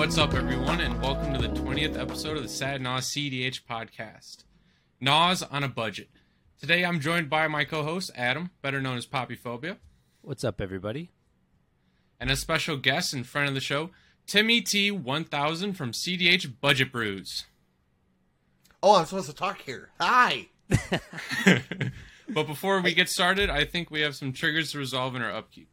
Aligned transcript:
What's 0.00 0.16
up, 0.16 0.32
everyone, 0.32 0.80
and 0.80 0.98
welcome 1.02 1.34
to 1.34 1.46
the 1.46 1.54
20th 1.60 2.00
episode 2.00 2.38
of 2.38 2.42
the 2.42 2.48
Sad 2.48 2.80
Naus 2.80 3.10
CDH 3.10 3.60
podcast. 3.68 4.44
Naus 4.98 5.42
on 5.42 5.62
a 5.62 5.68
budget. 5.68 6.08
Today 6.58 6.86
I'm 6.86 7.00
joined 7.00 7.28
by 7.28 7.46
my 7.48 7.64
co 7.64 7.82
host, 7.82 8.10
Adam, 8.16 8.48
better 8.62 8.80
known 8.80 8.96
as 8.96 9.06
Poppyphobia, 9.06 9.76
What's 10.22 10.42
up, 10.42 10.58
everybody? 10.58 11.10
and 12.18 12.30
a 12.30 12.36
special 12.36 12.78
guest 12.78 13.12
and 13.12 13.26
friend 13.26 13.46
of 13.48 13.54
the 13.54 13.60
show, 13.60 13.90
Timmy 14.26 14.62
T1000 14.62 15.76
from 15.76 15.92
CDH 15.92 16.50
Budget 16.62 16.90
Brews. 16.90 17.44
Oh, 18.82 18.96
I'm 18.96 19.04
supposed 19.04 19.28
to 19.28 19.36
talk 19.36 19.60
here. 19.60 19.90
Hi. 20.00 20.48
but 22.26 22.46
before 22.46 22.80
we 22.80 22.94
get 22.94 23.10
started, 23.10 23.50
I 23.50 23.66
think 23.66 23.90
we 23.90 24.00
have 24.00 24.16
some 24.16 24.32
triggers 24.32 24.72
to 24.72 24.78
resolve 24.78 25.14
in 25.14 25.20
our 25.20 25.30
upkeep. 25.30 25.68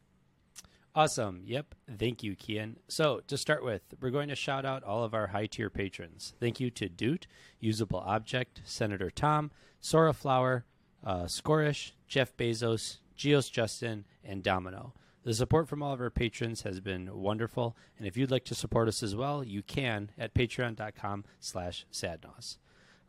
Awesome. 0.97 1.43
Yep. 1.45 1.75
Thank 1.99 2.23
you, 2.23 2.35
Kian. 2.35 2.77
So, 2.87 3.21
to 3.27 3.37
start 3.37 3.63
with, 3.63 3.83
we're 4.01 4.09
going 4.09 4.29
to 4.29 4.35
shout 4.35 4.65
out 4.65 4.83
all 4.83 5.03
of 5.03 5.13
our 5.13 5.27
high 5.27 5.45
tier 5.45 5.69
patrons. 5.69 6.33
Thank 6.39 6.59
you 6.59 6.71
to 6.71 6.89
Doot, 6.89 7.27
Usable 7.59 7.99
Object, 7.99 8.63
Senator 8.65 9.11
Tom, 9.11 9.51
Sora 9.79 10.11
Flower, 10.11 10.65
uh, 11.05 11.25
Scorish, 11.25 11.91
Jeff 12.07 12.35
Bezos, 12.35 12.97
Geos 13.15 13.47
Justin, 13.47 14.05
and 14.23 14.41
Domino. 14.41 14.95
The 15.23 15.35
support 15.35 15.67
from 15.67 15.83
all 15.83 15.93
of 15.93 16.01
our 16.01 16.09
patrons 16.09 16.63
has 16.63 16.79
been 16.79 17.15
wonderful, 17.15 17.77
and 17.99 18.07
if 18.07 18.17
you'd 18.17 18.31
like 18.31 18.45
to 18.45 18.55
support 18.55 18.87
us 18.87 19.03
as 19.03 19.15
well, 19.15 19.43
you 19.43 19.61
can 19.61 20.09
at 20.17 20.33
patreon.com 20.33 21.25
slash 21.39 21.85
sadnaus. 21.91 22.57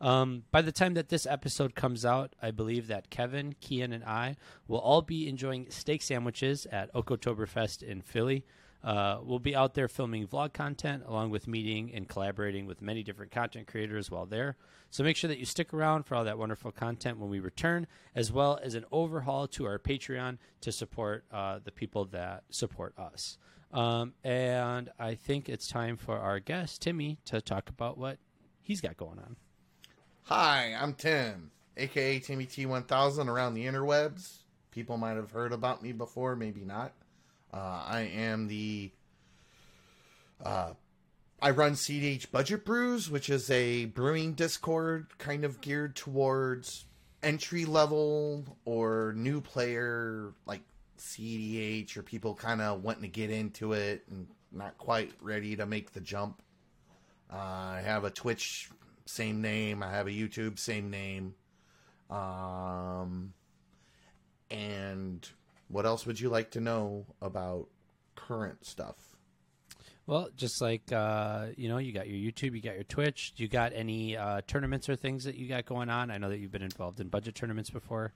Um, 0.00 0.44
by 0.50 0.62
the 0.62 0.72
time 0.72 0.94
that 0.94 1.08
this 1.08 1.26
episode 1.26 1.74
comes 1.74 2.04
out, 2.04 2.34
I 2.40 2.52
believe 2.52 2.86
that 2.86 3.10
Kevin, 3.10 3.54
Kian, 3.60 3.92
and 3.92 4.04
I 4.04 4.36
will 4.68 4.78
all 4.78 5.02
be 5.02 5.28
enjoying 5.28 5.66
steak 5.70 6.02
sandwiches 6.02 6.66
at 6.70 6.92
Oktoberfest 6.94 7.82
in 7.82 8.02
Philly. 8.02 8.44
Uh, 8.82 9.18
we'll 9.22 9.40
be 9.40 9.56
out 9.56 9.74
there 9.74 9.88
filming 9.88 10.26
vlog 10.26 10.52
content 10.52 11.02
along 11.04 11.30
with 11.30 11.48
meeting 11.48 11.92
and 11.92 12.08
collaborating 12.08 12.64
with 12.64 12.80
many 12.80 13.02
different 13.02 13.32
content 13.32 13.66
creators 13.66 14.08
while 14.08 14.24
there. 14.24 14.56
So 14.90 15.02
make 15.02 15.16
sure 15.16 15.28
that 15.28 15.38
you 15.38 15.44
stick 15.44 15.74
around 15.74 16.04
for 16.04 16.14
all 16.14 16.24
that 16.24 16.38
wonderful 16.38 16.70
content 16.70 17.18
when 17.18 17.28
we 17.28 17.40
return, 17.40 17.88
as 18.14 18.30
well 18.30 18.58
as 18.62 18.74
an 18.74 18.84
overhaul 18.92 19.48
to 19.48 19.66
our 19.66 19.80
Patreon 19.80 20.38
to 20.60 20.70
support 20.70 21.24
uh, 21.32 21.58
the 21.62 21.72
people 21.72 22.04
that 22.06 22.44
support 22.50 22.94
us. 22.96 23.36
Um, 23.72 24.14
and 24.22 24.90
I 24.98 25.16
think 25.16 25.48
it's 25.48 25.66
time 25.66 25.96
for 25.96 26.18
our 26.18 26.38
guest, 26.38 26.80
Timmy, 26.80 27.18
to 27.26 27.40
talk 27.40 27.68
about 27.68 27.98
what 27.98 28.18
he's 28.62 28.80
got 28.80 28.96
going 28.96 29.18
on. 29.18 29.36
Hi, 30.28 30.76
I'm 30.78 30.92
Tim, 30.92 31.52
aka 31.78 32.18
Timmy 32.18 32.44
T1000 32.44 33.28
around 33.28 33.54
the 33.54 33.64
interwebs. 33.64 34.40
People 34.70 34.98
might 34.98 35.16
have 35.16 35.30
heard 35.30 35.54
about 35.54 35.82
me 35.82 35.92
before, 35.92 36.36
maybe 36.36 36.66
not. 36.66 36.92
Uh, 37.50 37.82
I 37.86 38.00
am 38.14 38.46
the. 38.46 38.90
Uh, 40.44 40.74
I 41.40 41.48
run 41.48 41.72
CDH 41.72 42.30
Budget 42.30 42.66
Brews, 42.66 43.10
which 43.10 43.30
is 43.30 43.50
a 43.50 43.86
brewing 43.86 44.34
Discord 44.34 45.06
kind 45.16 45.46
of 45.46 45.62
geared 45.62 45.96
towards 45.96 46.84
entry 47.22 47.64
level 47.64 48.58
or 48.66 49.14
new 49.16 49.40
player 49.40 50.34
like 50.44 50.60
CDH 50.98 51.96
or 51.96 52.02
people 52.02 52.34
kind 52.34 52.60
of 52.60 52.82
wanting 52.82 53.00
to 53.00 53.08
get 53.08 53.30
into 53.30 53.72
it 53.72 54.02
and 54.10 54.26
not 54.52 54.76
quite 54.76 55.10
ready 55.22 55.56
to 55.56 55.64
make 55.64 55.94
the 55.94 56.02
jump. 56.02 56.42
Uh, 57.32 57.36
I 57.36 57.82
have 57.82 58.04
a 58.04 58.10
Twitch, 58.10 58.68
same 59.08 59.40
name. 59.40 59.82
I 59.82 59.90
have 59.90 60.06
a 60.06 60.10
YouTube, 60.10 60.58
same 60.58 60.90
name. 60.90 61.34
Um, 62.10 63.32
and 64.50 65.28
what 65.68 65.86
else 65.86 66.06
would 66.06 66.20
you 66.20 66.28
like 66.28 66.50
to 66.52 66.60
know 66.60 67.06
about 67.20 67.68
current 68.14 68.64
stuff? 68.64 68.96
Well, 70.06 70.30
just 70.36 70.62
like 70.62 70.90
uh, 70.90 71.48
you 71.56 71.68
know, 71.68 71.78
you 71.78 71.92
got 71.92 72.08
your 72.08 72.16
YouTube, 72.16 72.54
you 72.54 72.62
got 72.62 72.74
your 72.74 72.84
Twitch. 72.84 73.34
You 73.36 73.46
got 73.46 73.72
any 73.74 74.16
uh, 74.16 74.40
tournaments 74.46 74.88
or 74.88 74.96
things 74.96 75.24
that 75.24 75.34
you 75.34 75.48
got 75.48 75.66
going 75.66 75.90
on? 75.90 76.10
I 76.10 76.16
know 76.16 76.30
that 76.30 76.38
you've 76.38 76.52
been 76.52 76.62
involved 76.62 77.00
in 77.00 77.08
budget 77.08 77.34
tournaments 77.34 77.68
before. 77.68 78.14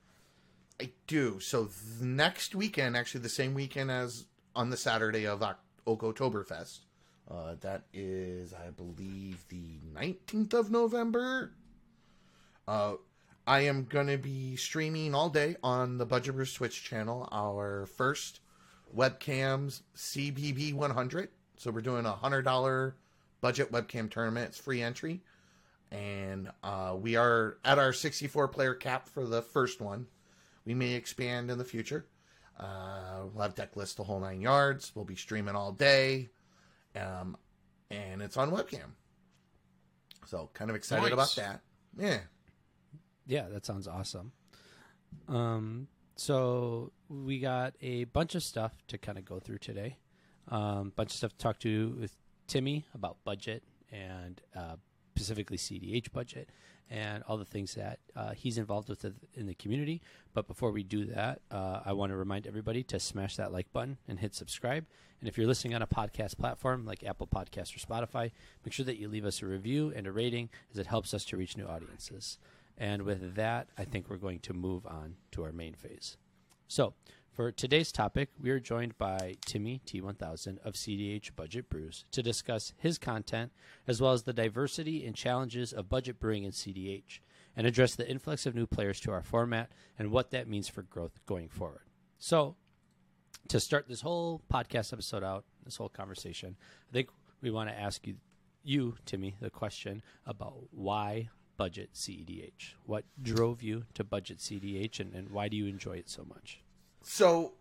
I 0.80 0.90
do. 1.06 1.38
So 1.40 1.68
next 2.00 2.54
weekend, 2.54 2.96
actually 2.96 3.20
the 3.20 3.28
same 3.28 3.52
weekend 3.52 3.90
as 3.90 4.26
on 4.56 4.70
the 4.70 4.76
Saturday 4.76 5.26
of 5.26 5.42
Oktoberfest, 5.86 6.80
uh, 7.30 7.54
that 7.60 7.82
is, 7.92 8.52
I 8.52 8.70
believe, 8.70 9.44
the 9.48 9.78
19th 9.94 10.54
of 10.54 10.70
November. 10.70 11.52
Uh, 12.66 12.94
I 13.46 13.60
am 13.60 13.84
going 13.84 14.06
to 14.06 14.18
be 14.18 14.56
streaming 14.56 15.14
all 15.14 15.28
day 15.28 15.56
on 15.62 15.98
the 15.98 16.06
Budget 16.06 16.36
Brews 16.36 16.52
Twitch 16.52 16.84
channel. 16.84 17.28
Our 17.32 17.86
first 17.86 18.40
webcams 18.96 19.82
CBB 19.96 20.74
100. 20.74 21.28
So 21.56 21.70
we're 21.70 21.80
doing 21.80 22.06
a 22.06 22.12
hundred 22.12 22.42
dollar 22.42 22.96
budget 23.40 23.72
webcam 23.72 24.10
tournament. 24.10 24.48
It's 24.48 24.58
free 24.58 24.82
entry, 24.82 25.20
and 25.90 26.50
uh, 26.62 26.96
we 26.98 27.16
are 27.16 27.58
at 27.64 27.78
our 27.78 27.92
64 27.92 28.48
player 28.48 28.74
cap 28.74 29.08
for 29.08 29.26
the 29.26 29.42
first 29.42 29.80
one. 29.80 30.06
We 30.64 30.74
may 30.74 30.94
expand 30.94 31.50
in 31.50 31.58
the 31.58 31.64
future. 31.64 32.06
Uh, 32.58 33.24
we'll 33.32 33.42
have 33.42 33.54
deck 33.54 33.76
list 33.76 33.96
the 33.96 34.04
whole 34.04 34.20
nine 34.20 34.40
yards. 34.40 34.92
We'll 34.94 35.04
be 35.04 35.16
streaming 35.16 35.56
all 35.56 35.72
day, 35.72 36.28
um, 36.96 37.36
and 37.90 38.22
it's 38.22 38.36
on 38.36 38.50
webcam. 38.50 38.92
So 40.26 40.50
kind 40.54 40.70
of 40.70 40.76
excited 40.76 41.02
Nice. 41.02 41.12
about 41.12 41.34
that. 41.36 41.60
Yeah. 41.96 42.18
Yeah, 43.26 43.48
that 43.48 43.64
sounds 43.66 43.86
awesome. 43.86 44.32
Um, 45.28 45.88
so 46.16 46.92
we 47.08 47.38
got 47.40 47.74
a 47.80 48.04
bunch 48.04 48.34
of 48.34 48.42
stuff 48.42 48.72
to 48.88 48.98
kind 48.98 49.18
of 49.18 49.24
go 49.24 49.38
through 49.38 49.58
today. 49.58 49.98
Um, 50.48 50.92
bunch 50.96 51.10
of 51.10 51.16
stuff 51.16 51.32
to 51.32 51.38
talk 51.38 51.58
to 51.60 51.96
with 52.00 52.16
Timmy 52.46 52.86
about 52.94 53.16
budget 53.24 53.62
and 53.90 54.40
uh, 54.56 54.76
specifically 55.16 55.56
CDH 55.56 56.12
budget 56.12 56.48
and 56.90 57.22
all 57.26 57.36
the 57.36 57.44
things 57.44 57.74
that 57.74 57.98
uh, 58.14 58.32
he's 58.32 58.58
involved 58.58 58.88
with 58.88 59.04
in 59.34 59.46
the 59.46 59.54
community. 59.54 60.02
But 60.34 60.46
before 60.46 60.70
we 60.72 60.82
do 60.82 61.06
that, 61.06 61.40
uh, 61.50 61.80
I 61.84 61.92
want 61.92 62.10
to 62.10 62.16
remind 62.16 62.46
everybody 62.46 62.82
to 62.84 63.00
smash 63.00 63.36
that 63.36 63.52
like 63.52 63.72
button 63.72 63.98
and 64.06 64.18
hit 64.18 64.34
subscribe. 64.34 64.86
And 65.20 65.28
if 65.28 65.38
you're 65.38 65.46
listening 65.46 65.74
on 65.74 65.82
a 65.82 65.86
podcast 65.86 66.36
platform 66.36 66.84
like 66.84 67.04
Apple 67.04 67.28
Podcasts 67.28 67.76
or 67.76 67.78
Spotify, 67.78 68.32
make 68.64 68.72
sure 68.72 68.84
that 68.84 68.98
you 68.98 69.08
leave 69.08 69.24
us 69.24 69.40
a 69.40 69.46
review 69.46 69.92
and 69.94 70.06
a 70.06 70.12
rating 70.12 70.50
as 70.72 70.78
it 70.78 70.86
helps 70.86 71.14
us 71.14 71.24
to 71.26 71.36
reach 71.36 71.56
new 71.56 71.66
audiences. 71.66 72.38
And 72.76 73.02
with 73.02 73.36
that, 73.36 73.68
I 73.78 73.84
think 73.84 74.10
we're 74.10 74.16
going 74.16 74.40
to 74.40 74.52
move 74.52 74.86
on 74.86 75.16
to 75.32 75.44
our 75.44 75.52
main 75.52 75.74
phase. 75.74 76.16
So, 76.66 76.94
for 77.32 77.50
today's 77.50 77.90
topic, 77.90 78.28
we 78.38 78.50
are 78.50 78.60
joined 78.60 78.98
by 78.98 79.36
Timmy 79.46 79.80
T1000 79.86 80.58
of 80.66 80.74
CDH 80.74 81.34
Budget 81.34 81.70
Brews 81.70 82.04
to 82.12 82.22
discuss 82.22 82.74
his 82.76 82.98
content 82.98 83.52
as 83.88 84.02
well 84.02 84.12
as 84.12 84.24
the 84.24 84.34
diversity 84.34 85.06
and 85.06 85.16
challenges 85.16 85.72
of 85.72 85.88
budget 85.88 86.20
brewing 86.20 86.44
in 86.44 86.52
CDH 86.52 87.20
and 87.56 87.66
address 87.66 87.94
the 87.94 88.08
influx 88.08 88.44
of 88.44 88.54
new 88.54 88.66
players 88.66 89.00
to 89.00 89.12
our 89.12 89.22
format 89.22 89.72
and 89.98 90.10
what 90.10 90.30
that 90.30 90.46
means 90.46 90.68
for 90.68 90.82
growth 90.82 91.20
going 91.24 91.48
forward. 91.48 91.84
So, 92.18 92.56
to 93.48 93.58
start 93.58 93.88
this 93.88 94.02
whole 94.02 94.42
podcast 94.52 94.92
episode 94.92 95.24
out, 95.24 95.44
this 95.64 95.76
whole 95.76 95.88
conversation, 95.88 96.56
I 96.90 96.92
think 96.92 97.08
we 97.40 97.50
want 97.50 97.70
to 97.70 97.78
ask 97.78 98.06
you, 98.06 98.16
you 98.62 98.96
Timmy, 99.06 99.36
the 99.40 99.50
question 99.50 100.02
about 100.26 100.64
why 100.70 101.30
budget 101.56 101.94
CEDH. 101.94 102.74
What 102.84 103.04
drove 103.22 103.62
you 103.62 103.84
to 103.94 104.04
budget 104.04 104.38
CDH, 104.38 105.00
and, 105.00 105.14
and 105.14 105.30
why 105.30 105.48
do 105.48 105.56
you 105.56 105.66
enjoy 105.66 105.96
it 105.96 106.10
so 106.10 106.24
much? 106.24 106.60
So, 107.04 107.52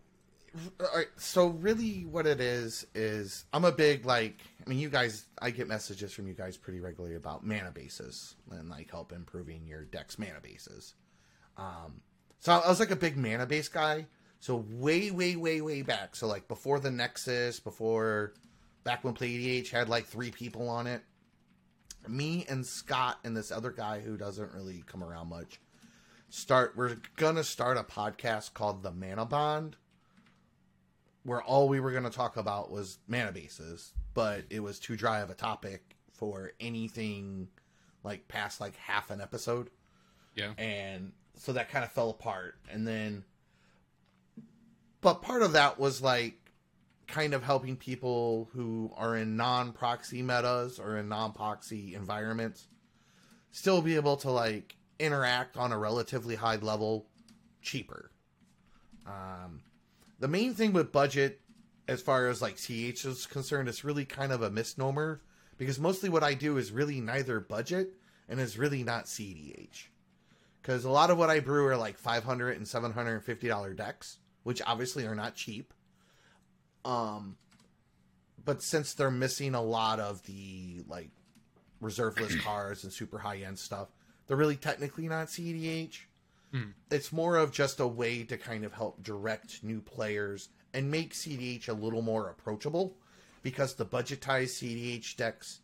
so 1.17 1.47
really, 1.47 2.05
what 2.05 2.27
it 2.27 2.41
is 2.41 2.85
is 2.93 3.45
I'm 3.53 3.65
a 3.65 3.71
big 3.71 4.05
like. 4.05 4.39
I 4.65 4.69
mean, 4.69 4.79
you 4.79 4.89
guys, 4.89 5.25
I 5.41 5.49
get 5.49 5.67
messages 5.67 6.13
from 6.13 6.27
you 6.27 6.33
guys 6.33 6.55
pretty 6.55 6.79
regularly 6.79 7.15
about 7.15 7.43
mana 7.43 7.71
bases 7.71 8.35
and 8.51 8.69
like 8.69 8.91
help 8.91 9.11
improving 9.11 9.65
your 9.65 9.85
deck's 9.85 10.19
mana 10.19 10.39
bases. 10.41 10.93
Um, 11.57 12.01
so 12.39 12.53
I 12.53 12.69
was 12.69 12.79
like 12.79 12.91
a 12.91 12.95
big 12.95 13.17
mana 13.17 13.45
base 13.45 13.69
guy. 13.69 14.05
So 14.39 14.65
way, 14.69 15.11
way, 15.11 15.35
way, 15.35 15.61
way 15.61 15.81
back. 15.81 16.15
So 16.15 16.27
like 16.27 16.47
before 16.47 16.79
the 16.79 16.91
Nexus, 16.91 17.59
before 17.59 18.33
back 18.83 19.03
when 19.03 19.13
Play 19.13 19.29
EDH 19.29 19.69
had 19.69 19.89
like 19.89 20.05
three 20.05 20.31
people 20.31 20.69
on 20.69 20.87
it. 20.87 21.01
Me 22.07 22.45
and 22.49 22.65
Scott 22.65 23.19
and 23.23 23.37
this 23.37 23.51
other 23.51 23.69
guy 23.69 23.99
who 23.99 24.17
doesn't 24.17 24.53
really 24.53 24.83
come 24.87 25.03
around 25.03 25.29
much 25.29 25.59
start 26.31 26.73
we're 26.77 26.95
gonna 27.17 27.43
start 27.43 27.77
a 27.77 27.83
podcast 27.83 28.53
called 28.53 28.81
the 28.83 28.91
mana 28.91 29.25
bond 29.25 29.75
where 31.23 31.41
all 31.43 31.67
we 31.67 31.79
were 31.79 31.91
gonna 31.91 32.09
talk 32.09 32.37
about 32.37 32.71
was 32.71 32.99
mana 33.07 33.31
bases 33.33 33.91
but 34.13 34.45
it 34.49 34.61
was 34.61 34.79
too 34.79 34.95
dry 34.95 35.19
of 35.19 35.29
a 35.29 35.33
topic 35.33 35.97
for 36.13 36.53
anything 36.61 37.49
like 38.03 38.27
past 38.29 38.61
like 38.61 38.75
half 38.77 39.11
an 39.11 39.19
episode 39.19 39.69
Yeah. 40.35 40.53
and 40.57 41.11
so 41.35 41.51
that 41.53 41.69
kind 41.69 41.83
of 41.83 41.91
fell 41.91 42.09
apart 42.09 42.55
and 42.71 42.87
then 42.87 43.25
but 45.01 45.21
part 45.21 45.41
of 45.41 45.51
that 45.53 45.77
was 45.77 46.01
like 46.01 46.37
kind 47.07 47.33
of 47.33 47.43
helping 47.43 47.75
people 47.75 48.49
who 48.53 48.89
are 48.95 49.17
in 49.17 49.35
non-proxy 49.35 50.21
metas 50.21 50.79
or 50.79 50.97
in 50.97 51.09
non-proxy 51.09 51.93
environments 51.93 52.67
still 53.51 53.81
be 53.81 53.97
able 53.97 54.15
to 54.15 54.31
like 54.31 54.77
interact 55.01 55.57
on 55.57 55.71
a 55.71 55.77
relatively 55.77 56.35
high 56.35 56.55
level 56.57 57.07
cheaper 57.61 58.11
um 59.05 59.61
the 60.19 60.27
main 60.27 60.53
thing 60.53 60.73
with 60.73 60.91
budget 60.91 61.41
as 61.87 62.01
far 62.01 62.27
as 62.27 62.41
like 62.41 62.55
ch 62.55 62.69
is 62.69 63.25
concerned 63.25 63.67
it's 63.67 63.83
really 63.83 64.05
kind 64.05 64.31
of 64.31 64.41
a 64.41 64.49
misnomer 64.49 65.21
because 65.61 65.79
mostly 65.79 66.09
what 66.09 66.23
I 66.23 66.33
do 66.33 66.57
is 66.57 66.71
really 66.71 66.99
neither 67.01 67.39
budget 67.39 67.93
and 68.27 68.39
is 68.39 68.57
really 68.57 68.83
not 68.83 69.05
CDH. 69.05 69.89
Because 70.59 70.85
a 70.85 70.89
lot 70.89 71.11
of 71.11 71.19
what 71.19 71.29
I 71.29 71.39
brew 71.39 71.67
are 71.67 71.77
like 71.77 71.99
500 71.99 72.57
and 72.57 72.67
750 72.67 73.47
dollar 73.47 73.75
decks, 73.75 74.17
which 74.41 74.59
obviously 74.65 75.05
are 75.05 75.13
not 75.13 75.35
cheap. 75.35 75.71
Um, 76.83 77.37
but 78.43 78.63
since 78.63 78.95
they're 78.95 79.11
missing 79.11 79.53
a 79.53 79.61
lot 79.61 79.99
of 79.99 80.23
the 80.23 80.81
like 80.87 81.11
reserve 81.79 82.19
list 82.19 82.39
cards 82.43 82.83
and 82.83 82.91
super 82.91 83.19
high 83.19 83.37
end 83.37 83.59
stuff, 83.59 83.89
they're 84.31 84.37
really 84.37 84.55
technically 84.55 85.09
not 85.09 85.27
CDH. 85.27 86.03
Hmm. 86.53 86.69
It's 86.89 87.11
more 87.11 87.35
of 87.35 87.51
just 87.51 87.81
a 87.81 87.85
way 87.85 88.23
to 88.23 88.37
kind 88.37 88.63
of 88.63 88.71
help 88.71 89.03
direct 89.03 89.61
new 89.61 89.81
players 89.81 90.47
and 90.73 90.89
make 90.89 91.13
CDH 91.13 91.67
a 91.67 91.73
little 91.73 92.01
more 92.01 92.29
approachable 92.29 92.95
because 93.43 93.73
the 93.73 93.85
budgetized 93.85 94.63
CDH 94.63 95.17
decks 95.17 95.59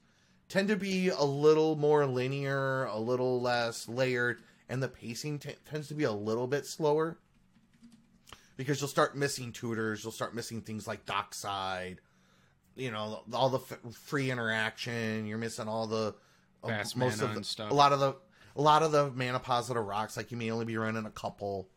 tend 0.49 0.67
to 0.67 0.75
be 0.75 1.07
a 1.07 1.23
little 1.23 1.77
more 1.77 2.05
linear, 2.05 2.83
a 2.87 2.99
little 2.99 3.39
less 3.39 3.87
layered, 3.87 4.41
and 4.67 4.83
the 4.83 4.89
pacing 4.89 5.39
t- 5.39 5.55
tends 5.71 5.87
to 5.87 5.93
be 5.93 6.03
a 6.03 6.11
little 6.11 6.45
bit 6.45 6.65
slower 6.65 7.17
because 8.57 8.81
you'll 8.81 8.89
start 8.89 9.15
missing 9.15 9.53
tutors, 9.53 10.03
you'll 10.03 10.11
start 10.11 10.35
missing 10.35 10.59
things 10.59 10.85
like 10.85 11.05
dockside, 11.05 12.01
you 12.75 12.91
know, 12.91 13.23
all 13.31 13.47
the 13.49 13.59
f- 13.59 13.93
free 13.93 14.29
interaction. 14.29 15.25
You're 15.25 15.37
missing 15.37 15.69
all 15.69 15.87
the 15.87 16.15
uh, 16.65 16.83
most 16.97 17.21
of 17.21 17.33
the, 17.33 17.45
stuff. 17.45 17.71
a 17.71 17.73
lot 17.73 17.93
of 17.93 18.01
the 18.01 18.15
a 18.57 18.61
lot 18.61 18.83
of 18.83 18.91
the 18.91 19.11
mana 19.11 19.39
positive 19.39 19.85
rocks. 19.85 20.17
Like 20.17 20.31
you 20.31 20.37
may 20.37 20.51
only 20.51 20.65
be 20.65 20.77
running 20.77 21.05
a 21.05 21.11
couple, 21.11 21.69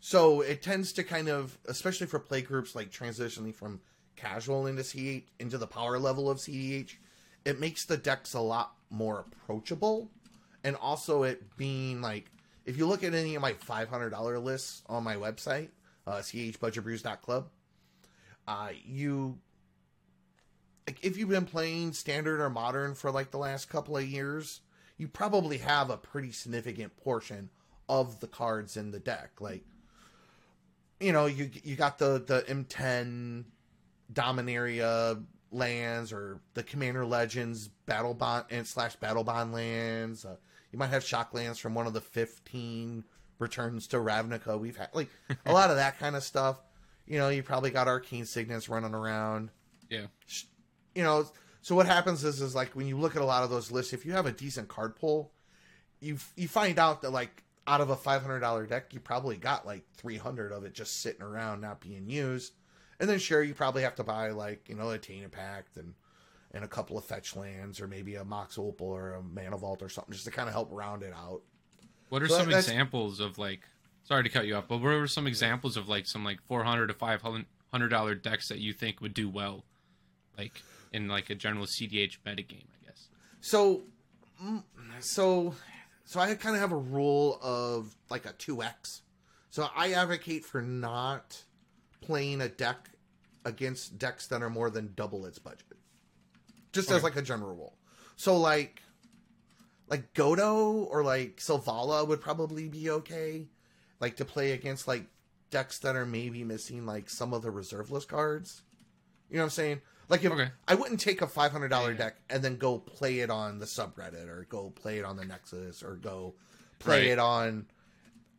so 0.00 0.40
it 0.40 0.62
tends 0.62 0.92
to 0.94 1.04
kind 1.04 1.28
of, 1.28 1.56
especially 1.66 2.08
for 2.08 2.18
play 2.18 2.42
groups 2.42 2.74
like 2.74 2.90
transitioning 2.90 3.54
from 3.54 3.80
casual 4.16 4.66
into 4.66 4.82
CH 4.82 5.28
into 5.38 5.58
the 5.58 5.66
power 5.66 5.98
level 5.98 6.28
of 6.30 6.38
CDH, 6.38 6.94
it 7.44 7.60
makes 7.60 7.84
the 7.84 7.96
decks 7.96 8.34
a 8.34 8.40
lot 8.40 8.74
more 8.90 9.20
approachable, 9.20 10.10
and 10.64 10.74
also 10.76 11.22
it 11.22 11.56
being 11.56 12.00
like 12.00 12.30
if 12.64 12.76
you 12.76 12.86
look 12.86 13.04
at 13.04 13.14
any 13.14 13.34
of 13.34 13.42
my 13.42 13.52
five 13.52 13.88
hundred 13.88 14.10
dollar 14.10 14.38
lists 14.38 14.82
on 14.86 15.04
my 15.04 15.16
website, 15.16 15.68
uh, 16.06 16.16
chbudgetbrews.club, 16.16 17.48
uh, 18.48 18.68
you 18.84 19.38
like 20.86 20.98
if 21.02 21.16
you've 21.16 21.28
been 21.28 21.44
playing 21.44 21.92
standard 21.92 22.40
or 22.40 22.50
modern 22.50 22.94
for 22.94 23.10
like 23.10 23.30
the 23.30 23.38
last 23.38 23.68
couple 23.68 23.96
of 23.96 24.04
years, 24.04 24.61
you 24.98 25.08
probably 25.08 25.58
have 25.58 25.90
a 25.90 25.96
pretty 25.96 26.32
significant 26.32 26.96
portion 26.96 27.50
of 27.88 28.20
the 28.20 28.26
cards 28.28 28.76
in 28.76 28.90
the 28.90 29.00
deck. 29.00 29.40
Like, 29.40 29.64
you 31.00 31.12
know, 31.12 31.26
you 31.26 31.50
you 31.64 31.76
got 31.76 31.98
the 31.98 32.22
the 32.24 32.42
M10 32.48 33.44
Dominaria 34.12 35.22
lands 35.50 36.12
or 36.12 36.40
the 36.54 36.62
Commander 36.62 37.04
Legends 37.04 37.68
Battle 37.86 38.14
Bond 38.14 38.44
and 38.50 38.66
slash 38.66 38.96
Battle 38.96 39.24
Bond 39.24 39.52
lands. 39.52 40.24
Uh, 40.24 40.36
you 40.70 40.78
might 40.78 40.86
have 40.88 41.04
shock 41.04 41.34
lands 41.34 41.58
from 41.58 41.74
one 41.74 41.86
of 41.86 41.92
the 41.92 42.00
15 42.00 43.04
returns 43.38 43.86
to 43.88 43.96
Ravnica. 43.98 44.58
We've 44.58 44.76
had 44.76 44.88
like 44.94 45.08
a 45.44 45.52
lot 45.52 45.70
of 45.70 45.76
that 45.76 45.98
kind 45.98 46.16
of 46.16 46.22
stuff. 46.22 46.60
You 47.06 47.18
know, 47.18 47.28
you 47.28 47.42
probably 47.42 47.70
got 47.70 47.88
arcane 47.88 48.24
signets 48.26 48.68
running 48.68 48.94
around 48.94 49.50
Yeah. 49.90 50.06
you 50.94 51.02
know 51.02 51.26
so 51.62 51.74
what 51.74 51.86
happens 51.86 52.22
is 52.24 52.40
is 52.42 52.54
like 52.54 52.70
when 52.74 52.86
you 52.86 52.96
look 52.98 53.16
at 53.16 53.22
a 53.22 53.24
lot 53.24 53.42
of 53.44 53.50
those 53.50 53.70
lists 53.70 53.92
if 53.92 54.04
you 54.04 54.12
have 54.12 54.26
a 54.26 54.32
decent 54.32 54.68
card 54.68 54.94
pull 54.96 55.32
you 56.00 56.18
you 56.36 56.48
find 56.48 56.78
out 56.78 57.02
that 57.02 57.10
like 57.10 57.42
out 57.66 57.80
of 57.80 57.90
a 57.90 57.96
$500 57.96 58.68
deck 58.68 58.92
you 58.92 58.98
probably 59.00 59.36
got 59.36 59.64
like 59.66 59.84
300 59.96 60.52
of 60.52 60.64
it 60.64 60.74
just 60.74 61.00
sitting 61.00 61.22
around 61.22 61.60
not 61.60 61.80
being 61.80 62.08
used 62.08 62.52
and 63.00 63.08
then 63.08 63.18
sure 63.18 63.42
you 63.42 63.54
probably 63.54 63.82
have 63.82 63.94
to 63.94 64.04
buy 64.04 64.30
like 64.30 64.68
you 64.68 64.74
know 64.74 64.90
a 64.90 64.98
Tainted 64.98 65.32
Pact 65.32 65.76
and 65.76 65.94
and 66.54 66.64
a 66.64 66.68
couple 66.68 66.98
of 66.98 67.04
fetch 67.04 67.34
lands 67.34 67.80
or 67.80 67.88
maybe 67.88 68.16
a 68.16 68.24
Mox 68.24 68.58
Opal 68.58 68.88
or 68.88 69.14
a 69.14 69.22
Mana 69.22 69.56
Vault 69.56 69.80
or 69.82 69.88
something 69.88 70.12
just 70.12 70.26
to 70.26 70.30
kind 70.30 70.48
of 70.48 70.52
help 70.54 70.68
round 70.70 71.02
it 71.02 71.14
out 71.14 71.40
What 72.10 72.22
are 72.22 72.28
So 72.28 72.38
some 72.38 72.46
that's- 72.46 72.66
examples 72.68 73.20
of 73.20 73.38
like? 73.38 73.60
Sorry 74.04 74.24
to 74.24 74.28
cut 74.28 74.46
you 74.46 74.56
off, 74.56 74.66
but 74.68 74.78
what 74.78 74.88
are 74.92 75.06
some 75.06 75.28
examples 75.28 75.76
of 75.76 75.88
like 75.88 76.06
some 76.06 76.24
like 76.24 76.42
four 76.48 76.64
hundred 76.64 76.88
to 76.88 76.94
five 76.94 77.22
hundred 77.22 77.88
dollar 77.88 78.14
decks 78.16 78.48
that 78.48 78.58
you 78.58 78.72
think 78.72 79.00
would 79.00 79.14
do 79.14 79.28
well, 79.30 79.64
like 80.36 80.60
in 80.92 81.08
like 81.08 81.30
a 81.30 81.34
general 81.34 81.66
CDH 81.66 82.18
metagame? 82.26 82.66
I 82.66 82.86
guess. 82.86 83.08
So, 83.40 83.82
mm, 84.42 84.62
so, 85.00 85.54
so 86.04 86.20
I 86.20 86.34
kind 86.34 86.54
of 86.54 86.60
have 86.60 86.72
a 86.72 86.76
rule 86.76 87.38
of 87.42 87.94
like 88.10 88.26
a 88.26 88.32
two 88.32 88.62
X. 88.62 89.02
So 89.50 89.68
I 89.76 89.92
advocate 89.92 90.44
for 90.44 90.62
not 90.62 91.42
playing 92.00 92.40
a 92.40 92.48
deck 92.48 92.90
against 93.44 93.98
decks 93.98 94.26
that 94.28 94.42
are 94.42 94.50
more 94.50 94.70
than 94.70 94.92
double 94.94 95.26
its 95.26 95.38
budget, 95.38 95.76
just 96.72 96.90
as 96.90 97.02
like 97.02 97.16
a 97.16 97.22
general 97.22 97.54
rule. 97.54 97.76
So 98.16 98.36
like, 98.36 98.82
like 99.88 100.14
Godo 100.14 100.86
or 100.90 101.04
like 101.04 101.36
Selvala 101.36 102.06
would 102.06 102.20
probably 102.20 102.68
be 102.68 102.88
okay, 102.90 103.48
like 104.00 104.16
to 104.16 104.24
play 104.24 104.52
against 104.52 104.88
like 104.88 105.06
decks 105.50 105.78
that 105.80 105.96
are 105.96 106.06
maybe 106.06 106.44
missing 106.44 106.86
like 106.86 107.10
some 107.10 107.34
of 107.34 107.42
the 107.42 107.50
reserve 107.50 107.90
list 107.90 108.08
cards. 108.08 108.62
You 109.28 109.36
know 109.36 109.42
what 109.42 109.46
I'm 109.46 109.50
saying? 109.50 109.80
Like 110.12 110.24
if 110.24 110.30
Okay. 110.32 110.50
I 110.68 110.74
wouldn't 110.74 111.00
take 111.00 111.22
a 111.22 111.26
five 111.26 111.52
hundred 111.52 111.68
dollar 111.68 111.92
Yeah. 111.92 111.96
deck 111.98 112.16
and 112.28 112.42
then 112.44 112.58
go 112.58 112.78
play 112.78 113.20
it 113.20 113.30
on 113.30 113.58
the 113.60 113.64
subreddit 113.66 114.28
or 114.28 114.44
go 114.50 114.68
play 114.68 114.98
it 114.98 115.06
on 115.06 115.16
the 115.16 115.24
Nexus 115.24 115.82
or 115.82 115.96
go 115.96 116.34
play 116.78 116.98
Right. 117.04 117.06
it 117.12 117.18
on 117.18 117.66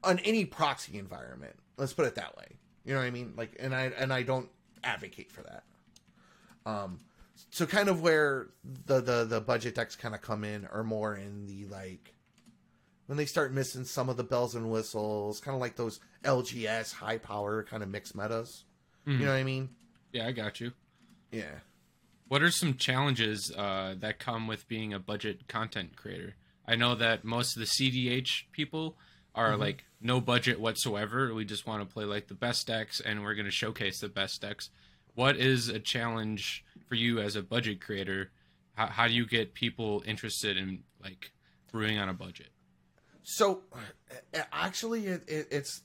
on 0.04 0.20
any 0.20 0.46
proxy 0.46 1.00
environment. 1.00 1.56
Let's 1.78 1.92
put 1.94 2.06
it 2.06 2.14
that 2.16 2.38
way. 2.38 2.58
You 2.86 2.94
know 2.94 3.00
what 3.00 3.06
I 3.08 3.10
mean? 3.12 3.34
Like 3.36 3.56
and 3.60 3.74
I 3.74 3.86
and 3.86 4.14
I 4.14 4.22
don't 4.22 4.50
advocate 4.84 5.32
for 5.32 5.42
that. 5.42 5.64
Um 6.66 7.00
so 7.50 7.66
kind 7.66 7.90
of 7.90 8.02
where 8.04 8.50
the 8.86 9.02
the 9.02 9.26
the 9.26 9.42
budget 9.42 9.74
decks 9.74 9.96
kind 9.96 10.14
of 10.14 10.22
come 10.22 10.44
in 10.44 10.66
are 10.68 10.84
more 10.84 11.16
in 11.16 11.48
the 11.48 11.66
like 11.66 12.14
when 13.08 13.18
they 13.18 13.26
start 13.26 13.52
missing 13.52 13.84
some 13.84 14.10
of 14.10 14.18
the 14.18 14.24
bells 14.24 14.54
and 14.54 14.70
whistles, 14.72 15.40
kind 15.40 15.56
of 15.56 15.60
like 15.62 15.76
those 15.76 16.00
LGS 16.24 16.94
high 16.94 17.18
power 17.18 17.64
kind 17.64 17.82
of 17.82 17.90
mixed 17.90 18.16
metas. 18.16 18.64
Mhm. 19.08 19.14
You 19.20 19.26
know 19.26 19.32
what 19.32 19.38
I 19.40 19.44
mean? 19.44 19.76
Yeah, 20.12 20.28
I 20.28 20.32
got 20.34 20.62
you. 20.62 20.72
Yeah. 21.34 21.60
What 22.28 22.42
are 22.42 22.52
some 22.52 22.76
challenges 22.76 23.52
uh, 23.52 23.96
that 24.00 24.20
come 24.20 24.48
with 24.48 24.68
being 24.68 24.94
a 24.94 25.00
budget 25.00 25.48
content 25.48 25.96
creator? 25.96 26.36
I 26.68 26.76
know 26.76 26.96
that 26.96 27.26
most 27.26 27.58
of 27.58 27.60
the 27.60 27.66
CDH 27.66 28.44
people 28.52 28.96
are 29.36 29.52
Mm-hmm. 29.52 29.62
like 29.62 29.84
no 30.00 30.22
budget 30.22 30.60
whatsoever. 30.60 31.34
We 31.34 31.44
just 31.44 31.66
want 31.66 31.82
to 31.88 31.92
play 31.92 32.06
like 32.06 32.28
the 32.28 32.36
best 32.36 32.68
decks, 32.68 33.00
and 33.02 33.24
we're 33.24 33.34
going 33.36 33.46
to 33.46 33.52
showcase 33.52 34.00
the 34.00 34.08
best 34.10 34.42
decks. 34.42 34.70
What 35.16 35.38
is 35.38 35.70
a 35.70 35.80
challenge 35.80 36.64
for 36.88 36.96
you 36.96 37.20
as 37.20 37.36
a 37.36 37.42
budget 37.42 37.82
creator? 37.82 38.32
How, 38.76 38.88
how 38.88 39.08
do 39.08 39.14
you 39.14 39.26
get 39.26 39.54
people 39.54 40.04
interested 40.06 40.56
in 40.58 40.84
like 41.02 41.32
brewing 41.72 41.98
on 41.98 42.10
a 42.10 42.14
budget? 42.14 42.50
So 43.24 43.62
actually, 44.52 45.08
it, 45.08 45.24
it, 45.28 45.48
it's 45.52 45.82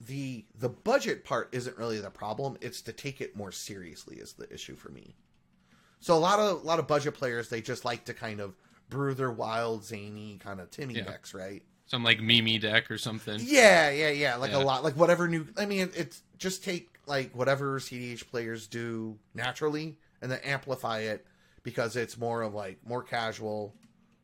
the 0.00 0.44
the 0.58 0.68
budget 0.68 1.24
part 1.24 1.48
isn't 1.52 1.76
really 1.76 2.00
the 2.00 2.10
problem. 2.10 2.56
It's 2.60 2.80
to 2.82 2.92
take 2.92 3.20
it 3.20 3.36
more 3.36 3.52
seriously 3.52 4.16
is 4.16 4.32
the 4.32 4.52
issue 4.52 4.74
for 4.74 4.90
me. 4.90 5.14
So 6.00 6.14
a 6.16 6.18
lot 6.18 6.38
of 6.38 6.62
a 6.62 6.66
lot 6.66 6.78
of 6.78 6.86
budget 6.86 7.14
players 7.14 7.48
they 7.48 7.60
just 7.60 7.84
like 7.84 8.04
to 8.06 8.14
kind 8.14 8.40
of 8.40 8.54
brew 8.88 9.14
their 9.14 9.30
wild 9.30 9.84
zany 9.84 10.38
kind 10.42 10.60
of 10.60 10.70
Timmy 10.70 10.94
Yeah. 10.94 11.04
decks, 11.04 11.34
right? 11.34 11.62
Some 11.86 12.02
like 12.04 12.20
Mimi 12.20 12.58
deck 12.58 12.90
or 12.90 12.98
something. 12.98 13.40
Yeah, 13.42 13.90
yeah, 13.90 14.10
yeah. 14.10 14.36
Like 14.36 14.52
Yeah. 14.52 14.58
a 14.58 14.64
lot, 14.64 14.82
like 14.84 14.96
whatever 14.96 15.28
new. 15.28 15.46
I 15.56 15.66
mean, 15.66 15.90
it's 15.94 16.22
just 16.38 16.64
take 16.64 16.88
like 17.06 17.34
whatever 17.34 17.78
CDH 17.80 18.28
players 18.30 18.66
do 18.68 19.18
naturally, 19.34 19.98
and 20.22 20.30
then 20.30 20.38
amplify 20.44 21.00
it 21.00 21.26
because 21.62 21.96
it's 21.96 22.16
more 22.16 22.42
of 22.42 22.54
like 22.54 22.78
more 22.86 23.02
casual, 23.02 23.74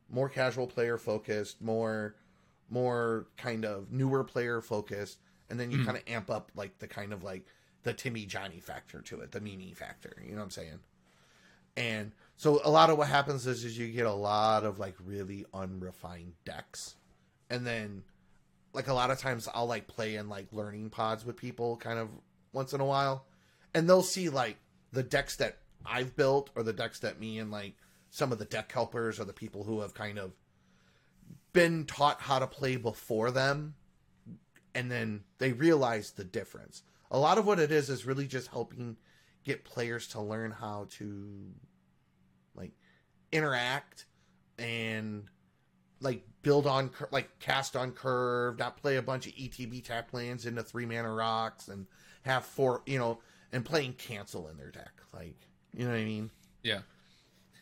more 0.09 0.29
casual 0.29 0.67
player 0.67 0.97
focused, 0.97 1.61
more, 1.61 2.15
more 2.71 3.27
kind 3.37 3.65
of 3.65 3.91
newer 3.93 4.23
player 4.25 4.61
focused, 4.61 5.19
and 5.51 5.59
then 5.61 5.71
you 5.71 5.79
Mhm. 5.79 5.85
kind 5.85 5.97
of 5.97 6.03
amp 6.07 6.31
up 6.31 6.51
like 6.55 6.79
the 6.79 6.89
kind 6.89 7.13
of 7.13 7.23
like 7.23 7.47
the 7.83 7.93
Timmy 7.93 8.27
Johnny 8.27 8.61
factor 8.61 9.01
to 9.03 9.21
it, 9.21 9.33
the 9.33 9.41
Mimi 9.41 9.73
factor. 9.73 10.17
You 10.23 10.33
know 10.33 10.39
what 10.39 10.45
I'm 10.45 10.51
saying? 10.51 10.81
And 11.77 12.13
so 12.37 12.61
a 12.65 12.71
lot 12.71 12.91
of 12.91 12.99
what 12.99 13.09
happens 13.09 13.47
is, 13.47 13.65
is 13.65 13.79
you 13.79 13.89
get 13.93 14.07
a 14.07 14.13
lot 14.13 14.65
of 14.65 14.79
like 14.79 14.95
really 15.05 15.45
unrefined 15.53 16.35
decks, 16.45 16.97
and 17.51 17.67
then 17.67 18.03
like 18.73 18.89
a 18.89 18.95
lot 18.95 19.11
of 19.11 19.19
times 19.19 19.49
I'll 19.55 19.67
like 19.67 19.87
play 19.87 20.17
in 20.17 20.29
like 20.29 20.53
learning 20.53 20.91
pods 20.91 21.25
with 21.25 21.37
people 21.37 21.77
kind 21.77 21.99
of 21.99 22.09
once 22.53 22.73
in 22.73 22.81
a 22.81 22.85
while, 22.85 23.27
and 23.75 23.89
they'll 23.89 24.03
see 24.03 24.29
like 24.29 24.57
the 24.93 25.03
decks 25.03 25.37
that 25.37 25.59
I've 25.85 26.17
built 26.17 26.51
or 26.55 26.63
the 26.63 26.73
decks 26.73 27.01
that 27.01 27.21
me 27.21 27.39
and 27.39 27.51
like 27.51 27.75
some 28.11 28.33
of 28.33 28.39
the 28.39 28.45
deck 28.47 28.73
helpers 28.73 29.21
or 29.21 29.25
the 29.25 29.33
people 29.33 29.65
who 29.65 29.81
have 29.81 29.93
kind 29.93 30.19
of 30.19 30.33
been 31.53 31.85
taught 31.85 32.21
how 32.23 32.39
to 32.39 32.47
play 32.47 32.77
before 32.77 33.31
them, 33.31 33.75
and 34.77 34.91
then 34.91 35.25
they 35.39 35.53
realize 35.53 36.11
the 36.13 36.23
difference. 36.23 36.83
A 37.11 37.19
lot 37.19 37.39
of 37.39 37.47
what 37.47 37.59
it 37.59 37.73
is 37.73 37.89
is 37.89 38.05
really 38.05 38.27
just 38.27 38.49
helping 38.49 38.99
get 39.43 39.65
players 39.65 40.07
to 40.09 40.21
learn 40.21 40.51
how 40.51 40.87
to 40.91 41.27
like 42.55 42.73
interact 43.33 44.05
and 44.59 45.25
like 46.01 46.23
build 46.43 46.67
on 46.67 46.91
like 47.11 47.39
cast 47.39 47.75
on 47.75 47.93
curve, 47.93 48.59
not 48.59 48.77
play 48.77 48.97
a 48.97 49.03
bunch 49.03 49.27
of 49.27 49.33
ETB 49.33 49.83
tap 49.83 50.13
lands 50.13 50.45
into 50.45 50.63
three 50.63 50.85
mana 50.85 51.11
rocks 51.11 51.69
and 51.69 51.87
have 52.23 52.45
four, 52.45 52.83
you 52.85 52.99
know, 52.99 53.19
and 53.53 53.65
playing 53.65 53.95
cancel 53.95 54.49
in 54.49 54.59
their 54.59 54.71
deck. 54.71 54.93
Like, 55.15 55.49
you 55.75 55.85
know 55.87 55.93
what 55.93 56.01
I 56.01 56.05
mean? 56.05 56.31
Yeah. 56.63 56.81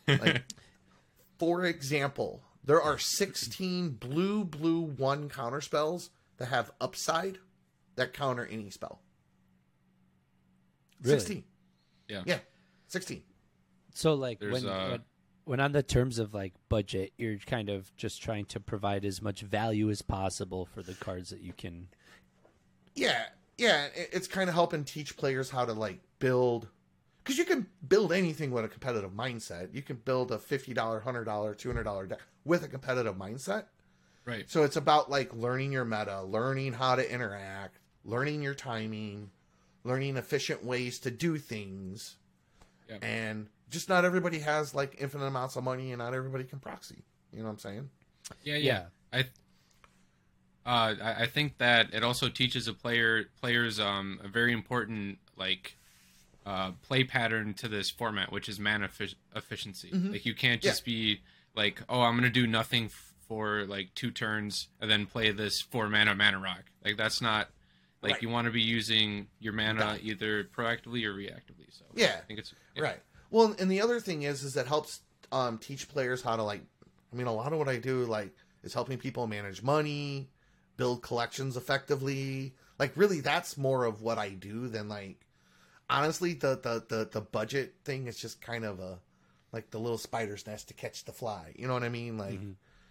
Like, 0.05 0.43
for 1.39 1.63
example, 1.63 2.43
there 2.61 2.81
are 2.81 2.97
16 2.97 3.91
blue 3.91 4.43
blue 4.43 4.81
one 4.81 5.29
counter 5.29 5.61
spells 5.61 6.09
that 6.37 6.47
have 6.47 6.71
upside 6.81 7.39
that 7.95 8.13
counter 8.13 8.45
any 8.45 8.69
spell. 8.69 9.01
Really? 11.01 11.19
16. 11.19 11.43
Yeah. 12.07 12.23
Yeah. 12.25 12.39
16. 12.87 13.23
So 13.93 14.13
like 14.13 14.39
There's, 14.39 14.51
when, 14.51 14.67
uh, 14.67 14.89
when 14.89 15.01
when 15.45 15.59
on 15.59 15.71
the 15.71 15.83
terms 15.83 16.19
of 16.19 16.33
like 16.33 16.53
budget, 16.69 17.13
you're 17.17 17.37
kind 17.37 17.69
of 17.69 17.95
just 17.97 18.21
trying 18.21 18.45
to 18.45 18.59
provide 18.59 19.05
as 19.05 19.21
much 19.21 19.41
value 19.41 19.89
as 19.89 20.01
possible 20.01 20.65
for 20.65 20.81
the 20.81 20.93
cards 20.95 21.29
that 21.29 21.41
you 21.41 21.53
can. 21.53 21.87
Yeah. 22.95 23.25
Yeah, 23.57 23.87
it's 23.95 24.27
kind 24.27 24.49
of 24.49 24.53
helping 24.53 24.83
teach 24.83 25.15
players 25.15 25.49
how 25.49 25.63
to 25.63 25.71
like 25.71 26.01
build 26.19 26.67
cuz 27.23 27.37
you 27.37 27.45
can 27.45 27.67
build 27.87 28.11
anything 28.11 28.51
with 28.51 28.65
a 28.65 28.67
competitive 28.67 29.11
mindset. 29.11 29.73
You 29.73 29.81
can 29.81 29.95
build 29.95 30.31
a 30.31 30.37
$50, 30.37 30.75
$100, 30.75 31.25
$200 31.25 32.09
deck 32.09 32.19
with 32.43 32.63
a 32.63 32.67
competitive 32.67 33.15
mindset. 33.15 33.67
Right. 34.25 34.49
So 34.49 34.63
it's 34.63 34.75
about 34.75 35.09
like 35.09 35.33
learning 35.33 35.71
your 35.71 35.85
meta, 35.85 36.23
learning 36.23 36.73
how 36.73 36.95
to 36.95 37.13
interact, 37.13 37.77
learning 38.03 38.41
your 38.41 38.55
timing, 38.55 39.29
learning 39.83 40.17
efficient 40.17 40.63
ways 40.63 40.99
to 40.99 41.11
do 41.11 41.37
things. 41.37 42.15
Yep. 42.89 43.03
And 43.03 43.47
just 43.69 43.87
not 43.89 44.03
everybody 44.05 44.39
has 44.39 44.73
like 44.75 44.95
infinite 44.99 45.25
amounts 45.25 45.55
of 45.55 45.63
money 45.63 45.91
and 45.91 45.99
not 45.99 46.13
everybody 46.13 46.43
can 46.43 46.59
proxy. 46.59 47.03
You 47.31 47.39
know 47.39 47.45
what 47.45 47.51
I'm 47.51 47.59
saying? 47.59 47.89
Yeah, 48.43 48.55
yeah. 48.57 48.83
I 49.13 49.19
uh, 50.65 50.95
I 51.01 51.13
I 51.23 51.25
think 51.27 51.57
that 51.59 51.93
it 51.93 52.03
also 52.03 52.29
teaches 52.29 52.67
a 52.67 52.73
player 52.73 53.25
players 53.39 53.79
um, 53.79 54.19
a 54.23 54.27
very 54.27 54.53
important 54.53 55.19
like 55.37 55.77
uh, 56.45 56.71
play 56.81 57.03
pattern 57.03 57.53
to 57.55 57.67
this 57.67 57.89
format, 57.89 58.31
which 58.31 58.49
is 58.49 58.59
mana 58.59 58.87
effic- 58.87 59.15
efficiency. 59.35 59.89
Like 59.93 60.25
you 60.25 60.33
can't 60.33 60.63
Yeah. 60.63 60.71
just 60.71 60.85
be 60.85 61.21
like, 61.55 61.81
oh, 61.89 62.01
I'm 62.01 62.15
gonna 62.15 62.29
do 62.29 62.47
nothing 62.47 62.85
f- 62.85 63.13
for 63.27 63.65
like 63.65 63.93
two 63.95 64.11
turns 64.11 64.67
and 64.79 64.89
then 64.89 65.05
play 65.05 65.31
this 65.31 65.61
four 65.61 65.89
mana 65.89 66.15
mana 66.15 66.39
rock. 66.39 66.63
Like 66.83 66.97
that's 66.97 67.21
not 67.21 67.49
like 68.01 68.13
Right. 68.13 68.21
you 68.21 68.29
want 68.29 68.45
to 68.45 68.51
be 68.51 68.61
using 68.61 69.27
your 69.39 69.53
mana 69.53 69.79
Die. 69.79 69.99
either 70.03 70.43
proactively 70.43 71.03
or 71.05 71.13
reactively. 71.13 71.67
So 71.71 71.85
Yeah. 71.93 72.15
I 72.21 72.25
think 72.25 72.39
it's 72.39 72.53
yeah. 72.75 72.83
Right. 72.83 72.99
Well, 73.31 73.55
and 73.59 73.69
the 73.71 73.81
other 73.81 73.99
thing 73.99 74.23
is, 74.23 74.43
is 74.43 74.53
that 74.53 74.67
helps 74.67 75.01
um, 75.31 75.57
teach 75.57 75.89
players 75.89 76.21
how 76.21 76.35
to 76.35 76.43
like. 76.43 76.61
I 77.11 77.15
mean, 77.15 77.27
a 77.27 77.33
lot 77.33 77.51
of 77.53 77.59
what 77.59 77.67
I 77.69 77.77
do 77.77 78.05
like 78.05 78.35
is 78.63 78.73
helping 78.73 78.97
people 78.97 79.25
manage 79.27 79.63
money, 79.63 80.29
build 80.77 81.01
collections 81.01 81.57
effectively. 81.57 82.53
Like, 82.77 82.91
really, 82.95 83.21
that's 83.21 83.57
more 83.57 83.85
of 83.85 84.01
what 84.01 84.17
I 84.17 84.29
do 84.29 84.67
than 84.67 84.87
like. 84.89 85.25
Honestly, 85.89 86.33
the 86.33 86.59
the 86.61 86.83
the, 86.87 87.09
the 87.11 87.21
budget 87.21 87.75
thing 87.83 88.07
is 88.07 88.17
just 88.17 88.41
kind 88.41 88.65
of 88.65 88.79
a 88.79 88.99
like 89.51 89.71
the 89.71 89.79
little 89.79 89.97
spider's 89.97 90.45
nest 90.45 90.67
to 90.67 90.73
catch 90.73 91.05
the 91.05 91.11
fly. 91.13 91.53
You 91.57 91.67
know 91.67 91.73
what 91.73 91.83
I 91.83 91.89
mean? 91.89 92.17
Like, 92.17 92.39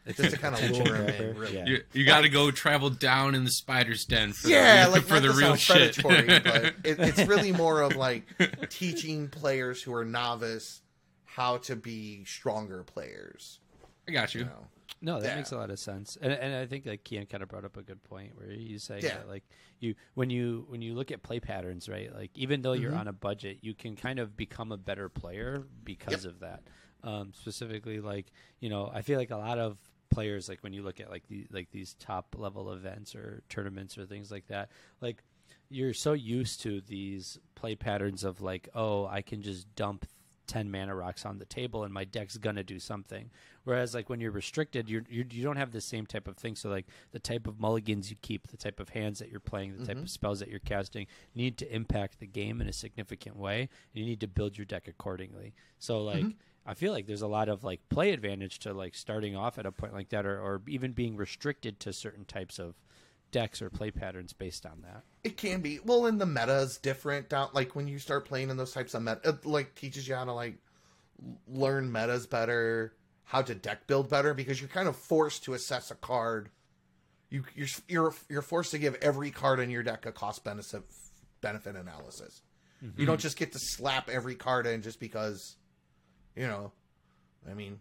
just 0.06 0.30
to 0.30 0.38
kind 0.38 0.54
of 0.54 0.60
Attention 0.62 0.84
lure 0.84 0.96
'em 0.96 1.08
in. 1.08 1.36
Really. 1.38 1.54
yeah. 1.54 1.64
You, 1.66 1.82
you 1.92 2.04
got 2.04 2.22
to 2.22 2.28
go 2.28 2.50
travel 2.50 2.90
down 2.90 3.34
in 3.34 3.44
the 3.44 3.50
spider's 3.50 4.04
den 4.04 4.32
for 4.32 4.48
yeah, 4.48 4.86
the, 4.86 4.90
like 4.92 5.02
for 5.04 5.20
the 5.20 5.30
real 5.30 5.56
sound 5.56 5.60
shit. 5.60 5.96
predatory, 5.98 6.38
but 6.44 6.64
it, 6.84 6.98
it's 7.00 7.26
really 7.26 7.52
more 7.52 7.80
of 7.82 7.96
like 7.96 8.24
teaching 8.70 9.28
players 9.28 9.82
who 9.82 9.92
are 9.94 10.04
novice 10.04 10.82
how 11.24 11.56
to 11.58 11.74
be 11.76 12.24
stronger 12.24 12.82
players. 12.84 13.60
I 14.08 14.12
got 14.12 14.34
you. 14.34 14.40
You 14.42 14.46
know, 14.46 14.66
No, 15.00 15.20
that 15.20 15.28
Yeah. 15.28 15.36
makes 15.36 15.52
a 15.52 15.56
lot 15.56 15.70
of 15.70 15.78
sense, 15.78 16.16
and 16.20 16.32
and 16.32 16.54
I 16.54 16.66
think 16.66 16.86
like 16.86 17.04
Kian 17.04 17.28
kind 17.28 17.42
of 17.42 17.48
brought 17.48 17.64
up 17.64 17.76
a 17.76 17.82
good 17.82 18.02
point 18.04 18.36
where 18.36 18.50
he's 18.50 18.84
saying 18.84 19.02
Yeah. 19.02 19.14
that 19.16 19.28
like 19.28 19.42
you 19.80 19.94
when 20.14 20.30
you 20.30 20.66
when 20.68 20.82
you 20.82 20.94
look 20.94 21.10
at 21.10 21.22
play 21.22 21.40
patterns, 21.40 21.88
right? 21.88 22.14
Like 22.14 22.30
even 22.34 22.62
though 22.62 22.74
you're 22.74 22.92
Mhm. 22.92 22.98
on 23.00 23.08
a 23.08 23.12
budget, 23.12 23.58
you 23.62 23.74
can 23.74 23.96
kind 23.96 24.18
of 24.18 24.36
become 24.36 24.70
a 24.72 24.76
better 24.76 25.08
player 25.08 25.64
because 25.82 26.24
of 26.24 26.40
that. 26.40 26.62
Um, 27.02 27.32
specifically, 27.34 28.00
like 28.00 28.26
you 28.60 28.68
know, 28.70 28.90
I 28.94 29.02
feel 29.02 29.18
like 29.18 29.30
a 29.30 29.36
lot 29.36 29.58
of 29.58 29.76
players, 30.14 30.48
like 30.48 30.62
when 30.62 30.72
you 30.72 30.82
look 30.82 31.00
at 31.00 31.10
like 31.10 31.26
the 31.28 31.46
like 31.50 31.70
these 31.70 31.94
top 31.94 32.36
level 32.38 32.72
events 32.72 33.14
or 33.14 33.42
tournaments 33.48 33.98
or 33.98 34.06
things 34.06 34.30
like 34.30 34.46
that, 34.48 34.70
like 35.00 35.22
you're 35.68 35.94
so 35.94 36.12
used 36.12 36.62
to 36.62 36.80
these 36.82 37.38
play 37.54 37.74
patterns 37.74 38.24
of 38.24 38.40
like, 38.40 38.68
oh, 38.74 39.06
I 39.06 39.22
can 39.22 39.42
just 39.42 39.74
dump 39.74 40.06
10 40.46 40.70
mana 40.70 40.94
rocks 40.94 41.24
on 41.24 41.38
the 41.38 41.44
table 41.46 41.84
and 41.84 41.92
my 41.92 42.04
deck's 42.04 42.36
going 42.36 42.56
to 42.56 42.62
do 42.62 42.78
something. 42.78 43.30
Whereas 43.64 43.94
like 43.94 44.10
when 44.10 44.20
you're 44.20 44.30
restricted, 44.30 44.88
you're, 44.90 45.04
you're, 45.08 45.24
you 45.30 45.42
don't 45.42 45.56
have 45.56 45.72
the 45.72 45.80
same 45.80 46.06
type 46.06 46.28
of 46.28 46.36
thing. 46.36 46.54
So 46.54 46.68
like 46.68 46.86
the 47.12 47.18
type 47.18 47.46
of 47.46 47.58
mulligans 47.58 48.10
you 48.10 48.16
keep, 48.20 48.48
the 48.48 48.56
type 48.56 48.78
of 48.78 48.90
hands 48.90 49.18
that 49.18 49.30
you're 49.30 49.40
playing, 49.40 49.76
the 49.76 49.86
type 49.86 49.96
mm-hmm. 49.96 50.04
of 50.04 50.10
spells 50.10 50.40
that 50.40 50.50
you're 50.50 50.60
casting 50.60 51.06
need 51.34 51.56
to 51.58 51.74
impact 51.74 52.20
the 52.20 52.26
game 52.26 52.60
in 52.60 52.68
a 52.68 52.72
significant 52.72 53.36
way. 53.36 53.60
And 53.60 53.68
you 53.92 54.04
need 54.04 54.20
to 54.20 54.28
build 54.28 54.58
your 54.58 54.66
deck 54.66 54.86
accordingly. 54.86 55.54
So 55.78 56.02
like, 56.02 56.18
mm-hmm. 56.18 56.38
I 56.66 56.74
feel 56.74 56.92
like 56.92 57.06
there's 57.06 57.22
a 57.22 57.28
lot 57.28 57.48
of 57.48 57.62
like 57.64 57.80
play 57.88 58.12
advantage 58.12 58.58
to 58.60 58.72
like 58.72 58.94
starting 58.94 59.36
off 59.36 59.58
at 59.58 59.66
a 59.66 59.72
point 59.72 59.92
like 59.92 60.08
that 60.10 60.24
or, 60.24 60.40
or 60.40 60.62
even 60.66 60.92
being 60.92 61.16
restricted 61.16 61.78
to 61.80 61.92
certain 61.92 62.24
types 62.24 62.58
of 62.58 62.74
decks 63.30 63.60
or 63.60 63.68
play 63.68 63.90
patterns 63.90 64.32
based 64.32 64.64
on 64.64 64.82
that. 64.82 65.02
it 65.24 65.36
can 65.36 65.60
be 65.60 65.80
well, 65.84 66.06
and 66.06 66.20
the 66.20 66.26
meta 66.26 66.58
is 66.58 66.78
different. 66.78 67.28
Down 67.28 67.48
like 67.52 67.74
when 67.74 67.88
you 67.88 67.98
start 67.98 68.26
playing 68.26 68.50
in 68.50 68.56
those 68.56 68.72
types 68.72 68.94
of 68.94 69.02
meta, 69.02 69.20
it 69.24 69.44
like 69.44 69.74
teaches 69.74 70.06
you 70.06 70.14
how 70.14 70.24
to 70.24 70.32
like 70.32 70.58
learn 71.48 71.90
metas 71.90 72.26
better, 72.26 72.94
how 73.24 73.42
to 73.42 73.54
deck 73.54 73.86
build 73.86 74.08
better, 74.08 74.34
because 74.34 74.60
you're 74.60 74.68
kind 74.68 74.88
of 74.88 74.96
forced 74.96 75.44
to 75.44 75.54
assess 75.54 75.90
a 75.90 75.96
card. 75.96 76.50
You 77.28 77.44
you're 77.56 77.68
you're 77.88 78.14
you're 78.28 78.42
forced 78.42 78.70
to 78.70 78.78
give 78.78 78.94
every 79.02 79.32
card 79.32 79.58
in 79.58 79.68
your 79.68 79.82
deck 79.82 80.06
a 80.06 80.12
cost 80.12 80.44
benefit 80.44 80.82
benefit 81.40 81.74
analysis. 81.74 82.42
You 82.80 82.88
mm-hmm. 82.88 83.04
don't 83.06 83.20
just 83.20 83.36
get 83.36 83.52
to 83.52 83.58
slap 83.58 84.08
every 84.10 84.34
card 84.34 84.66
in 84.66 84.82
just 84.82 85.00
because, 85.00 85.56
you 86.36 86.46
know, 86.46 86.72
I 87.48 87.54
mean, 87.54 87.80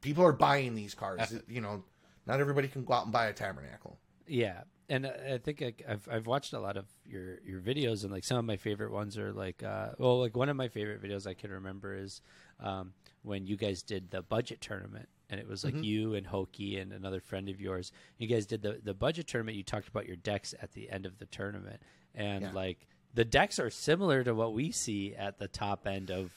people 0.00 0.24
are 0.24 0.32
buying 0.32 0.74
these 0.74 0.94
cards. 0.94 1.34
you 1.48 1.60
know, 1.60 1.84
not 2.26 2.40
everybody 2.40 2.68
can 2.68 2.84
go 2.84 2.94
out 2.94 3.04
and 3.04 3.12
buy 3.12 3.26
a 3.26 3.32
tabernacle. 3.32 3.98
Yeah, 4.26 4.62
and 4.88 5.06
I 5.06 5.34
I 5.34 5.38
think 5.38 5.60
like, 5.60 5.82
I've 5.88 6.08
I've 6.10 6.26
watched 6.26 6.52
a 6.52 6.60
lot 6.60 6.76
of 6.76 6.86
your 7.04 7.38
your 7.44 7.60
videos, 7.60 8.04
and 8.04 8.12
like 8.12 8.24
some 8.24 8.38
of 8.38 8.44
my 8.44 8.56
favorite 8.56 8.92
ones 8.92 9.18
are 9.18 9.32
like, 9.32 9.62
uh, 9.62 9.90
well, 9.98 10.20
like 10.20 10.36
one 10.36 10.48
of 10.48 10.56
my 10.56 10.68
favorite 10.68 11.02
videos 11.02 11.26
I 11.26 11.34
can 11.34 11.50
remember 11.50 11.94
is 11.96 12.22
um, 12.60 12.92
when 13.22 13.46
you 13.46 13.56
guys 13.56 13.82
did 13.82 14.10
the 14.10 14.22
budget 14.22 14.60
tournament, 14.60 15.08
and 15.28 15.40
it 15.40 15.48
was 15.48 15.64
like 15.64 15.82
you 15.82 16.14
and 16.14 16.26
Hokey 16.26 16.78
and 16.78 16.92
another 16.92 17.20
friend 17.20 17.48
of 17.48 17.60
yours. 17.60 17.90
You 18.18 18.28
guys 18.28 18.46
did 18.46 18.62
the 18.62 18.80
the 18.82 18.94
budget 18.94 19.26
tournament. 19.26 19.56
You 19.56 19.64
talked 19.64 19.88
about 19.88 20.06
your 20.06 20.16
decks 20.16 20.54
at 20.62 20.72
the 20.72 20.90
end 20.90 21.06
of 21.06 21.18
the 21.18 21.26
tournament, 21.26 21.82
and 22.14 22.42
Yeah. 22.42 22.52
like 22.52 22.86
the 23.12 23.24
decks 23.24 23.58
are 23.58 23.70
similar 23.70 24.22
to 24.22 24.32
what 24.34 24.52
we 24.54 24.70
see 24.70 25.14
at 25.16 25.38
the 25.40 25.48
top 25.48 25.88
end 25.88 26.10
of 26.12 26.30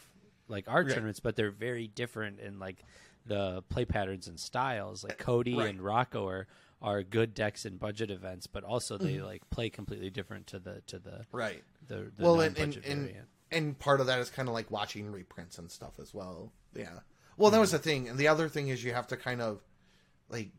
like 0.47 0.67
our 0.67 0.83
Right. 0.83 0.89
tournaments, 0.93 1.19
but 1.19 1.35
they're 1.35 1.51
very 1.51 1.87
different 1.87 2.39
in 2.39 2.59
like 2.59 2.83
the 3.25 3.61
play 3.69 3.85
patterns 3.85 4.27
and 4.27 4.39
styles. 4.39 5.03
Like 5.03 5.17
Cody 5.17 5.55
Right. 5.55 5.69
and 5.69 5.81
Rocco 5.81 6.27
are 6.27 6.47
are 6.81 7.01
good 7.01 7.33
decks 7.33 7.65
in 7.65 7.77
budget 7.77 8.11
events, 8.11 8.45
but 8.45 8.63
also 8.65 8.97
they 8.97 9.13
Mm-hmm. 9.13 9.25
like 9.25 9.49
play 9.49 9.69
completely 9.69 10.09
different 10.09 10.47
to 10.47 10.59
the 10.59 10.81
to 10.87 10.99
the 10.99 11.25
Right. 11.31 11.63
the, 11.87 12.11
the 12.15 12.23
well, 12.23 12.41
and 12.41 12.57
and, 12.57 12.75
and 12.85 13.13
and 13.51 13.79
part 13.79 14.01
of 14.01 14.07
that 14.07 14.19
is 14.19 14.29
kind 14.29 14.47
of 14.49 14.53
like 14.53 14.69
watching 14.71 15.11
reprints 15.11 15.57
and 15.57 15.71
stuff 15.71 15.93
as 15.99 16.13
well. 16.13 16.51
Yeah. 16.73 16.99
Well, 17.37 17.49
that 17.51 17.59
was 17.59 17.71
the 17.71 17.79
thing, 17.79 18.09
and 18.09 18.17
the 18.19 18.27
other 18.27 18.49
thing 18.49 18.67
is 18.67 18.83
you 18.83 18.93
have 18.93 19.07
to 19.07 19.17
kind 19.17 19.41
of 19.41 19.61
like 20.29 20.51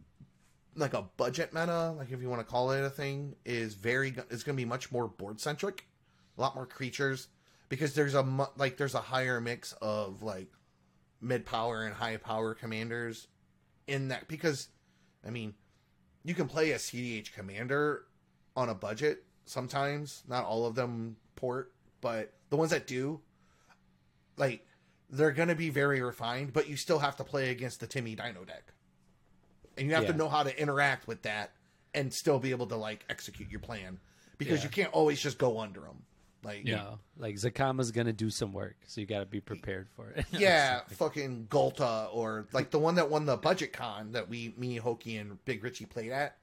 like 0.76 0.94
a 0.94 1.02
budget 1.02 1.52
meta, 1.52 1.90
like 1.92 2.10
if 2.10 2.20
you 2.20 2.28
want 2.28 2.40
to 2.40 2.50
call 2.50 2.72
it 2.72 2.82
a 2.82 2.90
thing, 2.90 3.36
is 3.44 3.74
very 3.74 4.08
is 4.30 4.42
going 4.42 4.56
to 4.56 4.60
be 4.60 4.64
much 4.64 4.90
more 4.90 5.06
board 5.06 5.40
centric, 5.40 5.86
a 6.36 6.40
lot 6.40 6.54
more 6.56 6.66
creatures 6.66 7.28
because 7.68 7.94
there's 7.94 8.14
a 8.14 8.48
like 8.56 8.76
there's 8.76 8.94
a 8.94 9.00
higher 9.00 9.40
mix 9.40 9.72
of 9.80 10.22
like 10.22 10.48
mid 11.20 11.46
power 11.46 11.84
and 11.84 11.94
high 11.94 12.16
power 12.16 12.54
commanders 12.54 13.28
in 13.86 14.08
that 14.08 14.28
because 14.28 14.68
I 15.26 15.30
mean 15.30 15.54
you 16.24 16.34
can 16.34 16.48
play 16.48 16.72
a 16.72 16.76
CDH 16.76 17.32
commander 17.32 18.04
on 18.56 18.68
a 18.68 18.74
budget 18.74 19.24
sometimes. 19.44 20.22
Not 20.26 20.44
all 20.44 20.66
of 20.66 20.74
them 20.74 21.16
port, 21.36 21.72
but 22.00 22.32
the 22.50 22.56
ones 22.56 22.70
that 22.70 22.86
do, 22.86 23.20
like, 24.36 24.66
they're 25.10 25.32
going 25.32 25.48
to 25.48 25.54
be 25.54 25.70
very 25.70 26.00
refined, 26.00 26.52
but 26.52 26.68
you 26.68 26.76
still 26.76 26.98
have 26.98 27.16
to 27.16 27.24
play 27.24 27.50
against 27.50 27.80
the 27.80 27.86
Timmy 27.86 28.14
Dino 28.14 28.44
deck. 28.44 28.72
And 29.76 29.86
you 29.86 29.94
have 29.94 30.06
to 30.06 30.12
know 30.12 30.28
how 30.28 30.42
to 30.44 30.60
interact 30.60 31.06
with 31.06 31.22
that 31.22 31.52
and 31.94 32.12
still 32.12 32.38
be 32.38 32.50
able 32.50 32.66
to, 32.68 32.76
like, 32.76 33.04
execute 33.10 33.50
your 33.50 33.60
plan. 33.60 33.98
Because 34.38 34.60
Yeah. 34.60 34.64
you 34.64 34.70
can't 34.70 34.92
always 34.92 35.20
just 35.20 35.38
go 35.38 35.60
under 35.60 35.80
them. 35.80 36.04
Like, 36.44 36.64
know, 36.76 36.98
like 37.16 37.36
Zacama's 37.36 37.90
gonna 37.90 38.12
do 38.12 38.30
some 38.30 38.52
work, 38.52 38.76
so 38.86 39.00
you 39.00 39.06
got 39.06 39.20
to 39.20 39.26
be 39.26 39.40
prepared 39.40 39.88
for 39.96 40.10
it. 40.10 40.26
yeah, 40.32 40.80
fucking 40.90 41.46
Golta 41.50 42.08
or 42.12 42.46
like 42.52 42.70
the 42.70 42.78
one 42.78 42.96
that 42.96 43.10
won 43.10 43.24
the 43.24 43.36
budget 43.36 43.72
con 43.72 44.12
that 44.12 44.28
we, 44.28 44.54
me, 44.56 44.76
Hoki, 44.76 45.16
and 45.16 45.42
Big 45.44 45.64
Richie 45.64 45.86
played 45.86 46.12
at 46.12 46.36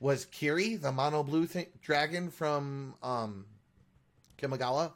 was 0.00 0.26
Kairi, 0.26 0.80
the 0.80 0.92
mono 0.92 1.22
blue 1.22 1.46
thing, 1.46 1.66
dragon 1.82 2.30
from 2.30 2.94
um 3.02 3.46
Kamigawa. 4.38 4.92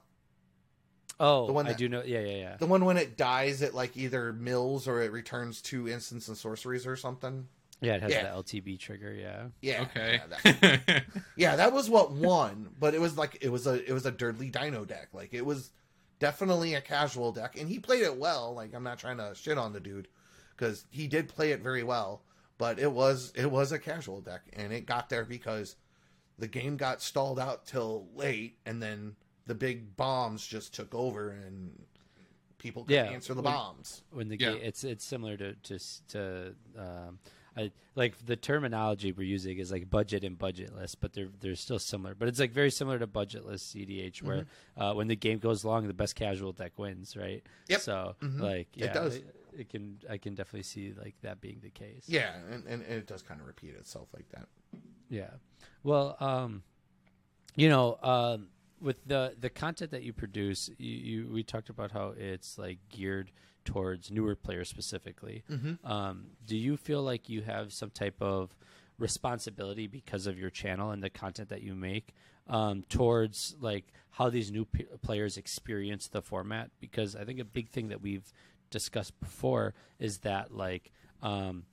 oh, 1.18 1.46
The 1.46 1.52
one 1.52 1.66
I 1.66 1.72
do 1.72 1.88
know. 1.88 2.02
Yeah, 2.04 2.20
yeah, 2.20 2.36
yeah. 2.36 2.56
The 2.58 2.66
one 2.66 2.84
when 2.84 2.96
it 2.96 3.16
dies, 3.16 3.62
it 3.62 3.74
like 3.74 3.96
either 3.96 4.32
mills 4.32 4.86
or 4.86 5.02
it 5.02 5.12
returns 5.12 5.62
two 5.62 5.88
instants 5.88 6.28
and 6.28 6.36
sorceries 6.36 6.86
or 6.86 6.96
something. 6.96 7.48
Yeah, 7.80 7.94
it 7.94 8.02
has 8.02 8.12
Yeah. 8.12 8.22
the 8.34 8.42
LTB 8.42 8.78
trigger. 8.78 9.12
Yeah. 9.12 9.46
Yeah. 9.62 9.82
Okay. 9.82 10.20
Yeah 10.20 10.26
that, 10.52 11.04
yeah, 11.36 11.56
that 11.56 11.72
was 11.72 11.88
what 11.88 12.12
won, 12.12 12.68
but 12.78 12.94
it 12.94 13.00
was 13.00 13.16
like 13.16 13.38
it 13.40 13.50
was 13.50 13.66
a 13.66 13.82
it 13.88 13.92
was 13.92 14.04
a 14.06 14.12
Durdley 14.12 14.50
Dino 14.52 14.84
deck. 14.84 15.08
Like 15.12 15.32
it 15.34 15.44
was 15.46 15.70
definitely 16.18 16.74
a 16.74 16.80
casual 16.80 17.32
deck, 17.32 17.58
and 17.58 17.68
he 17.68 17.78
played 17.78 18.02
it 18.02 18.16
well. 18.16 18.54
Like 18.54 18.74
I'm 18.74 18.82
not 18.84 18.98
trying 18.98 19.16
to 19.18 19.34
shit 19.34 19.56
on 19.58 19.72
the 19.72 19.80
dude 19.80 20.08
because 20.56 20.84
he 20.90 21.06
did 21.06 21.28
play 21.28 21.52
it 21.52 21.60
very 21.62 21.82
well, 21.82 22.22
but 22.58 22.78
it 22.78 22.92
was 22.92 23.32
it 23.34 23.50
was 23.50 23.72
a 23.72 23.78
casual 23.78 24.20
deck, 24.20 24.42
and 24.52 24.72
it 24.72 24.84
got 24.86 25.08
there 25.08 25.24
because 25.24 25.76
the 26.38 26.48
game 26.48 26.76
got 26.76 27.00
stalled 27.02 27.38
out 27.38 27.64
till 27.66 28.08
late, 28.14 28.58
and 28.66 28.82
then 28.82 29.14
the 29.46 29.54
big 29.54 29.96
bombs 29.96 30.46
just 30.46 30.74
took 30.74 30.94
over, 30.94 31.30
and 31.30 31.82
people 32.58 32.84
could 32.84 32.94
Yeah, 32.94 33.04
answer 33.04 33.32
the 33.34 33.40
when- 33.42 33.54
bombs. 33.54 34.02
when 34.10 34.28
the 34.28 34.38
Yeah. 34.38 34.52
game 34.52 34.60
it's 34.62 34.84
it's 34.84 35.04
similar 35.04 35.36
to 35.38 35.54
to 35.54 35.78
to 36.08 36.54
um, 36.78 37.18
I 37.56 37.72
like 37.96 38.24
the 38.24 38.36
terminology 38.36 39.12
we're 39.12 39.26
using 39.26 39.58
is 39.58 39.72
like 39.72 39.90
budget 39.90 40.22
and 40.24 40.38
budgetless, 40.38 40.94
but 40.98 41.12
they're 41.12 41.28
they're 41.40 41.56
still 41.56 41.78
similar. 41.80 42.14
But 42.14 42.28
it's 42.28 42.38
like 42.38 42.52
very 42.52 42.70
similar 42.70 42.98
to 42.98 43.06
budgetless 43.06 43.60
CDH, 43.60 44.22
where 44.22 44.44
Mm-hmm. 44.76 44.82
uh, 44.82 44.94
when 44.94 45.08
the 45.08 45.16
game 45.16 45.38
goes 45.38 45.64
long, 45.64 45.86
the 45.88 45.94
best 45.94 46.14
casual 46.14 46.52
deck 46.52 46.78
wins, 46.78 47.16
right? 47.16 47.42
Yep. 47.68 47.80
So 47.80 48.16
Mhm. 48.22 48.40
like 48.40 48.68
It 48.76 48.84
yeah, 48.84 48.92
does. 48.92 49.16
It, 49.16 49.34
it 49.52 49.68
can 49.68 49.98
I 50.08 50.16
can 50.18 50.34
definitely 50.36 50.62
see 50.62 50.92
like 50.92 51.14
that 51.22 51.40
being 51.40 51.58
the 51.60 51.70
case. 51.70 52.04
Yeah, 52.06 52.34
and, 52.50 52.64
and, 52.66 52.82
and 52.82 52.92
it 52.92 53.06
does 53.06 53.22
kind 53.22 53.40
of 53.40 53.46
repeat 53.46 53.74
itself 53.74 54.08
like 54.14 54.28
that. 54.30 54.46
Yeah. 55.08 55.30
Well, 55.82 56.16
um, 56.20 56.62
you 57.56 57.68
know, 57.68 57.98
um, 58.02 58.48
with 58.80 59.04
the 59.06 59.34
the 59.38 59.50
content 59.50 59.90
that 59.90 60.02
you 60.04 60.12
produce, 60.12 60.70
you, 60.78 60.96
you 61.24 61.28
we 61.32 61.42
talked 61.42 61.68
about 61.68 61.90
how 61.90 62.14
it's 62.16 62.58
like 62.58 62.78
geared 62.88 63.32
towards 63.72 64.10
newer 64.10 64.34
players 64.34 64.68
specifically. 64.68 65.42
Um, 65.84 66.16
do 66.46 66.56
you 66.56 66.76
feel 66.76 67.02
like 67.02 67.28
you 67.28 67.42
have 67.42 67.72
some 67.72 67.90
type 67.90 68.20
of 68.20 68.56
responsibility 68.98 69.86
because 69.86 70.26
of 70.26 70.38
your 70.38 70.50
channel 70.50 70.90
and 70.90 71.02
the 71.02 71.10
content 71.10 71.48
that 71.48 71.62
you 71.62 71.74
make 71.74 72.14
um, 72.48 72.82
towards 72.88 73.54
like 73.60 73.84
how 74.10 74.28
these 74.30 74.50
new 74.50 74.64
p- 74.64 74.86
players 75.02 75.36
experience 75.36 76.08
the 76.08 76.22
format? 76.22 76.70
Because 76.80 77.14
I 77.14 77.24
think 77.24 77.38
a 77.40 77.44
big 77.44 77.68
thing 77.68 77.88
that 77.88 78.00
we've 78.02 78.32
discussed 78.70 79.18
before 79.20 79.74
is 79.98 80.18
that 80.18 80.54
like 80.54 80.90
um, 81.22 81.64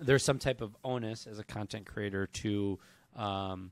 there's 0.00 0.24
some 0.24 0.38
type 0.38 0.60
of 0.60 0.76
onus 0.82 1.26
as 1.26 1.38
a 1.38 1.44
content 1.44 1.86
creator 1.86 2.26
to 2.42 2.78
um, 3.16 3.70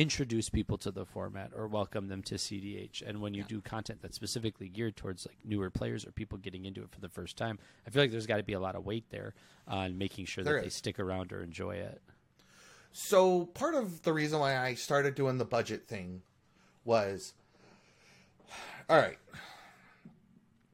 introduce 0.00 0.48
people 0.48 0.78
to 0.78 0.90
the 0.90 1.04
format 1.04 1.50
or 1.54 1.66
welcome 1.66 2.08
them 2.08 2.22
to 2.22 2.36
CDH. 2.36 3.02
And 3.06 3.20
when 3.20 3.34
you 3.34 3.44
do 3.44 3.60
content 3.60 3.98
that's 4.00 4.16
specifically 4.16 4.66
geared 4.66 4.96
towards 4.96 5.26
like 5.26 5.36
newer 5.44 5.68
players 5.68 6.06
or 6.06 6.10
people 6.10 6.38
getting 6.38 6.64
into 6.64 6.80
it 6.80 6.90
for 6.90 7.02
the 7.02 7.08
first 7.10 7.36
time, 7.36 7.58
I 7.86 7.90
feel 7.90 8.02
like 8.02 8.10
there's 8.10 8.26
got 8.26 8.38
to 8.38 8.42
be 8.42 8.54
a 8.54 8.60
lot 8.60 8.76
of 8.76 8.86
weight 8.86 9.04
there 9.10 9.34
on 9.68 9.98
making 9.98 10.24
sure 10.24 10.42
There 10.42 10.54
that 10.54 10.62
they 10.62 10.70
stick 10.70 10.98
around 10.98 11.34
or 11.34 11.42
enjoy 11.42 11.76
it. 11.76 12.00
So 12.92 13.44
part 13.44 13.74
of 13.74 14.00
the 14.02 14.14
reason 14.14 14.40
why 14.40 14.56
I 14.56 14.72
started 14.72 15.14
doing 15.14 15.36
the 15.36 15.44
budget 15.44 15.86
thing 15.86 16.22
was, 16.86 17.34
all 18.88 18.96
right. 18.96 19.18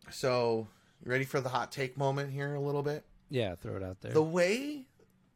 So 0.09 0.68
you 1.04 1.11
ready 1.11 1.25
for 1.25 1.40
the 1.40 1.49
hot 1.49 1.73
take 1.73 1.99
moment 1.99 2.30
here 2.30 2.54
a 2.54 2.61
little 2.61 2.85
bit? 2.85 3.02
Yeah, 3.28 3.56
throw 3.56 3.76
it 3.76 3.83
out 3.83 4.00
there. 4.02 4.12
The 4.12 4.23
way 4.23 4.87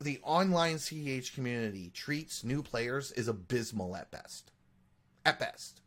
the 0.00 0.18
online 0.22 0.76
CEH 0.76 1.34
community 1.34 1.90
treats 1.92 2.42
new 2.42 2.62
players 2.62 3.12
is 3.12 3.28
abysmal 3.28 3.94
at 3.94 4.10
best. 4.10 4.50
At 5.26 5.38
best. 5.38 5.82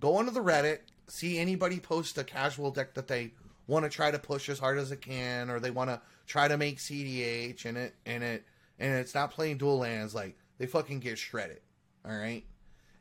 Go 0.00 0.16
onto 0.16 0.32
the 0.32 0.42
Reddit, 0.42 0.80
see 1.06 1.38
anybody 1.38 1.78
post 1.78 2.18
a 2.18 2.24
casual 2.24 2.70
deck 2.70 2.94
that 2.94 3.06
they 3.06 3.32
want 3.66 3.84
to 3.84 3.90
try 3.90 4.10
to 4.10 4.18
push 4.18 4.48
as 4.48 4.58
hard 4.58 4.78
as 4.78 4.90
it 4.90 5.00
can, 5.00 5.48
or 5.48 5.60
they 5.60 5.70
want 5.70 5.90
to 5.90 6.00
try 6.26 6.48
to 6.48 6.56
make 6.56 6.78
CDH 6.78 7.64
and 7.64 7.78
it 7.78 7.94
and 8.04 8.24
it 8.24 8.44
and 8.78 8.94
it's 8.94 9.14
not 9.14 9.30
playing 9.30 9.58
dual 9.58 9.78
lands, 9.78 10.14
like 10.14 10.36
they 10.58 10.66
fucking 10.66 11.00
get 11.00 11.18
shredded. 11.18 11.60
Alright? 12.04 12.44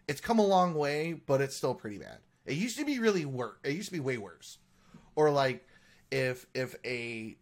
It's 0.08 0.22
come 0.22 0.39
a 0.39 0.46
long 0.46 0.76
way, 0.76 1.13
but 1.26 1.42
it's 1.42 1.56
still 1.56 1.74
pretty 1.74 1.98
bad. 1.98 2.18
It 2.46 2.56
used 2.56 2.78
to 2.78 2.86
be 2.86 3.00
really 3.00 3.26
worse. 3.26 3.56
It 3.63 3.74
used 3.74 3.88
to 3.88 3.94
be 3.94 4.00
way 4.00 4.18
worse. 4.18 4.58
Or 5.15 5.32
like 5.32 5.65
if 6.12 6.46
if 6.54 6.76
a 6.86 7.38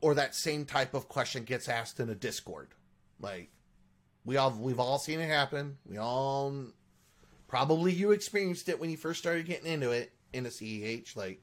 or 0.00 0.14
that 0.14 0.34
same 0.34 0.64
type 0.64 0.94
of 0.94 1.08
question 1.08 1.44
gets 1.44 1.68
asked 1.68 2.00
in 2.00 2.08
a 2.10 2.14
Discord. 2.14 2.68
Like 3.20 3.50
we 4.24 4.36
all 4.36 4.50
we've 4.52 4.80
all 4.80 4.98
seen 4.98 5.20
it 5.20 5.28
happen. 5.28 5.78
We 5.86 5.98
all 5.98 6.54
probably 7.48 7.92
you 7.92 8.12
experienced 8.12 8.68
it 8.68 8.80
when 8.80 8.90
you 8.90 8.96
first 8.96 9.18
started 9.20 9.46
getting 9.46 9.66
into 9.72 9.90
it 9.90 10.12
in 10.32 10.46
a 10.46 10.50
CEH. 10.50 11.16
Like 11.16 11.42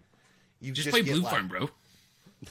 you 0.60 0.72
Just, 0.72 0.86
just, 0.86 0.94
play 0.94 1.04
get 1.04 1.14
Blue 1.14 1.22
like- 1.24 1.32
Farm, 1.32 1.48
bro. 1.48 1.70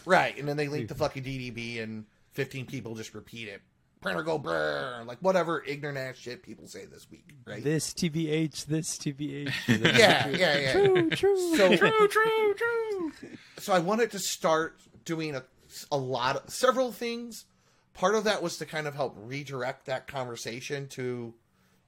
right? 0.05 0.37
And 0.38 0.46
then 0.49 0.57
they 0.57 0.68
link 0.68 0.88
the 0.88 0.94
fucking 0.94 1.22
DDB 1.25 1.83
and 1.83 2.05
fifteen 2.33 2.66
people 2.66 2.94
just 2.94 3.14
repeat 3.14 3.49
it. 3.49 3.62
Printer 4.03 4.22
go 4.22 4.38
brr, 4.38 5.03
like 5.07 5.18
whatever 5.20 5.64
ignorant 5.66 5.99
ass 5.99 6.16
shit 6.16 6.42
people 6.42 6.68
say 6.68 6.85
this 6.85 7.11
week, 7.11 7.25
right? 7.46 7.64
this 7.64 7.92
TBH, 7.94 8.66
this 8.66 8.99
TBH. 8.99 9.51
yeah, 9.99 10.29
yeah, 10.29 10.59
yeah. 10.59 10.72
true, 10.72 11.11
true. 11.11 11.57
So 11.57 11.77
True, 11.77 12.09
true, 12.09 12.55
true. 12.55 13.12
so 13.59 13.72
I 13.72 13.79
wanted 13.81 14.11
to 14.12 14.18
start 14.20 14.79
doing 15.05 15.35
a, 15.35 15.42
a 15.91 15.97
lot 15.97 16.37
of 16.37 16.51
several 16.51 16.93
things. 16.93 17.45
Part 17.93 18.15
of 18.15 18.25
that 18.25 18.43
was 18.43 18.59
to 18.59 18.67
kind 18.67 18.87
of 18.87 18.95
help 18.95 19.15
redirect 19.19 19.87
that 19.87 20.07
conversation 20.07 20.87
to 20.89 21.35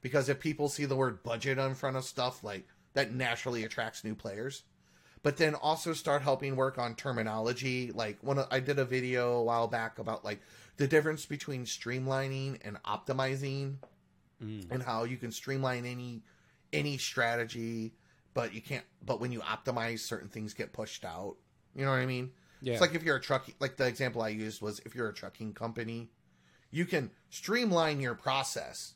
because 0.01 0.29
if 0.29 0.39
people 0.39 0.69
see 0.69 0.85
the 0.85 0.95
word 0.95 1.23
budget 1.23 1.57
in 1.57 1.75
front 1.75 1.97
of 1.97 2.03
stuff 2.03 2.43
like 2.43 2.67
that 2.93 3.13
naturally 3.13 3.63
attracts 3.63 4.03
new 4.03 4.15
players. 4.15 4.63
But 5.21 5.35
then 5.35 5.53
also 5.53 5.91
start 5.93 6.21
helping 6.21 6.55
work 6.55 6.77
on 6.77 6.95
terminology. 6.95 7.91
Like 7.93 8.17
when 8.21 8.39
I 8.49 8.61
did 8.61 8.79
a 8.79 8.85
video 8.85 9.33
a 9.33 9.43
while 9.43 9.67
back 9.67 9.99
about 9.99 10.23
like 10.23 10.39
the 10.77 10.87
difference 10.87 11.25
between 11.25 11.65
streamlining 11.65 12.59
and 12.63 12.81
optimizing, 12.83 13.75
mm. 14.43 14.65
and 14.71 14.81
how 14.81 15.03
you 15.03 15.17
can 15.17 15.31
streamline 15.31 15.85
any 15.85 16.23
any 16.71 16.97
strategy, 16.97 17.93
but 18.33 18.53
you 18.53 18.61
can't. 18.61 18.85
But 19.05 19.19
when 19.19 19.31
you 19.31 19.41
optimize, 19.41 19.99
certain 19.99 20.29
things 20.29 20.53
get 20.53 20.73
pushed 20.73 21.03
out. 21.03 21.35
You 21.75 21.85
know 21.85 21.91
what 21.91 21.99
I 21.99 22.05
mean? 22.05 22.31
Yeah. 22.61 22.73
It's 22.73 22.81
like 22.81 22.95
if 22.95 23.03
you're 23.03 23.17
a 23.17 23.21
trucking, 23.21 23.55
like 23.59 23.77
the 23.77 23.87
example 23.87 24.21
I 24.21 24.29
used 24.29 24.61
was 24.61 24.79
if 24.85 24.95
you're 24.95 25.09
a 25.09 25.13
trucking 25.13 25.53
company, 25.53 26.09
you 26.71 26.85
can 26.85 27.11
streamline 27.29 27.99
your 27.99 28.15
process, 28.15 28.93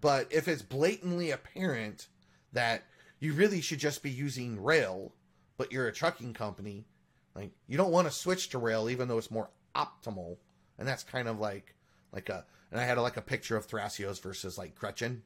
but 0.00 0.28
if 0.30 0.48
it's 0.48 0.62
blatantly 0.62 1.30
apparent 1.30 2.08
that 2.52 2.84
you 3.18 3.32
really 3.32 3.60
should 3.60 3.78
just 3.78 4.02
be 4.02 4.10
using 4.10 4.62
rail, 4.62 5.12
but 5.56 5.72
you're 5.72 5.88
a 5.88 5.92
trucking 5.92 6.34
company, 6.34 6.86
like 7.34 7.50
you 7.66 7.76
don't 7.76 7.92
want 7.92 8.06
to 8.06 8.12
switch 8.12 8.50
to 8.50 8.58
rail 8.58 8.88
even 8.88 9.08
though 9.08 9.18
it's 9.18 9.30
more 9.30 9.50
optimal, 9.74 10.36
and 10.78 10.86
that's 10.86 11.02
kind 11.02 11.28
of 11.28 11.38
like 11.38 11.74
like 12.12 12.28
a. 12.28 12.44
And 12.70 12.80
I 12.80 12.84
had 12.84 12.96
like 12.98 13.18
a 13.18 13.22
picture 13.22 13.56
of 13.56 13.68
Thrasios 13.68 14.22
versus 14.22 14.56
like 14.56 14.74
Gretchen, 14.74 15.22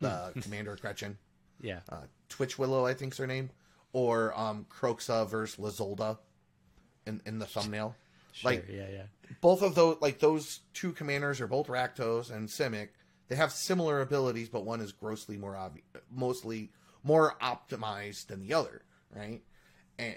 the 0.00 0.32
Commander 0.40 0.76
Gretchen 0.80 1.18
yeah. 1.62 1.80
uh, 1.88 2.02
Titchwillow, 2.28 2.88
I 2.88 2.92
think's 2.92 3.16
her 3.18 3.26
name, 3.26 3.50
or 3.92 4.38
um, 4.38 4.66
Kroxa 4.68 5.28
versus 5.28 5.56
Lazolda 5.56 6.18
in 7.06 7.20
in 7.26 7.38
the 7.38 7.46
thumbnail. 7.46 7.94
Sure, 8.32 8.52
like- 8.52 8.66
yeah, 8.68 8.86
yeah. 8.90 9.02
Both 9.40 9.62
of 9.62 9.74
those, 9.74 9.96
like 10.00 10.18
those 10.18 10.60
two 10.74 10.92
commanders, 10.92 11.40
are 11.40 11.46
both 11.46 11.66
Rakdos 11.66 12.30
and 12.30 12.48
Simic. 12.48 12.88
They 13.28 13.36
have 13.36 13.50
similar 13.52 14.00
abilities, 14.02 14.48
but 14.48 14.64
one 14.64 14.80
is 14.80 14.92
grossly 14.92 15.36
more 15.36 15.56
obvious, 15.56 15.86
mostly 16.10 16.70
more 17.02 17.34
optimized 17.40 18.26
than 18.26 18.40
the 18.40 18.54
other, 18.54 18.82
right? 19.14 19.40
And 19.98 20.16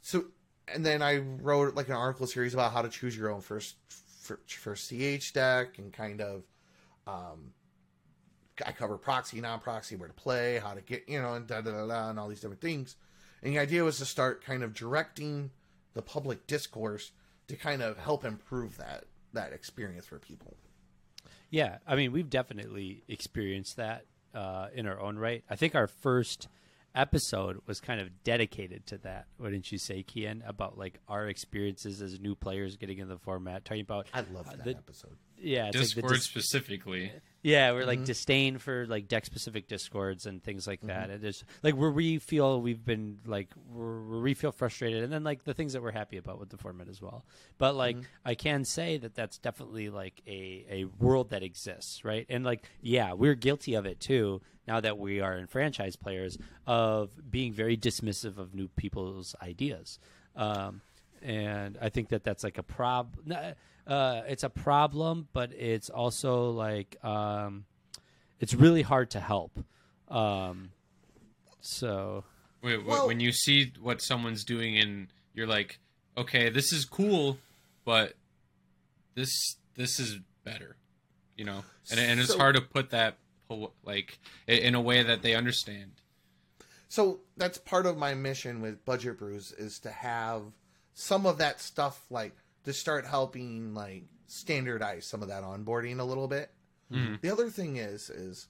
so, 0.00 0.26
and 0.68 0.84
then 0.84 1.00
I 1.00 1.18
wrote 1.18 1.74
like 1.74 1.88
an 1.88 1.94
article 1.94 2.26
series 2.26 2.54
about 2.54 2.72
how 2.72 2.82
to 2.82 2.88
choose 2.88 3.16
your 3.16 3.30
own 3.30 3.40
first 3.40 3.76
for 4.46 4.74
CH 4.74 5.32
deck 5.32 5.78
and 5.78 5.92
kind 5.92 6.20
of 6.20 6.42
um, 7.06 7.52
I 8.64 8.72
cover 8.72 8.96
proxy, 8.98 9.40
non-proxy, 9.40 9.96
where 9.96 10.08
to 10.08 10.14
play, 10.14 10.58
how 10.58 10.74
to 10.74 10.80
get, 10.80 11.08
you 11.08 11.20
know, 11.20 11.34
and 11.34 11.46
da 11.46 11.60
da 11.60 11.70
da 11.70 11.86
da, 11.86 12.10
and 12.10 12.18
all 12.18 12.28
these 12.28 12.40
different 12.40 12.60
things. 12.60 12.96
And 13.42 13.54
the 13.54 13.58
idea 13.58 13.84
was 13.84 13.98
to 13.98 14.04
start 14.06 14.44
kind 14.44 14.62
of 14.62 14.74
directing 14.74 15.50
the 15.96 16.02
public 16.02 16.46
discourse 16.46 17.10
to 17.48 17.56
kind 17.56 17.82
of 17.82 17.96
help 17.98 18.24
improve 18.24 18.76
that 18.76 19.04
that 19.32 19.52
experience 19.52 20.06
for 20.06 20.18
people. 20.18 20.56
Yeah, 21.50 21.78
I 21.86 21.96
mean, 21.96 22.12
we've 22.12 22.28
definitely 22.30 23.02
experienced 23.08 23.76
that 23.76 24.04
uh, 24.34 24.68
in 24.74 24.86
our 24.86 25.00
own 25.00 25.16
right. 25.18 25.42
I 25.50 25.56
think 25.56 25.74
our 25.74 25.86
first 25.86 26.48
episode 26.94 27.60
was 27.66 27.80
kind 27.80 28.00
of 28.00 28.22
dedicated 28.24 28.86
to 28.86 28.98
that. 28.98 29.26
Wouldn't 29.38 29.70
you 29.72 29.78
say, 29.78 30.02
Kian, 30.02 30.46
about 30.48 30.76
like 30.78 30.98
our 31.08 31.28
experiences 31.28 32.00
as 32.02 32.18
new 32.20 32.34
players 32.34 32.76
getting 32.76 32.98
in 32.98 33.08
the 33.08 33.18
format, 33.18 33.64
talking 33.64 33.82
about 33.82 34.06
I 34.14 34.20
love 34.32 34.48
uh, 34.48 34.56
that 34.56 34.64
the- 34.64 34.70
episode. 34.76 35.16
yeah, 35.38 35.68
it's 35.68 35.76
like 35.76 35.88
the 35.88 35.94
Discord 35.94 36.12
dis- 36.14 36.24
specifically. 36.24 37.12
Yeah, 37.46 37.70
we're 37.72 37.80
Mm-hmm. 37.80 37.88
like 37.88 38.04
disdain 38.04 38.58
for 38.58 38.86
like 38.88 39.06
deck 39.06 39.24
specific 39.24 39.68
discords 39.68 40.26
and 40.26 40.42
things 40.42 40.66
like 40.66 40.80
Mm-hmm. 40.80 40.88
that. 40.88 41.10
And 41.10 41.22
there's 41.22 41.44
like 41.62 41.74
where 41.76 41.90
we 41.92 42.18
feel 42.18 42.60
we've 42.60 42.84
been 42.84 43.18
like 43.24 43.48
where 43.72 44.20
we 44.20 44.34
feel 44.34 44.50
frustrated, 44.52 45.04
and 45.04 45.12
then 45.12 45.22
like 45.22 45.44
the 45.44 45.54
things 45.54 45.72
that 45.74 45.82
we're 45.82 45.92
happy 45.92 46.16
about 46.16 46.40
with 46.40 46.50
the 46.50 46.56
format 46.56 46.88
as 46.88 47.00
well. 47.00 47.24
But 47.58 47.76
like 47.76 47.96
Mm-hmm. 47.96 48.28
I 48.30 48.34
can 48.34 48.64
say 48.64 48.98
that 48.98 49.14
that's 49.14 49.38
definitely 49.38 49.90
like 49.90 50.20
a 50.26 50.66
a 50.68 50.84
world 50.98 51.30
that 51.30 51.42
exists, 51.44 52.04
right? 52.04 52.26
And 52.28 52.44
like 52.44 52.64
yeah, 52.80 53.12
we're 53.12 53.36
guilty 53.36 53.74
of 53.74 53.86
it 53.86 54.00
too. 54.00 54.42
Now 54.66 54.80
that 54.80 54.98
we 54.98 55.20
are 55.20 55.36
in 55.38 55.46
franchise 55.46 55.94
players, 55.94 56.38
of 56.66 57.10
being 57.30 57.52
very 57.52 57.76
dismissive 57.76 58.36
of 58.38 58.52
new 58.54 58.66
people's 58.66 59.36
ideas. 59.40 60.00
Um, 60.34 60.80
and 61.22 61.78
I 61.80 61.88
think 61.88 62.08
that 62.08 62.24
that's 62.24 62.42
like 62.42 62.58
a 62.58 62.64
prob. 62.64 63.16
Uh, 63.86 64.22
it's 64.26 64.42
a 64.42 64.50
problem, 64.50 65.28
but 65.32 65.52
it's 65.52 65.88
also 65.90 66.50
like 66.50 67.02
um, 67.04 67.64
it's 68.40 68.52
really 68.54 68.82
hard 68.82 69.10
to 69.12 69.20
help. 69.20 69.58
Um, 70.08 70.70
so 71.60 72.24
Wait, 72.62 72.84
Well- 72.84 73.06
when 73.06 73.20
you 73.20 73.32
see 73.32 73.72
what 73.80 74.02
someone's 74.02 74.44
doing 74.44 74.76
and 74.78 75.08
you're 75.34 75.46
like, 75.46 75.78
okay, 76.16 76.48
this 76.48 76.72
is 76.72 76.84
cool, 76.84 77.38
but 77.84 78.14
this 79.14 79.30
this 79.74 80.00
is 80.00 80.18
better, 80.44 80.76
you 81.36 81.44
know, 81.44 81.62
and 81.90 82.00
and 82.00 82.18
it's 82.20 82.30
So- 82.30 82.38
hard 82.38 82.56
to 82.56 82.62
put 82.62 82.90
that 82.90 83.18
like 83.84 84.18
in 84.48 84.74
a 84.74 84.80
way 84.80 85.04
that 85.04 85.22
they 85.22 85.34
understand. 85.34 85.92
So 86.88 87.20
that's 87.36 87.58
part 87.58 87.86
of 87.86 87.96
my 87.96 88.14
mission 88.14 88.60
with 88.60 88.84
Budget 88.84 89.18
Brews 89.18 89.52
is 89.52 89.78
to 89.80 89.90
have 89.90 90.42
some 90.94 91.26
of 91.26 91.38
that 91.38 91.60
stuff 91.60 92.04
like 92.10 92.34
to 92.66 92.72
start 92.72 93.06
helping 93.06 93.72
like 93.74 94.04
standardize 94.26 95.06
some 95.06 95.22
of 95.22 95.28
that 95.28 95.42
onboarding 95.42 95.98
a 95.98 96.04
little 96.04 96.28
bit. 96.28 96.50
Mhm. 96.92 97.20
The 97.20 97.30
other 97.30 97.48
thing 97.50 97.76
is 97.76 98.10
is 98.10 98.48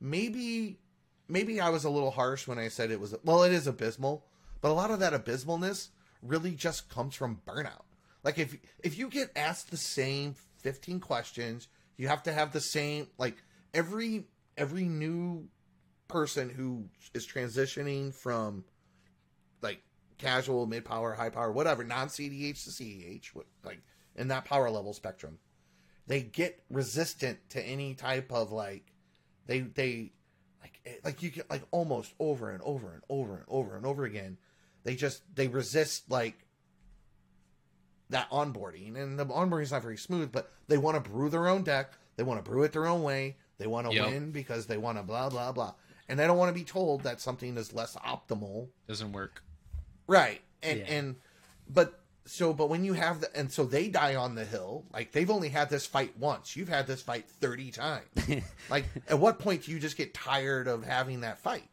maybe 0.00 0.80
maybe 1.28 1.60
I 1.60 1.68
was 1.70 1.84
a 1.84 1.90
little 1.90 2.10
harsh 2.10 2.48
when 2.48 2.58
I 2.58 2.68
said 2.68 2.90
it 2.90 3.00
was 3.00 3.14
well 3.24 3.42
it 3.44 3.52
is 3.52 3.66
abysmal, 3.66 4.26
but 4.60 4.70
a 4.70 4.74
lot 4.74 4.90
of 4.90 4.98
that 5.00 5.14
abysmalness 5.14 5.90
really 6.22 6.54
just 6.54 6.88
comes 6.88 7.14
from 7.14 7.40
burnout. 7.46 7.84
Like 8.22 8.38
if 8.38 8.56
if 8.82 8.98
you 8.98 9.08
get 9.08 9.30
asked 9.36 9.70
the 9.70 9.76
same 9.76 10.34
15 10.58 11.00
questions, 11.00 11.68
you 11.96 12.08
have 12.08 12.22
to 12.24 12.32
have 12.32 12.52
the 12.52 12.60
same 12.60 13.08
like 13.18 13.42
every 13.72 14.26
every 14.56 14.84
new 14.88 15.48
person 16.08 16.50
who 16.50 16.88
is 17.14 17.26
transitioning 17.26 18.12
from 18.12 18.64
like 19.62 19.82
casual, 20.20 20.66
mid 20.66 20.84
power, 20.84 21.14
high 21.14 21.30
power, 21.30 21.50
whatever, 21.50 21.82
non 21.82 22.08
CDH 22.08 22.64
to 22.64 22.70
CEH, 22.70 23.42
like 23.64 23.80
in 24.14 24.28
that 24.28 24.44
power 24.44 24.70
level 24.70 24.92
spectrum, 24.92 25.38
they 26.06 26.20
get 26.22 26.62
resistant 26.70 27.38
to 27.50 27.62
any 27.62 27.94
type 27.94 28.30
of 28.32 28.52
like 28.52 28.92
they 29.46 29.60
they 29.60 30.12
like 30.60 30.80
eh, 30.86 30.96
like 31.04 31.22
you 31.22 31.30
get 31.30 31.50
like 31.50 31.62
almost 31.70 32.12
over 32.20 32.50
and 32.50 32.62
over 32.62 32.92
and 32.92 33.02
over 33.08 33.36
and 33.36 33.44
over 33.48 33.76
and 33.76 33.86
over 33.86 34.04
again. 34.04 34.36
They 34.84 34.94
just 34.94 35.22
they 35.34 35.48
resist 35.48 36.10
like 36.10 36.46
that 38.10 38.30
onboarding, 38.30 38.96
and 38.96 39.18
the 39.18 39.26
onboarding 39.26 39.62
is 39.62 39.72
not 39.72 39.82
very 39.82 39.96
smooth. 39.96 40.32
But 40.32 40.50
they 40.68 40.78
want 40.78 41.02
to 41.02 41.10
brew 41.10 41.28
their 41.30 41.48
own 41.48 41.62
deck. 41.62 41.92
They 42.16 42.22
want 42.22 42.44
to 42.44 42.50
brew 42.50 42.64
it 42.64 42.72
their 42.72 42.86
own 42.86 43.02
way. 43.02 43.36
They 43.58 43.66
want 43.66 43.86
to 43.86 43.92
Yep. 43.92 44.06
win 44.06 44.30
because 44.32 44.66
they 44.66 44.78
want 44.78 44.98
to 44.98 45.02
blah 45.02 45.28
blah 45.30 45.52
blah, 45.52 45.74
and 46.08 46.18
they 46.18 46.26
don't 46.26 46.38
want 46.38 46.48
to 46.54 46.58
be 46.58 46.64
told 46.64 47.02
that 47.04 47.20
something 47.20 47.56
is 47.56 47.72
less 47.72 47.94
optimal 47.96 48.68
Doesn't 48.88 49.12
work. 49.12 49.42
Right 50.10 50.40
and 50.62 50.80
Yeah. 50.80 50.86
and 50.92 51.16
but 51.68 52.00
so 52.26 52.52
but 52.52 52.68
when 52.68 52.84
you 52.84 52.92
have 52.92 53.20
the 53.22 53.34
and 53.36 53.50
so 53.50 53.64
they 53.64 53.88
die 53.88 54.14
on 54.16 54.34
the 54.34 54.44
hill 54.44 54.84
like 54.92 55.12
they've 55.12 55.30
only 55.30 55.48
had 55.48 55.70
this 55.70 55.86
fight 55.86 56.16
once 56.18 56.54
you've 56.56 56.68
had 56.68 56.86
this 56.86 57.00
fight 57.00 57.26
30 57.28 57.70
times 57.70 58.04
like 58.70 58.84
at 59.08 59.18
what 59.18 59.38
point 59.38 59.64
do 59.64 59.72
you 59.72 59.78
just 59.78 59.96
get 59.96 60.12
tired 60.12 60.68
of 60.68 60.84
having 60.84 61.20
that 61.22 61.38
fight 61.40 61.64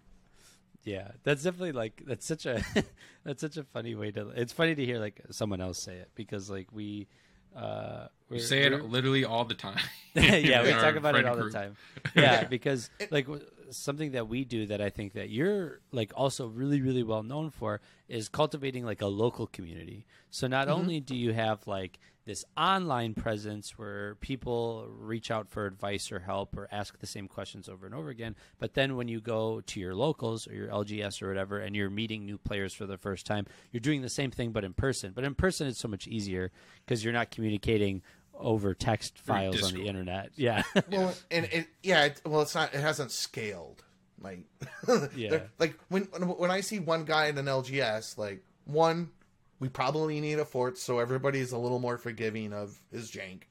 Yeah, 0.84 1.12
that's 1.24 1.44
definitely 1.44 1.74
like 1.74 2.02
that's 2.08 2.26
such 2.26 2.46
a 2.46 2.64
that's 3.26 3.42
such 3.42 3.58
a 3.58 3.64
funny 3.64 3.94
way 3.96 4.12
to. 4.12 4.30
It's 4.30 4.54
funny 4.54 4.74
to 4.74 4.86
hear 4.86 5.00
like 5.00 5.20
someone 5.32 5.60
else 5.60 5.80
say 5.84 5.96
it 5.98 6.10
because 6.16 6.50
like 6.50 6.72
we 6.72 7.08
uh 7.56 8.08
We 8.30 8.38
we're- 8.38 8.48
say 8.48 8.64
it 8.64 8.72
we're- 8.72 8.84
literally 8.84 9.26
all 9.26 9.44
the 9.44 9.54
time. 9.56 9.82
yeah, 10.16 10.64
we 10.64 10.72
talk 10.72 10.96
about 10.96 11.16
it 11.18 11.26
all 11.26 11.36
group. 11.36 11.52
the 11.52 11.58
time. 11.60 11.76
Yeah, 12.16 12.46
because 12.46 12.90
like 13.12 13.26
w- 13.26 13.46
something 13.72 14.12
that 14.12 14.28
we 14.28 14.46
do 14.46 14.66
that 14.68 14.82
I 14.82 14.90
think 14.90 15.14
that 15.14 15.30
you're 15.30 15.82
like 15.92 16.12
also 16.16 16.48
really 16.48 16.82
really 16.82 17.04
well 17.04 17.24
known 17.24 17.50
for 17.50 17.82
is 18.08 18.30
cultivating 18.30 18.86
like 18.86 19.02
a 19.02 19.08
local 19.08 19.48
community. 19.48 20.06
So 20.30 20.48
not 20.48 20.68
mm-hmm. 20.68 20.80
only 20.80 21.00
do 21.00 21.16
you 21.16 21.34
have 21.34 21.68
like 21.68 22.00
this 22.28 22.44
online 22.58 23.14
presence 23.14 23.78
where 23.78 24.16
people 24.16 24.86
reach 25.00 25.32
out 25.32 25.50
for 25.50 25.66
advice 25.66 26.12
or 26.12 26.20
help 26.20 26.58
or 26.58 26.68
ask 26.72 27.00
the 27.00 27.08
same 27.08 27.28
questions 27.28 27.70
over 27.70 27.86
and 27.86 27.96
over 27.96 28.10
again, 28.10 28.36
but 28.60 28.74
then 28.74 28.98
when 28.98 29.08
you 29.08 29.22
go 29.22 29.62
to 29.62 29.80
your 29.80 29.96
locals 29.96 30.46
or 30.46 30.54
your 30.54 30.68
LGS 30.68 31.22
or 31.22 31.30
whatever 31.30 31.60
and 31.60 31.76
you're 31.76 31.90
meeting 31.90 32.26
new 32.26 32.38
players 32.38 32.74
for 32.74 32.86
the 32.86 32.98
first 32.98 33.26
time, 33.26 33.48
you're 33.72 33.80
doing 33.80 34.02
the 34.02 34.10
same 34.10 34.30
thing 34.30 34.52
but 34.52 34.66
in 34.66 34.74
person. 34.74 35.14
But 35.16 35.24
in 35.24 35.36
person 35.36 35.68
it's 35.68 35.80
so 35.80 35.88
much 35.88 36.06
easier 36.06 36.52
because 36.86 37.04
you're 37.04 37.14
not 37.14 37.32
communicating 37.32 38.02
over 38.40 38.74
text 38.74 39.18
files 39.20 39.64
on 39.64 39.74
the 39.74 39.88
internet. 39.88 40.32
Yeah. 40.36 40.64
well 40.92 41.14
and 41.32 41.46
it 41.52 41.68
yeah 41.84 42.06
it, 42.06 42.22
well 42.26 42.42
it's 42.42 42.56
not 42.56 42.74
it 42.74 42.82
hasn't 42.82 43.12
scaled 43.12 43.84
like 44.22 44.40
Yeah. 45.16 45.42
like 45.60 45.78
when 45.90 46.04
when 46.04 46.50
i 46.50 46.62
see 46.62 46.80
one 46.80 47.06
guy 47.06 47.28
in 47.28 47.38
an 47.38 47.46
lgs 47.46 48.18
like 48.18 48.44
one 48.66 49.12
we 49.60 49.70
probably 49.70 50.20
need 50.20 50.40
a 50.40 50.46
fort 50.46 50.78
so 50.78 51.00
everybody's 51.00 51.52
a 51.52 51.58
little 51.58 51.80
more 51.80 51.98
forgiving 51.98 52.54
of 52.54 52.80
his 52.92 53.12
jank 53.12 53.44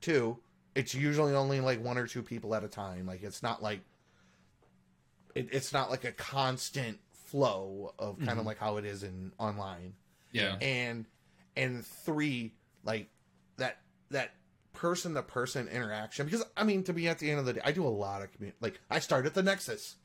two 0.00 0.38
it's 0.74 0.94
usually 0.94 1.32
only 1.34 1.60
like 1.60 1.82
one 1.82 1.96
or 1.96 2.06
two 2.06 2.22
people 2.22 2.54
at 2.54 2.62
a 2.62 2.68
time 2.68 3.06
like 3.06 3.22
it's 3.22 3.42
not 3.42 3.62
like 3.62 3.80
it, 5.34 5.48
it's 5.52 5.72
not 5.72 5.90
like 5.90 6.04
a 6.04 6.12
constant 6.12 6.98
flow 7.26 7.92
of 7.98 8.18
kind 8.18 8.30
of 8.30 8.38
mm-hmm. 8.38 8.46
like 8.48 8.58
how 8.58 8.76
it 8.76 8.84
is 8.84 9.02
in 9.02 9.32
online 9.38 9.94
Yeah. 10.32 10.56
and 10.60 11.06
and 11.56 11.84
three 11.84 12.52
like 12.84 13.08
that 13.56 13.78
that 14.10 14.32
person 14.76 15.14
to 15.14 15.22
person 15.22 15.66
interaction 15.68 16.26
because 16.26 16.44
i 16.54 16.62
mean 16.62 16.82
to 16.82 16.92
be 16.92 17.08
at 17.08 17.18
the 17.18 17.30
end 17.30 17.40
of 17.40 17.46
the 17.46 17.54
day 17.54 17.60
i 17.64 17.72
do 17.72 17.86
a 17.86 17.88
lot 17.88 18.22
of 18.22 18.30
community 18.32 18.58
like 18.60 18.78
i 18.90 18.98
started 18.98 19.32
the 19.34 19.42
nexus. 19.42 19.96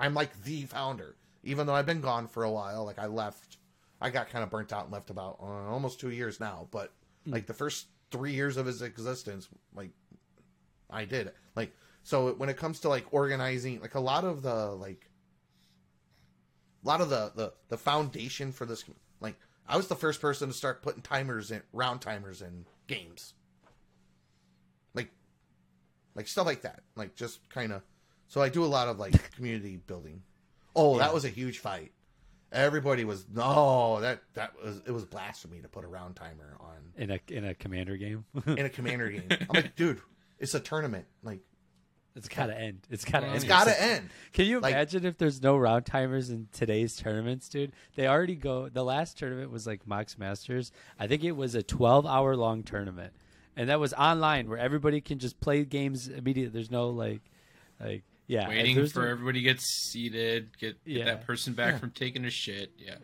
I'm 0.00 0.14
like 0.14 0.44
the 0.44 0.62
founder. 0.62 1.16
Even 1.42 1.66
though 1.66 1.74
i've 1.74 1.86
been 1.86 2.00
gone 2.00 2.28
for 2.28 2.44
a 2.44 2.50
while 2.50 2.84
like 2.84 2.98
i 2.98 3.06
left 3.06 3.58
i 4.00 4.10
got 4.10 4.30
kind 4.30 4.44
of 4.44 4.50
burnt 4.50 4.72
out 4.72 4.84
and 4.84 4.92
left 4.92 5.10
about 5.10 5.38
uh, 5.40 5.68
almost 5.68 5.98
two 5.98 6.10
years 6.10 6.38
now 6.38 6.68
but 6.70 6.92
like 7.26 7.46
the 7.46 7.54
first 7.54 7.88
three 8.10 8.32
years 8.32 8.56
of 8.56 8.66
his 8.66 8.82
existence 8.82 9.48
like 9.74 9.90
i 10.90 11.04
did 11.04 11.32
like 11.56 11.72
so 12.02 12.32
when 12.34 12.48
it 12.48 12.56
comes 12.56 12.80
to 12.80 12.88
like 12.88 13.06
organizing 13.10 13.80
like 13.80 13.94
a 13.94 14.00
lot 14.00 14.24
of 14.24 14.42
the 14.42 14.70
like 14.72 15.08
a 16.84 16.88
lot 16.88 17.00
of 17.00 17.10
the 17.10 17.32
the, 17.34 17.52
the 17.68 17.78
foundation 17.78 18.52
for 18.52 18.64
this 18.64 18.84
like 19.20 19.36
i 19.66 19.76
was 19.76 19.88
the 19.88 19.96
first 19.96 20.20
person 20.20 20.48
to 20.48 20.54
start 20.54 20.82
putting 20.82 21.02
timers 21.02 21.50
in 21.50 21.62
round 21.72 22.00
timers 22.00 22.42
in 22.42 22.64
games. 22.88 23.34
Like 24.94 25.10
like 26.16 26.26
stuff 26.26 26.46
like 26.46 26.62
that. 26.62 26.80
Like 26.96 27.14
just 27.14 27.48
kind 27.50 27.72
of 27.72 27.82
so 28.26 28.42
i 28.42 28.48
do 28.48 28.64
a 28.64 28.66
lot 28.66 28.88
of 28.88 28.98
like 28.98 29.32
community 29.36 29.76
building. 29.76 30.22
Oh 30.74 30.94
Yeah. 30.96 31.04
that 31.04 31.14
was 31.14 31.24
a 31.24 31.28
huge 31.28 31.58
fight. 31.60 31.92
Everybody 32.50 33.04
was 33.04 33.26
no 33.32 34.00
that 34.00 34.22
that 34.34 34.52
was 34.62 34.82
it 34.86 34.90
was 34.90 35.04
blasphemy 35.04 35.60
to 35.60 35.68
put 35.68 35.84
a 35.84 35.88
round 35.88 36.16
timer 36.16 36.56
on. 36.60 36.76
In 36.96 37.10
a 37.12 37.20
in 37.28 37.44
a 37.44 37.54
commander 37.54 37.96
game. 37.96 38.24
in 38.46 38.58
a 38.66 38.70
commander 38.70 39.08
game. 39.10 39.28
I'm 39.30 39.46
like 39.54 39.76
dude 39.76 40.00
it's 40.40 40.54
a 40.54 40.60
tournament. 40.60 41.06
Like 41.22 41.40
it's 42.18 42.28
gotta 42.28 42.54
end. 42.58 42.80
It's 42.90 43.04
gotta 43.04 43.26
Well, 43.26 43.34
end. 43.34 43.42
It's 43.44 43.48
gotta 43.48 43.82
end 43.82 44.10
Can 44.34 44.44
you 44.46 44.60
like- 44.60 44.74
imagine 44.74 45.06
if 45.06 45.16
there's 45.16 45.42
no 45.42 45.56
round 45.56 45.86
timers 45.86 46.28
in 46.30 46.48
today's 46.52 46.94
tournaments, 46.96 47.48
dude? 47.48 47.72
They 47.96 48.06
already 48.06 48.34
go. 48.36 48.68
The 48.68 48.84
last 48.84 49.16
tournament 49.18 49.50
was 49.50 49.66
like 49.66 49.86
Mox 49.86 50.18
Masters. 50.18 50.70
I 50.98 51.06
think 51.06 51.24
it 51.24 51.32
was 51.32 51.54
a 51.54 51.62
12 51.62 52.04
hour 52.06 52.36
long 52.36 52.62
tournament, 52.62 53.14
and 53.56 53.68
that 53.70 53.80
was 53.80 53.94
online 53.94 54.48
where 54.48 54.58
everybody 54.58 55.00
can 55.00 55.18
just 55.18 55.40
play 55.40 55.64
games 55.64 56.08
immediately. 56.08 56.52
There's 56.52 56.70
no 56.70 56.90
like, 56.90 57.22
like 57.80 58.02
yeah, 58.26 58.46
Waiting 58.48 58.86
for 58.88 59.04
no- 59.04 59.10
everybody 59.10 59.38
to 59.40 59.44
get 59.44 59.60
seated, 59.60 60.50
get, 60.58 60.84
get 60.84 60.96
Yeah. 60.98 61.04
that 61.06 61.26
person 61.26 61.54
back 61.54 61.72
Yeah. 61.74 61.78
from 61.78 61.92
taking 61.92 62.26
a 62.26 62.30
shit. 62.30 62.72
Yeah. 62.78 62.96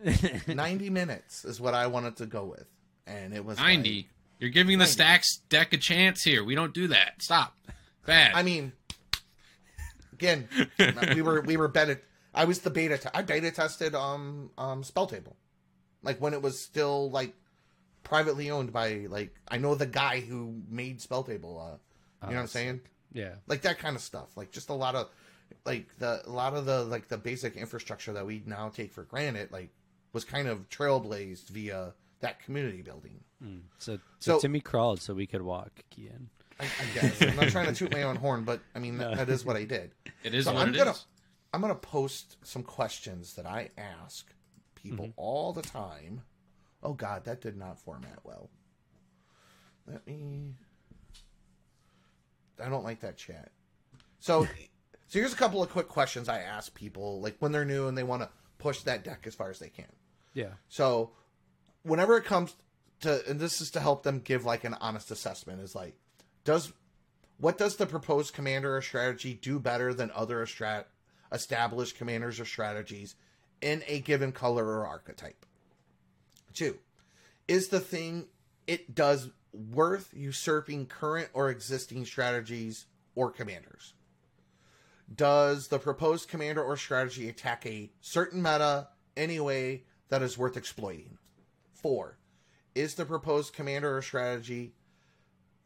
90 0.54 0.90
minutes 0.90 1.46
is 1.46 1.58
what 1.60 1.72
i 1.72 1.86
wanted 1.86 2.16
to 2.16 2.26
go 2.26 2.44
with 2.44 2.66
and 3.06 3.32
it 3.32 3.42
was 3.44 3.56
90. 3.58 3.96
like- 3.96 4.06
You're 4.38 4.50
giving 4.50 4.78
the 4.78 4.86
stacks 4.86 5.38
deck 5.48 5.72
a 5.72 5.78
chance 5.78 6.22
here. 6.24 6.44
We 6.44 6.54
don't 6.54 6.74
do 6.74 6.88
that. 6.88 7.22
Stop. 7.22 7.56
Bad. 8.04 8.32
I 8.34 8.42
mean, 8.42 8.72
again, 10.14 10.48
we 11.14 11.22
were 11.22 11.40
we 11.42 11.56
were 11.56 11.68
beta. 11.68 12.00
I 12.34 12.44
was 12.46 12.60
the 12.60 12.70
beta. 12.70 12.98
Te- 12.98 13.08
I 13.14 13.22
beta 13.22 13.50
tested 13.50 13.94
um 13.94 14.50
um 14.58 14.82
Spell 14.82 15.06
Table, 15.06 15.36
like 16.02 16.20
when 16.20 16.32
it 16.34 16.42
was 16.42 16.58
still 16.58 17.10
like 17.10 17.34
privately 18.02 18.50
owned 18.50 18.72
by 18.72 19.06
like 19.08 19.34
I 19.48 19.58
know 19.58 19.74
the 19.74 19.86
guy 19.86 20.20
who 20.20 20.62
made 20.68 21.00
Spell 21.00 21.22
Table. 21.22 21.58
Uh, 21.60 21.76
you 22.26 22.30
know 22.30 22.36
what 22.36 22.42
I'm 22.42 22.46
saying? 22.48 22.80
yeah, 23.12 23.34
Like 23.46 23.62
that 23.62 23.78
kind 23.78 23.94
of 23.96 24.02
stuff. 24.02 24.34
Like 24.36 24.50
just 24.50 24.70
a 24.70 24.74
lot 24.74 24.94
of 24.94 25.10
like 25.66 25.86
the 25.98 26.22
a 26.26 26.30
lot 26.30 26.54
of 26.54 26.64
the 26.66 26.82
like 26.84 27.08
the 27.08 27.18
basic 27.18 27.54
infrastructure 27.56 28.12
that 28.14 28.24
we 28.26 28.42
now 28.46 28.70
take 28.70 28.92
for 28.92 29.02
granted. 29.04 29.50
Like 29.52 29.70
was 30.14 30.24
kind 30.24 30.48
of 30.48 30.68
trailblazed 30.70 31.48
via 31.48 31.92
that 32.20 32.40
community 32.40 32.80
building. 32.82 33.20
Mm. 33.44 33.60
so, 33.78 33.98
so 34.20 34.32
So- 34.32 34.38
Timmy 34.40 34.60
crawled 34.60 35.00
so 35.02 35.12
we 35.12 35.26
could 35.26 35.42
walk. 35.42 35.80
Kian. 35.94 36.28
I, 36.60 36.64
I 36.64 36.94
guess 36.94 37.22
I'm 37.22 37.36
not 37.36 37.48
trying 37.48 37.66
to 37.66 37.74
toot 37.74 37.92
my 37.92 38.02
own 38.02 38.16
horn, 38.16 38.44
but 38.44 38.60
I 38.74 38.78
mean 38.78 38.96
No. 38.98 39.10
that, 39.10 39.26
that 39.26 39.28
is 39.28 39.44
what 39.44 39.56
I 39.56 39.64
did. 39.64 39.92
it 40.22 40.34
is 40.34 40.44
so 40.44 40.52
what 40.52 40.62
I'm 40.62 40.74
it 40.74 40.78
gonna- 40.78 40.92
is. 40.92 41.06
I'm 41.52 41.60
gonna 41.60 41.74
post 41.74 42.36
some 42.42 42.62
questions 42.62 43.34
that 43.34 43.46
I 43.46 43.70
ask 43.78 44.26
people 44.74 45.06
mm-hmm. 45.06 45.20
all 45.20 45.52
the 45.52 45.62
time. 45.62 46.22
Oh 46.82 46.92
God, 46.92 47.24
that 47.24 47.40
did 47.40 47.56
not 47.56 47.78
format 47.78 48.18
well. 48.24 48.50
Let 49.86 50.06
me. 50.06 50.54
I 52.62 52.68
don't 52.68 52.84
like 52.84 53.00
that 53.00 53.16
chat. 53.16 53.50
So, 54.20 54.44
so 55.06 55.18
here's 55.18 55.32
a 55.32 55.36
couple 55.36 55.62
of 55.62 55.70
quick 55.70 55.88
questions 55.88 56.28
I 56.28 56.40
ask 56.40 56.74
people, 56.74 57.20
like 57.20 57.36
when 57.38 57.52
they're 57.52 57.64
new 57.64 57.88
and 57.88 57.96
they 57.96 58.02
want 58.02 58.22
to 58.22 58.28
push 58.58 58.80
that 58.82 59.04
deck 59.04 59.24
as 59.26 59.34
far 59.34 59.50
as 59.50 59.58
they 59.58 59.68
can. 59.68 59.86
Yeah, 60.32 60.54
So, 60.68 61.12
whenever 61.84 62.16
it 62.16 62.24
comes 62.24 62.56
to, 63.02 63.22
and 63.28 63.38
this 63.38 63.60
is 63.60 63.70
to 63.72 63.80
help 63.80 64.02
them 64.02 64.18
give 64.18 64.44
like 64.44 64.64
an 64.64 64.74
honest 64.80 65.12
assessment, 65.12 65.60
is 65.60 65.76
like, 65.76 65.94
does 66.44 66.72
what 67.38 67.58
does 67.58 67.76
the 67.76 67.86
proposed 67.86 68.32
commander 68.32 68.76
or 68.76 68.82
strategy 68.82 69.34
do 69.34 69.58
better 69.58 69.92
than 69.92 70.10
other 70.14 70.46
strat 70.46 70.84
established 71.32 71.96
commanders 71.96 72.38
or 72.38 72.44
strategies 72.44 73.16
in 73.60 73.82
a 73.88 74.00
given 74.00 74.30
color 74.30 74.64
or 74.64 74.86
archetype? 74.86 75.44
Two, 76.52 76.78
is 77.48 77.68
the 77.68 77.80
thing 77.80 78.28
it 78.66 78.94
does 78.94 79.30
worth 79.54 80.10
usurping 80.14 80.86
current 80.86 81.28
or 81.32 81.48
existing 81.48 82.04
strategies 82.04 82.86
or 83.14 83.30
commanders. 83.30 83.94
Does 85.14 85.68
the 85.68 85.78
proposed 85.78 86.28
commander 86.28 86.62
or 86.62 86.76
strategy 86.76 87.28
attack 87.28 87.64
a 87.66 87.90
certain 88.00 88.42
meta 88.42 88.88
anyway 89.16 89.84
that 90.08 90.22
is 90.22 90.38
worth 90.38 90.56
exploiting? 90.56 91.18
Four, 91.72 92.18
is 92.74 92.94
the 92.94 93.04
proposed 93.04 93.52
commander 93.52 93.96
or 93.96 94.02
strategy 94.02 94.72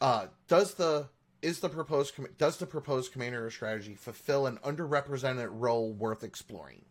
uh 0.01 0.27
does 0.47 0.75
the 0.75 1.09
is 1.43 1.61
the 1.61 1.69
proposed 1.69 2.15
does 2.37 2.57
the 2.57 2.67
proposed 2.67 3.13
commander 3.13 3.47
or 3.47 3.51
strategy 3.51 3.95
fulfill 3.95 4.47
an 4.47 4.59
underrepresented 4.65 5.49
role 5.51 5.93
worth 5.93 6.25
exploring? 6.25 6.85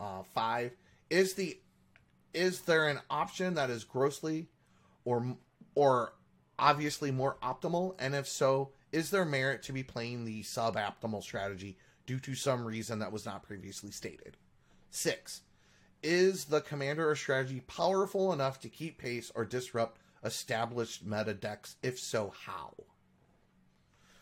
Uh, 0.00 0.22
five 0.34 0.72
is 1.10 1.34
the 1.34 1.58
is 2.32 2.62
there 2.62 2.88
an 2.88 3.00
option 3.10 3.54
that 3.54 3.70
is 3.70 3.84
grossly 3.84 4.48
or 5.04 5.36
or 5.74 6.14
obviously 6.58 7.10
more 7.10 7.36
optimal? 7.42 7.94
And 7.98 8.14
if 8.14 8.26
so, 8.26 8.70
is 8.92 9.10
there 9.10 9.24
merit 9.24 9.62
to 9.64 9.72
be 9.72 9.82
playing 9.82 10.24
the 10.24 10.42
suboptimal 10.42 11.22
strategy 11.22 11.76
due 12.06 12.20
to 12.20 12.34
some 12.34 12.64
reason 12.64 12.98
that 13.00 13.12
was 13.12 13.26
not 13.26 13.42
previously 13.42 13.90
stated? 13.90 14.36
Six 14.90 15.42
is 16.02 16.46
the 16.46 16.60
commander 16.60 17.08
or 17.08 17.16
strategy 17.16 17.60
powerful 17.60 18.32
enough 18.32 18.60
to 18.60 18.68
keep 18.68 18.98
pace 18.98 19.32
or 19.34 19.44
disrupt 19.44 19.98
established 20.24 21.04
meta 21.04 21.34
decks? 21.34 21.76
If 21.82 21.98
so, 21.98 22.32
how? 22.46 22.74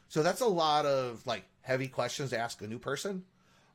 So 0.08 0.22
that's 0.22 0.40
a 0.40 0.46
lot 0.46 0.84
of 0.84 1.26
like 1.26 1.44
heavy 1.62 1.88
questions 1.88 2.30
to 2.30 2.38
ask 2.38 2.60
a 2.62 2.66
new 2.66 2.78
person. 2.78 3.24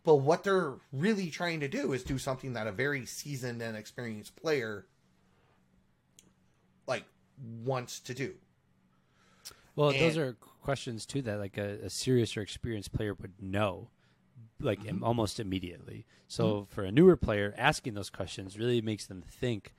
But 0.03 0.17
what 0.17 0.43
they're 0.43 0.75
really 0.93 1.29
trying 1.29 1.59
to 1.61 1.67
do 1.67 1.91
is 1.93 2.03
do 2.03 2.17
something 2.17 2.53
that 2.53 2.67
a 2.67 2.71
very 2.71 3.05
seasoned 3.05 3.61
and 3.61 3.75
experienced 3.75 4.35
player 4.35 4.85
like 6.87 7.03
wants 7.63 7.99
to 8.01 8.13
do. 8.13 8.35
Well, 9.75 9.89
And- 9.89 9.99
those 9.99 10.17
are 10.17 10.33
questions 10.61 11.05
too 11.05 11.21
that 11.23 11.39
like 11.39 11.57
a, 11.57 11.79
a 11.83 11.89
serious 11.89 12.35
or 12.37 12.41
experienced 12.41 12.93
player 12.93 13.13
would 13.13 13.41
know, 13.41 13.89
like 14.59 14.79
Mm-hmm. 14.81 15.03
almost 15.03 15.39
immediately. 15.39 16.05
So 16.27 16.67
for 16.69 16.83
a 16.83 16.91
newer 16.91 17.15
player, 17.15 17.53
asking 17.57 17.93
those 17.93 18.09
questions 18.09 18.57
really 18.57 18.81
makes 18.81 19.05
them 19.05 19.21
think 19.27 19.73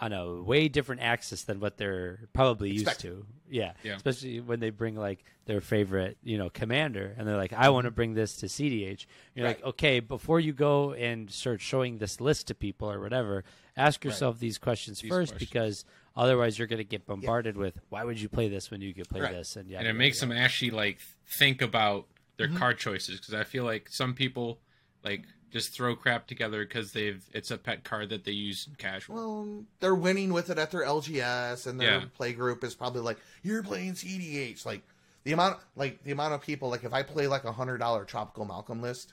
on 0.00 0.12
a 0.12 0.42
way 0.42 0.68
different 0.68 1.00
axis 1.02 1.44
than 1.44 1.60
what 1.60 1.76
they're 1.76 2.28
probably 2.32 2.72
Expect. 2.72 3.04
used 3.04 3.16
to. 3.18 3.26
Yeah. 3.48 3.72
Yeah. 3.84 3.94
especially 3.96 4.40
when 4.40 4.58
they 4.58 4.70
bring 4.70 4.96
like 4.96 5.24
their 5.46 5.60
favorite, 5.60 6.16
you 6.24 6.36
know, 6.38 6.50
commander, 6.50 7.14
and 7.16 7.28
they're 7.28 7.36
like, 7.36 7.52
"I 7.52 7.68
want 7.68 7.84
to 7.84 7.90
bring 7.90 8.14
this 8.14 8.36
to 8.38 8.46
CDH." 8.46 9.06
You're 9.34 9.46
like, 9.46 9.58
Mm-hmm. 9.58 9.68
Okay, 9.68 10.00
before 10.00 10.40
you 10.40 10.52
go 10.52 10.92
and 10.94 11.30
start 11.30 11.60
showing 11.60 11.98
this 11.98 12.20
list 12.20 12.48
to 12.48 12.54
people 12.54 12.90
or 12.90 12.98
whatever, 13.00 13.44
ask 13.76 14.04
yourself 14.04 14.38
these 14.40 14.58
questions 14.58 15.00
These 15.00 15.10
first 15.10 15.32
questions. 15.32 15.50
because 15.50 15.84
otherwise 16.16 16.58
you're 16.58 16.66
going 16.68 16.78
to 16.78 16.84
get 16.84 17.06
bombarded 17.06 17.56
with, 17.56 17.78
"Why 17.90 18.02
would 18.02 18.20
you 18.20 18.28
play 18.28 18.48
this 18.48 18.70
when 18.70 18.80
you 18.80 18.92
could 18.94 19.08
play 19.08 19.20
Right. 19.20 19.32
this?" 19.32 19.54
And 19.56 19.68
yeah, 19.68 19.78
and 19.78 19.86
it 19.86 19.92
makes 19.94 20.18
them 20.20 20.32
actually 20.32 20.70
like 20.72 20.98
think 21.38 21.62
about 21.62 22.06
their 22.36 22.48
card 22.48 22.78
choices 22.78 23.20
because 23.20 23.34
I 23.34 23.44
feel 23.44 23.62
like 23.64 23.88
some 23.90 24.14
people 24.14 24.58
like 25.04 25.24
just 25.54 25.72
throw 25.72 25.94
crap 25.94 26.26
together 26.26 26.64
because 26.64 26.90
they've 26.90 27.24
it's 27.32 27.52
a 27.52 27.56
pet 27.56 27.84
card 27.84 28.08
that 28.10 28.24
they 28.24 28.32
use 28.32 28.66
in 28.66 28.74
casual. 28.74 29.14
Well, 29.14 29.64
they're 29.78 29.94
winning 29.94 30.32
with 30.32 30.50
it 30.50 30.58
at 30.58 30.72
their 30.72 30.82
LGS, 30.84 31.68
and 31.68 31.80
their 31.80 32.00
Yeah. 32.00 32.04
play 32.12 32.32
group 32.32 32.64
is 32.64 32.74
probably 32.74 33.02
like, 33.02 33.18
"You're 33.44 33.62
playing 33.62 33.94
CDH." 33.94 34.66
Like 34.66 34.82
the 35.22 35.30
amount, 35.30 35.60
like 35.76 36.02
the 36.02 36.10
amount 36.10 36.34
of 36.34 36.40
people, 36.42 36.70
like 36.70 36.82
if 36.82 36.92
I 36.92 37.04
play 37.04 37.28
like 37.28 37.44
a 37.44 37.52
hundred 37.52 37.78
dollar 37.78 38.04
Tropical 38.04 38.44
Malcolm 38.44 38.82
list, 38.82 39.12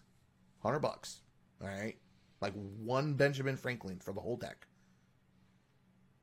hundred 0.63 0.79
bucks, 0.79 1.21
all 1.61 1.67
right, 1.67 1.95
like 2.41 2.53
one 2.53 3.13
Benjamin 3.13 3.55
Franklin 3.55 3.99
for 3.99 4.11
the 4.11 4.21
whole 4.21 4.35
deck, 4.37 4.65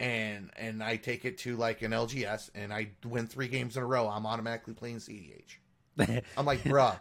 and 0.00 0.50
and 0.56 0.82
I 0.82 0.96
take 0.96 1.24
it 1.24 1.38
to 1.38 1.56
like 1.56 1.82
an 1.82 1.92
LGS, 1.92 2.50
and 2.56 2.72
I 2.72 2.88
win 3.04 3.28
three 3.28 3.46
games 3.46 3.76
in 3.76 3.84
a 3.84 3.86
row, 3.86 4.08
I'm 4.08 4.26
automatically 4.26 4.74
playing 4.74 4.96
CDH. 4.98 5.58
I'm 6.36 6.44
like, 6.44 6.64
bruh, 6.64 6.98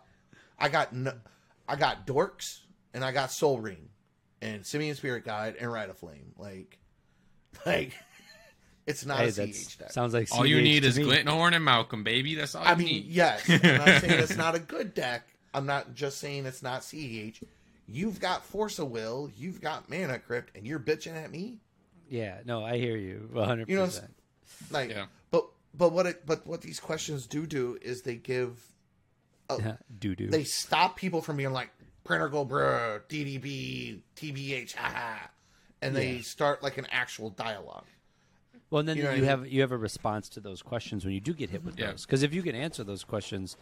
I 0.59 0.69
got 0.69 0.93
no, 0.93 1.13
I 1.67 1.75
got 1.77 2.05
dorks 2.05 2.59
and 2.97 3.05
I 3.05 3.11
got 3.11 3.31
Sol 3.31 3.59
Ring 3.59 3.89
and 4.41 4.65
Simian 4.65 4.95
Spirit 4.95 5.23
Guide 5.23 5.55
and 5.59 5.71
Rite 5.71 5.89
of 5.91 5.97
Flame. 5.99 6.33
Like, 6.37 6.79
like 7.65 7.93
it's 8.87 9.05
not 9.05 9.19
Hey, 9.19 9.27
a 9.27 9.31
that's 9.31 9.67
CH 9.67 9.77
deck. 9.77 9.91
sounds 9.91 10.13
like 10.13 10.27
all 10.33 10.45
you 10.45 10.59
need 10.61 10.83
is 10.83 10.97
me. 10.97 11.03
Glinthorn 11.05 11.53
and 11.53 11.63
Malcolm, 11.63 12.03
baby. 12.03 12.33
That's 12.35 12.55
all 12.55 12.63
I 12.65 12.71
you 12.71 12.77
mean, 12.77 12.87
need. 12.87 13.05
yes, 13.05 13.43
I'm 13.49 13.61
not 13.77 14.01
saying 14.01 14.19
it's 14.19 14.35
not 14.37 14.55
a 14.55 14.59
good 14.59 14.93
deck. 14.93 15.27
I'm 15.53 15.65
not 15.65 15.93
just 15.93 16.17
saying 16.17 16.45
it's 16.45 16.63
not 16.63 16.83
CH. 16.83 17.43
You've 17.87 18.19
got 18.19 18.43
Force 18.45 18.79
of 18.79 18.89
Will, 18.91 19.29
you've 19.37 19.61
got 19.61 19.89
Mana 19.89 20.19
Crypt, 20.19 20.55
and 20.57 20.67
you're 20.67 20.79
bitching 20.79 21.15
at 21.15 21.31
me. 21.31 21.59
Yeah, 22.09 22.39
no, 22.45 22.63
I 22.65 22.77
hear 22.77 22.97
you 22.97 23.29
100. 23.31 23.69
You 23.69 23.75
know, 23.77 23.89
Like, 24.71 24.89
Yeah. 24.89 25.05
but 25.31 25.45
but 25.73 25.91
what 25.91 26.05
it 26.05 26.25
but 26.25 26.47
what 26.47 26.61
these 26.61 26.79
questions 26.79 27.27
do 27.27 27.45
do 27.45 27.77
is 27.81 28.01
they 28.01 28.15
give 28.15 28.59
A, 29.49 29.77
do 29.99 30.15
do 30.15 30.27
they 30.29 30.43
stop 30.43 30.95
people 30.97 31.21
from 31.21 31.37
being 31.37 31.51
like 31.53 31.69
printer 32.07 32.29
go 32.29 32.45
bruh, 32.45 33.01
DDB, 33.09 33.99
TBH, 34.15 34.73
haha. 34.73 35.27
And 35.81 35.95
they 35.95 36.13
Yeah. 36.15 36.21
start 36.21 36.63
like 36.63 36.77
an 36.77 36.87
actual 36.89 37.29
dialogue. 37.29 37.85
Well, 38.69 38.79
and 38.79 38.89
then 38.89 38.97
You 38.97 39.03
you, 39.03 39.07
know 39.07 39.11
what 39.11 39.17
I 39.17 39.21
mean? 39.21 39.29
have 39.29 39.47
you 39.47 39.61
have 39.61 39.71
a 39.71 39.77
response 39.77 40.27
to 40.29 40.39
those 40.39 40.61
questions 40.61 41.05
when 41.05 41.13
you 41.13 41.19
do 41.21 41.33
get 41.33 41.49
hit 41.51 41.63
with 41.63 41.77
Yeah. 41.77 41.91
those. 41.91 42.05
Because 42.05 42.23
if 42.23 42.33
you 42.33 42.41
can 42.41 42.55
answer 42.55 42.83
those 42.83 43.03
questions 43.03 43.55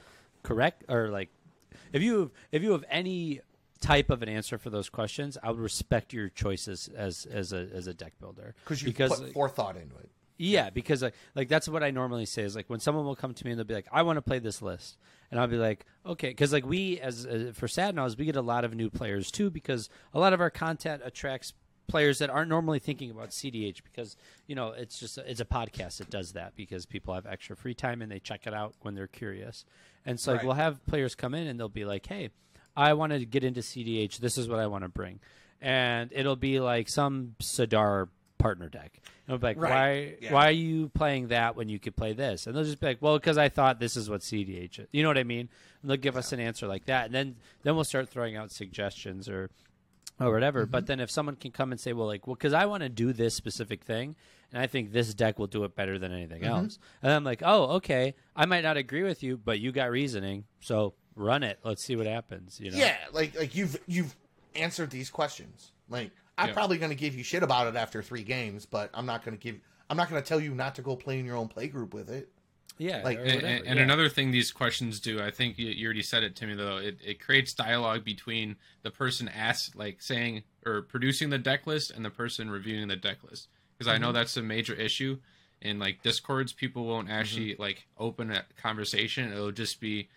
correct 0.44 0.84
or 0.88 1.10
like, 1.10 1.30
if 1.92 2.02
you 2.02 2.32
if 2.52 2.64
you 2.64 2.72
have 2.72 2.86
any 2.90 3.42
type 3.82 4.10
of 4.10 4.22
an 4.24 4.30
answer 4.30 4.58
for 4.58 4.70
those 4.70 4.90
questions, 4.90 5.38
I 5.44 5.52
would 5.52 5.60
respect 5.60 6.14
your 6.14 6.30
choices 6.30 6.88
as 6.96 7.26
as 7.26 7.52
a 7.52 7.68
as 7.74 7.88
a 7.88 7.94
deck 7.94 8.14
builder 8.20 8.56
Because 8.64 8.82
you 8.82 8.88
because 8.90 9.20
put 9.20 9.34
forethought 9.34 9.76
into 9.76 9.96
it. 9.98 10.10
Yeah, 10.38 10.70
because 10.70 11.02
like 11.02 11.14
like 11.34 11.48
that's 11.48 11.70
what 11.70 11.82
I 11.84 11.92
normally 11.92 12.26
say 12.26 12.44
is 12.44 12.56
like 12.56 12.70
when 12.70 12.80
someone 12.80 13.06
will 13.06 13.16
come 13.16 13.34
to 13.34 13.46
me 13.46 13.52
and 13.52 13.58
they'll 13.60 13.66
be 13.66 13.74
like, 13.74 13.88
"I 13.92 14.02
want 14.02 14.18
to 14.18 14.22
play 14.22 14.40
this 14.40 14.62
list," 14.62 14.98
and 15.32 15.40
I'll 15.40 15.48
be 15.48 15.58
like, 15.58 15.86
"Okay," 16.06 16.30
because 16.30 16.52
like 16.52 16.66
we 16.66 17.00
as 17.00 17.26
uh, 17.26 17.52
for 17.54 17.68
Sadnaus, 17.68 18.18
we 18.18 18.26
get 18.26 18.36
a 18.36 18.42
lot 18.42 18.66
of 18.66 18.74
new 18.74 18.90
players 18.90 19.32
too 19.32 19.50
because 19.50 19.90
a 20.14 20.20
lot 20.20 20.34
of 20.34 20.42
our 20.42 20.50
content 20.50 21.02
attracts 21.06 21.54
players 21.88 22.18
that 22.18 22.30
aren't 22.32 22.50
normally 22.50 22.80
thinking 22.80 23.12
about 23.12 23.30
CDH 23.30 23.84
because 23.84 24.18
you 24.48 24.56
know 24.56 24.72
it's 24.72 25.00
just 25.00 25.18
it's 25.20 25.40
a 25.40 25.46
podcast 25.46 26.00
that 26.00 26.10
does 26.10 26.34
that 26.34 26.56
because 26.56 26.86
people 26.86 27.14
have 27.14 27.26
extra 27.26 27.56
free 27.56 27.74
time 27.76 28.02
and 28.02 28.12
they 28.12 28.20
check 28.20 28.46
it 28.46 28.54
out 28.54 28.74
when 28.82 28.94
they're 28.96 29.08
curious, 29.08 29.64
and 30.06 30.20
so 30.20 30.32
like 30.32 30.40
Right. 30.40 30.46
we'll 30.48 30.56
have 30.56 30.86
players 30.86 31.16
come 31.16 31.34
in 31.34 31.48
and 31.48 31.58
they'll 31.58 31.70
be 31.70 31.86
like, 31.86 32.06
"Hey, 32.08 32.30
I 32.76 32.94
want 32.94 33.14
to 33.14 33.26
get 33.26 33.46
into 33.46 33.62
CDH. 33.62 34.18
This 34.18 34.38
is 34.38 34.50
what 34.50 34.60
I 34.60 34.68
want 34.68 34.84
to 34.84 34.90
bring," 34.90 35.22
and 35.62 36.12
it'll 36.12 36.36
be 36.36 36.60
like 36.60 36.90
some 36.90 37.36
Sadar 37.42 38.10
partner 38.46 38.70
deck. 38.70 38.92
And 39.28 39.34
I'll 39.34 39.38
be 39.40 39.48
like, 39.48 39.58
Right. 39.60 39.70
why 39.72 40.16
Yeah. 40.22 40.34
why 40.34 40.48
are 40.48 40.52
you 40.52 40.90
playing 40.90 41.30
that 41.30 41.56
when 41.56 41.68
you 41.68 41.80
could 41.80 41.96
play 41.96 42.14
this? 42.14 42.46
And 42.46 42.56
they'll 42.56 42.64
just 42.64 42.80
be 42.80 42.86
like, 42.88 43.02
well, 43.02 43.18
because 43.18 43.38
I 43.40 43.50
thought 43.50 43.80
this 43.80 43.96
is 43.98 44.10
what 44.10 44.22
CDH 44.22 44.80
is. 44.80 44.88
You 44.92 45.02
know 45.04 45.10
what 45.10 45.18
I 45.18 45.24
mean? 45.24 45.50
And 45.82 45.90
they'll 45.90 45.98
give 45.98 46.16
us 46.18 46.32
an 46.32 46.40
answer 46.40 46.68
like 46.68 46.86
that, 46.86 47.06
and 47.08 47.14
then 47.16 47.36
then 47.64 47.76
we'll 47.76 47.84
start 47.84 48.10
throwing 48.10 48.36
out 48.36 48.52
suggestions 48.52 49.28
or 49.28 49.50
or 50.20 50.32
whatever. 50.32 50.62
Mm-hmm. 50.64 50.72
But 50.72 50.86
then 50.88 51.00
if 51.00 51.10
someone 51.12 51.36
can 51.36 51.52
come 51.52 51.72
and 51.72 51.80
say, 51.82 51.92
well, 51.94 52.08
like, 52.08 52.26
well, 52.28 52.36
because 52.36 52.54
I 52.54 52.66
want 52.68 52.84
to 52.84 52.90
do 52.90 53.12
this 53.14 53.36
specific 53.36 53.84
thing, 53.84 54.16
and 54.54 54.62
I 54.62 54.68
think 54.68 54.92
this 54.94 55.14
deck 55.14 55.38
will 55.40 55.48
do 55.48 55.64
it 55.66 55.76
better 55.76 55.98
than 56.00 56.12
anything 56.14 56.42
Mm-hmm. 56.44 56.64
else, 56.66 56.80
and 57.04 57.12
I'm 57.12 57.24
like, 57.24 57.42
oh, 57.44 57.64
okay, 57.78 58.14
I 58.36 58.46
might 58.46 58.64
not 58.64 58.78
agree 58.78 59.04
with 59.04 59.24
you, 59.24 59.38
but 59.38 59.60
you 59.60 59.72
got 59.72 59.90
reasoning, 59.92 60.46
so 60.62 60.94
run 61.16 61.42
it. 61.44 61.58
Let's 61.64 61.84
see 61.84 61.96
what 61.96 62.06
happens. 62.08 62.60
You 62.62 62.72
know? 62.72 62.78
Yeah, 62.78 62.96
like 63.12 63.38
like 63.38 63.56
you've 63.56 63.76
you've 63.88 64.16
answered 64.56 64.90
these 64.92 65.10
questions. 65.10 65.72
Like 65.90 66.12
I'm 66.38 66.50
Yeah. 66.50 66.54
probably 66.54 66.78
going 66.78 66.90
to 66.90 66.96
give 66.96 67.16
you 67.16 67.24
shit 67.24 67.44
about 67.44 67.68
it 67.68 67.76
after 67.78 68.02
three 68.04 68.24
games, 68.24 68.66
but 68.66 68.90
I'm 68.94 69.06
not 69.06 69.24
going 69.24 69.38
to 69.38 69.42
give. 69.42 69.60
I'm 69.90 69.98
not 69.98 70.10
going 70.10 70.22
to 70.22 70.28
tell 70.28 70.40
you 70.40 70.54
not 70.56 70.76
to 70.76 70.82
go 70.82 70.96
play 70.96 71.20
in 71.20 71.26
your 71.26 71.38
own 71.38 71.48
play 71.48 71.68
group 71.68 71.94
with 71.94 72.10
it. 72.10 72.30
yeah, 72.78 73.02
Like- 73.04 73.18
And, 73.20 73.26
whatever, 73.28 73.46
and, 73.46 73.66
and 73.68 73.78
yeah. 73.78 73.84
another 73.84 74.10
thing 74.10 74.32
these 74.32 74.52
questions 74.52 75.00
do, 75.00 75.22
I 75.22 75.32
think 75.32 75.58
you, 75.58 75.68
you 75.68 75.86
already 75.86 76.02
said 76.02 76.24
it 76.24 76.36
to 76.38 76.48
me 76.48 76.56
though. 76.56 76.78
It, 76.78 76.98
it 77.06 77.22
creates 77.22 77.54
dialogue 77.54 78.04
between 78.04 78.58
the 78.82 78.92
person 78.92 79.30
asked, 79.30 79.76
like 79.78 80.02
saying 80.02 80.44
or 80.66 80.82
producing 80.82 81.30
the 81.30 81.38
deck 81.38 81.66
list, 81.68 81.92
and 81.92 82.04
the 82.04 82.10
person 82.10 82.50
reviewing 82.50 82.88
the 82.90 82.96
deck 82.98 83.18
list. 83.24 83.48
Because 83.78 83.94
I 83.94 83.98
know 83.98 84.08
Mm-hmm. 84.08 84.16
that's 84.16 84.38
a 84.38 84.42
major 84.42 84.74
issue 84.74 85.20
in 85.62 85.80
like 85.80 86.02
discords. 86.04 86.52
People 86.52 86.86
won't 86.86 87.10
actually 87.10 87.52
Mm-hmm. 87.54 87.62
like 87.62 87.88
open 87.98 88.32
a 88.32 88.44
conversation. 88.62 89.32
It'll 89.32 89.52
just 89.54 89.80
be 89.80 90.10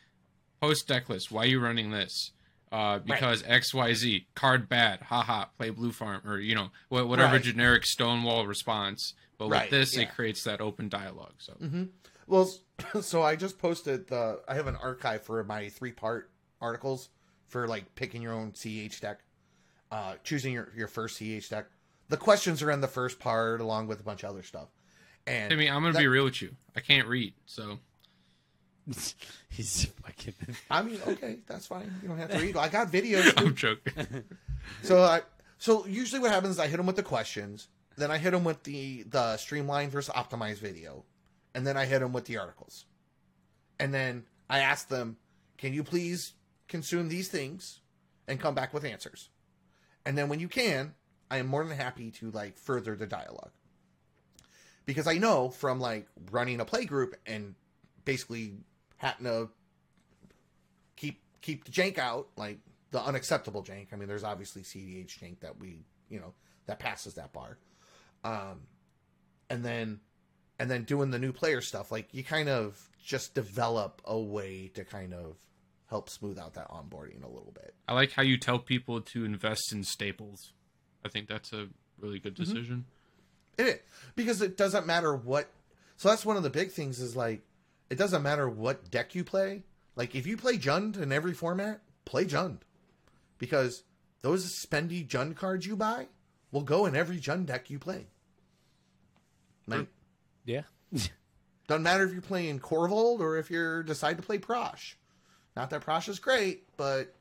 post 0.60 0.88
deck 0.88 1.08
list. 1.08 1.30
Why 1.30 1.42
are 1.42 1.46
you 1.46 1.60
running 1.60 1.90
this? 1.92 2.32
Uh, 2.70 2.98
because 2.98 3.42
X 3.46 3.72
Y 3.72 3.94
Z 3.94 4.26
card 4.34 4.68
bad, 4.68 5.00
haha. 5.02 5.46
Play 5.58 5.70
blue 5.70 5.92
farm 5.92 6.20
or 6.26 6.38
you 6.38 6.54
know 6.54 6.68
wha- 6.90 7.04
whatever 7.04 7.34
Right. 7.34 7.42
generic 7.42 7.86
Stonewall 7.86 8.46
response. 8.46 9.14
But 9.38 9.48
Right, 9.50 9.62
with 9.62 9.70
this, 9.70 9.96
yeah. 9.96 10.02
it 10.02 10.14
creates 10.14 10.42
that 10.44 10.60
open 10.60 10.88
dialogue. 10.88 11.34
So 11.38 11.54
mm-hmm. 11.54 11.84
Well, 12.26 12.50
so 13.00 13.22
I 13.22 13.36
just 13.36 13.58
posted 13.58 14.08
the. 14.08 14.40
I 14.48 14.54
have 14.54 14.66
an 14.66 14.76
archive 14.76 15.22
for 15.22 15.42
my 15.44 15.68
three 15.70 15.92
part 15.92 16.30
articles 16.60 17.08
for 17.46 17.66
like 17.66 17.94
picking 17.94 18.20
your 18.20 18.32
own 18.34 18.52
CH 18.52 19.00
deck, 19.00 19.20
uh, 19.90 20.14
choosing 20.24 20.52
your 20.52 20.70
your 20.76 20.88
first 20.88 21.18
CH 21.18 21.48
deck. 21.48 21.66
The 22.10 22.16
questions 22.16 22.62
are 22.62 22.70
in 22.70 22.80
the 22.80 22.88
first 22.88 23.18
part, 23.18 23.60
along 23.60 23.86
with 23.86 24.00
a 24.00 24.02
bunch 24.02 24.22
of 24.24 24.30
other 24.30 24.42
stuff. 24.42 24.68
And 25.26 25.52
I 25.52 25.56
mean, 25.56 25.68
I'm 25.70 25.80
gonna 25.82 25.92
that- 25.94 25.98
be 26.00 26.06
real 26.06 26.24
with 26.24 26.42
you. 26.42 26.54
I 26.76 26.80
can't 26.80 27.06
read, 27.08 27.32
so 27.46 27.78
he's 29.48 29.84
fucking. 30.02 30.34
I 30.70 30.82
mean, 30.82 30.98
okay, 31.06 31.38
that's 31.46 31.66
fine. 31.66 31.92
You 32.02 32.08
don't 32.08 32.18
have 32.18 32.30
to 32.30 32.38
read. 32.38 32.56
I 32.56 32.68
got 32.68 32.88
videos. 32.92 33.32
I'm 33.36 33.54
joking. 33.54 34.24
So 34.82 35.02
I 35.02 35.22
so 35.58 35.86
usually 35.86 36.20
what 36.20 36.30
happens 36.30 36.54
is 36.54 36.58
I 36.58 36.68
hit 36.68 36.76
them 36.76 36.86
with 36.86 36.96
the 36.96 37.02
questions, 37.02 37.68
then 37.96 38.10
I 38.10 38.18
hit 38.18 38.30
them 38.30 38.44
with 38.44 38.62
the 38.64 39.04
the 39.04 39.36
streamlined 39.36 39.92
versus 39.92 40.12
optimized 40.14 40.58
video, 40.58 41.04
and 41.54 41.66
then 41.66 41.76
I 41.76 41.84
hit 41.84 42.00
them 42.00 42.12
with 42.12 42.26
the 42.26 42.38
articles, 42.38 42.86
and 43.78 43.92
then 43.92 44.24
I 44.48 44.60
ask 44.60 44.88
them, 44.88 45.16
"Can 45.56 45.72
you 45.72 45.82
please 45.84 46.34
consume 46.68 47.08
these 47.08 47.28
things 47.28 47.80
and 48.26 48.40
come 48.40 48.54
back 48.54 48.72
with 48.72 48.84
answers?" 48.84 49.30
And 50.04 50.16
then 50.16 50.28
when 50.28 50.40
you 50.40 50.48
can, 50.48 50.94
I 51.30 51.38
am 51.38 51.46
more 51.46 51.64
than 51.64 51.76
happy 51.76 52.10
to 52.12 52.30
like 52.30 52.56
further 52.56 52.96
the 52.96 53.06
dialogue 53.06 53.52
because 54.86 55.06
I 55.06 55.18
know 55.18 55.50
from 55.50 55.80
like 55.80 56.06
running 56.30 56.60
a 56.60 56.64
play 56.64 56.86
group 56.86 57.14
and 57.26 57.54
basically 58.06 58.54
having 58.98 59.24
to 59.26 59.48
keep 60.96 61.20
keep 61.40 61.64
the 61.64 61.70
jank 61.70 61.98
out, 61.98 62.28
like 62.36 62.58
the 62.90 63.00
unacceptable 63.02 63.62
jank. 63.62 63.88
I 63.92 63.96
mean, 63.96 64.08
there's 64.08 64.24
obviously 64.24 64.62
CDH 64.62 65.18
jank 65.18 65.40
that 65.40 65.58
we 65.58 65.84
you 66.08 66.20
know 66.20 66.34
that 66.66 66.78
passes 66.78 67.14
that 67.14 67.32
bar, 67.32 67.58
um, 68.24 68.60
and 69.50 69.64
then 69.64 70.00
and 70.58 70.70
then 70.70 70.84
doing 70.84 71.10
the 71.10 71.18
new 71.18 71.32
player 71.32 71.60
stuff. 71.60 71.90
Like 71.90 72.08
you 72.12 72.22
kind 72.24 72.48
of 72.48 72.88
just 73.04 73.34
develop 73.34 74.02
a 74.04 74.18
way 74.18 74.70
to 74.74 74.84
kind 74.84 75.14
of 75.14 75.36
help 75.88 76.10
smooth 76.10 76.38
out 76.38 76.54
that 76.54 76.68
onboarding 76.70 77.22
a 77.24 77.28
little 77.28 77.52
bit. 77.54 77.74
I 77.88 77.94
like 77.94 78.12
how 78.12 78.22
you 78.22 78.36
tell 78.36 78.58
people 78.58 79.00
to 79.00 79.24
invest 79.24 79.72
in 79.72 79.82
staples. 79.84 80.52
I 81.04 81.08
think 81.08 81.28
that's 81.28 81.52
a 81.52 81.68
really 81.98 82.18
good 82.18 82.34
Mm-hmm. 82.34 82.42
decision. 82.54 82.84
It 83.56 83.66
is. 83.66 83.78
because 84.14 84.42
it 84.42 84.56
doesn't 84.56 84.86
matter 84.86 85.16
what. 85.16 85.48
So 85.96 86.08
that's 86.10 86.24
one 86.26 86.36
of 86.36 86.42
the 86.44 86.50
big 86.50 86.70
things 86.70 87.00
is 87.00 87.16
like, 87.16 87.40
it 87.90 87.96
doesn't 87.96 88.22
matter 88.22 88.48
what 88.48 88.90
deck 88.90 89.14
you 89.14 89.24
play. 89.24 89.64
Like 89.96 90.14
if 90.14 90.26
you 90.26 90.36
play 90.36 90.58
Jund 90.58 91.00
in 91.00 91.12
every 91.12 91.34
format, 91.34 91.80
play 92.04 92.24
Jund, 92.24 92.58
because 93.38 93.82
those 94.22 94.46
spendy 94.46 95.06
Jund 95.06 95.36
cards 95.36 95.66
you 95.66 95.76
buy 95.76 96.06
will 96.52 96.62
go 96.62 96.86
in 96.86 96.96
every 96.96 97.18
Jund 97.18 97.46
deck 97.46 97.70
you 97.70 97.78
play. 97.78 98.06
Like 99.66 99.88
Yeah. 100.44 100.62
doesn't 101.68 101.82
matter 101.82 102.04
if 102.04 102.12
you're 102.12 102.22
playing 102.22 102.60
Korvold 102.60 103.20
or 103.20 103.36
if 103.36 103.50
you 103.50 103.82
decide 103.82 104.16
to 104.16 104.22
play 104.22 104.38
Prosh. 104.38 104.94
Not 105.54 105.70
that 105.70 105.84
Prosh 105.84 106.08
is 106.08 106.18
great, 106.18 106.64
but 106.76 107.14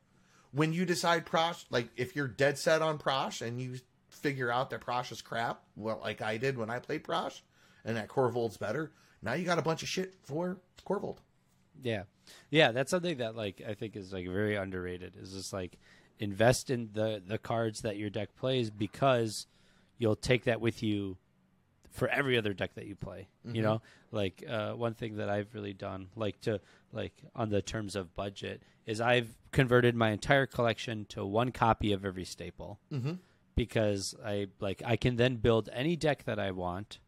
when 0.51 0.71
you 0.71 0.85
decide 0.85 1.25
Prosh, 1.25 1.65
like 1.69 1.89
if 1.97 2.15
you're 2.15 2.27
dead 2.27 2.57
set 2.57 2.81
on 2.81 2.97
Prosh 2.97 3.45
and 3.45 3.61
you 3.61 3.79
figure 4.09 4.51
out 4.51 4.69
that 4.69 4.81
Prosh 4.81 5.11
is 5.11 5.21
crap, 5.21 5.61
well, 5.75 5.99
like 6.01 6.21
I 6.21 6.37
did 6.37 6.57
when 6.57 6.69
I 6.69 6.79
played 6.79 7.03
Prosh, 7.03 7.41
and 7.83 7.97
that 7.97 8.07
Korvold's 8.07 8.57
better, 8.57 8.91
now 9.27 9.33
you 9.33 9.45
got 9.45 9.59
a 9.59 9.61
bunch 9.61 9.83
of 9.83 9.89
shit 9.89 10.15
for 10.23 10.57
Korvold. 10.87 11.17
Yeah, 11.83 12.03
yeah, 12.49 12.71
that's 12.71 12.89
something 12.89 13.17
that 13.19 13.35
like 13.35 13.61
I 13.67 13.73
think 13.75 13.95
is 13.95 14.11
like 14.11 14.27
very 14.27 14.55
underrated. 14.55 15.13
Is 15.21 15.33
just 15.33 15.53
like 15.53 15.77
invest 16.19 16.69
in 16.71 16.89
the 16.93 17.21
the 17.25 17.37
cards 17.37 17.81
that 17.81 17.97
your 17.97 18.09
deck 18.09 18.35
plays 18.35 18.69
because 18.71 19.45
you'll 19.99 20.15
take 20.15 20.45
that 20.45 20.59
with 20.61 20.81
you 20.81 21.17
for 21.91 22.07
every 22.09 22.37
other 22.37 22.53
deck 22.53 22.73
that 22.75 22.85
you 22.85 22.95
play. 22.95 23.27
You 23.43 23.61
know, 23.61 23.81
like 24.11 24.43
uh, 24.47 24.73
one 24.73 24.93
thing 24.93 25.17
that 25.17 25.29
I've 25.29 25.53
really 25.53 25.73
done, 25.73 26.07
like 26.15 26.41
to 26.41 26.59
like 26.91 27.13
on 27.35 27.49
the 27.49 27.61
terms 27.61 27.95
of 27.95 28.15
budget, 28.15 28.61
is 28.85 28.99
I've 28.99 29.29
converted 29.51 29.95
my 29.95 30.09
entire 30.11 30.45
collection 30.47 31.05
to 31.09 31.25
one 31.25 31.51
copy 31.51 31.91
of 31.93 32.03
every 32.05 32.25
staple 32.25 32.79
Mm-hmm. 32.91 33.13
because 33.55 34.15
I 34.25 34.47
like 34.59 34.81
I 34.85 34.95
can 34.95 35.15
then 35.15 35.35
build 35.37 35.69
any 35.73 35.95
deck 35.95 36.23
that 36.25 36.39
I 36.39 36.51
want 36.51 36.99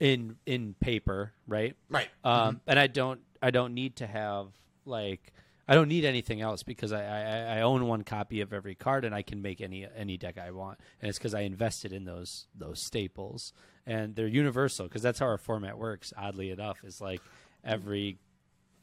in 0.00 0.36
in 0.46 0.74
paper, 0.80 1.32
right? 1.46 1.76
Right. 1.88 2.08
um, 2.24 2.60
and 2.66 2.78
I 2.78 2.86
don't 2.88 3.20
I 3.40 3.50
don't 3.50 3.74
need 3.74 3.96
to 3.96 4.06
have 4.06 4.48
like 4.84 5.32
I 5.68 5.74
don't 5.74 5.88
need 5.88 6.04
anything 6.04 6.40
else 6.40 6.64
because 6.64 6.90
I, 6.90 7.04
I, 7.04 7.58
I 7.58 7.60
own 7.60 7.86
one 7.86 8.02
copy 8.02 8.40
of 8.40 8.52
every 8.52 8.74
card 8.74 9.04
and 9.04 9.14
I 9.14 9.22
can 9.22 9.40
make 9.40 9.60
any 9.60 9.86
any 9.94 10.16
deck 10.16 10.36
I 10.38 10.50
want 10.50 10.78
and 11.00 11.08
it's 11.08 11.18
because 11.18 11.34
I 11.34 11.42
invested 11.42 11.92
in 11.92 12.04
those 12.04 12.48
those 12.58 12.80
staples 12.82 13.52
and 13.86 14.16
they're 14.16 14.26
universal 14.26 14.88
because 14.88 15.02
that's 15.02 15.20
how 15.20 15.26
our 15.26 15.38
format 15.38 15.78
works 15.78 16.12
oddly 16.16 16.50
enough 16.50 16.78
is 16.82 17.00
like 17.00 17.20
every 17.62 18.18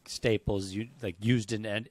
staples 0.05 0.71
you 0.71 0.87
like 1.01 1.15
used 1.19 1.51
in 1.51 1.65
and 1.65 1.89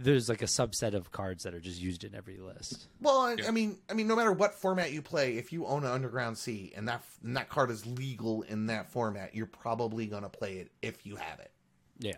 there's 0.00 0.28
like 0.28 0.42
a 0.42 0.46
subset 0.46 0.94
of 0.94 1.10
cards 1.10 1.42
that 1.42 1.54
are 1.54 1.60
just 1.60 1.80
used 1.80 2.04
in 2.04 2.14
every 2.14 2.38
list 2.38 2.86
Well, 3.00 3.18
I, 3.20 3.36
I 3.48 3.50
mean, 3.50 3.78
I 3.90 3.94
mean, 3.94 4.06
no 4.06 4.14
matter 4.14 4.32
what 4.32 4.54
format 4.54 4.92
you 4.92 5.02
play, 5.02 5.36
if 5.36 5.52
you 5.52 5.66
own 5.66 5.84
an 5.84 5.90
Underground 5.90 6.38
Sea 6.38 6.72
and 6.76 6.86
that 6.88 7.02
and 7.24 7.36
that 7.36 7.48
card 7.48 7.70
is 7.70 7.84
legal 7.84 8.42
in 8.42 8.66
that 8.66 8.90
format, 8.90 9.34
you're 9.34 9.46
probably 9.46 10.06
gonna 10.06 10.28
play 10.28 10.58
it 10.58 10.70
if 10.82 11.04
you 11.04 11.16
have 11.16 11.40
it. 11.40 11.50
yeah 11.98 12.12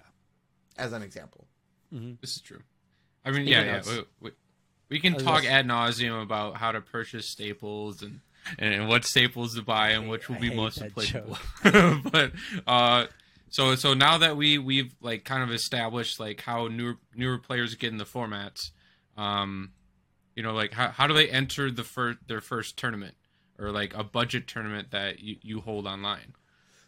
As 0.77 0.93
an 0.93 1.03
example. 1.03 1.47
This 1.91 2.37
is 2.37 2.43
true. 2.43 2.61
I 3.25 3.31
mean, 3.31 3.47
Speaking 3.47 3.53
yeah, 3.53 3.83
yeah. 3.87 4.03
We, 4.21 4.29
we, 4.29 4.31
we 4.91 5.01
can 5.01 5.15
talk 5.15 5.43
just- 5.43 5.53
ad 5.53 5.67
nauseum 5.67 6.23
about 6.23 6.57
how 6.57 6.73
to 6.73 6.81
purchase 6.81 7.31
staples 7.31 8.03
and 8.03 8.21
and 8.59 8.89
what 8.89 9.05
staples 9.05 9.55
to 9.55 9.63
buy 9.63 9.91
and 9.91 10.09
which 10.09 10.29
will 10.29 10.37
I 10.37 10.41
be 10.41 10.55
most 10.55 10.79
that 10.79 10.93
applicable. 10.93 11.39
but 12.11 12.33
uh, 12.67 13.07
so 13.51 13.75
so 13.75 13.95
now 13.95 14.19
that 14.19 14.37
we 14.37 14.59
we've 14.59 14.95
like 15.01 15.25
kind 15.25 15.43
of 15.43 15.51
established 15.51 16.21
like 16.21 16.41
how 16.41 16.69
newer 16.69 16.97
newer 17.15 17.37
players 17.37 17.75
get 17.75 17.91
in 17.93 17.99
the 17.99 18.05
formats, 18.05 18.71
um, 19.17 19.73
you 20.37 20.43
know, 20.43 20.55
like 20.55 20.73
how 20.73 20.89
how 20.89 21.09
do 21.09 21.15
they 21.15 21.29
enter 21.29 21.71
the 21.71 21.83
first 21.83 22.19
their 22.29 22.41
first 22.41 22.77
tournament 22.77 23.17
or 23.59 23.73
like 23.73 23.93
a 23.95 24.05
budget 24.05 24.47
tournament 24.47 24.93
that 24.93 25.19
you, 25.19 25.37
you 25.43 25.61
hold 25.61 25.87
online? 25.87 26.35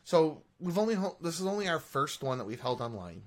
So 0.05 0.43
we've 0.61 0.79
only 0.79 0.97
this 1.21 1.41
is 1.41 1.47
only 1.47 1.69
our 1.69 1.81
first 1.81 2.23
one 2.23 2.39
that 2.39 2.45
we've 2.45 2.61
held 2.61 2.81
online. 2.81 3.23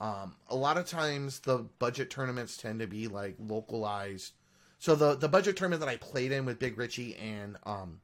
Um, 0.00 0.34
a 0.48 0.56
lot 0.56 0.78
of 0.78 0.86
times 0.86 1.40
the 1.40 1.58
budget 1.78 2.08
tournaments 2.08 2.56
tend 2.56 2.80
to 2.80 2.86
be 2.86 3.08
like 3.08 3.36
localized. 3.38 4.32
So 4.78 4.94
the 4.94 5.16
the 5.16 5.28
budget 5.28 5.58
tournament 5.58 5.80
that 5.80 5.88
I 5.90 5.98
played 5.98 6.32
in 6.32 6.46
with 6.46 6.58
Big 6.58 6.78
Richie 6.78 7.14
and 7.16 7.58
um, 7.64 8.00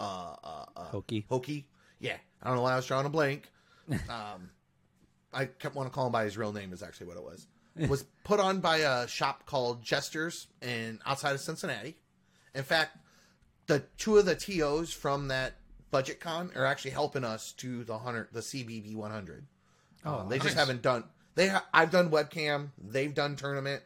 uh, 0.00 0.36
uh, 0.42 0.64
uh 0.74 0.84
Hokey. 0.84 1.26
Hokey, 1.28 1.66
yeah, 2.00 2.16
I 2.42 2.46
don't 2.46 2.56
know 2.56 2.62
why 2.62 2.72
I 2.72 2.76
was 2.76 2.86
drawing 2.86 3.04
a 3.04 3.10
blank. 3.10 3.50
Um, 4.08 4.50
I 5.32 5.46
kept 5.46 5.74
want 5.74 5.88
to 5.88 5.94
call 5.94 6.06
him 6.06 6.12
by 6.12 6.24
his 6.24 6.36
real 6.36 6.52
name 6.52 6.72
is 6.72 6.82
actually 6.82 7.06
what 7.08 7.16
it 7.16 7.22
was. 7.24 7.46
was 7.88 8.04
put 8.24 8.40
on 8.40 8.60
by 8.60 8.78
a 8.78 9.06
shop 9.06 9.46
called 9.46 9.82
Jesters 9.82 10.48
in 10.62 10.98
outside 11.06 11.34
of 11.34 11.40
Cincinnati. 11.40 11.96
In 12.54 12.64
fact, 12.64 12.96
the 13.66 13.84
two 13.98 14.16
of 14.16 14.24
the 14.26 14.34
TOs 14.34 14.92
from 14.92 15.28
that 15.28 15.54
budget 15.90 16.18
con 16.20 16.50
are 16.56 16.64
actually 16.66 16.90
helping 16.90 17.24
us 17.24 17.52
to 17.52 17.84
the 17.84 17.98
hundred, 17.98 18.28
the 18.32 18.40
CBB 18.40 18.94
100. 18.96 19.46
Oh, 20.04 20.20
Um, 20.20 20.28
they 20.28 20.38
just 20.38 20.56
haven't 20.56 20.82
done. 20.82 21.04
They 21.34 21.48
ha- 21.48 21.66
I've 21.72 21.90
done 21.90 22.10
webcam. 22.10 22.70
They've 22.78 23.14
done 23.14 23.36
tournament. 23.36 23.82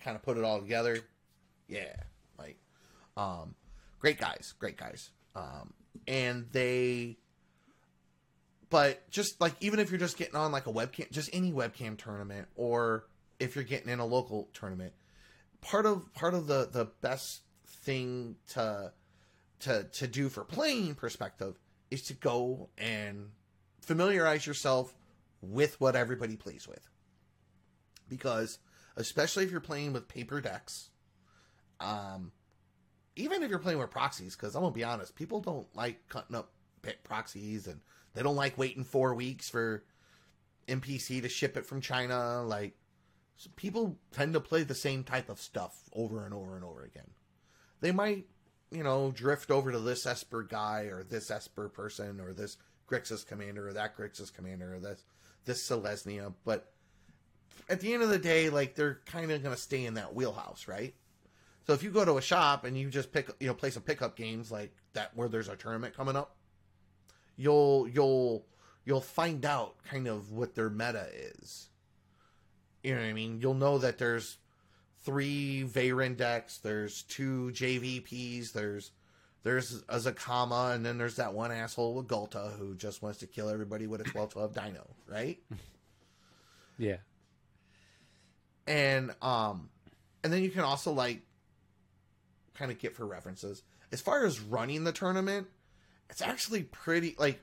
Kind 0.00 0.16
of 0.16 0.22
put 0.22 0.36
it 0.36 0.44
all 0.44 0.60
together. 0.60 0.98
Yeah, 1.68 1.94
like, 2.38 2.58
um, 3.16 3.54
great 3.98 4.18
guys, 4.20 4.52
great 4.58 4.76
guys. 4.76 5.10
Um, 5.34 5.72
and 6.06 6.46
they, 6.52 7.16
but 8.70 9.08
just 9.10 9.40
like 9.40 9.54
even 9.60 9.80
if 9.80 9.90
you're 9.90 10.00
just 10.00 10.16
getting 10.16 10.36
on 10.36 10.52
like 10.52 10.66
a 10.66 10.72
webcam, 10.72 11.10
just 11.10 11.30
any 11.32 11.52
webcam 11.52 11.96
tournament, 11.96 12.48
or 12.56 13.06
if 13.38 13.54
you're 13.54 13.64
getting 13.64 13.88
in 13.88 13.98
a 13.98 14.06
local 14.06 14.48
tournament, 14.54 14.92
part 15.60 15.86
of 15.86 16.12
part 16.14 16.34
of 16.34 16.46
the 16.46 16.68
the 16.70 16.86
best 17.00 17.42
thing 17.66 18.36
to 18.48 18.92
to 19.60 19.84
to 19.84 20.06
do 20.06 20.28
for 20.28 20.44
playing 20.44 20.94
perspective 20.94 21.58
is 21.90 22.02
to 22.02 22.14
go 22.14 22.68
and 22.78 23.30
familiarize 23.80 24.46
yourself 24.46 24.94
with 25.40 25.80
what 25.80 25.94
everybody 25.94 26.36
plays 26.36 26.66
with. 26.66 26.88
Because 28.08 28.58
especially 28.96 29.44
if 29.44 29.50
you're 29.50 29.60
playing 29.60 29.92
with 29.92 30.08
paper 30.08 30.40
decks 30.40 30.90
um 31.80 32.32
even 33.16 33.42
if 33.42 33.50
you're 33.50 33.58
playing 33.58 33.78
with 33.78 33.90
proxies 33.90 34.36
because 34.36 34.54
i'm 34.54 34.62
gonna 34.62 34.74
be 34.74 34.84
honest 34.84 35.14
people 35.16 35.40
don't 35.40 35.66
like 35.74 36.08
cutting 36.08 36.36
up 36.36 36.50
proxies 37.02 37.66
and 37.66 37.80
they 38.14 38.22
don't 38.22 38.36
like 38.36 38.56
waiting 38.56 38.84
four 38.84 39.14
weeks 39.14 39.48
for 39.48 39.84
mpc 40.68 41.20
to 41.20 41.28
ship 41.28 41.56
it 41.56 41.66
from 41.66 41.80
china 41.80 42.42
like 42.42 42.74
so 43.36 43.50
people 43.56 43.98
tend 44.12 44.34
to 44.34 44.40
play 44.40 44.62
the 44.62 44.74
same 44.74 45.04
type 45.04 45.28
of 45.28 45.40
stuff 45.40 45.76
over 45.92 46.24
and 46.24 46.32
over 46.32 46.54
and 46.54 46.64
over 46.64 46.84
again. 46.84 47.10
They 47.80 47.92
might 47.92 48.26
you 48.70 48.82
know 48.82 49.12
drift 49.12 49.50
over 49.50 49.70
to 49.72 49.78
this 49.78 50.06
esper 50.06 50.42
guy 50.42 50.82
or 50.82 51.04
this 51.04 51.30
esper 51.30 51.68
person 51.68 52.20
or 52.20 52.32
this 52.32 52.56
grixis 52.88 53.26
commander 53.26 53.68
or 53.68 53.72
that 53.72 53.96
grixis 53.96 54.32
commander 54.32 54.74
or 54.74 54.80
this 54.80 55.04
this 55.44 55.68
selesnya 55.68 56.32
but 56.44 56.72
at 57.68 57.80
the 57.80 57.92
end 57.92 58.02
of 58.02 58.08
the 58.08 58.18
day 58.18 58.50
like 58.50 58.74
they're 58.74 59.00
kind 59.06 59.30
of 59.30 59.42
going 59.42 59.54
to 59.54 59.60
stay 59.60 59.84
in 59.84 59.94
that 59.94 60.14
wheelhouse 60.14 60.66
right? 60.66 60.94
So 61.66 61.72
if 61.72 61.82
you 61.82 61.90
go 61.90 62.04
to 62.04 62.18
a 62.18 62.22
shop 62.22 62.64
and 62.64 62.76
you 62.76 62.90
just 62.90 63.12
pick 63.12 63.30
you 63.40 63.48
know 63.48 63.54
play 63.54 63.70
some 63.70 63.82
pickup 63.82 64.16
games 64.16 64.50
like 64.50 64.74
that 64.94 65.14
where 65.14 65.28
there's 65.28 65.48
a 65.48 65.56
tournament 65.56 65.96
coming 65.96 66.16
up 66.16 66.36
you'll 67.36 67.88
you'll 67.88 68.44
you'll 68.84 69.00
find 69.00 69.44
out 69.44 69.74
kind 69.88 70.06
of 70.06 70.30
what 70.32 70.54
their 70.54 70.70
meta 70.70 71.06
is 71.12 71.68
you 72.82 72.94
know 72.94 73.00
what 73.00 73.06
i 73.06 73.12
mean 73.12 73.40
you'll 73.40 73.54
know 73.54 73.78
that 73.78 73.98
there's 73.98 74.38
three 75.04 75.68
Veyron 75.68 76.16
decks. 76.16 76.56
There's 76.56 77.02
two 77.02 77.50
JVPs. 77.52 78.52
There's 78.52 78.90
there's 79.42 79.84
a 79.90 79.98
Zacama, 79.98 80.74
and 80.74 80.86
then 80.86 80.96
there's 80.96 81.16
that 81.16 81.34
one 81.34 81.52
asshole 81.52 81.92
with 81.92 82.08
Ghalta 82.08 82.58
who 82.58 82.74
just 82.74 83.02
wants 83.02 83.18
to 83.18 83.26
kill 83.26 83.50
everybody 83.50 83.86
with 83.86 84.00
a 84.00 84.04
12-12 84.04 84.54
Dino, 84.54 84.86
right? 85.06 85.38
yeah 86.78 86.96
and 88.66 89.14
um, 89.22 89.68
and 90.22 90.32
then 90.32 90.42
you 90.42 90.50
can 90.50 90.62
also 90.62 90.92
like 90.92 91.22
kind 92.54 92.70
of 92.70 92.78
get 92.78 92.94
for 92.94 93.06
references. 93.06 93.62
As 93.92 94.00
far 94.00 94.24
as 94.24 94.40
running 94.40 94.84
the 94.84 94.92
tournament, 94.92 95.46
it's 96.10 96.22
actually 96.22 96.62
pretty 96.62 97.14
like 97.18 97.40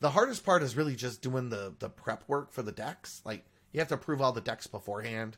the 0.00 0.10
hardest 0.10 0.44
part 0.44 0.62
is 0.62 0.76
really 0.76 0.96
just 0.96 1.22
doing 1.22 1.48
the 1.48 1.74
the 1.78 1.88
prep 1.88 2.24
work 2.28 2.52
for 2.52 2.62
the 2.62 2.72
decks. 2.72 3.22
Like 3.24 3.44
you 3.72 3.80
have 3.80 3.88
to 3.88 3.94
approve 3.94 4.20
all 4.20 4.32
the 4.32 4.40
decks 4.40 4.66
beforehand, 4.66 5.36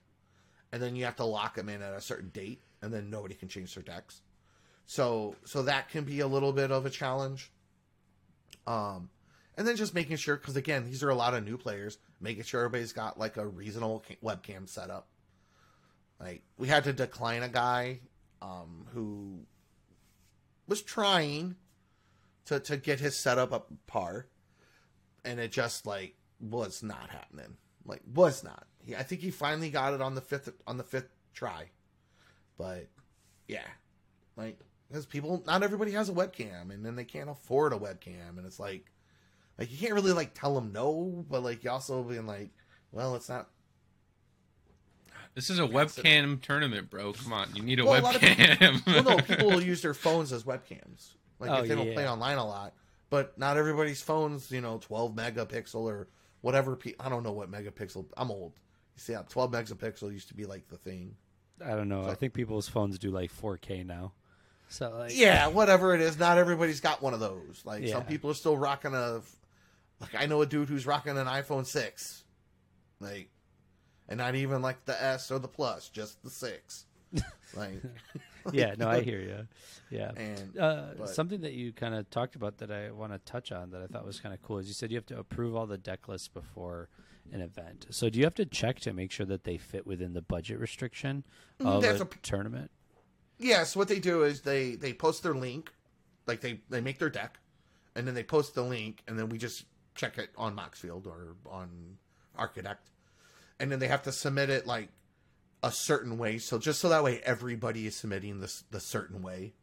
and 0.73 0.83
then 0.83 0.97
you 0.97 1.05
have 1.05 1.17
to 1.17 1.25
lock 1.25 1.55
them 1.55 1.69
in 1.69 1.83
at 1.83 1.95
a 1.95 2.01
certain 2.01 2.31
date, 2.31 2.63
and 2.83 2.93
then 2.93 3.11
nobody 3.11 3.35
can 3.35 3.49
change 3.49 3.75
their 3.75 3.83
decks. 3.83 4.23
So 4.87 5.37
so 5.45 5.63
that 5.63 5.91
can 5.91 6.05
be 6.05 6.21
a 6.21 6.27
little 6.27 6.53
bit 6.53 6.73
of 6.73 6.87
a 6.87 6.91
challenge. 6.91 7.53
Um, 8.67 9.11
and 9.57 9.67
then 9.67 9.77
just 9.77 9.95
making 9.95 10.17
sure 10.17 10.37
because 10.37 10.57
again 10.57 10.85
these 10.85 11.03
are 11.03 11.11
a 11.11 11.15
lot 11.15 11.35
of 11.35 11.45
new 11.45 11.57
players, 11.57 11.99
making 12.21 12.45
sure 12.45 12.65
everybody's 12.65 12.93
got 12.93 13.19
like 13.19 13.37
a 13.37 13.47
reasonable 13.47 14.05
ca- 14.07 14.17
webcam 14.23 14.69
setup. 14.69 15.09
Like 16.21 16.43
we 16.57 16.69
had 16.69 16.85
to 16.85 16.93
decline 16.93 17.43
a 17.43 17.49
guy 17.49 18.01
um, 18.43 18.87
who 18.93 19.41
was 20.67 20.83
trying 20.83 21.57
to 22.49 22.61
to 22.61 22.77
get 22.77 23.01
his 23.01 23.17
setup 23.17 23.53
up 23.53 23.71
par, 23.87 24.27
and 25.25 25.39
it 25.39 25.53
just 25.53 25.87
like 25.87 26.17
was 26.41 26.83
not 26.83 27.11
happening. 27.11 27.57
Like 27.85 28.03
was 28.15 28.43
not. 28.43 28.67
He, 28.85 28.97
I 28.97 29.03
think 29.03 29.21
he 29.21 29.31
finally 29.31 29.71
got 29.71 29.95
it 29.95 30.01
on 30.01 30.15
the 30.15 30.21
fifth 30.21 30.51
on 30.67 30.77
the 30.77 30.85
fifth 30.85 31.11
try, 31.35 31.71
but 32.57 32.89
yeah, 33.47 33.67
like 34.37 34.59
because 34.89 35.07
people 35.07 35.43
not 35.47 35.63
everybody 35.63 35.93
has 35.93 36.09
a 36.09 36.13
webcam, 36.13 36.73
and 36.73 36.85
then 36.85 36.97
they 36.97 37.05
can't 37.05 37.31
afford 37.31 37.73
a 37.73 37.79
webcam, 37.79 38.39
and 38.39 38.47
it's 38.47 38.59
like 38.59 38.91
like 39.59 39.71
you 39.71 39.79
can't 39.79 39.95
really 39.95 40.13
like 40.13 40.35
tell 40.35 40.55
them 40.55 40.73
no, 40.73 41.25
but 41.31 41.43
like 41.43 41.65
you 41.65 41.71
also 41.71 42.03
being 42.03 42.27
like, 42.27 42.51
well, 42.93 43.15
it's 43.15 43.29
not 43.29 43.49
This 45.35 45.51
is 45.51 45.59
a 45.59 45.67
webcam 45.67 46.41
tournament, 46.41 46.89
bro. 46.89 47.13
Come 47.13 47.33
on, 47.35 47.55
you 47.55 47.63
need 47.63 47.79
a 47.79 47.85
Well, 47.85 48.01
a 48.01 48.03
lot 48.03 48.17
of 48.17 48.23
webcam. 48.23 48.87
well, 48.87 49.17
no, 49.17 49.23
people 49.23 49.47
will 49.51 49.63
use 49.63 49.83
their 49.83 49.95
phones 49.95 50.33
as 50.33 50.45
webcams. 50.45 51.15
Like 51.39 51.51
Oh, 51.51 51.63
if 51.63 51.69
they 51.69 51.75
don't 51.75 51.87
yeah. 51.89 51.95
play 51.95 52.09
online 52.09 52.39
a 52.39 52.47
lot, 52.47 52.75
but 53.11 53.39
not 53.39 53.57
everybody's 53.57 54.03
phones, 54.03 54.51
you 54.51 54.61
know, 54.61 54.79
12 54.79 55.15
megapixel 55.15 55.75
or 55.77 56.09
whatever. 56.41 56.77
Pe- 56.77 56.95
I 57.01 57.09
don't 57.09 57.23
know 57.23 57.33
what 57.33 57.51
megapixel. 57.51 58.07
I'm 58.17 58.31
old. 58.31 58.53
You 58.97 59.01
see, 59.01 59.13
yeah, 59.13 59.23
12 59.29 59.51
megapixel 59.53 60.13
used 60.13 60.29
to 60.29 60.35
be 60.35 60.45
like 60.47 60.69
the 60.69 60.77
thing. 60.77 61.15
I 61.65 61.71
don't 61.71 61.89
know. 61.89 62.05
So- 62.05 62.11
I 62.11 62.15
think 62.15 62.35
people's 62.35 62.69
phones 62.69 62.99
do 62.99 63.11
like 63.11 63.33
4K 63.33 63.85
now. 63.87 64.13
So 64.69 64.91
like, 64.99 65.17
Yeah, 65.19 65.47
whatever 65.49 65.95
it 65.95 66.01
is. 66.01 66.19
Not 66.19 66.37
everybody's 66.39 66.81
got 66.81 67.01
one 67.03 67.15
of 67.15 67.21
those. 67.21 67.63
Like 67.65 67.87
some 67.89 68.05
people 68.05 68.31
are 68.31 68.35
still 68.35 68.57
rocking 68.59 68.95
a. 68.95 69.21
Like 70.01 70.15
I 70.17 70.27
know 70.27 70.43
a 70.43 70.47
dude 70.47 70.69
who's 70.69 70.87
rocking 70.87 71.17
an 71.19 71.27
iPhone 71.27 71.67
six, 71.67 72.23
like, 73.01 73.31
and 74.09 74.19
not 74.19 74.35
even 74.37 74.63
like 74.63 74.85
the 74.85 75.03
S 75.03 75.31
or 75.33 75.39
the 75.41 75.49
Plus, 75.49 75.89
just 75.89 76.23
the 76.23 76.31
six. 76.31 76.85
Like, 77.57 77.83
yeah, 78.53 78.75
no, 78.79 78.89
I 78.89 79.01
hear 79.01 79.21
you. 79.21 79.47
Yeah. 79.91 80.13
and 80.17 80.59
Uh, 80.59 80.87
but- 80.99 81.09
something 81.09 81.41
that 81.43 81.53
you 81.53 81.73
kind 81.73 81.95
of 81.95 82.09
talked 82.11 82.35
about 82.37 82.59
that 82.59 82.71
I 82.71 82.91
want 82.91 83.13
to 83.13 83.19
touch 83.21 83.53
on 83.53 83.71
that 83.71 83.83
I 83.83 83.87
thought 83.87 84.05
was 84.07 84.21
kind 84.21 84.35
of 84.35 84.43
cool 84.43 84.59
is 84.59 84.69
you 84.69 84.75
said 84.75 84.91
you 84.91 84.97
have 84.97 85.07
to 85.07 85.19
approve 85.19 85.55
all 85.57 85.67
the 85.67 85.79
deck 85.79 86.09
lists 86.09 86.29
before 86.29 86.89
an 87.33 87.41
event. 87.41 87.87
So 87.91 88.09
do 88.09 88.19
you 88.19 88.25
have 88.25 88.35
to 88.37 88.47
check 88.47 88.81
to 88.81 88.93
make 88.93 89.11
sure 89.13 89.27
that 89.27 89.45
they 89.45 89.59
fit 89.59 89.87
within 89.87 90.15
the 90.15 90.23
budget 90.23 90.59
restriction 90.59 91.25
of 91.61 91.83
That's 91.83 92.01
a, 92.01 92.05
a- 92.05 92.09
tournament? 92.23 92.71
Yes, 93.39 93.77
what 93.77 93.87
they 93.89 94.01
do 94.01 94.25
is 94.25 94.41
they 94.43 94.75
they 94.75 94.93
post 94.93 95.23
their 95.23 95.35
link, 95.35 95.73
like 96.27 96.41
they 96.41 96.61
they 96.71 96.81
make 96.81 96.99
their 96.99 97.11
deck, 97.11 97.39
and 97.95 98.07
then 98.07 98.15
they 98.15 98.25
post 98.25 98.55
the 98.55 98.63
link, 98.63 99.03
and 99.07 99.19
then 99.19 99.29
we 99.29 99.39
just 99.39 99.65
check 99.95 100.19
it 100.19 100.31
on 100.37 100.57
Moxfield 100.57 101.07
or 101.07 101.37
on 101.49 101.99
Architect, 102.37 102.91
and 103.61 103.71
then 103.71 103.79
they 103.79 103.87
have 103.89 104.03
to 104.05 104.13
submit 104.13 104.51
it 104.51 104.67
like 104.67 104.89
a 105.63 105.73
certain 105.73 106.19
way. 106.19 106.39
So 106.39 106.59
just 106.59 106.81
so 106.81 106.89
that 106.89 107.03
way 107.05 107.21
everybody 107.25 107.87
is 107.87 107.97
submitting 107.97 108.41
this 108.41 108.65
the 108.71 108.81
certain 108.81 109.23
way. 109.23 109.55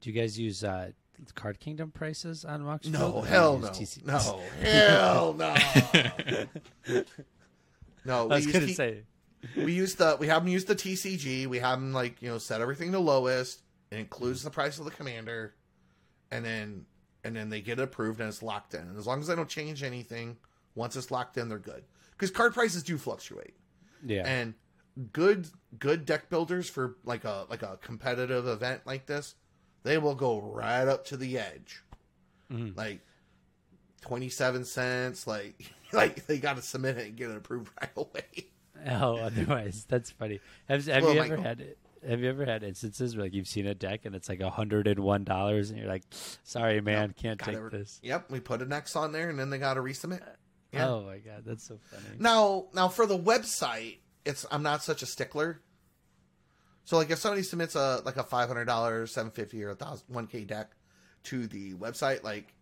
Do 0.00 0.10
you 0.10 0.20
guys 0.20 0.38
use 0.38 0.62
uh, 0.64 0.90
Card 1.34 1.60
Kingdom 1.60 1.90
prices 1.90 2.44
on 2.44 2.62
Moxfield? 2.62 2.90
No, 2.90 3.12
or 3.12 3.22
do 3.22 3.28
you 3.28 3.34
hell 3.34 3.58
no, 3.58 3.68
TC? 3.68 4.04
no, 4.04 4.40
hell 4.60 5.34
no. 5.34 5.54
no, 8.04 8.22
I 8.30 8.38
we 8.40 8.46
was 8.46 8.46
gonna 8.46 8.66
T- 8.66 8.74
say. 8.74 9.02
we 9.56 9.72
use 9.72 9.94
the 9.94 10.16
we 10.18 10.26
have 10.28 10.42
them 10.42 10.52
use 10.52 10.64
the 10.64 10.74
TCG. 10.76 11.46
We 11.46 11.58
have 11.58 11.80
them 11.80 11.92
like 11.92 12.20
you 12.20 12.30
know 12.30 12.38
set 12.38 12.60
everything 12.60 12.92
to 12.92 12.98
lowest. 12.98 13.62
It 13.90 13.98
includes 13.98 14.42
the 14.42 14.50
price 14.50 14.78
of 14.78 14.84
the 14.84 14.90
commander, 14.90 15.54
and 16.30 16.44
then 16.44 16.86
and 17.22 17.34
then 17.34 17.48
they 17.48 17.60
get 17.60 17.78
it 17.78 17.82
approved 17.82 18.20
and 18.20 18.28
it's 18.28 18.42
locked 18.42 18.74
in. 18.74 18.80
And 18.80 18.98
as 18.98 19.06
long 19.06 19.20
as 19.20 19.26
they 19.26 19.34
don't 19.34 19.48
change 19.48 19.82
anything, 19.82 20.36
once 20.74 20.96
it's 20.96 21.10
locked 21.10 21.38
in, 21.38 21.48
they're 21.48 21.58
good. 21.58 21.84
Because 22.10 22.30
card 22.30 22.52
prices 22.54 22.82
do 22.82 22.98
fluctuate, 22.98 23.54
Yeah. 24.04 24.26
and 24.26 24.54
good 25.12 25.48
good 25.78 26.04
deck 26.04 26.28
builders 26.30 26.68
for 26.70 26.96
like 27.04 27.24
a 27.24 27.46
like 27.50 27.62
a 27.62 27.78
competitive 27.82 28.46
event 28.46 28.82
like 28.86 29.06
this, 29.06 29.34
they 29.82 29.98
will 29.98 30.14
go 30.14 30.40
right 30.40 30.86
up 30.86 31.04
to 31.06 31.16
the 31.16 31.38
edge, 31.38 31.82
Mhm. 32.50 32.76
like 32.76 33.00
twenty 34.00 34.28
seven 34.28 34.64
cents. 34.64 35.26
Like 35.26 35.72
like 35.92 36.26
they 36.26 36.38
got 36.38 36.56
to 36.56 36.62
submit 36.62 36.98
it 36.98 37.06
and 37.08 37.16
get 37.16 37.30
it 37.30 37.36
approved 37.36 37.70
right 37.80 37.90
away. 37.96 38.48
Oh, 38.86 39.16
otherwise, 39.16 39.86
that's 39.88 40.10
funny. 40.10 40.40
Have, 40.68 40.84
have 40.86 41.02
Well, 41.04 41.14
you 41.14 41.20
ever 41.22 41.36
had 41.36 41.64
have 42.06 42.20
you 42.20 42.28
ever 42.28 42.44
had 42.44 42.62
instances 42.62 43.16
where 43.16 43.24
like 43.24 43.32
you've 43.32 43.48
seen 43.48 43.66
a 43.66 43.74
deck 43.74 44.04
and 44.04 44.14
it's 44.14 44.28
like 44.28 44.42
hundred 44.42 44.86
and 44.88 45.00
one 45.00 45.24
dollars 45.24 45.70
and 45.70 45.78
you're 45.78 45.88
like, 45.88 46.02
sorry 46.42 46.80
man, 46.82 47.14
can't 47.16 47.38
Gotta 47.38 47.52
take 47.52 47.70
this. 47.70 47.98
Yep, 48.02 48.30
we 48.30 48.40
put 48.40 48.60
an 48.60 48.72
X 48.72 48.94
on 48.94 49.12
there 49.12 49.30
and 49.30 49.38
then 49.38 49.48
they 49.50 49.58
got 49.58 49.74
to 49.74 49.80
resubmit. 49.80 50.20
Yeah. 50.74 50.88
Oh 50.88 51.02
my 51.04 51.18
god, 51.18 51.42
that's 51.46 51.64
so 51.66 51.78
funny. 51.90 52.16
Now, 52.18 52.66
now 52.74 52.88
for 52.88 53.06
the 53.06 53.18
website, 53.18 53.98
it's 54.24 54.44
I'm 54.50 54.62
not 54.62 54.82
such 54.82 55.02
a 55.02 55.06
stickler. 55.06 55.60
So 56.84 56.96
like 56.98 57.10
if 57.10 57.18
somebody 57.18 57.42
submits 57.42 57.74
a 57.74 58.02
like 58.04 58.16
a 58.16 58.22
five 58.22 58.48
hundred 58.48 58.66
dollars, 58.66 59.12
seven 59.12 59.30
fifty 59.30 59.62
or 59.64 59.70
a 59.70 59.74
thousand 59.74 60.04
one 60.08 60.26
K 60.26 60.44
deck 60.44 60.70
to 61.24 61.46
the 61.46 61.74
website, 61.74 62.22
like 62.22 62.54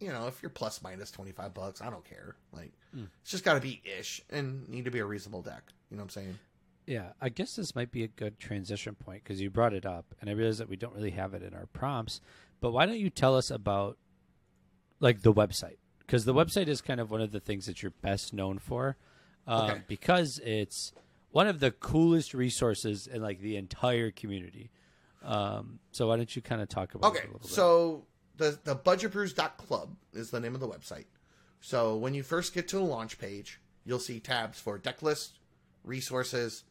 you 0.00 0.08
know 0.08 0.26
if 0.26 0.42
you're 0.42 0.50
plus 0.50 0.82
minus 0.82 1.10
twenty 1.10 1.32
five 1.32 1.52
bucks, 1.54 1.80
I 1.82 1.90
don't 1.90 2.04
care. 2.04 2.36
Like 2.52 2.72
Mm. 2.96 3.08
it's 3.20 3.30
just 3.32 3.44
got 3.44 3.54
to 3.54 3.60
be 3.60 3.82
ish 3.98 4.22
and 4.30 4.66
need 4.70 4.86
to 4.86 4.90
be 4.90 5.00
a 5.00 5.04
reasonable 5.04 5.42
deck. 5.42 5.64
You 5.90 5.96
know 5.98 6.02
what 6.02 6.16
I'm 6.16 6.22
saying? 6.22 6.38
Yeah, 6.86 7.08
I 7.20 7.28
guess 7.28 7.56
this 7.56 7.74
might 7.74 7.90
be 7.90 8.04
a 8.04 8.08
good 8.08 8.38
transition 8.38 8.94
point 8.94 9.22
because 9.24 9.40
you 9.40 9.50
brought 9.50 9.74
it 9.74 9.84
up, 9.84 10.14
and 10.20 10.30
I 10.30 10.32
realize 10.32 10.58
that 10.58 10.68
we 10.68 10.76
don't 10.76 10.94
really 10.94 11.10
have 11.10 11.34
it 11.34 11.42
in 11.42 11.52
our 11.52 11.66
prompts. 11.66 12.20
But 12.60 12.70
why 12.70 12.86
don't 12.86 12.98
you 13.00 13.10
tell 13.10 13.36
us 13.36 13.50
about 13.50 13.98
like 15.00 15.20
the 15.22 15.32
website? 15.34 15.76
Because 16.06 16.24
the 16.24 16.34
website 16.34 16.68
is 16.68 16.80
kind 16.80 17.00
of 17.00 17.10
one 17.10 17.20
of 17.20 17.32
the 17.32 17.40
things 17.40 17.66
that 17.66 17.82
you're 17.82 17.90
best 18.02 18.32
known 18.32 18.58
for, 18.58 18.96
um, 19.46 19.70
Okay. 19.70 19.82
because 19.88 20.38
it's 20.44 20.92
one 21.30 21.48
of 21.48 21.58
the 21.60 21.72
coolest 21.72 22.32
resources 22.32 23.06
in 23.06 23.20
like 23.22 23.40
the 23.40 23.56
entire 23.56 24.10
community. 24.12 24.70
Um, 25.22 25.80
so 25.90 26.06
why 26.08 26.16
don't 26.16 26.34
you 26.36 26.42
kind 26.42 26.62
of 26.62 26.68
talk 26.68 26.94
about 26.94 27.10
Okay, 27.10 27.18
it 27.18 27.24
a 27.24 27.26
little 27.32 27.40
bit? 27.40 27.48
so 27.50 28.06
the 28.36 28.58
the 28.62 28.76
budgetbrews.club 28.76 29.96
is 30.12 30.30
the 30.30 30.38
name 30.40 30.54
of 30.54 30.60
the 30.60 30.68
website. 30.68 31.06
So 31.60 31.96
when 31.96 32.14
you 32.14 32.22
first 32.22 32.54
get 32.54 32.68
to 32.68 32.76
the 32.76 32.82
launch 32.84 33.18
page, 33.18 33.60
you'll 33.84 33.98
see 33.98 34.20
tabs 34.20 34.60
for 34.60 34.78
deck 34.78 35.02
list, 35.02 35.40
resources. 35.82 36.62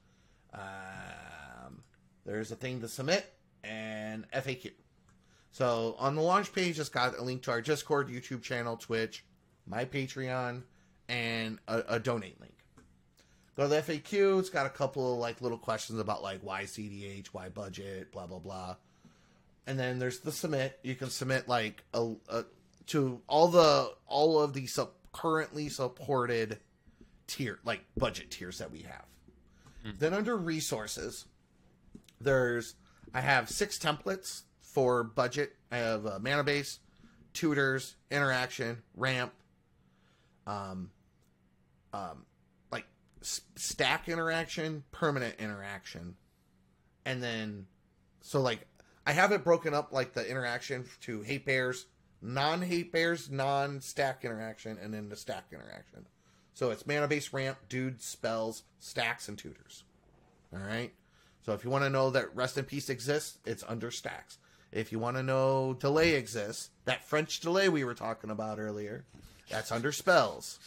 Um, 0.54 1.84
there's 2.26 2.52
a 2.52 2.56
thing 2.56 2.80
to 2.82 2.88
submit 2.88 3.34
and 3.64 4.30
FAQ. 4.32 4.72
So 5.56 5.96
on 6.00 6.16
the 6.16 6.22
launch 6.22 6.52
page, 6.52 6.80
it's 6.80 6.90
got 6.90 7.18
a 7.18 7.22
link 7.22 7.44
to 7.44 7.52
our 7.52 7.62
Discord, 7.62 8.10
YouTube 8.10 8.42
channel, 8.42 8.76
Twitch, 8.76 9.24
my 9.66 9.86
Patreon, 9.86 10.64
and 11.08 11.60
a, 11.70 11.84
a 11.88 12.00
donate 12.00 12.42
link. 12.42 12.54
Go 13.56 13.64
to 13.64 13.70
the 13.70 13.82
FAQ. 13.82 14.40
It's 14.40 14.50
got 14.50 14.66
a 14.66 14.70
couple 14.70 15.14
of 15.14 15.20
like 15.20 15.42
little 15.42 15.58
questions 15.58 16.00
about 16.00 16.22
like 16.22 16.42
why 16.42 16.64
CDH, 16.64 17.28
why 17.28 17.48
budget, 17.48 18.12
blah 18.12 18.28
blah 18.28 18.40
blah 18.40 18.76
and 19.68 19.80
then 19.80 20.00
there's 20.00 20.20
the 20.20 20.32
submit. 20.32 20.80
You 20.84 20.96
can 20.96 21.10
submit 21.10 21.48
like 21.48 21.84
a, 21.94 22.14
a 22.30 22.46
to 22.88 23.22
all 23.28 23.48
the 23.48 23.94
all 24.08 24.40
of 24.40 24.54
the 24.54 24.68
sub, 24.68 24.92
currently 25.12 25.70
supported 25.70 26.60
tier 27.28 27.60
like 27.64 27.82
budget 27.98 28.32
tiers 28.32 28.60
that 28.60 28.72
we 28.72 28.82
have. 28.82 29.06
Hmm. 29.84 29.92
Then 29.98 30.14
under 30.14 30.38
resources, 30.38 31.26
there's 32.22 32.76
I 33.14 33.22
have 33.22 33.50
six 33.50 33.80
templates 33.80 34.44
for 34.76 35.06
budget. 35.06 35.56
I 35.72 35.78
have 35.78 36.06
uh, 36.06 36.20
mana 36.22 36.44
base, 36.44 36.80
tutors, 37.34 37.96
interaction, 38.12 38.84
ramp, 38.94 39.32
um, 40.46 40.92
um, 41.94 42.26
like 42.72 42.86
s- 43.22 43.40
stack 43.56 44.10
interaction, 44.10 44.84
permanent 44.92 45.36
interaction, 45.40 46.16
and 47.06 47.24
then 47.24 47.68
so 48.22 48.42
like 48.42 48.68
I 49.08 49.14
have 49.14 49.32
it 49.32 49.46
broken 49.46 49.74
up 49.74 49.94
like 49.94 50.14
the 50.14 50.30
interaction 50.30 50.84
to 51.02 51.22
hate 51.22 51.46
bears, 51.46 51.86
non 52.22 52.62
hate 52.62 52.92
bears, 52.92 53.32
non 53.32 53.80
stack 53.80 54.26
interaction, 54.26 54.78
and 54.82 54.94
then 54.94 55.08
the 55.08 55.16
stack 55.16 55.46
interaction. 55.54 56.06
So 56.54 56.72
it's 56.72 56.86
mana 56.86 57.08
base 57.08 57.32
ramp, 57.32 57.58
dude, 57.70 58.02
spells, 58.02 58.64
stacks, 58.80 59.30
and 59.30 59.38
tutors. 59.38 59.84
All 60.54 60.60
right. 60.60 60.94
So 61.46 61.54
if 61.54 61.64
you 61.64 61.70
want 61.70 61.86
to 61.86 61.90
know 61.90 62.10
that 62.10 62.36
rest 62.36 62.58
in 62.58 62.66
peace 62.66 62.90
exists, 62.90 63.38
it's 63.46 63.64
under 63.68 63.90
stacks. 63.90 64.38
If 64.76 64.92
you 64.92 65.00
want 65.00 65.16
to 65.16 65.24
know 65.24 65.74
delay 65.80 66.16
exists, 66.16 66.70
that 66.84 67.06
French 67.06 67.40
delay 67.40 67.70
we 67.70 67.86
were 67.86 67.94
talking 67.94 68.30
about 68.30 68.60
earlier, 68.60 69.06
that's 69.50 69.72
under 69.72 69.94
spells. 69.94 70.60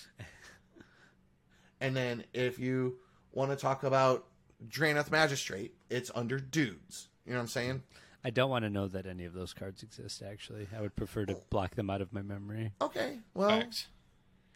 And 1.78 1.94
then 1.94 2.24
if 2.32 2.58
you 2.58 2.96
want 3.32 3.50
to 3.50 3.56
talk 3.56 3.84
about 3.84 4.24
Drannith 4.66 5.10
Magistrate, 5.10 5.74
it's 5.90 6.10
under 6.14 6.40
dudes. 6.40 7.08
You 7.26 7.32
know 7.32 7.38
what 7.38 7.42
I'm 7.42 7.48
saying? 7.48 7.82
I 8.24 8.30
don't 8.30 8.48
want 8.48 8.64
to 8.64 8.70
know 8.70 8.88
that 8.88 9.06
any 9.06 9.26
of 9.26 9.34
those 9.34 9.52
cards 9.52 9.82
exist. 9.82 10.22
Actually, 10.22 10.68
I 10.76 10.80
would 10.80 10.96
prefer 10.96 11.26
to 11.26 11.36
block 11.50 11.74
them 11.74 11.90
out 11.90 12.00
of 12.00 12.10
my 12.10 12.22
memory. 12.22 12.72
Okay. 12.80 13.18
Well, 13.34 13.62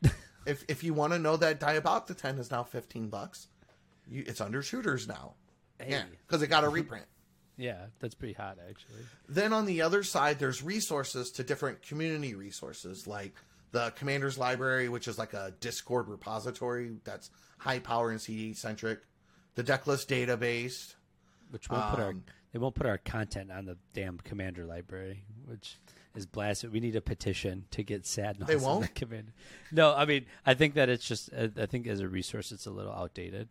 if 0.46 0.64
if 0.66 0.82
you 0.82 0.94
want 0.94 1.12
to 1.12 1.18
know 1.18 1.36
that 1.36 1.60
Diabolic 1.60 2.08
Intent 2.08 2.38
is 2.38 2.50
now 2.50 2.64
15 2.64 3.08
bucks, 3.08 3.48
you, 4.08 4.24
it's 4.26 4.40
under 4.40 4.62
tutors 4.62 5.06
now. 5.06 5.34
Yeah, 5.86 6.04
because 6.26 6.40
it 6.40 6.46
got 6.46 6.64
a 6.64 6.68
reprint. 6.70 7.04
Yeah, 7.56 7.86
that's 8.00 8.14
pretty 8.14 8.34
hot 8.34 8.58
actually. 8.68 9.02
Then 9.28 9.52
on 9.52 9.66
the 9.66 9.82
other 9.82 10.02
side, 10.02 10.38
there's 10.38 10.62
resources 10.62 11.30
to 11.32 11.44
different 11.44 11.82
community 11.82 12.34
resources, 12.34 13.06
like 13.06 13.34
the 13.72 13.90
Commander's 13.96 14.38
Library, 14.38 14.88
which 14.88 15.08
is 15.08 15.18
like 15.18 15.32
a 15.32 15.52
Discord 15.60 16.08
repository 16.08 16.96
that's 17.04 17.30
high 17.58 17.78
power 17.78 18.10
and 18.10 18.20
CD 18.20 18.54
centric. 18.54 19.00
The 19.54 19.64
Decklist 19.64 20.06
database. 20.06 20.94
Which 21.50 21.68
won't 21.68 21.90
put 21.90 22.00
our 22.00 22.08
Um, 22.10 22.24
they 22.52 22.58
won't 22.58 22.74
put 22.74 22.86
our 22.86 22.98
content 22.98 23.50
on 23.50 23.66
the 23.66 23.76
damn 23.94 24.18
commander 24.18 24.64
library, 24.64 25.24
which 25.46 25.78
is 26.14 26.26
blasted. 26.26 26.72
We 26.72 26.80
need 26.80 26.96
a 26.96 27.00
petition 27.00 27.64
to 27.70 27.82
get 27.82 28.06
sad. 28.06 28.38
They 28.46 28.56
won't? 28.56 28.94
Commander. 28.94 29.32
No, 29.70 29.94
I 29.94 30.04
mean 30.04 30.26
I 30.44 30.54
think 30.54 30.74
that 30.74 30.88
it's 30.88 31.06
just 31.06 31.30
I 31.34 31.66
think 31.66 31.86
as 31.86 32.00
a 32.00 32.08
resource 32.08 32.52
it's 32.52 32.66
a 32.66 32.70
little 32.70 32.92
outdated. 32.92 33.48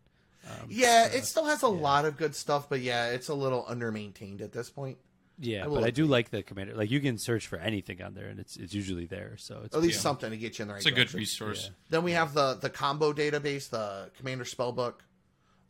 Um, 0.49 0.67
Yeah, 0.69 1.07
it 1.07 1.25
still 1.25 1.45
has 1.45 1.61
a 1.61 1.67
lot 1.67 2.05
of 2.05 2.17
good 2.17 2.35
stuff, 2.35 2.67
but 2.69 2.81
yeah, 2.81 3.09
it's 3.09 3.29
a 3.29 3.33
little 3.33 3.63
under 3.67 3.91
maintained 3.91 4.41
at 4.41 4.51
this 4.51 4.69
point. 4.69 4.97
Yeah, 5.39 5.65
I 5.65 5.67
but 5.69 5.83
I 5.83 5.89
do 5.89 6.05
like 6.05 6.29
the 6.29 6.43
commander. 6.43 6.75
Like 6.75 6.91
you 6.91 6.99
can 6.99 7.17
search 7.17 7.47
for 7.47 7.57
anything 7.57 8.01
on 8.01 8.13
there, 8.13 8.27
and 8.27 8.39
it's 8.39 8.57
it's 8.57 8.73
usually 8.73 9.05
there. 9.07 9.37
So 9.37 9.61
it's 9.65 9.75
At 9.75 9.81
least 9.81 9.95
Yeah. 9.97 10.01
something 10.01 10.29
to 10.29 10.37
get 10.37 10.59
you 10.59 10.63
in 10.63 10.67
the 10.67 10.73
right 10.75 10.79
It's 10.79 10.85
a 10.85 10.89
good 10.91 10.95
direction. 11.07 11.19
resource. 11.19 11.63
Yeah. 11.65 11.75
Then 11.89 12.03
we 12.03 12.11
have 12.11 12.33
the 12.33 12.55
the 12.55 12.69
combo 12.69 13.11
database, 13.13 13.69
the 13.69 14.11
Commander 14.17 14.43
Spellbook. 14.43 14.95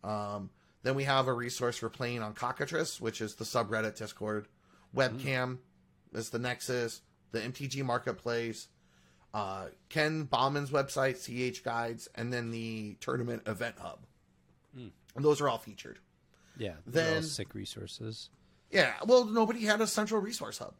Um, 0.04 0.50
then 0.84 0.96
we 0.96 1.04
have 1.06 1.28
a 1.28 1.34
resource 1.34 1.78
for 1.78 1.90
playing 1.90 2.22
on 2.22 2.34
Cockatrice, 2.34 3.00
which 3.00 3.22
is 3.22 3.36
the 3.36 3.46
subreddit 3.46 3.96
Discord. 3.98 4.48
Webcam 4.96 5.60
is 6.14 6.32
the 6.32 6.40
Nexus, 6.40 7.02
the 7.32 7.40
MTG 7.40 7.84
Marketplace, 7.86 8.68
uh, 9.34 9.68
Ken 9.90 10.24
Bauman's 10.24 10.72
website, 10.72 11.16
CH 11.18 11.64
Guides, 11.64 12.10
and 12.16 12.34
then 12.34 12.52
the 12.52 12.98
Tournament 13.00 13.44
Event 13.46 13.76
Hub. 13.80 14.00
And 15.16 15.24
those 15.26 15.42
are 15.42 15.50
all 15.50 15.58
featured. 15.58 16.00
yeah. 16.58 16.76
Then- 16.86 17.24
sick 17.24 17.54
resources. 17.56 18.30
Yeah, 18.70 18.94
well, 19.06 19.26
nobody 19.26 19.66
had 19.66 19.82
a 19.82 19.88
central 19.88 20.22
resource 20.22 20.60
hub, 20.60 20.74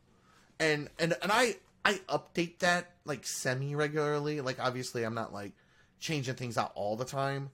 and 0.60 0.90
and 0.98 1.14
and 1.22 1.30
I 1.32 1.58
I 1.84 1.96
update 2.08 2.60
that 2.60 2.92
like 3.04 3.26
semi 3.26 3.76
regularly. 3.76 4.40
Like 4.40 4.60
obviously, 4.62 5.04
I'm 5.04 5.14
not 5.14 5.34
like 5.34 5.52
changing 6.00 6.36
things 6.36 6.58
out 6.58 6.72
all 6.76 6.96
the 6.96 7.04
time, 7.04 7.50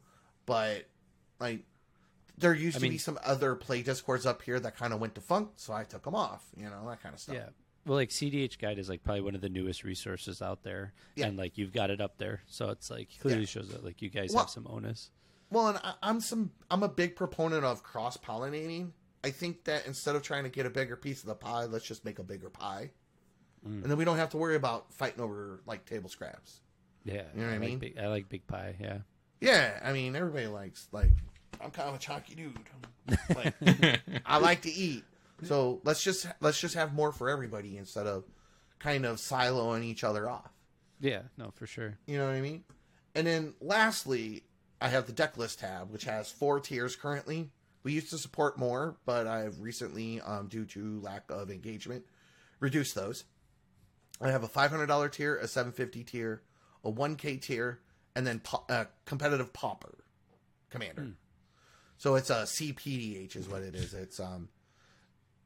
but 0.46 0.86
like 1.40 1.64
there 2.38 2.54
used 2.54 2.78
I 2.78 2.82
to 2.82 2.90
be 2.90 3.00
some 3.00 3.18
other 3.26 3.56
play 3.56 3.82
discords 3.82 4.28
up 4.28 4.44
here 4.44 4.60
that 4.60 4.78
kind 4.78 4.94
of 4.94 5.00
went 5.00 5.16
defunct, 5.16 5.60
so 5.60 5.74
I 5.74 5.84
took 5.86 6.04
them 6.04 6.14
off. 6.14 6.46
You 6.56 6.66
know 6.70 6.88
that 6.88 7.02
kind 7.02 7.16
of 7.16 7.20
stuff. 7.20 7.34
Yeah. 7.36 7.50
Well, 7.88 7.96
like 7.96 8.10
CDH 8.10 8.60
Guide 8.60 8.78
is 8.78 8.90
like 8.90 9.04
probably 9.04 9.22
one 9.22 9.34
of 9.34 9.42
the 9.42 9.50
newest 9.50 9.84
resources 9.84 10.42
out 10.44 10.62
there, 10.62 10.94
Yeah. 11.16 11.26
and 11.28 11.38
like 11.38 11.58
you've 11.58 11.74
got 11.74 11.90
it 11.90 12.00
up 12.00 12.20
there, 12.20 12.42
so 12.48 12.70
it's 12.70 12.92
like 12.92 13.10
clearly 13.22 13.42
Yeah. 13.42 13.48
shows 13.48 13.70
that 13.70 13.84
like 13.84 14.04
you 14.04 14.10
guys 14.10 14.34
Well- 14.34 14.44
have 14.44 14.52
some 14.52 14.68
onus. 14.70 15.10
Well, 15.50 15.68
and 15.70 15.78
I, 15.84 15.94
I'm 16.04 16.20
some 16.22 16.52
I'm 16.70 16.84
a 16.84 16.90
big 16.90 17.16
proponent 17.16 17.64
of 17.64 17.84
cross 17.84 18.18
pollinating. 18.18 18.92
I 19.24 19.32
think 19.32 19.64
that 19.66 19.86
instead 19.88 20.16
of 20.16 20.24
trying 20.24 20.44
to 20.44 20.50
get 20.50 20.66
a 20.66 20.70
bigger 20.70 20.96
piece 20.96 21.22
of 21.22 21.28
the 21.28 21.36
pie, 21.36 21.66
let's 21.66 21.86
just 21.86 22.06
make 22.06 22.20
a 22.20 22.24
bigger 22.24 22.50
pie, 22.50 22.92
Mm. 23.68 23.82
and 23.82 23.86
then 23.86 23.98
we 23.98 24.06
don't 24.06 24.18
have 24.18 24.30
to 24.30 24.38
worry 24.38 24.56
about 24.56 24.94
fighting 24.94 25.20
over 25.22 25.62
like 25.66 25.86
table 25.86 26.10
scraps. 26.10 26.62
Yeah, 27.04 27.24
You 27.34 27.42
know 27.42 27.48
what 27.48 27.50
I 27.56 27.58
like 27.58 27.60
mean? 27.62 27.80
Big, 27.80 27.98
I 27.98 28.08
like 28.08 28.30
Big 28.30 28.46
Pie. 28.46 28.76
Yeah, 28.80 28.98
Yeah, 29.42 29.80
I 29.84 29.94
mean 29.94 30.16
everybody 30.16 30.46
likes 30.48 30.88
like 30.92 31.12
I'm 31.60 31.72
kind 31.72 31.90
of 31.90 31.96
a 31.96 31.98
chalky 31.98 32.36
dude. 32.36 32.58
Like 33.36 33.56
I 34.26 34.38
like 34.38 34.62
to 34.64 34.70
eat. 34.72 35.04
So 35.44 35.82
let's 35.84 36.04
just 36.04 36.28
let's 36.42 36.60
just 36.60 36.76
have 36.76 36.94
more 36.94 37.12
for 37.12 37.30
everybody 37.30 37.78
instead 37.78 38.06
of 38.08 38.26
kind 38.80 39.06
of 39.06 39.18
siloing 39.18 39.84
each 39.84 40.04
other 40.04 40.30
off. 40.30 40.52
yeah, 41.00 41.22
no, 41.38 41.52
for 41.56 41.66
sure. 41.66 41.98
You 42.06 42.18
know 42.20 42.26
what 42.26 42.36
I 42.36 42.42
mean? 42.42 42.64
And 43.16 43.26
then 43.26 43.54
lastly, 43.62 44.44
I 44.80 44.90
have 44.90 45.08
the 45.08 45.14
deck 45.14 45.38
list 45.38 45.60
tab, 45.60 45.92
which 45.92 46.04
has 46.06 46.30
four 46.30 46.60
tiers 46.60 46.96
currently. 46.96 47.50
We 47.84 47.94
used 47.94 48.10
to 48.12 48.18
support 48.18 48.58
more, 48.58 48.98
but 49.06 49.28
I've 49.28 49.60
recently, 49.60 50.22
um, 50.22 50.48
due 50.48 50.66
to 50.66 51.00
lack 51.02 51.24
of 51.30 51.50
engagement, 51.50 52.06
reduced 52.60 52.96
those. 52.96 53.24
I 54.20 54.30
have 54.32 54.44
a 54.44 54.48
$500 54.48 55.12
tier, 55.12 55.36
a 55.38 55.48
750 55.48 56.04
tier, 56.04 56.42
a 56.84 56.92
1K 56.92 57.42
tier, 57.42 57.80
and 58.16 58.26
then 58.26 58.40
po- 58.40 58.66
uh, 58.70 58.86
competitive 59.06 59.54
pauper 59.54 60.04
commander. 60.70 61.02
So 61.98 62.16
it's 62.16 62.30
a 62.30 62.44
CPDH 62.44 63.36
is 63.36 63.48
what 63.48 63.62
it 63.64 63.74
is. 63.76 63.94
It's 63.94 64.20
um, 64.20 64.50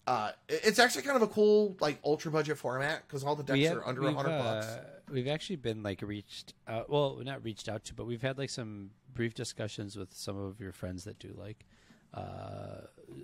uh, 0.08 0.32
it's 0.49 0.80
actually 0.80 1.04
kind 1.04 1.16
of 1.16 1.22
a 1.24 1.28
cool 1.28 1.76
like 1.80 1.99
ultra 2.04 2.32
budget 2.32 2.58
format 2.58 3.04
because 3.08 3.24
all 3.24 3.36
the 3.36 3.43
decks 3.43 3.60
have- 3.68 3.78
are 3.78 3.88
under 3.88 4.02
we've, 4.02 4.16
100 4.16 4.38
bucks. 4.38 4.66
uh, 4.68 4.84
We've 5.12 5.28
actually 5.28 5.58
been 5.58 5.84
like 5.84 6.02
reached 6.02 6.54
out. 6.68 6.89
Well, 6.89 7.20
not 7.24 7.43
reached 7.43 7.68
out 7.70 7.84
to, 7.86 7.93
but 7.93 8.06
we've 8.06 8.22
had 8.22 8.38
like 8.38 8.49
some 8.49 8.91
brief 9.14 9.34
discussions 9.34 9.95
with 9.97 10.14
some 10.14 10.38
of 10.38 10.60
your 10.62 10.72
friends 10.72 11.04
that 11.04 11.20
do 11.20 11.36
like, 11.38 11.66
uh, 12.14 12.82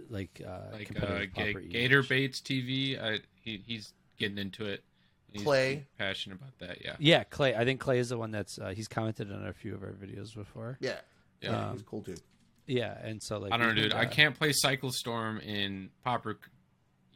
like 0.09 0.41
uh, 0.45 0.59
like 0.73 0.82
uh, 0.82 0.86
competitive 0.86 1.34
Ga- 1.34 1.53
pauper 1.53 1.59
Gator 1.61 2.03
EDH. 2.03 2.09
Baits 2.09 2.41
TV. 2.41 3.01
I, 3.01 3.19
he, 3.41 3.61
he's 3.65 3.93
getting 4.17 4.38
into 4.38 4.65
it. 4.65 4.84
He's 5.32 5.43
Clay. 5.43 5.86
passionate 5.97 6.36
about 6.39 6.57
that. 6.59 6.84
Yeah. 6.84 6.95
Yeah, 6.99 7.23
Clay. 7.23 7.55
I 7.55 7.65
think 7.65 7.80
Clay 7.80 7.99
is 7.99 8.09
the 8.09 8.17
one 8.17 8.32
that's 8.32 8.59
uh, 8.59 8.69
he's 8.75 8.88
commented 8.88 9.32
on 9.32 9.45
a 9.47 9.53
few 9.53 9.73
of 9.73 9.84
our 9.84 9.91
videos 9.93 10.34
before. 10.36 10.78
Yeah. 10.80 10.95
Yeah. 11.41 11.51
Yeah, 11.51 11.67
Um, 11.67 11.73
he's 11.73 11.84
cool 11.84 12.01
dude. 12.01 12.21
Yeah, 12.65 12.97
and 13.01 13.21
so 13.23 13.38
like 13.38 13.53
I 13.53 13.57
don't 13.57 13.69
know, 13.69 13.75
dude. 13.75 13.91
been, 13.91 13.99
I 13.99 14.05
uh, 14.05 14.09
can't 14.09 14.38
play 14.38 14.51
Cycle 14.51 14.91
Storm 14.91 15.38
in 15.39 15.89
Pauper 16.03 16.38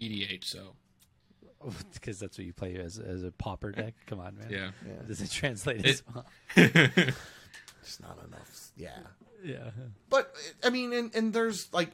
EDH, 0.02 0.44
so 0.44 0.74
because 1.94 2.20
that's 2.20 2.38
what 2.38 2.46
you 2.46 2.54
play 2.54 2.76
as 2.76 2.98
as 2.98 3.24
a 3.24 3.32
pauper 3.32 3.72
deck. 3.72 3.94
Come 4.08 4.20
on, 4.20 4.38
man. 4.38 4.48
yeah. 4.50 4.72
Yeah. 4.88 4.94
Does 5.08 5.22
it 5.22 5.30
translate 5.32 5.86
It- 5.86 5.88
as 5.88 6.04
well? 6.14 6.26
It's 7.84 8.00
not 8.00 8.20
enough. 8.28 8.70
Yeah. 8.78 8.98
Yeah. 9.44 9.72
But 10.10 10.32
I 10.64 10.70
mean, 10.70 10.94
and, 10.94 11.14
and 11.16 11.34
there's 11.34 11.68
like, 11.74 11.90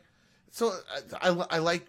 so 0.51 0.73
I, 1.21 1.29
I, 1.29 1.45
I 1.51 1.57
like, 1.59 1.87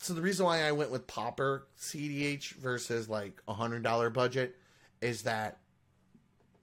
so 0.00 0.14
the 0.14 0.20
reason 0.20 0.44
why 0.46 0.62
I 0.64 0.72
went 0.72 0.90
with 0.90 1.06
Pauper 1.06 1.66
CDH 1.80 2.54
versus 2.54 3.08
like 3.08 3.40
a 3.46 3.54
hundred 3.54 3.84
dollar 3.84 4.10
budget 4.10 4.56
is 5.00 5.22
that 5.22 5.58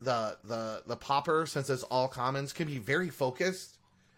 the 0.01 0.38
the 0.43 0.84
the 0.86 0.97
Pauper 0.97 1.45
since 1.45 1.70
it's 1.70 1.84
all 1.84 2.10
commons 2.10 2.51
can 2.51 2.68
be 2.68 2.80
very 2.80 3.10
focused 3.10 3.78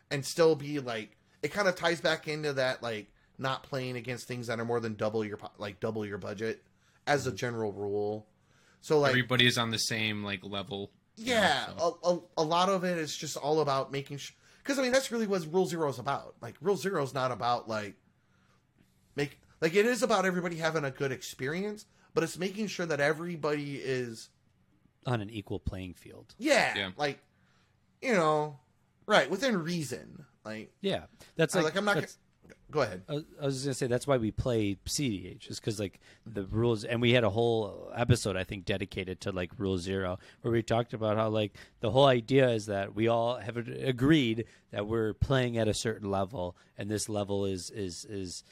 and 0.09 0.25
still 0.25 0.55
be 0.55 0.79
like 0.79 1.15
it 1.43 1.49
kind 1.53 1.67
of 1.67 1.75
ties 1.75 2.01
back 2.01 2.27
into 2.27 2.53
that 2.53 2.81
like 2.81 3.05
not 3.38 3.63
playing 3.63 3.95
against 3.97 4.27
things 4.27 4.47
that 4.47 4.59
are 4.59 4.65
more 4.65 4.79
than 4.79 4.95
double 4.95 5.23
your 5.25 5.39
like 5.57 5.79
double 5.79 6.05
your 6.05 6.17
budget 6.17 6.63
as 7.07 7.25
a 7.25 7.29
mm-hmm. 7.29 7.38
general 7.38 7.71
rule. 7.71 8.27
So 8.81 8.99
like 8.99 9.09
Everybody's 9.09 9.57
on 9.57 9.71
the 9.71 9.79
same 9.79 10.23
like 10.23 10.43
level. 10.43 10.91
you 11.15 11.25
know, 11.27 11.31
yeah, 11.31 11.65
so. 11.77 11.99
a, 12.03 12.13
a, 12.13 12.19
a 12.38 12.43
lot 12.43 12.69
of 12.69 12.83
it 12.83 12.97
is 12.97 13.15
just 13.15 13.38
all 13.38 13.61
about 13.61 13.91
making 13.91 14.17
sure. 14.17 14.36
Because 14.63 14.79
I 14.79 14.81
mean, 14.81 14.91
that's 14.91 15.11
really 15.11 15.27
what 15.27 15.45
Rule 15.51 15.65
Zero 15.67 15.89
is 15.89 15.99
about. 15.99 16.36
Like 16.41 16.55
Rule 16.61 16.77
Zero 16.77 17.03
is 17.03 17.13
not 17.13 17.31
about 17.31 17.69
like 17.69 17.95
make 19.15 19.39
like 19.61 19.75
it 19.75 19.86
is 19.86 20.03
about 20.03 20.25
everybody 20.25 20.57
having 20.57 20.83
a 20.83 20.91
good 20.91 21.11
experience, 21.11 21.86
but 22.13 22.23
it's 22.23 22.38
making 22.38 22.67
sure 22.67 22.86
that 22.86 22.99
everybody 22.99 23.75
is 23.75 24.29
On 25.05 25.21
an 25.21 25.29
equal 25.29 25.59
playing 25.59 25.93
field. 25.93 26.33
yeah, 26.38 26.73
Yeah. 26.75 26.89
like 26.97 27.19
you 28.01 28.13
know, 28.13 28.59
right 29.05 29.29
within 29.29 29.57
reason. 29.57 30.25
Like, 30.43 30.71
Yeah, 30.81 31.05
that's 31.36 31.55
like, 31.55 31.63
like 31.63 31.75
I'm 31.75 31.86
not. 31.86 31.95
that's- 31.95 32.17
Go 32.72 32.82
ahead. 32.82 33.03
I 33.07 33.13
was- 33.13 33.24
I 33.41 33.45
was 33.45 33.63
gonna 33.63 33.74
say 33.74 33.88
that's 33.88 34.07
why 34.07 34.18
we 34.18 34.32
play 34.32 34.76
CDH 34.86 35.49
is 35.49 35.59
because 35.59 35.80
like 35.80 35.99
the 36.26 36.45
rules, 36.45 36.84
and 36.84 37.01
we 37.01 37.11
had 37.11 37.24
a 37.24 37.30
whole 37.30 37.91
episode 37.95 38.36
I 38.36 38.43
think 38.43 38.66
dedicated 38.66 39.22
to 39.22 39.32
like 39.32 39.51
Rule 39.57 39.78
Zero, 39.78 40.18
where 40.41 40.51
we 40.51 40.63
talked 40.63 40.93
about 40.93 41.16
how 41.18 41.30
like 41.30 41.53
the 41.80 41.91
whole 41.91 42.05
idea 42.07 42.49
is 42.49 42.66
that 42.66 42.95
we 42.95 43.07
all 43.07 43.38
have 43.38 43.55
agreed 43.57 44.45
that 44.72 44.88
we're 44.88 45.13
playing 45.13 45.57
at 45.57 45.68
a 45.68 45.74
certain 45.74 46.09
level, 46.09 46.57
and 46.78 46.89
this 46.89 47.07
level 47.07 47.45
is 47.45 47.70
is 47.70 48.03
is 48.05 48.43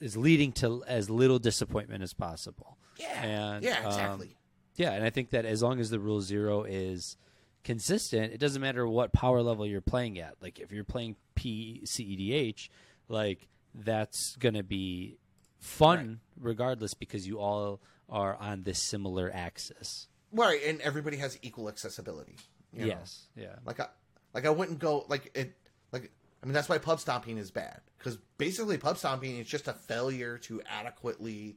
is 0.00 0.16
leading 0.16 0.52
to 0.52 0.84
as 0.86 1.08
little 1.08 1.38
disappointment 1.38 2.02
as 2.02 2.12
possible. 2.12 2.76
Yeah, 2.98 3.22
And, 3.24 3.64
yeah, 3.64 3.78
um, 3.80 3.86
exactly. 3.86 4.36
Yeah, 4.76 4.92
and 4.92 5.04
I 5.04 5.10
think 5.10 5.30
that 5.30 5.44
as 5.44 5.62
long 5.62 5.80
as 5.80 5.90
the 5.90 6.00
rule 6.00 6.20
zero 6.20 6.64
is 6.64 7.16
consistent, 7.64 8.32
it 8.32 8.38
doesn't 8.38 8.60
matter 8.60 8.86
what 8.86 9.12
power 9.12 9.40
level 9.42 9.64
you're 9.66 9.80
playing 9.80 10.18
at. 10.18 10.34
Like 10.42 10.58
if 10.58 10.72
you're 10.72 10.82
playing 10.84 11.16
PCEDH, 11.36 12.68
like 13.08 13.48
that's 13.74 14.36
going 14.36 14.54
to 14.54 14.62
be 14.62 15.18
fun 15.58 16.20
regardless 16.38 16.94
because 16.94 17.26
you 17.26 17.38
all 17.38 17.80
are 18.08 18.36
on 18.36 18.62
this 18.64 18.78
similar 18.82 19.30
axis. 19.32 20.08
right, 20.32 20.60
and 20.66 20.80
everybody 20.80 21.16
has 21.18 21.38
equal 21.42 21.68
accessibility. 21.68 22.36
you 22.72 22.80
know? 22.80 22.86
Yes. 22.86 23.28
Yeah. 23.36 23.56
Like 23.64 23.80
I, 23.80 23.86
like 24.34 24.44
I 24.46 24.50
wouldn't 24.50 24.78
go 24.78 25.04
like 25.08 25.30
it. 25.34 25.54
Like 25.92 26.10
I 26.42 26.46
mean, 26.46 26.52
that's 26.54 26.68
why 26.68 26.78
pub 26.78 27.00
stomping 27.00 27.38
is 27.38 27.50
bad 27.50 27.80
because 27.98 28.18
basically 28.38 28.76
pub 28.78 28.98
stomping 28.98 29.36
is 29.38 29.46
just 29.46 29.68
a 29.68 29.72
failure 29.72 30.38
to 30.38 30.60
adequately 30.68 31.56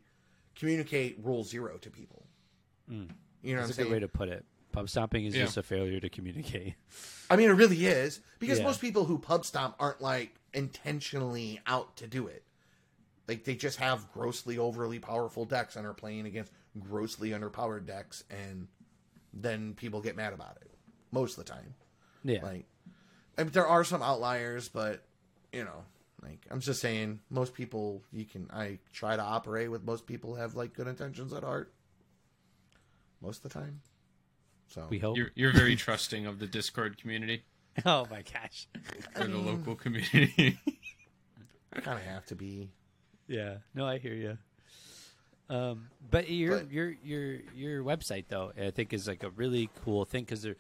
communicate 0.56 1.18
rule 1.24 1.43
zero 1.43 1.78
to 1.80 1.89
people. 1.89 2.26
Mm. 2.89 3.10
You 3.41 3.56
know 3.56 3.62
what 3.62 3.68
That's 3.68 3.70
I'm 3.70 3.72
a 3.72 3.74
saying? 3.74 3.88
good 3.89 3.93
way 3.93 4.00
to 4.00 4.08
put 4.08 4.30
it. 4.30 4.46
Pub 4.72 4.89
stomping 4.89 5.26
is 5.26 5.36
Yeah. 5.36 5.46
just 5.46 5.58
a 5.58 5.64
failure 5.64 6.00
to 6.00 6.10
communicate. 6.10 6.76
I 7.30 7.36
mean, 7.36 7.50
it 7.50 7.54
really 7.54 7.86
is 7.86 8.20
because 8.39 8.60
Yeah. 8.60 8.66
most 8.66 8.82
people 8.82 9.06
who 9.06 9.18
pub 9.18 9.46
stomp 9.46 9.76
aren't 9.80 10.02
like 10.02 10.36
intentionally 10.56 11.60
out 11.68 11.97
to 11.97 12.08
do 12.08 12.28
it. 12.28 12.43
like 13.28 13.43
they 13.43 13.56
just 13.56 13.80
have 13.80 14.12
grossly 14.14 14.58
overly 14.58 14.99
powerful 14.99 15.45
decks 15.45 15.76
and 15.76 15.86
are 15.86 15.93
playing 15.93 16.26
against 16.26 16.51
grossly 16.80 17.30
underpowered 17.32 17.86
decks, 17.86 18.24
and 18.30 18.68
then 19.34 19.74
people 19.74 20.01
get 20.01 20.16
mad 20.16 20.34
about 20.34 20.58
it 20.62 20.72
most 21.12 21.38
of 21.38 21.45
the 21.45 21.51
time. 21.51 21.74
Yeah. 22.24 22.43
Like, 22.43 22.66
I 23.38 23.43
mean, 23.43 23.51
there 23.51 23.68
are 23.68 23.84
some 23.84 24.01
outliers, 24.03 24.70
but 24.70 25.03
you 25.51 25.64
know, 25.64 25.84
like 26.22 26.45
I'm 26.51 26.60
just 26.60 26.82
saying, 26.82 27.20
most 27.30 27.53
people 27.53 28.03
you 28.12 28.26
can. 28.26 28.49
I 28.53 28.80
try 28.93 29.16
to 29.16 29.22
operate 29.22 29.72
with 29.72 29.84
most 29.84 30.06
people 30.06 30.36
have 30.36 30.56
like 30.56 30.74
good 30.74 30.88
intentions 30.88 31.34
at 31.34 31.43
heart. 31.43 31.74
Most 33.22 33.43
of 33.43 33.51
the 33.51 33.60
time, 33.60 33.82
so 34.68 34.86
we 34.89 34.99
hope. 34.99 35.18
You're 35.18 35.32
you're 35.36 35.53
very 35.53 35.76
trusting 35.86 36.26
of 36.26 36.39
the 36.39 36.47
Discord 36.47 36.97
community 36.99 37.43
Oh 37.86 38.08
my 38.10 38.22
gosh. 38.22 38.68
For 39.16 39.26
the 39.26 39.38
local 39.38 39.76
community. 39.76 40.58
I 41.74 41.82
kind 41.82 41.98
of 42.00 42.06
have 42.06 42.26
to 42.28 42.36
be. 42.36 42.70
Yeah. 43.28 43.58
No, 43.74 43.86
I 43.86 43.98
hear 43.98 44.14
you. 44.14 44.38
Um, 45.50 45.90
but 46.10 46.30
your 46.30 46.60
But- 46.60 46.72
your 46.72 46.96
your 47.04 47.40
your 47.54 47.84
website 47.84 48.26
though, 48.30 48.52
I 48.60 48.72
think 48.72 48.94
is 48.94 49.08
like 49.08 49.24
a 49.24 49.30
really 49.30 49.70
cool 49.84 50.06
thing 50.06 50.24
because 50.24 50.42
there, 50.42 50.56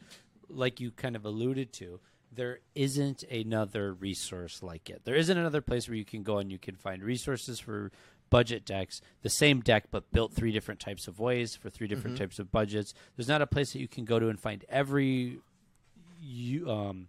like 0.49 0.79
you 0.79 0.91
kind 0.91 1.15
of 1.15 1.25
alluded 1.25 1.73
to, 1.73 1.99
there 2.33 2.59
isn't 2.75 3.23
another 3.23 3.93
resource 3.93 4.61
like 4.61 4.89
it. 4.89 5.01
There 5.05 5.15
isn't 5.15 5.37
another 5.37 5.61
place 5.61 5.87
where 5.87 5.95
you 5.97 6.05
can 6.05 6.21
go 6.21 6.37
and 6.39 6.51
you 6.51 6.59
can 6.59 6.75
find 6.75 7.01
resources 7.01 7.59
for 7.59 7.91
budget 8.29 8.65
decks, 8.65 9.01
the 9.21 9.29
same 9.29 9.61
deck 9.61 9.85
but 9.89 10.11
built 10.11 10.33
three 10.33 10.51
different 10.51 10.79
types 10.79 11.07
of 11.07 11.19
ways 11.19 11.55
for 11.55 11.69
three 11.69 11.87
different 11.87 12.17
types 12.17 12.39
of 12.39 12.51
budgets. 12.51 12.93
There's 13.15 13.27
not 13.29 13.41
a 13.41 13.47
place 13.47 13.71
that 13.73 13.79
you 13.79 13.87
can 13.87 14.03
go 14.05 14.19
to 14.19 14.27
and 14.29 14.39
find 14.39 14.65
every 14.69 15.05
you 15.07 15.41
um 16.67 17.07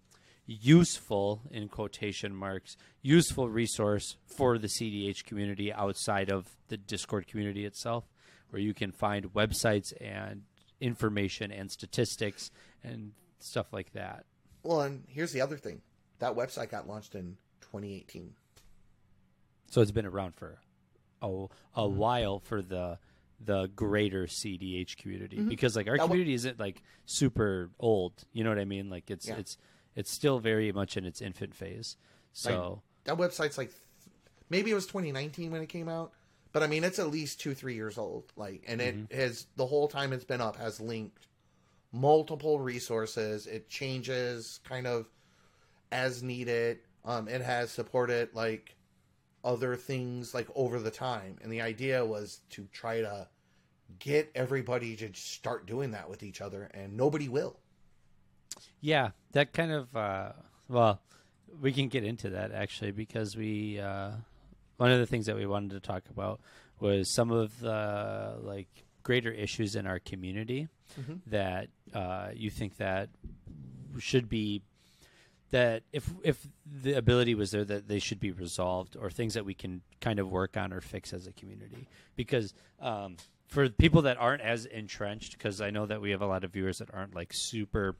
useful 0.49 1.43
in 1.51 1.69
quotation 1.69 2.35
marks 2.35 2.77
useful 3.03 3.49
resource 3.49 4.17
for 4.27 4.59
the 4.59 4.69
CDH 4.69 5.25
community 5.25 5.73
outside 5.73 6.31
of 6.31 6.47
the 6.69 6.77
Discord 6.77 7.27
community 7.27 7.65
itself 7.65 8.05
where 8.51 8.63
you 8.63 8.73
can 8.73 8.93
find 8.93 9.33
websites 9.35 9.93
and 10.01 10.43
information 10.81 11.51
and 11.51 11.71
statistics 11.71 12.51
and 12.85 13.13
stuff 13.39 13.73
like 13.73 13.93
that. 13.93 14.25
Well, 14.63 14.83
and 14.83 15.05
here's 15.09 15.33
the 15.33 15.41
other 15.41 15.57
thing: 15.57 15.81
that 16.19 16.35
website 16.35 16.71
got 16.71 16.89
launched 16.89 17.15
in 17.15 17.37
2018. 17.63 18.35
So 19.71 19.81
it's 19.81 19.91
been 19.91 20.07
around 20.07 20.35
for 20.35 20.59
a, 21.23 21.47
a 21.75 21.89
while 21.89 22.39
for 22.39 22.63
the 22.63 22.99
the 23.41 23.67
greater 23.77 24.27
CDH 24.27 24.97
community 24.97 25.41
because 25.41 25.77
like 25.77 25.89
our 25.89 25.97
That 25.97 26.05
community 26.07 26.35
isn't 26.35 26.59
like 26.59 26.83
super 27.05 27.71
old, 27.79 28.13
you 28.33 28.43
know 28.45 28.51
what 28.51 28.59
I 28.59 28.65
mean? 28.65 28.89
Like 28.89 29.11
it's 29.11 29.29
Yeah. 29.29 29.37
it's 29.37 29.59
it's 29.95 30.11
still 30.11 30.39
very 30.39 30.73
much 30.73 30.97
in 30.97 31.05
its 31.05 31.21
infant 31.21 31.55
phase. 31.55 31.97
So 32.33 32.83
That 33.05 33.17
website's 33.17 33.59
like 33.59 33.73
maybe 34.49 34.71
it 34.71 34.75
was 34.75 34.87
2019 34.87 35.51
when 35.51 35.63
it 35.63 35.69
came 35.69 35.89
out, 35.89 36.13
but 36.53 36.63
I 36.63 36.67
mean 36.67 36.85
it's 36.85 36.99
at 36.99 37.11
least 37.11 37.41
two 37.41 37.55
three 37.55 37.75
years 37.75 37.99
old. 37.99 38.33
Like, 38.37 38.65
and 38.67 38.81
it 38.81 39.13
has 39.13 39.47
the 39.57 39.67
whole 39.67 39.89
time 39.89 40.13
it's 40.13 40.25
been 40.25 40.41
up 40.41 40.57
has 40.57 40.81
linked 40.81 41.27
multiple 41.93 42.59
resources. 42.59 43.47
It 43.47 43.69
changes 43.69 44.61
kind 44.65 44.87
of 44.87 45.09
as 45.93 46.23
needed. 46.23 46.79
Um, 47.05 47.29
it 47.29 47.41
has 47.41 47.71
supported 47.71 48.35
like 48.35 48.77
other 49.47 49.77
things 49.77 50.35
like 50.35 50.49
over 50.55 50.79
the 50.79 50.91
time, 50.91 51.39
and 51.43 51.51
the 51.51 51.63
idea 51.63 52.05
was 52.05 52.41
to 52.51 52.67
try 52.73 53.01
to 53.01 53.29
get 54.01 54.31
everybody 54.35 54.97
to 54.97 55.09
start 55.15 55.67
doing 55.67 55.93
that 55.93 56.11
with 56.11 56.23
each 56.23 56.41
other, 56.41 56.69
and 56.75 56.97
nobody 56.97 57.29
will. 57.29 57.57
Yeah, 58.81 59.11
that 59.33 59.53
kind 59.53 59.73
of 59.73 59.97
uh, 59.97 60.33
well, 60.69 61.01
we 61.61 61.73
can 61.73 61.89
get 61.89 62.05
into 62.05 62.31
that 62.31 62.53
actually 62.53 62.91
because 62.91 63.37
we 63.37 63.81
uh, 63.81 64.11
one 64.77 64.91
of 64.91 64.99
the 64.99 65.07
things 65.07 65.27
that 65.27 65.37
we 65.37 65.47
wanted 65.47 65.71
to 65.71 65.81
talk 65.81 66.03
about 66.11 66.41
was 66.81 67.09
some 67.09 67.31
of 67.31 67.61
the 67.61 68.37
like 68.43 68.69
greater 69.03 69.31
issues 69.31 69.77
in 69.77 69.87
our 69.87 70.01
community 70.01 70.69
that 71.27 71.69
uh, 71.95 72.29
you 72.35 72.51
think 72.51 72.77
that 72.79 73.09
should 73.99 74.29
be 74.29 74.63
that 75.51 75.83
if 75.93 76.11
if 76.23 76.47
the 76.65 76.95
ability 76.95 77.35
was 77.35 77.51
there 77.51 77.65
that 77.65 77.89
they 77.89 77.99
should 77.99 78.21
be 78.21 78.33
resolved 78.33 78.97
or 78.97 79.11
things 79.11 79.35
that 79.35 79.45
we 79.45 79.55
can 79.55 79.83
kind 80.01 80.19
of 80.19 80.29
work 80.31 80.57
on 80.57 80.73
or 80.73 80.81
fix 80.81 81.13
as 81.13 81.27
a 81.27 81.33
community. 81.33 81.89
Because 82.17 82.55
um, 82.81 83.17
for 83.47 83.69
people 83.69 84.03
that 84.03 84.17
aren't 84.19 84.43
as 84.43 84.67
entrenched 84.67 85.39
because 85.39 85.61
i 85.61 85.71
know 85.71 85.87
that 85.87 86.01
we 86.01 86.11
have 86.11 86.21
a 86.21 86.27
lot 86.27 86.43
of 86.43 86.51
viewers 86.51 86.79
that 86.79 86.89
aren't 86.93 87.15
like 87.15 87.31
super 87.33 87.95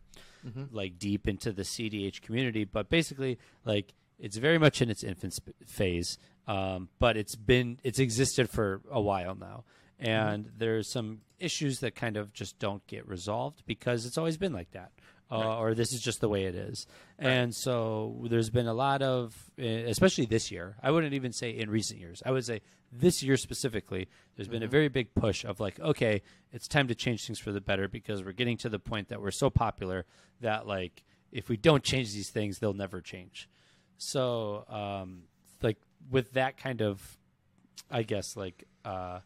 like 0.73 0.99
deep 0.99 1.29
into 1.29 1.53
the 1.53 1.63
cdh 1.63 2.21
community 2.21 2.65
but 2.65 2.89
basically 2.91 3.39
like 3.65 3.95
it's 4.19 4.37
very 4.39 4.59
much 4.59 4.83
in 4.83 4.91
its 4.91 5.05
infant 5.05 5.33
sp- 5.39 5.55
phase 5.65 6.19
um, 6.47 6.89
but 6.99 7.17
it's 7.17 7.35
been 7.35 7.79
it's 7.83 7.99
existed 7.99 8.49
for 8.49 8.81
a 8.91 9.01
while 9.01 9.35
now. 9.35 9.65
And 9.99 10.51
there's 10.59 10.91
some 10.91 11.23
issues 11.39 11.81
that 11.81 11.95
kind 11.95 12.17
of 12.17 12.33
just 12.33 12.59
don't 12.59 12.87
get 12.87 13.09
resolved 13.09 13.63
because 13.67 14.05
it's 14.05 14.19
always 14.19 14.37
been 14.37 14.53
like 14.53 14.71
that 14.73 14.93
uh, 15.31 15.59
or 15.59 15.75
this 15.75 15.93
is 15.93 16.01
just 16.01 16.21
the 16.21 16.29
way 16.29 16.45
it 16.45 16.55
is. 16.55 16.87
And 17.19 17.55
so 17.55 18.25
there's 18.29 18.51
been 18.51 18.67
a 18.67 18.75
lot 18.75 19.03
of, 19.03 19.35
eh, 19.59 19.85
especially 19.87 20.27
this 20.27 20.51
year. 20.51 20.77
I 20.83 20.91
wouldn't 20.91 21.15
even 21.15 21.33
say 21.33 21.51
in 21.51 21.69
recent 21.71 22.01
years. 22.01 22.23
I 22.25 22.31
would 22.31 22.45
say 22.45 22.61
this 22.93 23.23
year 23.23 23.37
specifically. 23.37 24.09
There's 24.37 24.49
been 24.49 24.63
a 24.63 24.69
very 24.69 24.89
big 24.89 25.15
push 25.15 25.45
of 25.45 25.59
like, 25.59 25.81
okay, 25.81 26.23
it's 26.53 26.69
time 26.69 26.89
to 26.89 26.95
change 26.95 27.27
things 27.27 27.39
for 27.39 27.53
the 27.53 27.61
better 27.61 27.89
because 27.89 28.23
we're 28.23 28.33
getting 28.33 28.57
to 28.59 28.69
the 28.69 28.79
point 28.79 29.09
that 29.09 29.21
we're 29.21 29.33
so 29.33 29.51
popular 29.51 30.05
that 30.41 30.67
like 30.67 31.03
if 31.33 31.49
we 31.49 31.57
don't 31.57 31.83
change 31.83 32.13
these 32.13 32.31
things, 32.31 32.59
they'll 32.59 32.73
never 32.73 33.01
change. 33.01 33.49
So 33.99 34.65
um, 34.69 35.23
like 35.63 35.79
with 36.11 36.33
that 36.35 36.57
kind 36.57 36.83
of, 36.83 37.19
I 37.91 38.03
guess 38.03 38.37
like. 38.37 38.65
Uh, 38.85 39.21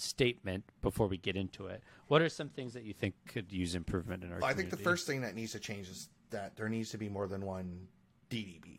statement 0.00 0.64
before 0.82 1.06
we 1.06 1.16
get 1.16 1.36
into 1.36 1.66
it 1.66 1.82
what 2.08 2.22
are 2.22 2.28
some 2.28 2.48
things 2.48 2.72
that 2.72 2.82
you 2.82 2.92
think 2.92 3.14
could 3.28 3.52
use 3.52 3.74
improvement 3.74 4.24
in 4.24 4.32
our 4.32 4.42
I 4.42 4.52
think 4.52 4.70
the 4.70 4.76
first 4.76 5.06
thing 5.06 5.20
that 5.20 5.34
needs 5.34 5.52
to 5.52 5.60
change 5.60 5.88
is 5.88 6.08
that 6.30 6.56
there 6.56 6.68
needs 6.68 6.90
to 6.90 6.98
be 6.98 7.08
more 7.08 7.26
than 7.26 7.44
one 7.44 7.86
DDB. 8.30 8.78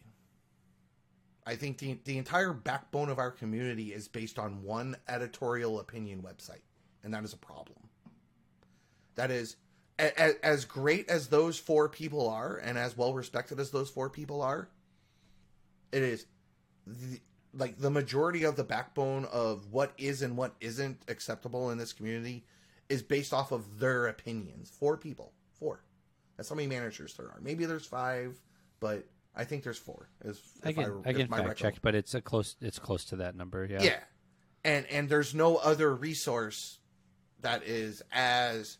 I 1.45 1.55
think 1.55 1.77
the 1.77 1.97
the 2.05 2.17
entire 2.17 2.53
backbone 2.53 3.09
of 3.09 3.19
our 3.19 3.31
community 3.31 3.93
is 3.93 4.07
based 4.07 4.37
on 4.37 4.63
one 4.63 4.95
editorial 5.07 5.79
opinion 5.79 6.21
website, 6.21 6.61
and 7.03 7.13
that 7.13 7.23
is 7.23 7.33
a 7.33 7.37
problem. 7.37 7.77
That 9.15 9.31
is 9.31 9.57
a, 9.99 10.11
a, 10.17 10.45
as 10.45 10.65
great 10.65 11.09
as 11.09 11.27
those 11.27 11.57
four 11.57 11.89
people 11.89 12.29
are, 12.29 12.57
and 12.57 12.77
as 12.77 12.95
well 12.95 13.13
respected 13.13 13.59
as 13.59 13.71
those 13.71 13.89
four 13.89 14.09
people 14.09 14.41
are. 14.41 14.69
It 15.91 16.03
is 16.03 16.25
the, 16.85 17.19
like 17.53 17.77
the 17.79 17.89
majority 17.89 18.43
of 18.43 18.55
the 18.55 18.63
backbone 18.63 19.25
of 19.25 19.71
what 19.71 19.93
is 19.97 20.21
and 20.21 20.37
what 20.37 20.55
isn't 20.61 21.01
acceptable 21.07 21.69
in 21.71 21.77
this 21.77 21.93
community 21.93 22.45
is 22.89 23.01
based 23.01 23.33
off 23.33 23.51
of 23.51 23.79
their 23.79 24.07
opinions. 24.07 24.69
Four 24.69 24.97
people, 24.97 25.33
four. 25.59 25.83
That's 26.37 26.49
how 26.49 26.55
many 26.55 26.67
managers 26.67 27.13
there 27.13 27.27
are. 27.27 27.39
Maybe 27.41 27.65
there's 27.65 27.85
five, 27.85 28.39
but 28.79 29.05
I 29.35 29.43
think 29.43 29.63
there's 29.63 29.77
four. 29.77 30.09
Is 30.25 30.41
I 30.63 30.69
if 30.69 30.75
can 30.75 30.83
I, 31.05 31.09
if 31.09 31.17
can 31.17 31.29
my 31.29 31.43
fact 31.43 31.59
check, 31.59 31.75
but 31.81 31.95
it's 31.95 32.13
a 32.13 32.21
close 32.21 32.55
it's 32.61 32.79
close 32.79 33.05
to 33.05 33.17
that 33.17 33.35
number. 33.35 33.65
Yeah. 33.65 33.83
yeah. 33.83 33.99
And 34.63 34.85
and 34.87 35.09
there's 35.09 35.33
no 35.33 35.57
other 35.57 35.93
resource 35.93 36.79
that 37.41 37.63
is 37.63 38.01
as 38.11 38.77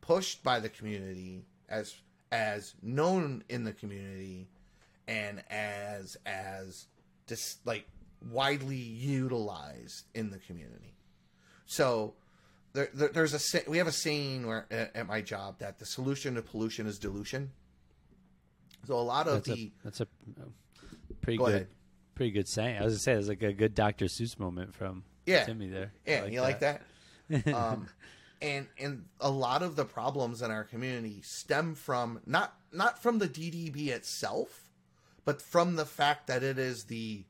pushed 0.00 0.42
by 0.42 0.60
the 0.60 0.68
community 0.68 1.44
as 1.68 1.94
as 2.32 2.74
known 2.82 3.44
in 3.48 3.64
the 3.64 3.72
community 3.72 4.48
and 5.08 5.42
as 5.50 6.16
as 6.26 6.86
just 7.26 7.66
like 7.66 7.86
widely 8.30 8.76
utilized 8.76 10.04
in 10.14 10.30
the 10.30 10.38
community. 10.38 10.94
So 11.66 12.14
there, 12.72 12.88
there 12.94 13.08
there's 13.08 13.34
a 13.54 13.70
we 13.70 13.78
have 13.78 13.86
a 13.86 13.92
saying 13.92 14.46
where 14.46 14.66
at, 14.70 14.94
at 14.96 15.06
my 15.06 15.20
job 15.20 15.58
that 15.58 15.78
the 15.78 15.86
solution 15.86 16.34
to 16.34 16.42
pollution 16.42 16.86
is 16.86 16.98
dilution. 16.98 17.52
So 18.86 18.94
a 18.94 19.00
lot 19.00 19.26
of 19.28 19.44
That's 19.44 19.48
a 19.48 19.54
the 19.54 19.72
that's 19.82 20.00
a 20.00 20.06
pretty 21.22 21.38
Go 21.38 21.46
good 21.46 21.54
ahead. 21.54 21.68
pretty 22.14 22.32
good 22.32 22.48
saying. 22.48 22.78
I 22.78 22.84
was 22.84 22.94
gonna 22.94 23.00
say 23.00 23.12
it's 23.14 23.28
like 23.28 23.42
a 23.42 23.52
good 23.52 23.74
Dr. 23.74 24.06
Seuss 24.06 24.38
moment 24.38 24.74
from 24.74 25.04
Yeah. 25.26 25.44
Timmy 25.44 25.68
there. 25.68 25.92
Yeah, 26.06 26.24
I 26.24 26.26
you 26.26 26.40
like 26.40 26.60
that? 26.60 26.82
um, 27.54 27.88
and 28.42 28.66
and 28.78 29.04
a 29.20 29.30
lot 29.30 29.62
of 29.62 29.76
the 29.76 29.84
problems 29.86 30.42
in 30.42 30.50
our 30.50 30.64
community 30.64 31.22
stem 31.22 31.74
from 31.74 32.20
not 32.26 32.54
not 32.72 33.02
from 33.02 33.18
the 33.18 33.28
DDB 33.28 33.88
itself, 33.88 34.68
but 35.24 35.40
from 35.40 35.76
the 35.76 35.86
fact 35.86 36.26
that 36.26 36.42
it 36.42 36.58
is 36.58 36.84
the 36.84 37.24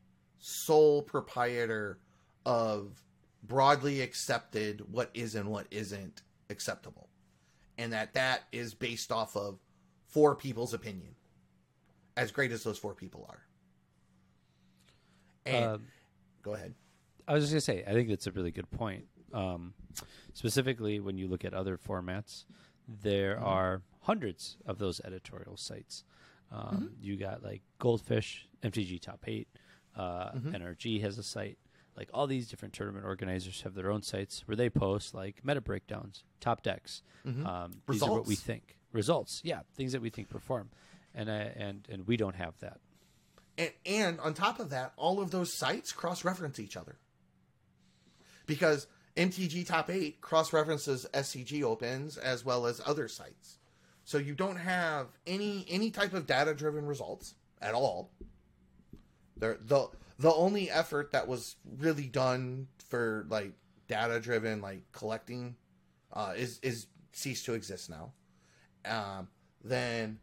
sole 0.47 1.01
proprietor 1.01 1.99
of 2.45 3.03
broadly 3.45 4.03
accepted 4.03 4.83
what 4.93 5.09
is 5.15 5.35
and 5.37 5.49
what 5.49 5.67
isn't 5.71 6.21
acceptable, 6.51 7.09
and 7.79 7.91
that 7.95 8.13
that 8.13 8.43
is 8.53 8.75
based 8.75 9.11
off 9.11 9.37
of 9.39 9.59
four 10.07 10.35
people's 10.35 10.75
opinion, 10.75 11.15
as 12.19 12.31
great 12.31 12.53
as 12.53 12.63
those 12.63 12.77
four 12.77 12.93
people 12.95 13.27
are. 13.31 13.41
And 15.47 15.65
Um, 15.65 15.87
go 16.43 16.53
ahead. 16.55 16.75
I 17.27 17.33
was 17.33 17.45
just 17.45 17.53
gonna 17.55 17.61
say, 17.63 17.85
I 17.87 17.93
think 17.95 18.11
that's 18.11 18.27
a 18.27 18.33
really 18.33 18.51
good 18.51 18.71
point. 18.71 19.07
Um, 19.33 19.73
specifically, 20.35 21.01
when 21.01 21.17
you 21.17 21.27
look 21.27 21.45
at 21.47 21.55
other 21.55 21.79
formats, 21.79 22.45
there 23.03 23.37
Mm-hmm. 23.37 23.45
are 23.47 23.83
hundreds 24.03 24.59
of 24.67 24.79
those 24.79 25.01
editorial 25.01 25.57
sites. 25.57 26.05
Um, 26.53 26.61
Mm-hmm. 26.61 26.87
You 27.01 27.17
got 27.17 27.43
like 27.43 27.63
Goldfish, 27.79 28.47
MTG 28.63 29.01
Top 29.01 29.25
Eight, 29.27 29.49
uh, 29.97 30.33
Mm-hmm. 30.33 30.55
NRG 30.55 31.01
has 31.03 31.19
a 31.19 31.23
site. 31.23 31.59
like 31.97 32.09
all 32.13 32.27
these 32.27 32.49
different 32.49 32.75
tournament 32.75 33.05
organizers 33.05 33.63
have 33.63 33.75
their 33.75 33.91
own 33.91 34.03
sites 34.03 34.43
where 34.47 34.57
they 34.57 34.69
post 34.69 35.15
like 35.15 35.45
meta 35.45 35.61
breakdowns, 35.61 36.25
top 36.41 36.63
decks. 36.63 37.03
Um, 37.25 37.73
these 37.89 38.03
are 38.03 38.11
what 38.11 38.27
we 38.27 38.35
think 38.35 38.79
results. 38.93 39.41
Yeah, 39.45 39.61
things 39.77 39.93
that 39.93 40.03
we 40.03 40.11
think 40.11 40.29
perform, 40.29 40.71
and 41.15 41.29
uh, 41.29 41.33
and 41.57 41.87
and 41.91 42.07
we 42.07 42.17
don't 42.17 42.35
have 42.37 42.59
that. 42.61 42.81
And, 43.57 43.71
and 43.87 44.21
on 44.21 44.35
top 44.35 44.59
of 44.59 44.71
that, 44.71 44.93
all 44.97 45.21
of 45.21 45.31
those 45.31 45.53
sites 45.53 45.93
cross 45.93 46.25
reference 46.25 46.59
each 46.59 46.77
other. 46.77 46.97
Because 48.47 48.87
MTG 49.17 49.65
Top 49.67 49.89
8 49.91 50.21
cross 50.21 50.53
references 50.53 51.07
SCG 51.15 51.63
Opens 51.63 52.17
as 52.17 52.45
well 52.45 52.67
as 52.67 52.81
other 52.85 53.07
sites. 53.09 53.59
So 54.05 54.19
you 54.19 54.35
don't 54.35 54.57
have 54.57 55.07
any 55.27 55.65
any 55.71 55.91
type 55.91 56.13
of 56.13 56.27
data 56.27 56.53
driven 56.55 56.85
results 56.85 57.35
at 57.63 57.75
all. 57.75 58.11
The 59.37 59.59
the 60.18 60.32
only 60.32 60.70
effort 60.70 61.12
that 61.12 61.26
was 61.26 61.57
really 61.78 62.07
done 62.07 62.68
for 62.89 63.26
like 63.28 63.53
data 63.89 64.20
driven 64.20 64.61
like 64.61 64.91
collecting 64.93 65.57
uh, 66.12 66.35
is 66.37 66.59
is 66.62 66.87
ceased 67.12 67.45
to 67.47 67.55
exist 67.55 67.91
now. 67.91 68.12
Um, 68.85 69.28
then 69.62 70.18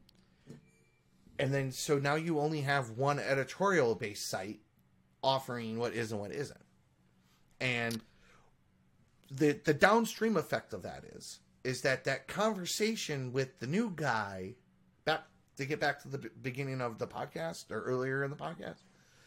and 1.39 1.53
then 1.53 1.72
so 1.72 1.97
now 1.97 2.16
you 2.16 2.39
only 2.39 2.62
have 2.62 2.91
one 2.91 3.20
editorial 3.20 3.95
based 3.95 4.30
site 4.30 4.59
offering 5.24 5.78
what 5.78 5.93
is 5.93 6.12
and 6.12 6.22
what 6.22 6.32
isn't 6.32 6.62
and 7.59 8.01
the 9.32 9.59
the 9.66 9.74
downstream 9.74 10.38
effect 10.38 10.74
of 10.74 10.84
that 10.84 11.03
is 11.16 11.39
is 11.64 11.82
that 11.82 12.03
that 12.03 12.28
conversation 12.28 13.32
with 13.34 13.59
the 13.59 13.68
new 13.68 13.91
guy 13.95 14.53
back 15.05 15.24
to 15.57 15.66
get 15.66 15.80
back 15.80 16.01
to 16.01 16.07
the 16.07 16.18
beginning 16.41 16.82
of 16.82 16.99
the 16.99 17.07
podcast 17.07 17.72
or 17.72 17.82
earlier 17.82 18.24
in 18.24 18.30
the 18.30 18.38
podcast 18.38 18.84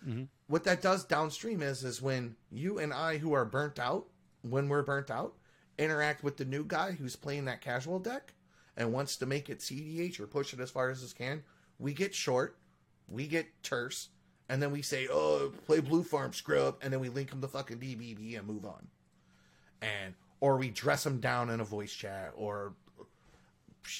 Mm-hmm. 0.06 0.24
what 0.48 0.64
that 0.64 0.82
does 0.82 1.04
downstream 1.04 1.62
is 1.62 1.82
is 1.82 2.02
when 2.02 2.36
you 2.50 2.78
and 2.78 2.92
i 2.92 3.16
who 3.18 3.32
are 3.32 3.44
burnt 3.46 3.78
out 3.78 4.06
when 4.42 4.68
we're 4.68 4.82
burnt 4.82 5.10
out 5.10 5.34
interact 5.78 6.22
with 6.22 6.36
the 6.36 6.44
new 6.44 6.62
guy 6.64 6.92
who's 6.92 7.16
playing 7.16 7.46
that 7.46 7.60
casual 7.62 7.98
deck 7.98 8.34
and 8.76 8.92
wants 8.92 9.16
to 9.16 9.26
make 9.26 9.48
it 9.48 9.60
cdh 9.60 10.20
or 10.20 10.26
push 10.26 10.52
it 10.52 10.60
as 10.60 10.70
far 10.70 10.90
as 10.90 11.02
it 11.02 11.14
can 11.16 11.42
we 11.78 11.94
get 11.94 12.14
short 12.14 12.58
we 13.08 13.26
get 13.26 13.46
terse 13.62 14.08
and 14.50 14.60
then 14.62 14.70
we 14.70 14.82
say 14.82 15.08
oh 15.10 15.50
play 15.66 15.80
blue 15.80 16.02
farm 16.02 16.32
scrub 16.34 16.76
and 16.82 16.92
then 16.92 17.00
we 17.00 17.08
link 17.08 17.30
them 17.30 17.40
to 17.40 17.48
fucking 17.48 17.78
ddb 17.78 18.36
and 18.38 18.46
move 18.46 18.66
on 18.66 18.86
and 19.80 20.14
or 20.40 20.58
we 20.58 20.68
dress 20.68 21.02
them 21.04 21.18
down 21.18 21.48
in 21.48 21.60
a 21.60 21.64
voice 21.64 21.92
chat 21.94 22.32
or 22.36 22.74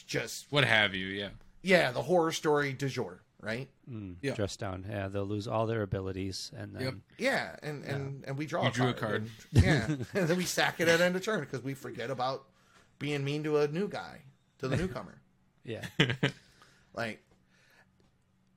just 0.06 0.46
What 0.50 0.64
have 0.64 0.94
you? 0.94 1.06
Yeah. 1.06 1.28
yeah 1.62 1.90
the 1.92 2.02
horror 2.02 2.32
story 2.32 2.72
du 2.74 2.88
jour 2.88 3.22
right 3.44 3.68
Mm, 3.90 4.16
Yeah. 4.22 4.34
Dressed 4.34 4.58
down, 4.60 4.86
yeah, 4.88 5.08
they'll 5.08 5.26
lose 5.26 5.46
all 5.46 5.66
their 5.66 5.82
abilities, 5.82 6.50
and 6.56 6.74
then 6.74 6.82
Yep. 6.82 6.94
Yeah, 7.18 7.56
and 7.62 7.84
and, 7.84 8.24
and 8.26 8.38
we 8.38 8.46
draw 8.46 8.62
You 8.62 8.68
a 8.68 8.72
drew 8.72 8.88
a 8.88 8.94
card. 8.94 9.28
card. 9.52 9.62
and- 9.62 9.62
yeah, 9.64 9.86
and 10.20 10.28
then 10.28 10.36
we 10.38 10.44
sack 10.44 10.80
it 10.80 10.88
at 10.88 11.00
end 11.02 11.14
of 11.16 11.22
turn 11.22 11.40
because 11.40 11.62
we 11.62 11.74
forget 11.74 12.10
about 12.10 12.46
being 12.98 13.22
mean 13.24 13.44
to 13.44 13.58
a 13.58 13.68
new 13.68 13.86
guy, 13.88 14.22
to 14.58 14.68
the 14.68 14.76
newcomer. 14.76 15.20
yeah, 15.64 15.84
like, 16.94 17.22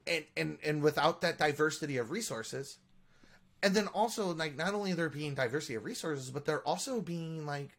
and 0.05 0.23
and 0.37 0.57
and 0.63 0.81
without 0.81 1.21
that 1.21 1.37
diversity 1.37 1.97
of 1.97 2.11
resources, 2.11 2.77
and 3.61 3.73
then 3.75 3.87
also 3.87 4.33
like 4.33 4.55
not 4.55 4.73
only 4.73 4.93
there 4.93 5.09
being 5.09 5.33
diversity 5.35 5.75
of 5.75 5.83
resources, 5.83 6.29
but 6.31 6.45
they're 6.45 6.65
also 6.67 7.01
being 7.01 7.45
like 7.45 7.71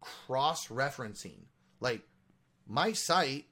cross 0.00 0.68
referencing. 0.68 1.44
Like, 1.80 2.02
my 2.66 2.92
site 2.92 3.46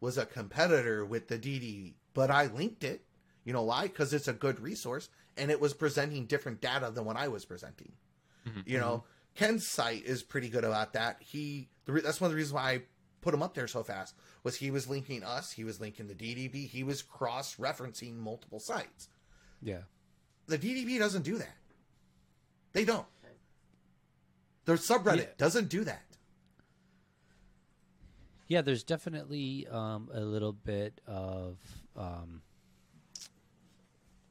was 0.00 0.18
a 0.18 0.26
competitor 0.26 1.04
with 1.04 1.28
the 1.28 1.38
DD, 1.38 1.94
but 2.14 2.30
I 2.30 2.46
linked 2.46 2.84
it. 2.84 3.04
You 3.44 3.52
know 3.52 3.62
why? 3.62 3.82
Because 3.82 4.12
it's 4.12 4.28
a 4.28 4.32
good 4.32 4.60
resource 4.60 5.08
and 5.36 5.50
it 5.50 5.60
was 5.60 5.72
presenting 5.74 6.26
different 6.26 6.60
data 6.60 6.90
than 6.90 7.04
what 7.04 7.16
I 7.16 7.28
was 7.28 7.44
presenting. 7.44 7.92
Mm-hmm. 8.46 8.60
You 8.66 8.78
know, 8.78 9.04
mm-hmm. 9.04 9.44
Ken's 9.44 9.66
site 9.66 10.04
is 10.04 10.22
pretty 10.22 10.48
good 10.48 10.64
about 10.64 10.92
that. 10.94 11.16
He 11.20 11.68
the 11.84 11.92
re- 11.92 12.00
that's 12.00 12.20
one 12.20 12.26
of 12.26 12.32
the 12.32 12.36
reasons 12.36 12.54
why 12.54 12.70
I 12.70 12.82
put 13.20 13.34
him 13.34 13.42
up 13.42 13.54
there 13.54 13.68
so 13.68 13.82
fast 13.82 14.14
was 14.42 14.56
he 14.56 14.70
was 14.70 14.88
linking 14.88 15.22
us, 15.22 15.52
he 15.52 15.64
was 15.64 15.80
linking 15.80 16.08
the 16.08 16.14
DDB, 16.14 16.66
he 16.68 16.82
was 16.82 17.02
cross 17.02 17.56
referencing 17.56 18.16
multiple 18.16 18.60
sites. 18.60 19.08
yeah. 19.62 19.82
The 20.46 20.58
DDB 20.58 20.98
doesn't 20.98 21.22
do 21.22 21.38
that. 21.38 21.56
They 22.72 22.84
don't. 22.84 23.06
Their 24.64 24.76
subreddit 24.76 25.18
Yeah. 25.18 25.26
doesn't 25.38 25.68
do 25.68 25.84
that. 25.84 26.02
Yeah, 28.50 28.62
there's 28.62 28.82
definitely 28.82 29.68
um, 29.70 30.10
a 30.12 30.20
little 30.20 30.52
bit 30.52 31.00
of 31.06 31.56
um, 31.96 32.42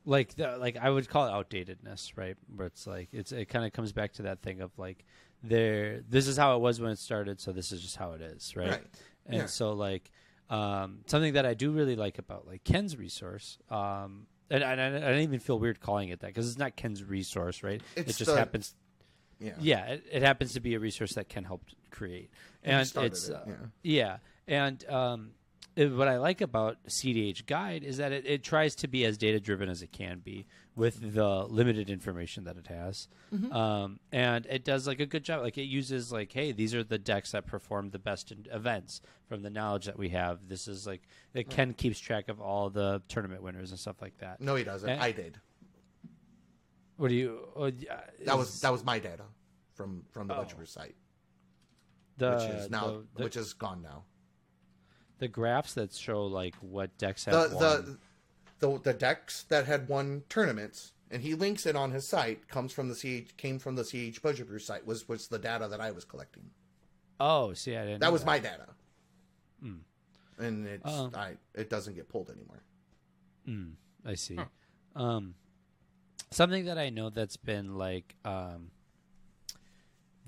like 0.05 0.35
the, 0.35 0.57
like 0.57 0.75
I 0.75 0.89
would 0.89 1.07
call 1.07 1.25
it 1.27 1.31
outdatedness, 1.31 2.11
right? 2.17 2.35
Where 2.53 2.67
it's 2.67 2.85
like 2.85 3.07
it's 3.13 3.31
it 3.31 3.45
kind 3.45 3.65
of 3.65 3.71
comes 3.71 3.93
back 3.93 4.11
to 4.13 4.23
that 4.23 4.41
thing 4.41 4.59
of 4.59 4.77
like 4.77 5.05
there 5.41 6.01
this 6.09 6.27
is 6.27 6.35
how 6.35 6.53
it 6.57 6.59
was 6.59 6.81
when 6.81 6.91
it 6.91 6.99
started, 6.99 7.39
so 7.39 7.53
this 7.53 7.71
is 7.71 7.81
just 7.81 7.95
how 7.95 8.11
it 8.11 8.21
is, 8.21 8.57
right? 8.57 8.71
Right. 8.71 8.85
And 9.25 9.35
Yeah. 9.37 9.45
so 9.45 9.71
like 9.71 10.11
um, 10.49 10.99
something 11.05 11.33
that 11.33 11.45
I 11.45 11.53
do 11.53 11.71
really 11.71 11.95
like 11.95 12.17
about 12.17 12.45
like 12.45 12.65
Ken's 12.65 12.97
resource. 12.97 13.57
Um, 13.69 14.27
and, 14.49 14.63
and 14.63 14.81
I, 14.81 14.87
I 14.97 15.11
don't 15.11 15.21
even 15.21 15.39
feel 15.39 15.59
weird 15.59 15.79
calling 15.79 16.09
it 16.09 16.19
that 16.19 16.27
because 16.27 16.49
it's 16.49 16.57
not 16.59 16.75
Ken's 16.75 17.05
resource, 17.05 17.63
right? 17.63 17.81
It's 17.95 18.09
it 18.11 18.17
just 18.17 18.31
the- 18.31 18.37
happens 18.37 18.75
Yeah. 19.39 19.53
yeah 19.61 19.85
it, 19.85 20.03
it 20.11 20.21
happens 20.23 20.51
to 20.55 20.59
be 20.59 20.73
a 20.75 20.79
resource 20.79 21.13
that 21.13 21.29
Ken 21.29 21.45
help 21.45 21.61
create 21.89 22.29
and 22.63 22.81
it's 22.81 23.27
it, 23.29 23.35
uh, 23.35 23.39
yeah. 23.47 23.53
yeah 23.83 24.17
and 24.47 24.89
um, 24.89 25.31
it- 25.75 25.91
what 25.91 26.07
i 26.07 26.17
like 26.17 26.41
about 26.41 26.77
cdh 26.87 27.45
guide 27.45 27.83
is 27.83 27.97
that 27.97 28.11
it, 28.11 28.25
it 28.25 28.43
tries 28.43 28.75
to 28.75 28.87
be 28.87 29.05
as 29.05 29.17
data 29.17 29.39
driven 29.39 29.69
as 29.69 29.81
it 29.81 29.91
can 29.91 30.19
be 30.19 30.45
with 30.75 31.13
the 31.13 31.43
limited 31.45 31.89
information 31.89 32.43
that 32.45 32.57
it 32.57 32.67
has 32.67 33.07
Mm-hmm. 33.33 33.53
um, 33.53 33.99
and 34.11 34.47
it 34.47 34.63
does 34.65 34.87
like 34.87 34.99
a 34.99 35.05
good 35.05 35.23
job 35.23 35.43
like 35.43 35.57
it 35.59 35.65
uses 35.65 36.11
like 36.11 36.31
hey 36.31 36.51
these 36.51 36.73
are 36.73 36.83
the 36.83 36.97
decks 36.97 37.31
that 37.33 37.45
perform 37.45 37.91
the 37.91 37.99
best 37.99 38.31
in 38.31 38.47
events 38.51 39.01
from 39.27 39.43
the 39.43 39.51
knowledge 39.51 39.85
that 39.85 39.99
we 39.99 40.09
have 40.09 40.47
this 40.47 40.67
is 40.67 40.87
like 40.87 41.03
it 41.35 41.47
ken 41.47 41.73
keeps 41.73 41.99
track 41.99 42.27
of 42.27 42.41
all 42.41 42.71
the 42.71 43.03
tournament 43.07 43.43
winners 43.43 43.69
and 43.69 43.79
stuff 43.79 44.01
like 44.01 44.17
that 44.17 44.41
No, 44.41 44.55
he 44.55 44.63
doesn't. 44.63 44.89
Eh. 44.89 44.97
I 44.99 45.11
did. 45.11 45.37
what 46.97 47.09
do 47.09 47.15
you 47.15 47.39
yeah, 47.77 47.99
That 48.25 48.37
was 48.37 48.59
that 48.61 48.71
was 48.71 48.83
my 48.83 48.97
data 48.99 49.23
from 49.75 50.03
from 50.09 50.27
the 50.27 50.35
Oh. 50.35 50.43
Butcher 50.43 50.65
site, 50.65 50.95
the, 52.19 52.31
which 52.31 52.43
is 52.43 52.69
now 52.69 52.87
the, 52.87 53.05
the, 53.15 53.23
which 53.23 53.35
is 53.37 53.53
gone 53.53 53.81
now. 53.81 54.03
the 55.19 55.27
graphs 55.27 55.73
that 55.73 55.93
show 55.93 56.25
like 56.25 56.55
what 56.61 56.95
decks 56.97 57.25
the 57.25 57.31
won. 57.31 57.59
the, 57.59 57.97
the 58.59 58.79
the 58.79 58.93
decks 58.93 59.43
that 59.43 59.65
had 59.65 59.87
won 59.89 60.23
tournaments, 60.29 60.93
and 61.09 61.21
he 61.21 61.33
links 61.33 61.65
it 61.65 61.75
on 61.75 61.91
his 61.91 62.07
site. 62.07 62.47
Comes 62.47 62.71
from 62.73 62.89
the 62.89 62.95
CH 62.95 63.35
came 63.37 63.59
from 63.59 63.75
the 63.75 63.83
CH 63.83 64.21
Budget 64.21 64.47
Brew 64.47 64.59
site. 64.59 64.85
Was 64.85 65.07
was 65.07 65.27
the 65.27 65.39
data 65.39 65.67
that 65.67 65.81
I 65.81 65.91
was 65.91 66.05
collecting. 66.05 66.51
oh, 67.19 67.53
see, 67.53 67.75
I 67.75 67.85
didn't. 67.85 67.99
That 68.01 68.07
know 68.07 68.11
was 68.13 68.25
my 68.25 68.39
data, 68.39 68.67
and 70.39 70.67
it's 70.67 70.89
Um, 70.89 71.11
I 71.15 71.33
it 71.53 71.69
doesn't 71.69 71.95
get 71.95 72.09
pulled 72.09 72.29
anymore. 72.29 72.63
Mm, 73.47 73.73
I 74.05 74.15
see. 74.15 74.37
Um, 74.95 75.35
something 76.31 76.65
that 76.65 76.77
I 76.77 76.89
know 76.89 77.09
that's 77.09 77.37
been 77.37 77.75
like 77.77 78.15
um, 78.25 78.71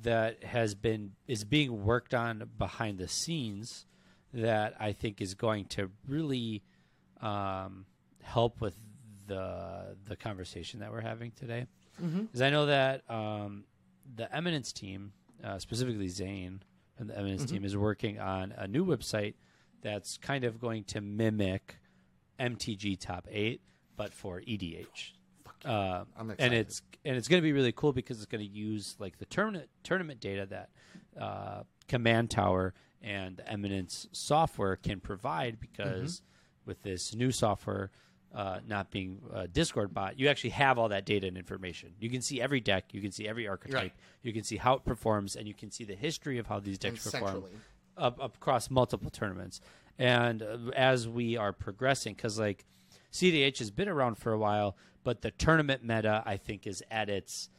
that 0.03 0.43
has 0.43 0.75
been 0.75 1.11
is 1.27 1.43
being 1.43 1.83
worked 1.85 2.13
on 2.13 2.49
behind 2.57 2.97
the 2.97 3.07
scenes 3.07 3.85
that 4.33 4.75
I 4.79 4.93
think 4.93 5.21
is 5.21 5.33
going 5.33 5.65
to 5.65 5.89
really 6.07 6.63
um, 7.21 7.85
help 8.21 8.61
with 8.61 8.75
the 9.27 9.95
the 10.07 10.15
conversation 10.15 10.79
that 10.79 10.91
we're 10.91 11.01
having 11.01 11.31
today. 11.31 11.67
Because 12.21 12.41
I 12.41 12.49
know 12.49 12.65
that 12.67 13.03
um, 13.09 13.65
the 14.15 14.33
Eminence 14.35 14.71
team, 14.73 15.13
uh, 15.43 15.59
specifically 15.59 16.07
Zane 16.07 16.63
and 16.97 17.09
the 17.09 17.17
Eminence 17.17 17.45
team, 17.45 17.63
is 17.65 17.75
working 17.77 18.19
on 18.19 18.53
a 18.57 18.67
new 18.67 18.85
website 18.85 19.35
that's 19.81 20.17
kind 20.17 20.43
of 20.43 20.59
going 20.59 20.83
to 20.85 21.01
mimic 21.01 21.77
MTG 22.39 22.99
Top 22.99 23.27
Eight, 23.29 23.61
but 23.95 24.13
for 24.13 24.41
EDH. 24.41 25.11
Uh, 25.65 26.05
and 26.39 26.53
it's 26.53 26.81
and 27.05 27.15
it's 27.15 27.27
going 27.27 27.41
to 27.41 27.45
be 27.45 27.53
really 27.53 27.71
cool 27.71 27.93
because 27.93 28.17
it's 28.17 28.25
going 28.25 28.43
to 28.45 28.51
use 28.51 28.95
like 28.99 29.17
the 29.17 29.25
tournament 29.25 29.69
tournament 29.83 30.19
data 30.19 30.45
that 30.47 30.69
uh, 31.19 31.63
Command 31.87 32.29
Tower 32.31 32.73
and 33.01 33.37
the 33.37 33.47
Eminence 33.51 34.07
software 34.11 34.75
can 34.75 34.99
provide. 34.99 35.59
Because 35.59 36.21
with 36.65 36.81
this 36.83 37.15
new 37.15 37.31
software 37.31 37.91
uh, 38.33 38.59
not 38.67 38.91
being 38.91 39.19
a 39.33 39.47
Discord 39.47 39.93
bot, 39.93 40.17
you 40.19 40.29
actually 40.29 40.51
have 40.51 40.77
all 40.77 40.89
that 40.89 41.05
data 41.05 41.27
and 41.27 41.37
information. 41.37 41.93
You 41.99 42.09
can 42.09 42.21
see 42.21 42.41
every 42.41 42.61
deck, 42.61 42.85
you 42.93 43.01
can 43.01 43.11
see 43.11 43.27
every 43.27 43.47
archetype, 43.47 43.75
Right. 43.75 43.93
you 44.23 44.31
can 44.31 44.43
see 44.43 44.57
how 44.57 44.75
it 44.75 44.85
performs, 44.85 45.35
and 45.35 45.47
you 45.47 45.53
can 45.53 45.69
see 45.69 45.83
the 45.83 45.95
history 45.95 46.37
of 46.37 46.47
how 46.47 46.59
these 46.59 46.77
And 46.83 46.95
decks 46.95 47.11
perform 47.11 47.43
up, 47.97 48.19
up 48.23 48.35
across 48.35 48.69
multiple 48.69 49.09
tournaments. 49.09 49.59
And 49.99 50.41
uh, 50.41 50.57
as 50.75 51.07
we 51.09 51.35
are 51.35 51.51
progressing, 51.51 52.13
because 52.15 52.39
like 52.39 52.65
CDH 53.11 53.59
has 53.59 53.69
been 53.69 53.89
around 53.89 54.15
for 54.17 54.31
a 54.31 54.37
while, 54.37 54.77
but 55.03 55.21
the 55.21 55.31
tournament 55.31 55.83
meta 55.83 56.23
I 56.25 56.37
think 56.37 56.67
is 56.67 56.83
at 56.91 57.09
its 57.09 57.49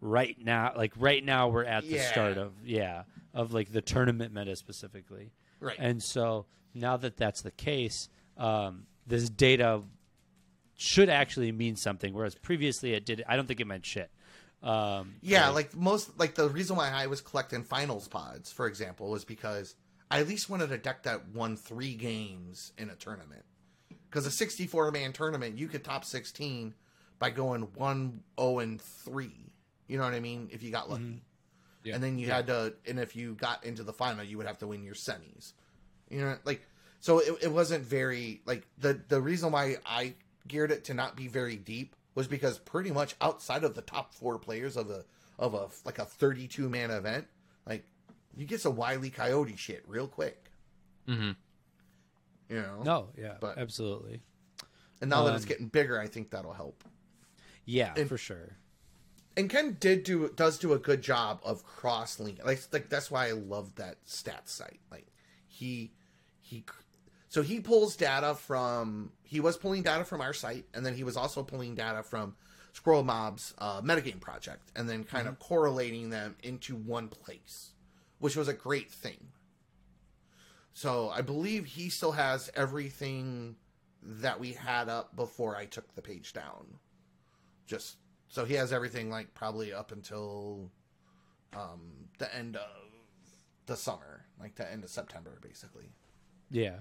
right 0.00 0.36
now. 0.42 0.72
Like 0.76 0.92
right 0.96 1.24
now, 1.24 1.48
we're 1.48 1.64
at 1.64 1.82
the 1.84 1.96
Yeah. 1.96 2.10
start 2.10 2.38
of 2.38 2.52
yeah 2.64 3.04
of 3.34 3.52
like 3.52 3.72
the 3.72 3.82
tournament 3.82 4.32
meta 4.34 4.56
specifically. 4.56 5.32
Right. 5.60 5.76
And 5.78 6.02
so 6.02 6.46
now 6.74 6.96
that 6.96 7.16
that's 7.16 7.42
the 7.42 7.50
case, 7.50 8.08
um, 8.36 8.86
this 9.06 9.28
data 9.28 9.82
should 10.76 11.08
actually 11.08 11.50
mean 11.52 11.76
something, 11.76 12.14
whereas 12.14 12.34
previously 12.36 12.94
it 12.94 13.04
did. 13.04 13.24
I 13.28 13.36
don't 13.36 13.46
think 13.46 13.60
it 13.60 13.66
meant 13.66 13.84
shit. 13.84 14.10
Um, 14.62 15.16
Yeah, 15.20 15.48
like 15.50 15.74
most 15.74 16.18
like 16.18 16.34
the 16.34 16.48
reason 16.48 16.76
why 16.76 16.90
I 16.90 17.06
was 17.06 17.20
collecting 17.20 17.62
finals 17.64 18.08
pods, 18.08 18.52
for 18.52 18.66
example, 18.66 19.10
was 19.10 19.24
because 19.24 19.74
I 20.10 20.20
at 20.20 20.28
least 20.28 20.48
wanted 20.48 20.72
a 20.72 20.78
deck 20.78 21.02
that 21.04 21.28
won 21.28 21.56
three 21.56 21.94
games 21.94 22.72
in 22.78 22.90
a 22.90 22.94
tournament. 22.96 23.44
Because 24.08 24.26
a 24.26 24.30
64 24.30 24.90
man 24.90 25.12
tournament, 25.12 25.58
you 25.58 25.68
could 25.68 25.84
top 25.84 26.04
16 26.04 26.74
by 27.18 27.30
going 27.30 27.62
1 27.74 28.22
0 28.38 28.58
and 28.60 28.80
3. 28.80 29.30
You 29.86 29.98
know 29.98 30.04
what 30.04 30.14
I 30.14 30.20
mean? 30.20 30.48
If 30.52 30.62
you 30.62 30.70
got 30.70 30.90
lucky. 30.90 31.22
Yeah. 31.84 31.94
And 31.94 32.02
then 32.02 32.18
you 32.18 32.28
had 32.28 32.48
to, 32.48 32.74
and 32.86 32.98
if 32.98 33.16
you 33.16 33.34
got 33.34 33.64
into 33.64 33.82
the 33.82 33.92
final, 33.92 34.24
you 34.24 34.36
would 34.36 34.46
have 34.46 34.58
to 34.58 34.66
win 34.66 34.82
your 34.84 34.94
semis. 34.94 35.52
You 36.10 36.20
know, 36.20 36.36
like, 36.44 36.62
so 37.00 37.20
it, 37.20 37.34
it 37.42 37.52
wasn't 37.52 37.84
very, 37.84 38.40
like, 38.44 38.66
the, 38.78 39.00
the 39.08 39.20
reason 39.20 39.52
why 39.52 39.76
I 39.86 40.14
geared 40.46 40.70
it 40.70 40.84
to 40.84 40.94
not 40.94 41.16
be 41.16 41.28
very 41.28 41.56
deep 41.56 41.94
was 42.14 42.26
because 42.26 42.58
pretty 42.58 42.90
much 42.90 43.14
outside 43.20 43.64
of 43.64 43.74
the 43.74 43.82
top 43.82 44.12
four 44.12 44.38
players 44.38 44.76
of 44.76 44.90
a, 44.90 45.04
of 45.38 45.54
a, 45.54 45.68
like 45.84 45.98
a 45.98 46.04
32 46.04 46.68
man 46.68 46.90
event, 46.90 47.26
like, 47.66 47.84
you 48.36 48.44
get 48.44 48.60
some 48.60 48.76
Wily 48.76 49.10
Coyote 49.10 49.56
shit 49.56 49.84
real 49.86 50.08
quick. 50.08 50.50
Mm-hmm. 51.08 51.30
You 52.50 52.62
know? 52.62 52.82
no, 52.82 53.08
yeah, 53.16 53.34
But- 53.40 53.58
absolutely. 53.58 54.20
And 55.00 55.10
now 55.10 55.24
that 55.24 55.34
it's 55.36 55.44
um, 55.44 55.48
getting 55.48 55.68
bigger, 55.68 56.00
I 56.00 56.08
think 56.08 56.30
that'll 56.30 56.52
help. 56.52 56.82
Yeah, 57.70 57.92
and- 57.96 58.08
for 58.08 58.16
sure. 58.16 58.56
and 59.36 59.50
Ken 59.50 59.76
did 59.78 60.02
do 60.02 60.30
does 60.34 60.58
do 60.58 60.72
a 60.72 60.78
good 60.78 61.02
job 61.02 61.40
of 61.44 61.64
cross 61.64 62.18
linking. 62.18 62.44
Like 62.46 62.60
like 62.72 62.88
that's 62.88 63.10
why 63.10 63.28
I 63.28 63.32
love 63.32 63.74
that 63.74 64.04
stats 64.06 64.48
site. 64.48 64.80
Like 64.90 65.06
he 65.46 65.92
he 66.40 66.64
so 67.28 67.42
he 67.42 67.60
pulls 67.60 67.94
data 67.94 68.34
from 68.34 69.12
he 69.22 69.38
was 69.40 69.58
pulling 69.58 69.82
data 69.82 70.04
from 70.04 70.22
our 70.22 70.32
site, 70.32 70.64
and 70.72 70.84
then 70.86 70.94
he 70.94 71.04
was 71.04 71.16
also 71.16 71.42
pulling 71.42 71.74
data 71.74 72.02
from 72.02 72.34
Squirrel 72.72 73.02
Mob's 73.04 73.52
uh, 73.58 73.82
metagame 73.82 74.18
project, 74.20 74.70
and 74.74 74.88
then 74.88 75.04
kind 75.04 75.28
of 75.28 75.38
correlating 75.38 76.08
them 76.10 76.36
into 76.42 76.74
one 76.74 77.08
place, 77.08 77.72
which 78.18 78.34
was 78.34 78.48
a 78.48 78.54
great 78.54 78.90
thing. 78.90 79.28
So 80.72 81.10
I 81.10 81.20
believe 81.22 81.66
he 81.66 81.90
still 81.90 82.12
has 82.12 82.50
everything 82.54 83.56
that 84.02 84.38
we 84.40 84.52
had 84.52 84.88
up 84.88 85.14
before 85.16 85.56
I 85.56 85.66
took 85.66 85.94
the 85.94 86.02
page 86.02 86.32
down. 86.32 86.78
Just 87.68 87.98
so 88.28 88.44
he 88.44 88.54
has 88.54 88.72
everything 88.72 89.10
like 89.10 89.32
probably 89.34 89.72
up 89.72 89.92
until 89.92 90.70
um 91.54 92.08
the 92.18 92.34
end 92.34 92.56
of 92.56 92.88
the 93.66 93.76
summer, 93.76 94.24
like 94.40 94.56
the 94.56 94.68
end 94.70 94.82
of 94.82 94.90
September 94.90 95.38
basically. 95.40 95.92
Yeah. 96.50 96.78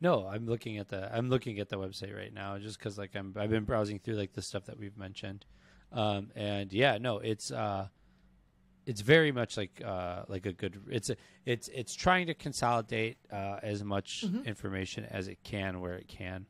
No, 0.00 0.26
I'm 0.26 0.46
looking 0.46 0.78
at 0.78 0.88
the 0.88 1.14
I'm 1.14 1.30
looking 1.30 1.60
at 1.60 1.68
the 1.68 1.76
website 1.76 2.14
right 2.16 2.32
now 2.32 2.58
just 2.58 2.78
because 2.78 2.98
like 2.98 3.14
I'm 3.14 3.34
I've 3.36 3.50
been 3.50 3.64
browsing 3.64 3.98
through 3.98 4.14
like 4.14 4.32
the 4.32 4.42
stuff 4.42 4.64
that 4.64 4.78
we've 4.78 4.96
mentioned, 4.96 5.44
um, 5.92 6.30
and 6.34 6.72
yeah, 6.72 6.98
no, 6.98 7.18
it's 7.18 7.50
uh, 7.50 7.88
it's 8.84 9.00
very 9.00 9.32
much 9.32 9.56
like 9.56 9.82
uh 9.84 10.22
like 10.28 10.44
a 10.46 10.52
good 10.52 10.82
it's 10.88 11.10
a 11.10 11.16
it's 11.44 11.68
it's 11.68 11.94
trying 11.94 12.26
to 12.26 12.34
consolidate 12.34 13.16
uh 13.32 13.58
as 13.62 13.82
much 13.82 14.24
information 14.44 15.04
as 15.04 15.28
it 15.28 15.38
can 15.42 15.80
where 15.80 15.94
it 15.94 16.08
can, 16.08 16.46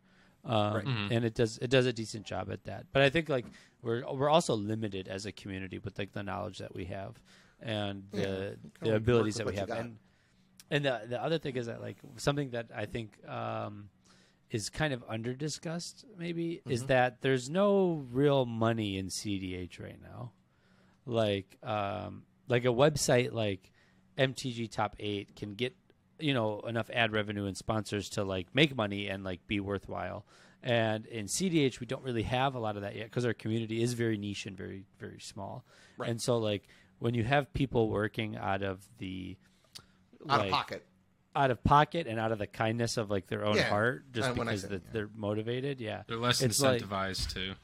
um, 0.47 0.75
Right. 0.75 0.85
Mhm. 0.87 1.11
and 1.11 1.25
it 1.25 1.35
does 1.35 1.59
it 1.59 1.69
does 1.71 1.87
a 1.87 1.93
decent 1.93 2.25
job 2.27 2.51
at 2.51 2.65
that. 2.65 2.87
But 2.93 3.03
I 3.03 3.11
think 3.11 3.29
like 3.29 3.47
we're 3.83 4.05
we're 4.13 4.29
also 4.31 4.55
limited 4.55 5.09
as 5.09 5.27
a 5.27 5.33
community 5.33 5.79
with 5.79 5.99
like 5.99 6.13
the 6.13 6.23
knowledge 6.23 6.59
that 6.59 6.75
we 6.75 6.85
have 6.87 7.21
and 7.61 8.05
the 8.13 8.17
kinda 8.19 8.57
the 8.83 8.95
abilities 8.95 9.35
that 9.37 9.47
we 9.47 9.55
have 9.57 9.71
and 9.71 9.99
and 10.71 10.85
the 10.85 11.03
the 11.09 11.23
other 11.23 11.39
thing 11.39 11.57
is 11.57 11.67
that 11.67 11.81
like 11.81 11.97
something 12.17 12.51
that 12.51 12.67
I 12.75 12.87
think 12.87 13.19
um, 13.29 13.89
is 14.51 14.71
kind 14.71 14.93
of 14.95 15.03
under 15.09 15.35
discussed 15.35 16.05
maybe 16.19 16.63
is 16.69 16.81
Mm-hmm. 16.83 16.87
that 16.89 17.21
there's 17.23 17.51
no 17.51 18.05
real 18.13 18.47
money 18.47 18.97
in 18.99 19.07
CDH 19.09 19.81
right 19.81 20.01
now. 20.03 20.33
Like 21.05 21.57
um, 21.63 22.25
like 22.49 22.65
a 22.65 22.69
website 22.75 23.33
like 23.33 23.73
MTG 24.19 24.71
Top 24.71 24.97
Eight 24.99 25.35
can 25.37 25.55
get 25.55 25.75
you 26.19 26.35
know 26.35 26.61
enough 26.61 26.89
ad 26.93 27.13
revenue 27.13 27.47
and 27.47 27.57
sponsors 27.57 28.09
to 28.11 28.25
like 28.25 28.55
make 28.55 28.75
money 28.77 29.09
and 29.09 29.25
like 29.25 29.47
be 29.47 29.61
worthwhile. 29.61 30.25
And 30.63 31.07
in 31.07 31.27
CDH, 31.27 31.79
we 31.81 31.87
don't 31.87 32.03
really 32.03 32.23
have 32.25 32.55
a 32.55 32.59
lot 32.59 32.77
of 32.77 32.83
that 32.83 32.97
yet 32.97 33.05
because 33.05 33.25
our 33.25 33.35
community 33.35 33.83
is 33.83 33.93
very 33.93 34.17
niche 34.17 34.47
and 34.47 34.57
very 34.57 34.85
very 34.99 35.21
small. 35.21 35.65
Right. 35.99 36.09
And 36.11 36.21
so 36.21 36.39
like 36.39 36.67
when 36.99 37.15
you 37.15 37.25
have 37.25 37.53
people 37.53 37.89
working 37.91 38.37
out 38.37 38.63
of 38.63 38.85
the 38.99 39.37
Out 40.29 40.39
like, 40.41 40.47
of 40.47 40.53
pocket. 40.53 40.87
out 41.37 41.51
of 41.51 41.63
pocket 41.63 42.07
and 42.07 42.19
out 42.19 42.33
of 42.33 42.39
the 42.39 42.47
kindness 42.47 42.97
of 42.97 43.11
like 43.11 43.27
their 43.29 43.45
own 43.45 43.57
Yeah. 43.57 43.69
heart 43.69 44.11
just 44.13 44.31
Uh, 44.31 44.33
because 44.35 44.63
said- 44.63 44.71
that 44.71 44.83
yeah. 44.87 44.91
they're 44.93 45.11
motivated 45.15 45.81
yeah 45.81 46.03
They're 46.09 46.17
less 46.17 46.41
It's 46.41 46.61
like- 46.61 46.83
incentivized 46.83 47.35
to. 47.35 47.55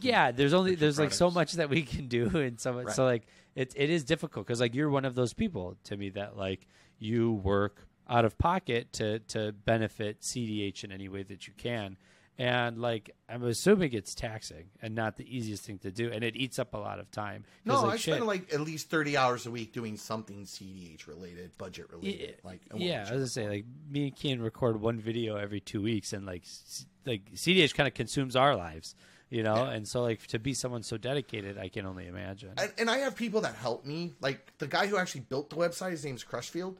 Yeah 0.00 0.30
there's 0.30 0.52
only 0.54 0.72
Different 0.72 0.80
there's 0.80 0.98
like 0.98 1.12
so 1.12 1.30
much 1.30 1.52
that 1.54 1.68
we 1.68 1.82
can 1.82 2.06
do 2.08 2.28
and 2.36 2.60
so 2.60 2.72
much 2.72 2.86
Right. 2.86 2.94
so 2.96 3.04
like 3.04 3.26
it, 3.54 3.72
it 3.76 3.90
is 3.90 4.04
difficult 4.04 4.46
because 4.46 4.60
like 4.60 4.74
you're 4.74 4.90
one 4.90 5.04
of 5.04 5.14
those 5.14 5.32
people 5.34 5.76
to 5.84 5.96
me 5.96 6.10
that 6.10 6.36
like 6.36 6.66
you 7.02 7.32
work 7.32 7.86
out 8.08 8.24
of 8.24 8.36
pocket 8.38 8.92
to 8.92 9.18
to 9.20 9.52
benefit 9.52 10.20
cdh 10.20 10.84
in 10.84 10.92
any 10.92 11.08
way 11.08 11.22
that 11.22 11.46
you 11.46 11.52
can 11.56 11.96
and 12.38 12.78
like 12.80 13.14
i'm 13.28 13.44
assuming 13.44 13.92
it's 13.92 14.14
taxing 14.14 14.64
and 14.82 14.94
not 14.94 15.16
the 15.16 15.36
easiest 15.36 15.64
thing 15.64 15.78
to 15.78 15.90
do 15.90 16.10
and 16.10 16.24
it 16.24 16.34
eats 16.36 16.58
up 16.58 16.74
a 16.74 16.76
lot 16.78 16.98
of 16.98 17.10
time. 17.10 17.44
No, 17.64 17.82
like, 17.82 17.92
I 17.92 17.96
shit, 17.96 18.14
spend 18.14 18.26
like 18.26 18.52
at 18.52 18.60
least 18.60 18.88
thirty 18.90 19.16
hours 19.16 19.46
a 19.46 19.50
week 19.50 19.72
doing 19.72 19.96
something 19.96 20.44
CDH 20.44 21.06
related, 21.06 21.56
budget 21.58 21.90
related. 21.90 22.20
Yeah, 22.20 22.34
like 22.50 22.60
I 22.72 22.76
yeah, 22.78 22.96
I 22.98 23.00
was 23.02 23.10
gonna 23.10 23.26
say 23.28 23.48
like 23.48 23.64
me 23.90 24.04
and 24.08 24.16
Kian 24.16 24.42
record 24.42 24.80
one 24.80 24.98
video 24.98 25.36
every 25.36 25.60
two 25.60 25.82
weeks, 25.82 26.12
and 26.14 26.24
like 26.26 26.42
c- 26.44 26.86
like 27.06 27.32
CDH 27.34 27.74
kind 27.74 27.86
of 27.86 27.92
consumes 27.94 28.34
our 28.34 28.56
lives, 28.56 28.94
you 29.30 29.42
know, 29.42 29.56
Yeah. 29.56 29.70
and 29.72 29.86
so 29.86 30.02
like 30.02 30.26
to 30.28 30.38
be 30.38 30.54
someone 30.54 30.82
so 30.82 30.96
dedicated, 30.96 31.58
I 31.58 31.68
can 31.68 31.84
only 31.86 32.06
imagine. 32.06 32.52
and, 32.56 32.72
and 32.78 32.90
I 32.90 32.98
have 32.98 33.14
people 33.14 33.42
that 33.42 33.54
help 33.56 33.84
me. 33.84 34.14
Like 34.20 34.52
the 34.58 34.66
guy 34.66 34.86
who 34.86 34.96
actually 34.96 35.22
built 35.22 35.50
the 35.50 35.56
website, 35.56 35.90
his 35.92 36.04
name's 36.04 36.24
Crushfield, 36.24 36.76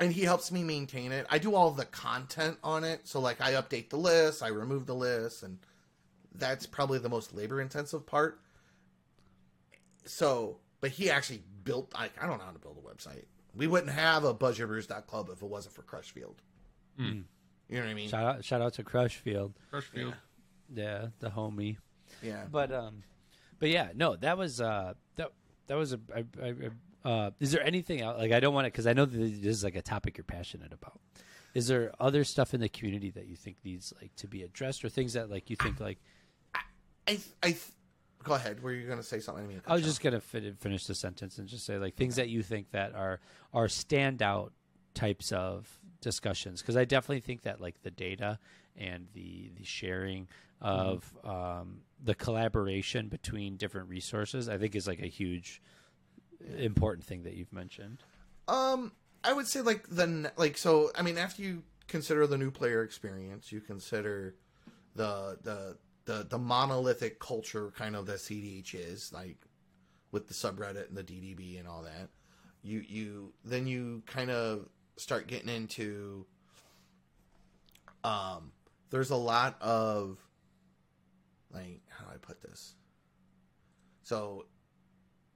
and 0.00 0.12
he 0.12 0.22
helps 0.22 0.50
me 0.52 0.62
maintain 0.64 1.12
it. 1.12 1.26
I 1.30 1.38
do 1.38 1.54
all 1.54 1.70
the 1.70 1.84
content 1.84 2.58
on 2.62 2.84
it, 2.84 3.06
so 3.06 3.20
like 3.20 3.40
I 3.40 3.52
update 3.52 3.90
the 3.90 3.96
list, 3.96 4.42
I 4.42 4.48
remove 4.48 4.86
the 4.86 4.94
list, 4.94 5.42
and 5.42 5.58
that's 6.34 6.66
probably 6.66 6.98
the 6.98 7.08
most 7.08 7.34
labor 7.34 7.60
intensive 7.60 8.04
part. 8.06 8.40
So, 10.04 10.58
but 10.80 10.90
he 10.90 11.10
actually 11.10 11.42
built. 11.64 11.92
Like 11.94 12.12
I 12.22 12.26
don't 12.26 12.38
know 12.38 12.44
how 12.44 12.50
to 12.52 12.58
build 12.58 12.78
a 12.78 12.88
website. 12.88 13.24
We 13.54 13.66
wouldn't 13.66 13.92
have 13.92 14.24
a 14.24 14.34
budgetbrews.club 14.34 15.30
if 15.32 15.40
it 15.42 15.48
wasn't 15.48 15.74
for 15.74 15.82
Crushfield. 15.82 16.36
Hmm. 16.98 17.20
You 17.68 17.76
know 17.76 17.82
what 17.82 17.88
I 17.90 17.94
mean? 17.94 18.08
shout 18.08 18.24
out, 18.24 18.44
shout 18.44 18.60
out 18.60 18.74
to 18.74 18.84
Crushfield, 18.84 19.52
Crushfield. 19.72 20.14
yeah, 20.74 21.06
the 21.20 21.30
homie. 21.30 21.76
Yeah. 22.22 22.44
But 22.50 22.72
um, 22.72 23.02
but 23.58 23.70
yeah, 23.70 23.88
no, 23.94 24.16
that 24.16 24.36
was 24.36 24.60
uh 24.60 24.94
that 25.16 25.30
that 25.68 25.76
was 25.76 25.92
a. 25.94 26.00
I, 26.14 26.24
I, 26.42 26.48
I- 26.48 26.70
uh, 27.04 27.30
is 27.38 27.52
there 27.52 27.62
anything 27.64 28.00
else? 28.00 28.18
Like 28.18 28.32
I 28.32 28.40
don't 28.40 28.54
want 28.54 28.66
to 28.66 28.70
because 28.70 28.86
I 28.86 28.92
know 28.92 29.04
that 29.04 29.16
this 29.16 29.56
is 29.56 29.64
like 29.64 29.76
a 29.76 29.82
topic 29.82 30.16
you're 30.16 30.24
passionate 30.24 30.72
about. 30.72 31.00
Is 31.54 31.68
there 31.68 31.92
other 32.00 32.24
stuff 32.24 32.54
in 32.54 32.60
the 32.60 32.68
community 32.68 33.10
that 33.10 33.26
you 33.26 33.36
think 33.36 33.58
needs 33.64 33.92
like 34.00 34.14
to 34.16 34.26
be 34.26 34.42
addressed, 34.42 34.84
or 34.84 34.88
things 34.88 35.12
that 35.12 35.30
like 35.30 35.50
you 35.50 35.56
think 35.56 35.80
like 35.80 35.98
I, 36.54 36.60
I, 37.06 37.18
I 37.42 37.56
go 38.22 38.34
ahead. 38.34 38.62
Were 38.62 38.72
you 38.72 38.86
going 38.86 38.98
to 38.98 39.04
say 39.04 39.20
something? 39.20 39.44
I, 39.44 39.46
mean, 39.46 39.62
I 39.66 39.74
was 39.74 39.82
just 39.82 40.02
gonna 40.02 40.20
finish 40.20 40.86
the 40.86 40.94
sentence 40.94 41.38
and 41.38 41.46
just 41.46 41.66
say 41.66 41.78
like 41.78 41.94
things 41.94 42.16
that 42.16 42.28
you 42.28 42.42
think 42.42 42.70
that 42.72 42.94
are 42.94 43.20
are 43.52 43.66
standout 43.66 44.50
types 44.94 45.30
of 45.32 45.68
discussions 46.00 46.60
because 46.60 46.76
I 46.76 46.84
definitely 46.84 47.20
think 47.20 47.42
that 47.42 47.60
like 47.60 47.82
the 47.82 47.90
data 47.90 48.38
and 48.76 49.06
the 49.12 49.50
the 49.56 49.64
sharing 49.64 50.28
of 50.60 51.12
um, 51.24 51.80
the 52.02 52.14
collaboration 52.14 53.08
between 53.08 53.56
different 53.56 53.88
resources 53.88 54.48
I 54.48 54.56
think 54.56 54.74
is 54.74 54.86
like 54.86 55.00
a 55.00 55.06
huge 55.06 55.60
important 56.58 57.04
thing 57.06 57.22
that 57.24 57.34
you've 57.34 57.52
mentioned. 57.52 57.98
Um, 58.48 58.92
I 59.22 59.32
would 59.32 59.46
say 59.46 59.60
like 59.60 59.88
the 59.88 60.32
like 60.36 60.56
so. 60.56 60.90
I 60.94 61.02
mean, 61.02 61.18
after 61.18 61.42
you 61.42 61.62
consider 61.88 62.26
the 62.26 62.38
new 62.38 62.50
player 62.50 62.82
experience, 62.82 63.52
you 63.52 63.60
consider 63.60 64.34
the 64.94 65.38
the 65.42 65.76
the 66.04 66.26
the 66.28 66.38
monolithic 66.38 67.18
culture 67.18 67.72
kind 67.76 67.96
of 67.96 68.06
that 68.06 68.16
CDH 68.16 68.74
is 68.74 69.12
like 69.12 69.38
with 70.12 70.28
the 70.28 70.34
subreddit 70.34 70.88
and 70.88 70.96
the 70.96 71.02
DDB 71.04 71.58
and 71.58 71.66
all 71.66 71.82
that. 71.82 72.10
You 72.62 72.80
you 72.86 73.32
then 73.44 73.66
you 73.66 74.02
kind 74.06 74.30
of 74.30 74.68
start 74.96 75.26
getting 75.26 75.48
into 75.48 76.24
um 78.04 78.52
there's 78.90 79.10
a 79.10 79.16
lot 79.16 79.60
of 79.60 80.18
like 81.52 81.80
how 81.88 82.04
do 82.04 82.10
I 82.12 82.18
put 82.18 82.42
this? 82.42 82.74
So 84.02 84.46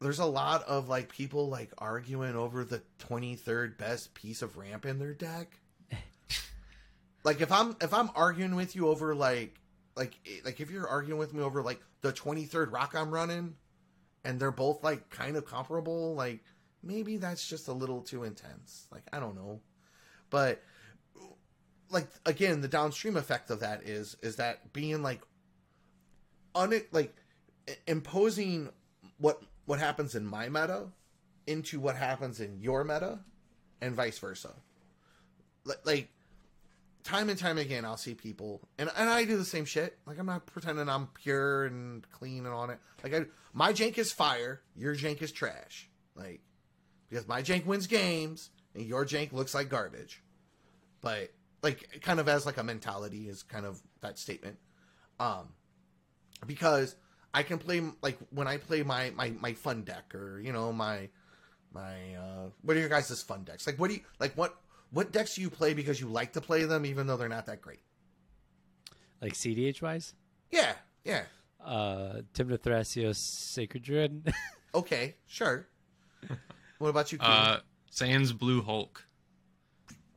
there's 0.01 0.19
a 0.19 0.27
lot 0.27 0.63
of 0.65 0.89
like 0.89 1.11
people 1.11 1.49
like 1.49 1.71
arguing 1.79 2.37
over 2.37 2.65
the 2.65 2.83
23rd 3.01 3.79
best 3.79 4.15
piece 4.15 4.43
of 4.43 4.57
ramp 4.57 4.87
in 4.87 4.99
their 4.99 5.15
deck. 5.15 5.59
like 7.25 7.41
if 7.41 7.51
I'm 7.51 7.77
if 7.81 7.93
I'm 7.93 8.11
arguing 8.15 8.55
with 8.55 8.77
you 8.77 8.89
over 8.89 9.15
like 9.15 9.59
like 9.97 10.19
eh, 10.27 10.41
like 10.45 10.61
if 10.61 10.71
you're 10.71 10.89
arguing 10.89 11.19
with 11.19 11.35
me 11.35 11.43
over 11.43 11.63
like 11.63 11.81
the 12.03 12.13
23rd 12.13 12.73
rock 12.73 12.95
I'm 12.95 13.11
running 13.11 13.55
and 14.25 14.39
they're 14.39 14.53
both 14.53 14.85
like 14.85 15.11
kind 15.11 15.37
of 15.37 15.45
comparable, 15.45 16.15
like 16.15 16.41
maybe 16.83 17.17
that's 17.17 17.47
just 17.47 17.69
a 17.69 17.73
little 17.73 18.03
too 18.03 18.25
intense. 18.25 18.87
Like 18.93 19.03
I 19.13 19.19
don't 19.19 19.35
know. 19.35 19.61
But 20.31 20.63
like 21.91 22.07
again, 22.25 22.61
the 22.61 22.69
downstream 22.69 23.17
effect 23.17 23.51
of 23.51 23.61
that 23.61 23.83
is 23.83 24.17
is 24.23 24.37
that 24.37 24.73
being 24.73 25.03
like 25.03 25.23
un 26.55 26.81
like 26.93 27.17
imposing 27.87 28.71
what 29.19 29.43
what 29.69 29.79
happens 29.79 30.15
in 30.15 30.25
my 30.25 30.49
meta 30.49 30.87
into 31.47 31.79
what 31.79 31.95
happens 31.95 32.41
in 32.41 32.59
your 32.59 32.85
meta, 32.85 33.19
and 33.83 33.95
vice 33.95 34.19
versa. 34.19 34.55
Like 35.85 36.09
time 37.05 37.29
and 37.29 37.39
time 37.39 37.59
again, 37.59 37.85
I'll 37.85 37.99
see 37.99 38.15
people, 38.15 38.63
and 38.79 38.91
and 38.97 39.11
I 39.11 39.27
do 39.27 39.37
the 39.37 39.45
same 39.45 39.67
shit. 39.67 39.99
Like 40.07 40.19
I'm 40.19 40.25
not 40.25 40.47
pretending 40.47 40.89
I'm 40.89 41.09
pure 41.09 41.67
and 41.67 42.11
clean 42.11 42.47
and 42.47 42.55
on 42.55 42.71
it. 42.71 42.79
Like 43.05 43.15
I, 43.15 43.27
my 43.53 43.75
jank 43.75 43.99
is 43.99 44.11
fire, 44.11 44.63
your 44.75 44.97
jank 44.97 45.21
is 45.21 45.33
trash. 45.33 45.91
Like 46.15 46.41
because 47.11 47.29
my 47.29 47.43
jank 47.43 47.67
wins 47.67 47.87
games 47.87 48.49
and 48.75 48.87
your 48.87 49.05
jank 49.05 49.35
looks 49.35 49.53
like 49.55 49.69
garbage. 49.69 50.23
But 51.03 51.31
like 51.63 52.01
kind 52.01 52.21
of 52.21 52.29
as 52.29 52.47
like 52.47 52.57
a 52.57 52.65
mentality 52.65 53.29
is 53.29 53.43
kind 53.43 53.67
of 53.67 53.83
that 54.01 54.19
statement. 54.19 54.57
Um 55.21 55.51
because 56.47 56.97
I 57.39 57.43
can 57.45 57.59
play 57.59 57.81
like 58.03 58.19
when 58.31 58.49
I 58.49 58.57
play 58.57 58.83
my 58.83 59.11
my 59.11 59.31
my 59.41 59.53
fun 59.55 59.83
deck 59.83 60.13
or 60.15 60.41
you 60.41 60.53
know 60.53 60.73
my 60.73 61.09
my 61.73 61.95
uh 62.17 62.47
what 62.63 62.77
are 62.77 62.81
your 62.81 62.89
guys' 62.89 63.23
fun 63.23 63.45
decks? 63.45 63.65
Like 63.67 63.79
what 63.79 63.89
do 63.91 63.95
you 63.95 64.01
like 64.19 64.33
what 64.37 64.57
what 64.91 65.13
decks 65.13 65.35
do 65.37 65.43
you 65.43 65.51
play 65.51 65.73
because 65.73 66.01
you 66.01 66.09
like 66.09 66.33
to 66.33 66.41
play 66.41 66.65
them 66.65 66.85
even 66.85 67.07
though 67.07 67.17
they're 67.17 67.29
not 67.29 67.47
that 67.47 67.61
great? 67.61 67.83
Like 69.23 69.35
CDH 69.35 69.83
wise, 69.83 70.15
Yeah, 70.51 70.73
yeah. 71.05 71.25
uh, 71.65 72.23
Tymna 72.35 72.59
Thrasios 72.59 73.17
Sacred 73.17 73.83
Druid. 73.85 74.33
Okay, 74.75 75.15
sure. 75.27 75.67
what 76.79 76.89
about 76.89 77.11
you? 77.11 77.19
Keith? 77.19 77.27
Uh, 77.27 77.59
Sans 77.91 78.33
Blue 78.33 78.61
Hulk. 78.63 79.07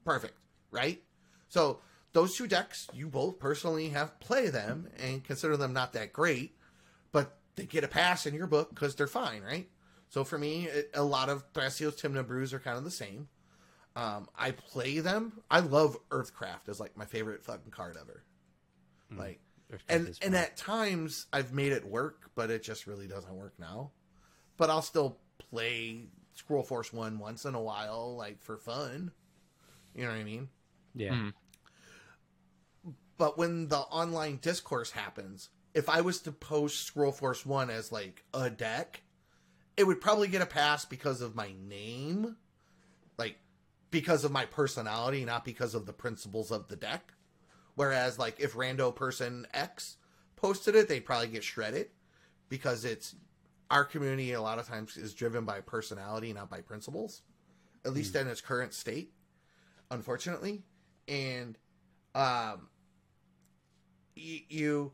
Perfect, 0.03 0.37
right? 0.71 1.01
So 1.47 1.79
those 2.11 2.35
two 2.35 2.47
decks, 2.47 2.87
you 2.93 3.07
both 3.07 3.39
personally 3.39 3.89
have 3.89 4.19
play 4.19 4.49
them 4.49 4.87
and 5.01 5.23
consider 5.23 5.55
them 5.55 5.71
not 5.73 5.93
that 5.93 6.11
great, 6.11 6.53
but 7.11 7.37
they 7.55 7.65
get 7.65 7.83
a 7.83 7.87
pass 7.87 8.25
in 8.25 8.33
your 8.33 8.47
book 8.47 8.69
because 8.69 8.95
they're 8.95 9.07
fine, 9.07 9.41
right? 9.41 9.69
So 10.09 10.23
for 10.23 10.37
me, 10.37 10.65
it, 10.65 10.91
a 10.93 11.03
lot 11.03 11.29
of 11.29 11.51
Thrasios, 11.53 11.99
Tymna 11.99 12.25
Brews 12.25 12.53
are 12.53 12.59
kind 12.59 12.77
of 12.77 12.83
the 12.83 12.91
same. 12.91 13.29
Um, 13.95 14.27
I 14.37 14.51
play 14.51 14.99
them. 14.99 15.41
I 15.49 15.59
love 15.59 15.97
Earthcraft 16.09 16.69
as 16.69 16.79
like 16.79 16.95
my 16.97 17.05
favorite 17.05 17.43
fucking 17.43 17.71
card 17.71 17.97
ever. 17.99 18.23
Like, 19.13 19.41
and 19.89 20.17
and 20.21 20.35
at 20.35 20.55
times 20.55 21.27
I've 21.33 21.53
made 21.53 21.73
it 21.73 21.85
work, 21.85 22.31
but 22.35 22.49
it 22.49 22.63
just 22.63 22.87
really 22.87 23.07
doesn't 23.07 23.35
work 23.35 23.53
now. 23.59 23.91
But 24.57 24.69
I'll 24.69 24.81
still 24.81 25.17
play 25.37 26.07
Scroll 26.33 26.63
Force 26.63 26.93
One 26.93 27.19
once 27.19 27.43
in 27.45 27.55
a 27.55 27.61
while, 27.61 28.15
like 28.15 28.41
for 28.41 28.57
fun. 28.57 29.11
You 29.93 30.03
know 30.03 30.11
what 30.11 30.19
I 30.19 30.23
mean? 30.23 30.47
yeah, 30.95 31.13
Hmm. 31.13 31.29
But 33.17 33.37
when 33.37 33.67
the 33.67 33.77
online 33.77 34.39
discourse 34.41 34.91
happens, 34.91 35.49
if 35.73 35.89
I 35.89 36.01
was 36.01 36.19
to 36.21 36.31
post 36.31 36.85
Scroll 36.85 37.11
Force 37.11 37.45
One 37.45 37.69
as 37.69 37.91
like 37.91 38.23
a 38.33 38.49
deck, 38.49 39.01
it 39.77 39.85
would 39.85 40.01
probably 40.01 40.27
get 40.27 40.41
a 40.41 40.47
pass 40.47 40.85
because 40.85 41.21
of 41.21 41.35
my 41.35 41.53
name, 41.67 42.35
like 43.17 43.37
because 43.89 44.23
of 44.23 44.31
my 44.31 44.45
personality, 44.45 45.25
not 45.25 45.45
because 45.45 45.73
of 45.75 45.85
the 45.85 45.93
principles 45.93 46.51
of 46.51 46.67
the 46.67 46.75
deck. 46.75 47.13
Whereas, 47.75 48.19
like 48.19 48.39
if 48.39 48.53
Rando 48.53 48.93
Person 48.93 49.47
X 49.53 49.97
posted 50.35 50.75
it, 50.75 50.87
they'd 50.87 51.05
probably 51.05 51.29
get 51.29 51.43
shredded 51.43 51.87
because 52.49 52.83
it's 52.83 53.15
our 53.69 53.85
community. 53.85 54.33
A 54.33 54.41
lot 54.41 54.59
of 54.59 54.67
times 54.67 54.97
is 54.97 55.13
driven 55.13 55.45
by 55.45 55.61
personality, 55.61 56.33
not 56.33 56.49
by 56.49 56.61
principles. 56.61 57.21
At 57.83 57.93
least 57.93 58.15
in 58.15 58.27
its 58.27 58.41
current 58.41 58.75
state, 58.75 59.11
unfortunately, 59.89 60.61
and 61.07 61.57
um, 62.13 62.67
y- 64.15 64.43
you 64.49 64.91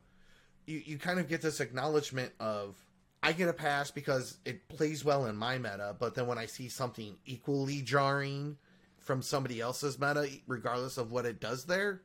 you 0.68 0.82
you 0.86 0.98
kind 1.00 1.20
of 1.20 1.28
get 1.28 1.42
this 1.42 1.60
acknowledgement 1.60 2.34
of 2.40 2.76
I 3.24 3.32
get 3.32 3.50
a 3.50 3.54
pass 3.54 3.90
because 3.90 4.38
it 4.46 4.68
plays 4.68 5.04
well 5.04 5.26
in 5.26 5.36
my 5.36 5.58
meta, 5.58 5.96
but 5.98 6.14
then 6.14 6.28
when 6.28 6.38
I 6.38 6.46
see 6.46 6.70
something 6.70 7.16
equally 7.26 7.82
jarring 7.82 8.58
from 9.00 9.22
somebody 9.22 9.60
else's 9.60 10.00
meta, 10.00 10.30
regardless 10.46 10.98
of 10.98 11.12
what 11.12 11.26
it 11.26 11.40
does 11.40 11.66
there, 11.66 12.02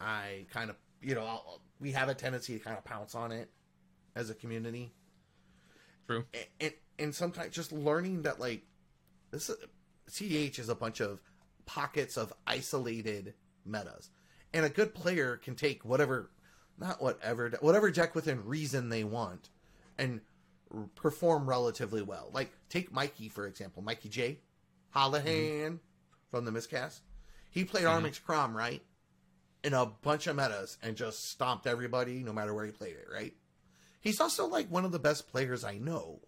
I 0.00 0.46
kind 0.52 0.68
of 0.70 0.76
you 1.00 1.14
know 1.14 1.24
I'll, 1.24 1.60
we 1.80 1.92
have 1.92 2.08
a 2.08 2.14
tendency 2.14 2.58
to 2.58 2.64
kind 2.64 2.76
of 2.76 2.84
pounce 2.84 3.14
on 3.14 3.32
it 3.32 3.48
as 4.14 4.28
a 4.30 4.34
community, 4.34 4.92
True. 6.06 6.24
and 6.34 6.44
and, 6.60 6.72
and 6.98 7.14
sometimes 7.14 7.54
just 7.54 7.72
learning 7.72 8.22
that 8.22 8.38
like 8.40 8.62
this 9.30 9.48
is- 9.48 9.56
CDH 10.10 10.58
is 10.58 10.68
a 10.68 10.74
bunch 10.74 11.00
of 11.00 11.20
pockets 11.64 12.16
of 12.18 12.32
isolated 12.46 13.34
metas, 13.64 14.10
and 14.52 14.66
a 14.66 14.68
good 14.68 14.94
player 14.94 15.36
can 15.38 15.54
take 15.54 15.84
whatever, 15.84 16.30
not 16.78 17.02
whatever, 17.02 17.50
whatever 17.60 17.90
deck 17.90 18.14
within 18.14 18.44
reason 18.44 18.88
they 18.88 19.04
want, 19.04 19.50
and 19.98 20.20
r- 20.74 20.88
perform 20.94 21.48
relatively 21.48 22.02
well. 22.02 22.30
Like 22.32 22.52
take 22.68 22.92
Mikey 22.92 23.28
for 23.28 23.46
example, 23.46 23.82
Mikey 23.82 24.08
J, 24.08 24.38
Holohan 24.94 25.24
mm-hmm. 25.24 25.74
from 26.30 26.44
the 26.44 26.52
miscast. 26.52 27.02
He 27.50 27.64
played 27.64 27.84
mm-hmm. 27.84 28.04
Armix 28.04 28.22
Crom 28.22 28.56
right 28.56 28.82
in 29.62 29.72
a 29.72 29.86
bunch 29.86 30.26
of 30.26 30.36
metas 30.36 30.76
and 30.82 30.96
just 30.96 31.30
stomped 31.30 31.66
everybody 31.66 32.22
no 32.22 32.32
matter 32.32 32.52
where 32.52 32.66
he 32.66 32.72
played 32.72 32.94
it. 32.94 33.06
Right. 33.12 33.34
He's 34.00 34.20
also 34.20 34.46
like 34.46 34.70
one 34.70 34.84
of 34.84 34.92
the 34.92 34.98
best 34.98 35.28
players 35.28 35.64
I 35.64 35.78
know. 35.78 36.20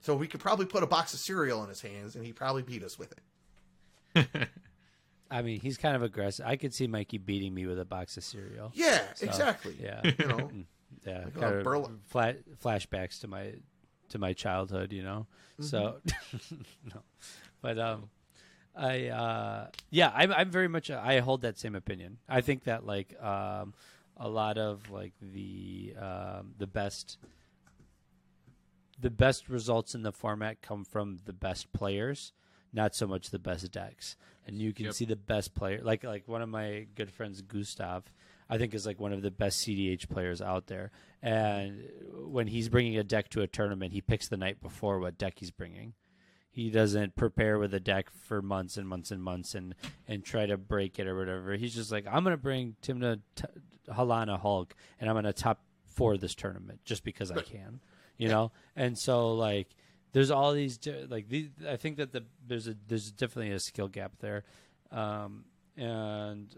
So 0.00 0.16
we 0.16 0.26
could 0.26 0.40
probably 0.40 0.64
put 0.64 0.82
a 0.82 0.86
box 0.86 1.12
of 1.12 1.20
cereal 1.20 1.62
in 1.62 1.68
his 1.68 1.82
hands 1.82 2.16
and 2.16 2.24
he'd 2.24 2.36
probably 2.36 2.62
beat 2.62 2.82
us 2.82 2.98
with 2.98 3.12
it. 4.14 4.48
I 5.30 5.42
mean, 5.42 5.60
he's 5.60 5.76
kind 5.78 5.94
of 5.94 6.02
aggressive. 6.02 6.44
I 6.46 6.56
could 6.56 6.74
see 6.74 6.86
Mikey 6.86 7.18
beating 7.18 7.54
me 7.54 7.66
with 7.66 7.78
a 7.78 7.84
box 7.84 8.16
of 8.16 8.24
cereal. 8.24 8.72
Yeah, 8.74 9.00
So, 9.14 9.26
exactly. 9.26 9.76
Yeah, 9.80 10.00
You 10.18 10.26
know, 10.26 10.50
yeah. 11.06 11.24
Like 11.24 11.34
kind 11.40 11.54
of 11.56 11.64
burla- 11.64 11.98
fla- 12.06 12.34
flashbacks 12.62 13.20
to 13.20 13.28
my 13.28 13.52
to 14.08 14.18
my 14.18 14.32
childhood, 14.32 14.92
you 14.92 15.02
know. 15.02 15.26
So, 15.60 15.98
no, 16.94 17.02
but 17.62 17.78
um, 17.78 18.10
I 18.74 19.06
uh, 19.08 19.66
yeah, 19.90 20.10
I'm 20.14 20.32
I'm 20.32 20.50
very 20.50 20.68
much 20.68 20.90
I 20.90 21.20
hold 21.20 21.42
that 21.42 21.58
same 21.58 21.74
opinion. 21.74 22.18
I 22.28 22.40
think 22.40 22.64
that 22.64 22.84
like 22.86 23.14
um, 23.22 23.74
a 24.16 24.28
lot 24.28 24.58
of 24.58 24.90
like 24.90 25.12
the 25.20 25.94
um, 26.00 26.54
the 26.58 26.66
best 26.66 27.18
the 28.98 29.10
best 29.10 29.48
results 29.48 29.94
in 29.94 30.02
the 30.02 30.12
format 30.12 30.60
come 30.60 30.84
from 30.84 31.18
the 31.24 31.32
best 31.32 31.72
players, 31.72 32.32
not 32.72 32.94
so 32.94 33.06
much 33.06 33.30
the 33.30 33.38
best 33.38 33.70
decks. 33.72 34.16
And 34.46 34.56
you 34.58 34.72
can 34.72 34.86
Yep. 34.86 34.94
see 34.94 35.04
the 35.04 35.16
best 35.16 35.54
player, 35.54 35.80
like 35.82 36.02
like 36.04 36.26
one 36.26 36.42
of 36.42 36.48
my 36.48 36.86
good 36.94 37.10
friends, 37.12 37.42
Gustav. 37.42 38.04
I 38.48 38.58
think 38.58 38.74
is 38.74 38.84
like 38.86 38.98
one 38.98 39.12
of 39.12 39.22
the 39.22 39.30
best 39.30 39.60
CDH 39.60 40.08
players 40.08 40.42
out 40.42 40.66
there. 40.66 40.90
And 41.22 41.88
when 42.24 42.48
he's 42.48 42.68
bringing 42.68 42.96
a 42.96 43.04
deck 43.04 43.28
to 43.30 43.42
a 43.42 43.46
tournament, 43.46 43.92
he 43.92 44.00
picks 44.00 44.26
the 44.28 44.36
night 44.36 44.60
before 44.60 44.98
what 44.98 45.18
deck 45.18 45.34
he's 45.38 45.52
bringing. 45.52 45.94
He 46.50 46.68
doesn't 46.68 47.14
prepare 47.14 47.60
with 47.60 47.72
a 47.74 47.78
deck 47.78 48.10
for 48.10 48.42
months 48.42 48.76
and 48.76 48.88
months 48.88 49.12
and 49.12 49.22
months 49.22 49.54
and 49.54 49.76
and 50.08 50.24
try 50.24 50.46
to 50.46 50.56
break 50.56 50.98
it 50.98 51.06
or 51.06 51.16
whatever. 51.16 51.52
He's 51.56 51.74
just 51.76 51.92
like, 51.92 52.06
I'm 52.10 52.24
gonna 52.24 52.36
bring 52.36 52.74
Tymna 52.82 53.20
T- 53.36 53.44
Halana 53.88 54.40
Hulk, 54.40 54.74
and 54.98 55.08
I'm 55.08 55.14
gonna 55.14 55.32
top 55.32 55.62
four 55.84 56.16
this 56.16 56.34
tournament 56.34 56.80
just 56.84 57.04
because 57.04 57.30
I 57.30 57.42
can, 57.42 57.80
you 58.16 58.26
know. 58.28 58.50
And 58.74 58.98
so 58.98 59.32
like, 59.34 59.68
there's 60.12 60.30
all 60.30 60.52
these 60.52 60.78
like 61.08 61.28
these. 61.28 61.48
I 61.68 61.76
think 61.76 61.96
that 61.98 62.12
the 62.12 62.24
there's 62.46 62.66
a 62.68 62.76
there's 62.88 63.10
definitely 63.12 63.52
a 63.52 63.60
skill 63.60 63.88
gap 63.88 64.12
there, 64.20 64.44
um, 64.90 65.44
and 65.76 66.54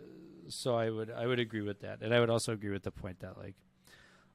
so 0.48 0.74
I 0.74 0.90
would 0.90 1.10
I 1.10 1.26
would 1.26 1.38
agree 1.38 1.62
with 1.62 1.80
that, 1.80 2.02
and 2.02 2.14
I 2.14 2.20
would 2.20 2.30
also 2.30 2.52
agree 2.52 2.70
with 2.70 2.82
the 2.82 2.90
point 2.90 3.20
that 3.20 3.38
like 3.38 3.54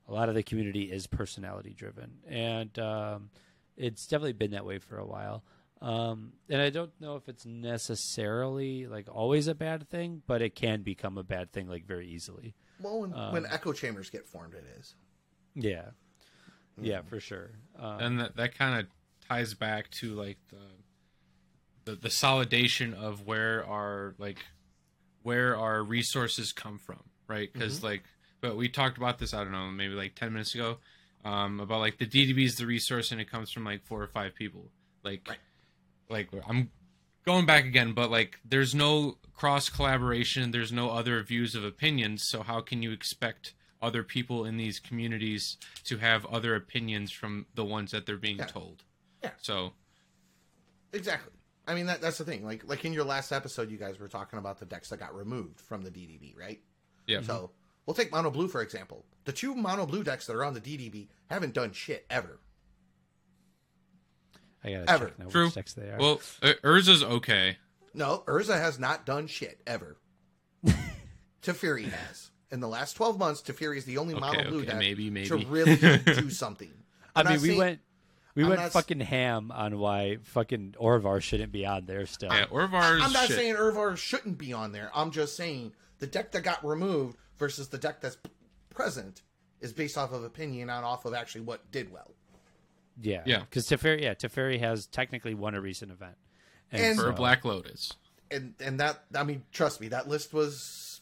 a 0.08 0.14
lot 0.14 0.30
of 0.30 0.36
the 0.36 0.44
community 0.44 0.84
is 0.92 1.08
personality 1.08 1.74
driven, 1.74 2.20
and 2.28 2.78
um, 2.80 3.30
it's 3.76 4.08
definitely 4.08 4.34
been 4.34 4.52
that 4.52 4.66
way 4.66 4.80
for 4.80 4.98
a 4.98 5.06
while. 5.06 5.44
Um, 5.80 6.34
and 6.50 6.60
I 6.60 6.72
don't 6.72 6.92
know 7.00 7.18
if 7.18 7.30
it's 7.30 7.46
necessarily 7.46 8.88
like 8.88 9.08
always 9.12 9.48
a 9.48 9.54
bad 9.54 9.90
thing, 9.90 10.24
but 10.26 10.42
it 10.42 10.56
can 10.56 10.82
become 10.82 11.18
a 11.20 11.24
bad 11.24 11.52
thing 11.52 11.68
like 11.68 11.86
very 11.86 12.08
easily. 12.08 12.56
well, 12.80 13.02
when, 13.02 13.14
Um, 13.14 13.34
when 13.34 13.46
echo 13.46 13.74
chambers 13.74 14.10
get 14.10 14.28
formed, 14.28 14.56
it 14.56 14.66
is. 14.80 14.96
Yeah, 15.54 15.90
yeah, 16.80 17.02
for 17.02 17.20
sure. 17.20 17.52
Um, 17.78 18.00
and 18.00 18.20
that, 18.20 18.36
that 18.38 18.56
kind 18.56 18.80
of 18.80 18.88
ties 19.30 19.54
back 19.54 19.90
to 19.92 20.14
like 20.14 20.38
the, 20.50 21.92
the 21.92 21.96
the 21.96 22.10
solidation 22.10 22.94
of 22.94 23.26
where 23.26 23.66
our 23.66 24.16
like 24.18 24.40
where 25.24 25.56
our 25.58 25.84
resources 25.84 26.52
come 26.52 26.78
from 26.78 27.00
right 27.28 27.52
because 27.52 27.84
like 27.84 28.04
but 28.42 28.56
we 28.56 28.70
talked 28.70 28.98
about 28.98 29.20
this 29.20 29.34
i 29.34 29.44
don't 29.44 29.52
know 29.52 29.68
maybe 29.70 29.94
like 29.94 30.16
10 30.16 30.32
minutes 30.34 30.54
ago 30.56 30.78
um 31.26 31.60
about 31.60 31.80
like 31.80 31.98
the 31.98 32.06
ddb 32.06 32.44
is 32.44 32.56
the 32.56 32.66
resource 32.66 33.12
and 33.12 33.20
it 33.20 33.30
comes 33.30 33.52
from 33.52 33.64
like 33.66 33.84
four 33.86 34.02
or 34.02 34.08
five 34.08 34.34
people 34.36 34.70
like 35.04 35.28
Right. 35.28 35.38
like 36.10 36.30
i'm 36.48 36.70
going 37.26 37.46
back 37.46 37.66
again 37.66 37.94
but 37.94 38.10
like 38.10 38.40
there's 38.46 38.74
no 38.74 39.18
cross 39.36 39.68
collaboration 39.70 40.52
there's 40.52 40.72
no 40.72 40.90
other 40.92 41.22
views 41.24 41.56
of 41.56 41.64
opinions 41.66 42.24
so 42.28 42.42
how 42.44 42.62
can 42.62 42.82
you 42.82 42.92
expect 42.92 43.54
other 43.82 44.02
people 44.02 44.44
in 44.46 44.58
these 44.58 44.80
communities 44.80 45.58
to 45.84 45.98
have 45.98 46.26
other 46.28 46.56
opinions 46.56 47.12
from 47.12 47.46
the 47.54 47.64
ones 47.66 47.92
that 47.92 48.06
they're 48.06 48.18
being 48.18 48.38
Yeah. 48.40 48.46
told 48.46 48.84
Yeah. 49.24 49.32
so 49.42 49.74
Exactly. 50.94 51.34
I 51.68 51.74
mean 51.76 51.88
that 51.88 52.02
that's 52.02 52.18
the 52.18 52.24
thing. 52.26 52.46
Like 52.46 52.64
like 52.68 52.86
in 52.86 52.94
your 52.94 53.04
last 53.04 53.32
episode, 53.32 53.70
you 53.70 53.78
guys 53.78 54.00
were 54.00 54.08
talking 54.08 54.40
about 54.40 54.60
the 54.60 54.66
decks 54.66 54.90
that 54.90 54.98
got 55.00 55.16
removed 55.16 55.60
from 55.60 55.84
the 55.84 55.90
DDB, 55.92 56.38
right? 56.38 56.60
yeah 57.08 57.22
So 57.22 57.52
We'll 57.86 57.94
take 57.94 58.12
mono 58.12 58.30
blue 58.32 58.48
for 58.48 58.62
example. 58.62 59.06
The 59.26 59.32
two 59.34 59.56
mono 59.56 59.86
blue 59.86 60.04
decks 60.04 60.28
that 60.28 60.36
are 60.36 60.44
on 60.44 60.54
the 60.54 60.62
DDB 60.62 61.08
haven't 61.30 61.54
done 61.54 61.72
shit 61.72 62.06
ever. 62.10 62.40
I 64.64 64.72
gotta 64.72 64.90
Ever. 64.92 65.06
check 65.08 65.20
now 65.20 65.26
True. 65.30 65.46
which 65.46 65.54
decks 65.56 65.74
they 65.74 65.90
are. 65.90 65.98
Well, 66.00 66.22
uh, 66.42 66.54
Urza's 66.64 67.04
okay. 67.04 67.58
No, 67.94 68.24
Urza 68.28 68.60
has 68.60 68.78
not 68.80 69.06
done 69.06 69.28
shit 69.28 69.62
ever. 69.66 69.98
Teferi 71.42 71.90
has. 71.90 72.32
In 72.52 72.60
the 72.60 72.68
last 72.68 72.94
12 72.94 73.18
months, 73.20 73.42
Teferi 73.42 73.78
is 73.78 73.86
the 73.86 73.98
only 73.98 74.14
Okay, 74.16 74.22
mono 74.22 74.50
blue 74.50 74.58
okay, 74.60 74.68
deck 74.68 74.78
maybe, 74.80 75.10
maybe. 75.10 75.28
to 75.28 75.38
really 75.48 75.76
do 75.76 76.30
something. 76.30 76.72
I 77.16 77.22
I'm 77.22 77.28
mean, 77.28 77.42
we 77.42 77.48
saying- 77.50 77.58
went 77.60 77.80
we 78.38 78.44
I'm 78.44 78.50
went 78.50 78.62
not 78.62 78.72
fucking 78.72 79.00
ham 79.02 79.52
on 79.52 79.80
why 79.80 80.18
fucking 80.24 80.76
Orvar 80.80 81.22
shouldn't 81.22 81.52
be 81.52 81.66
on 81.66 81.86
there 81.88 82.06
still. 82.06 82.32
Yeah, 82.32 82.46
Orvar's 82.46 83.02
I'm 83.04 83.12
not 83.12 83.28
shit. 83.28 83.36
saying 83.36 83.56
Orvar 83.56 83.98
shouldn't 83.98 84.38
be 84.38 84.54
on 84.54 84.72
there. 84.72 84.92
I'm 84.94 85.12
just 85.12 85.36
saying 85.36 85.74
the 86.00 86.08
deck 86.08 86.32
that 86.34 86.44
got 86.44 86.64
removed 86.66 87.18
versus 87.38 87.68
the 87.70 87.78
deck 87.78 88.00
that's 88.00 88.16
p- 88.16 88.30
present 88.70 89.24
is 89.60 89.74
based 89.74 89.98
off 89.98 90.12
of 90.14 90.24
opinion, 90.24 90.68
not 90.68 90.84
off 90.84 91.06
of 91.06 91.14
actually 91.16 91.42
what 91.42 91.70
did 91.72 91.92
well. 91.92 92.12
Yeah, 93.02 93.24
Yeah. 93.26 93.40
Because 93.40 93.68
Teferi, 93.68 94.02
yeah, 94.02 94.14
Teferi 94.14 94.60
has 94.60 94.86
technically 94.88 95.34
won 95.34 95.56
a 95.56 95.62
recent 95.62 95.92
event, 95.92 96.16
And- 96.72 96.96
for 96.96 97.04
so- 97.04 97.10
a 97.10 97.14
Black 97.14 97.44
Lotus. 97.44 97.92
And 98.30 98.54
and 98.60 98.80
that 98.82 99.04
I 99.16 99.24
mean, 99.24 99.44
trust 99.52 99.80
me, 99.82 99.88
that 99.88 100.08
list 100.08 100.34
was 100.34 101.00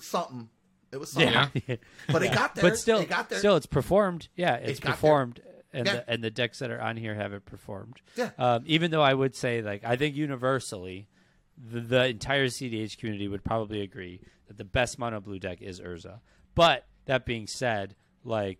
something. 0.00 0.48
It 0.92 0.96
was 0.98 1.10
something. 1.12 1.32
yeah, 1.32 1.76
But 2.10 2.22
it 2.22 2.26
Yeah. 2.26 2.34
got 2.34 2.54
there. 2.56 2.62
But 2.70 2.78
still, 2.78 2.98
it 2.98 3.08
got 3.08 3.28
there. 3.28 3.38
still, 3.38 3.56
it's 3.56 3.66
performed. 3.66 4.28
Yeah, 4.34 4.56
it's 4.56 4.80
got 4.80 4.88
there. 4.88 4.94
performed, 4.94 5.40
and 5.72 5.86
Yeah. 5.86 5.94
the 5.96 6.10
and 6.10 6.24
the 6.24 6.30
decks 6.30 6.58
that 6.60 6.70
are 6.70 6.80
on 6.80 6.96
here 6.96 7.14
haven't 7.14 7.44
performed. 7.44 8.00
Yeah. 8.16 8.30
Um, 8.38 8.64
even 8.66 8.90
though 8.90 9.02
I 9.02 9.14
would 9.14 9.34
say, 9.34 9.62
like, 9.62 9.84
I 9.84 9.96
think 9.96 10.16
universally, 10.16 11.08
the, 11.56 11.80
the 11.80 12.06
entire 12.08 12.46
CDH 12.46 12.98
community 12.98 13.28
would 13.28 13.44
probably 13.44 13.80
agree 13.82 14.20
that 14.48 14.56
the 14.56 14.64
best 14.64 14.98
mono 14.98 15.20
blue 15.20 15.38
deck 15.38 15.60
is 15.62 15.80
Urza. 15.80 16.20
But 16.54 16.86
that 17.06 17.24
being 17.24 17.46
said, 17.46 17.94
like, 18.24 18.58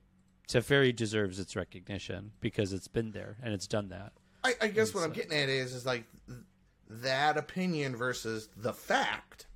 Teferi 0.49 0.95
deserves 0.95 1.39
its 1.39 1.55
recognition 1.57 2.33
because 2.41 2.73
it's 2.73 2.89
been 2.89 3.13
there 3.13 3.37
and 3.43 3.55
it's 3.55 3.67
done 3.67 3.89
that. 3.91 4.13
I, 4.43 4.55
I 4.63 4.67
guess 4.69 4.95
what 4.95 5.05
I'm 5.05 5.13
getting 5.13 5.37
at 5.39 5.49
is 5.49 5.75
is 5.75 5.85
like 5.87 6.05
that 6.89 7.37
opinion 7.37 7.95
versus 7.97 8.49
the 8.57 8.73
fact. 8.73 9.47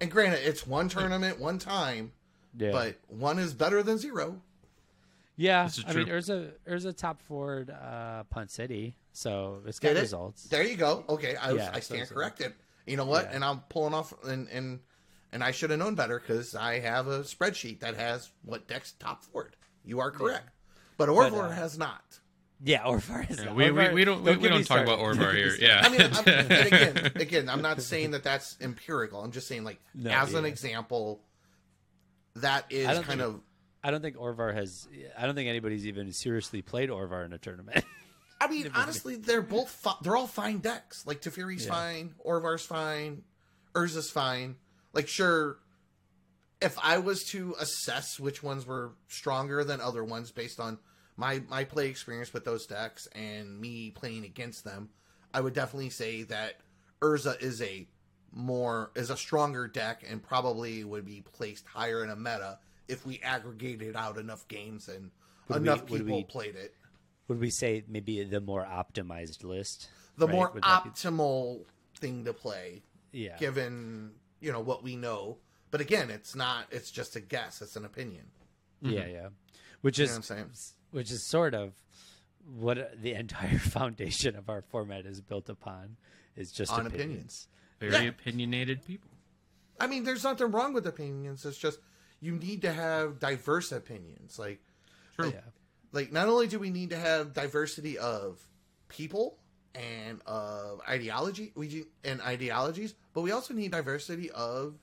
And 0.00 0.10
granted, 0.10 0.40
it's 0.44 0.66
one 0.66 0.88
tournament, 0.88 1.38
one 1.40 1.58
time, 1.58 2.12
Yeah. 2.56 2.72
but 2.72 2.96
one 3.08 3.38
is 3.38 3.54
better 3.54 3.82
than 3.82 3.98
zero. 3.98 4.40
Yeah, 5.36 5.64
This 5.64 5.78
is 5.78 5.84
I 5.86 5.92
mean, 5.94 6.06
true. 6.06 6.16
Urza 6.18 6.50
Urza 6.68 6.96
top 6.96 7.22
forward 7.22 7.70
uh, 7.70 8.24
Punt 8.24 8.50
City, 8.50 8.96
so 9.12 9.60
it's 9.66 9.78
got 9.78 9.96
it? 9.96 10.00
results. 10.00 10.44
There 10.44 10.62
you 10.62 10.76
go. 10.76 11.04
Okay, 11.08 11.36
I, 11.36 11.52
was, 11.52 11.62
Yeah, 11.62 11.70
I 11.72 11.76
so 11.76 11.80
stand 11.80 12.02
it's- 12.02 12.12
corrected. 12.12 12.52
You 12.86 12.96
know 12.96 13.04
what? 13.06 13.24
Yeah. 13.24 13.36
And 13.36 13.44
I'm 13.44 13.60
pulling 13.68 13.94
off, 13.94 14.12
and 14.24 14.48
and 14.48 14.80
and 15.32 15.42
I 15.42 15.50
should 15.52 15.70
have 15.70 15.78
known 15.78 15.94
better 15.94 16.18
because 16.20 16.54
I 16.54 16.80
have 16.80 17.06
a 17.06 17.20
spreadsheet 17.20 17.80
that 17.80 17.96
has 17.96 18.28
what 18.44 18.66
decks 18.68 18.92
top 18.98 19.22
forward. 19.24 19.56
You 19.84 20.00
are 20.00 20.10
correct, 20.10 20.48
but 20.98 21.08
Orvar 21.08 21.44
uh, 21.46 21.50
has 21.50 21.78
not. 21.78 22.18
Yeah, 22.64 22.82
Orvar 22.84 23.28
is 23.30 23.38
Yeah, 23.38 23.46
not- 23.46 23.54
we, 23.56 23.70
we, 23.70 23.82
Orvar- 23.82 23.94
we 23.94 24.04
don't 24.04 24.22
we, 24.22 24.36
we 24.36 24.48
don't 24.48 24.64
talk 24.64 24.80
about 24.82 24.98
started. 24.98 25.20
Orvar 25.20 25.34
here. 25.34 25.56
Yeah. 25.60 25.80
I 25.82 25.88
mean, 25.88 26.00
I'm, 26.02 26.28
again, 26.66 27.12
again, 27.14 27.48
I'm 27.48 27.62
not 27.62 27.80
saying 27.80 28.10
that 28.10 28.22
that's 28.22 28.56
empirical. 28.60 29.22
I'm 29.22 29.32
just 29.32 29.48
saying, 29.48 29.64
like, 29.64 29.80
No, 29.94 30.10
as 30.10 30.34
an 30.34 30.44
example, 30.44 31.22
that 32.36 32.66
is 32.70 32.86
kind 32.86 33.04
think- 33.06 33.20
of. 33.22 33.40
I 33.84 33.90
don't 33.90 34.00
think 34.00 34.16
Orvar 34.16 34.54
has. 34.54 34.88
I 35.18 35.26
don't 35.26 35.34
think 35.34 35.48
anybody's 35.48 35.86
even 35.86 36.12
seriously 36.12 36.62
played 36.62 36.88
Orvar 36.90 37.24
in 37.24 37.32
a 37.32 37.38
tournament. 37.38 37.84
I 38.40 38.48
mean, 38.48 38.70
honestly, 38.74 39.16
they're 39.16 39.42
both 39.42 39.70
fi- 39.70 39.94
they're 40.02 40.16
all 40.16 40.26
fine 40.26 40.58
decks. 40.58 41.06
Like 41.06 41.20
Teferi's 41.20 41.66
Yeah. 41.66 41.72
fine, 41.72 42.14
Orvar's 42.26 42.64
fine, 42.66 43.22
Urza's 43.74 44.10
fine. 44.10 44.56
Like, 44.92 45.08
sure, 45.08 45.58
if 46.60 46.76
I 46.82 46.98
was 46.98 47.24
to 47.30 47.54
assess 47.60 48.18
which 48.20 48.42
ones 48.42 48.66
were 48.66 48.92
stronger 49.08 49.64
than 49.64 49.80
other 49.80 50.04
ones 50.04 50.30
based 50.32 50.60
on 50.60 50.78
my 51.16 51.42
my 51.48 51.64
play 51.64 51.88
experience 51.88 52.32
with 52.32 52.44
those 52.44 52.66
decks 52.66 53.06
and 53.14 53.60
me 53.60 53.90
playing 53.90 54.24
against 54.24 54.64
them, 54.64 54.88
I 55.32 55.40
would 55.40 55.54
definitely 55.54 55.90
say 55.90 56.22
that 56.24 56.54
Urza 57.00 57.40
is 57.42 57.60
a 57.62 57.86
more 58.32 58.90
is 58.94 59.10
a 59.10 59.16
stronger 59.16 59.68
deck 59.68 60.04
and 60.08 60.22
probably 60.22 60.84
would 60.84 61.04
be 61.04 61.22
placed 61.32 61.66
higher 61.66 62.02
in 62.02 62.10
a 62.10 62.16
meta 62.16 62.58
if 62.88 63.06
we 63.06 63.20
aggregated 63.22 63.96
out 63.96 64.18
enough 64.18 64.46
games 64.48 64.88
and 64.88 65.10
Would 65.48 65.58
enough 65.58 65.88
would 65.90 66.00
people 66.00 66.16
we- 66.16 66.24
played 66.24 66.56
it. 66.56 66.74
Would 67.28 67.38
we 67.40 67.50
say 67.50 67.84
maybe 67.88 68.22
the 68.24 68.40
more 68.40 68.64
optimized 68.66 69.44
list? 69.44 69.88
the 70.18 70.26
right? 70.26 70.34
more 70.34 70.50
Would 70.52 70.62
that 70.64 70.84
be- 70.84 70.90
optimal 70.90 71.64
thing 71.98 72.24
to 72.26 72.32
play 72.34 72.82
yeah. 73.12 73.38
given 73.38 74.10
you 74.40 74.50
know 74.52 74.60
what 74.60 74.82
we 74.82 74.96
know 74.96 75.38
but 75.70 75.80
again 75.80 76.10
it's 76.10 76.34
not 76.34 76.66
it's 76.70 76.90
just 76.90 77.14
a 77.16 77.20
guess 77.20 77.62
it's 77.62 77.76
an 77.76 77.84
opinion 77.84 78.26
Yeah, 78.82 79.00
mm-hmm. 79.02 79.10
yeah. 79.10 79.28
Which 79.82 79.98
you 79.98 80.04
is 80.04 80.10
know 80.10 80.14
what 80.14 80.16
i'm 80.18 80.22
saying 80.22 80.50
which 80.90 81.10
is 81.12 81.22
sort 81.24 81.54
of 81.54 81.72
what 82.58 83.00
the 83.00 83.14
entire 83.14 83.58
foundation 83.78 84.34
of 84.36 84.50
our 84.50 84.62
format 84.62 85.06
is 85.06 85.20
built 85.20 85.48
upon 85.48 85.96
is 86.36 86.50
just 86.52 86.72
On 86.72 86.86
opinions. 86.86 87.46
Very 87.80 87.92
Yeah. 88.04 88.10
opinionated 88.10 88.84
people. 88.84 89.10
i 89.80 89.86
mean 89.86 90.04
there's 90.04 90.24
nothing 90.24 90.50
wrong 90.50 90.72
with 90.74 90.86
opinions 90.86 91.46
it's 91.46 91.56
just 91.56 91.78
you 92.22 92.36
need 92.36 92.62
to 92.62 92.72
have 92.72 93.18
diverse 93.18 93.72
opinions 93.72 94.38
like 94.38 94.60
True. 95.16 95.30
Yeah. 95.34 95.40
like 95.92 96.12
not 96.12 96.28
only 96.28 96.46
do 96.46 96.58
we 96.58 96.70
need 96.70 96.90
to 96.90 96.96
have 96.96 97.34
diversity 97.34 97.98
of 97.98 98.40
people 98.88 99.36
and 99.74 100.22
of 100.24 100.80
ideology 100.88 101.52
we 101.54 101.84
and 102.04 102.20
ideologies 102.22 102.94
but 103.12 103.22
we 103.22 103.32
also 103.32 103.52
need 103.52 103.72
diversity 103.72 104.30
of 104.30 104.78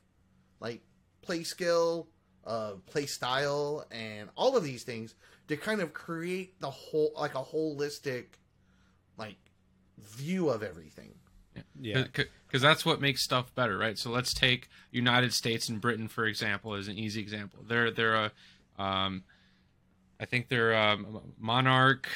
like 0.60 0.82
play 1.22 1.44
skill 1.44 2.08
uh 2.46 2.74
play 2.88 3.06
style 3.06 3.86
and 3.92 4.30
all 4.36 4.58
of 4.58 4.64
these 4.64 4.84
things 4.84 5.16
to 5.48 5.56
kind 5.58 5.82
of 5.82 5.94
create 5.94 6.60
the 6.60 6.70
whole 6.70 7.12
like 7.16 7.36
a 7.36 7.44
holistic 7.44 8.26
like 9.18 9.38
view 9.98 10.50
of 10.50 10.64
everything 10.64 11.14
Yeah. 11.80 12.04
Because 12.12 12.62
that's 12.62 12.86
what 12.86 13.00
makes 13.02 13.24
stuff 13.24 13.54
better, 13.56 13.78
right? 13.78 13.98
So 13.98 14.10
let's 14.10 14.34
take 14.34 14.70
United 14.92 15.34
States 15.34 15.70
and 15.70 15.80
Britain 15.80 16.08
for 16.08 16.26
example 16.26 16.74
as 16.74 16.88
an 16.88 16.98
easy 16.98 17.22
example. 17.22 17.64
They're 17.68 17.92
they're 17.92 18.16
a, 18.16 18.32
um, 18.82 19.24
I 20.20 20.26
think 20.26 20.50
they're 20.50 20.74
a 20.74 20.98
monarch, 21.38 22.08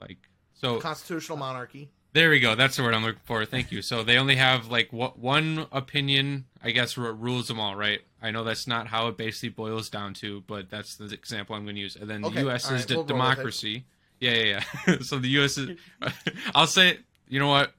like 0.00 0.18
so. 0.54 0.80
constitutional 0.80 1.38
monarchy 1.38 1.90
There 2.12 2.30
we 2.30 2.40
go. 2.40 2.54
That's 2.54 2.76
the 2.76 2.82
word 2.82 2.94
I'm 2.94 3.04
looking 3.04 3.20
for. 3.24 3.44
Thank 3.44 3.70
you. 3.72 3.82
So 3.82 4.02
they 4.02 4.18
only 4.18 4.36
have 4.36 4.68
like 4.68 4.92
what 4.92 5.18
one 5.18 5.66
opinion, 5.72 6.46
I 6.62 6.70
guess, 6.70 6.96
r- 6.98 7.12
rules 7.12 7.48
them 7.48 7.58
all, 7.60 7.76
right? 7.76 8.00
I 8.20 8.30
know 8.32 8.44
that's 8.44 8.66
not 8.66 8.88
how 8.88 9.08
it 9.08 9.16
basically 9.16 9.50
boils 9.50 9.88
down 9.88 10.14
to, 10.14 10.42
but 10.46 10.68
that's 10.70 10.96
the 10.96 11.06
example 11.06 11.54
I'm 11.54 11.64
going 11.64 11.76
to 11.76 11.80
use. 11.80 11.96
And 11.96 12.10
then 12.10 12.22
the 12.22 12.30
U.S. 12.42 12.66
all 12.66 12.74
is 12.74 12.82
right, 12.82 12.88
de- 12.88 12.94
we'll 12.94 13.04
roll 13.04 13.04
with 13.04 13.10
it. 13.10 13.12
democracy. 13.14 13.84
Yeah, 14.20 14.32
yeah, 14.32 14.64
yeah. 14.86 14.96
so 15.02 15.18
the 15.18 15.28
U.S. 15.28 15.58
is. 15.58 15.78
I'll 16.54 16.66
say. 16.66 16.98
You 17.28 17.38
know 17.38 17.48
what? 17.48 17.72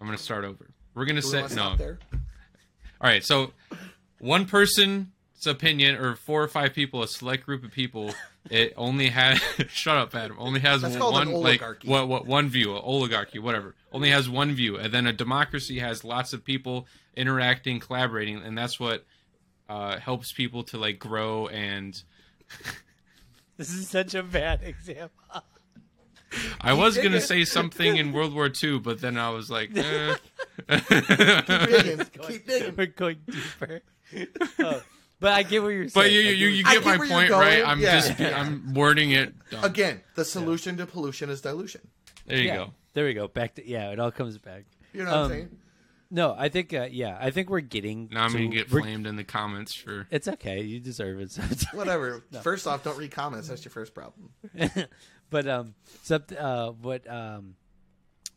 I'm 0.00 0.06
going 0.06 0.16
to 0.16 0.22
start 0.22 0.44
over. 0.44 0.70
We're 0.94 1.04
going 1.04 1.16
to 1.16 1.22
Do 1.22 1.42
we 1.42 1.48
say 1.48 1.54
no. 1.56 1.76
there 1.76 1.98
All 3.00 3.08
right. 3.08 3.24
So 3.24 3.52
one 4.18 4.46
person's 4.46 5.06
opinion, 5.46 5.96
or 5.96 6.16
four 6.16 6.42
or 6.42 6.48
five 6.48 6.72
people, 6.72 7.02
a 7.02 7.08
select 7.08 7.44
group 7.44 7.64
of 7.64 7.70
people, 7.70 8.14
it 8.50 8.72
only 8.76 9.08
has. 9.08 9.40
shut 9.68 9.96
up, 9.96 10.14
Adam. 10.14 10.36
Only 10.38 10.60
has 10.60 10.82
That's 10.82 10.96
one 10.96 11.32
like 11.32 11.62
what 11.84 12.08
what 12.08 12.26
one 12.26 12.48
view, 12.48 12.74
a 12.74 12.80
oligarchy, 12.80 13.38
whatever. 13.38 13.74
Only 13.92 14.10
has 14.10 14.28
one 14.28 14.52
view, 14.52 14.76
and 14.76 14.92
then 14.92 15.06
a 15.06 15.12
democracy 15.12 15.78
has 15.80 16.04
lots 16.04 16.32
of 16.32 16.44
people 16.44 16.86
interacting, 17.16 17.80
collaborating, 17.80 18.36
and 18.42 18.56
that's 18.56 18.78
what 18.78 19.04
uh, 19.68 19.98
helps 19.98 20.32
people 20.32 20.62
to 20.64 20.78
like 20.78 20.98
grow 20.98 21.48
and. 21.48 22.02
This 23.56 23.70
is 23.72 23.88
such 23.88 24.14
a 24.14 24.22
bad 24.24 24.64
example. 24.64 25.22
I 26.60 26.72
was 26.72 26.96
gonna 26.98 27.20
say 27.20 27.44
something 27.44 27.96
in 27.96 28.12
World 28.12 28.34
War 28.34 28.50
II, 28.62 28.78
but 28.80 29.00
then 29.00 29.16
I 29.18 29.30
was 29.30 29.50
like, 29.50 29.70
eh. 29.76 30.16
digging, 30.68 32.06
keep 32.28 32.46
digging 32.46 32.74
We're 32.76 32.86
going 32.86 33.18
deeper. 33.26 33.80
Oh, 34.60 34.82
but 35.20 35.32
I 35.32 35.42
get 35.42 35.62
what 35.62 35.68
you're 35.70 35.88
saying. 35.88 35.92
but 35.94 36.12
you 36.12 36.20
I 36.20 36.22
you, 36.32 36.50
get 36.50 36.56
you 36.56 36.64
get 36.64 36.84
get 36.84 36.98
my 36.98 37.08
point, 37.08 37.30
right? 37.30 37.66
I'm 37.66 37.80
Yeah. 37.80 38.00
just 38.00 38.20
I'm 38.20 38.74
wording 38.74 39.12
it. 39.12 39.34
dumb. 39.50 39.64
again 39.64 40.00
the 40.14 40.24
solution 40.24 40.76
to 40.78 40.86
pollution 40.86 41.30
is 41.30 41.40
dilution 41.40 41.80
There 42.26 42.38
you 42.38 42.44
yeah. 42.44 42.56
go. 42.56 42.70
There 42.92 43.04
we 43.06 43.14
go. 43.14 43.26
Back 43.28 43.54
to 43.56 43.68
yeah. 43.68 43.90
It 43.90 43.98
all 43.98 44.10
comes 44.12 44.38
back. 44.38 44.64
you 44.92 45.04
know 45.04 45.10
what 45.10 45.16
Um, 45.16 45.24
i'm 45.24 45.30
saying 45.30 45.48
No, 46.10 46.34
I 46.38 46.48
think 46.48 46.72
uh, 46.72 46.86
yeah. 46.90 47.16
I 47.20 47.30
think 47.30 47.50
we're 47.50 47.60
getting. 47.60 48.08
Now 48.12 48.24
I'm 48.24 48.32
to- 48.32 48.38
gonna 48.38 48.50
get 48.50 48.68
flamed 48.68 49.06
in 49.06 49.16
the 49.16 49.24
comments 49.24 49.74
for. 49.74 50.06
It's 50.10 50.28
okay. 50.28 50.62
You 50.62 50.78
deserve 50.78 51.18
it. 51.20 51.32
sometimes. 51.32 51.66
whatever 51.72 52.22
first 52.42 52.66
off 52.68 52.84
don't 52.84 52.98
read 52.98 53.10
comments 53.10 53.48
that's 53.48 53.64
your 53.64 53.72
first 53.72 53.94
problem 53.94 54.30
but 55.30 55.46
um, 55.46 55.74
so 56.02 56.20
uh, 56.38 56.70
what 56.70 57.08
um, 57.10 57.56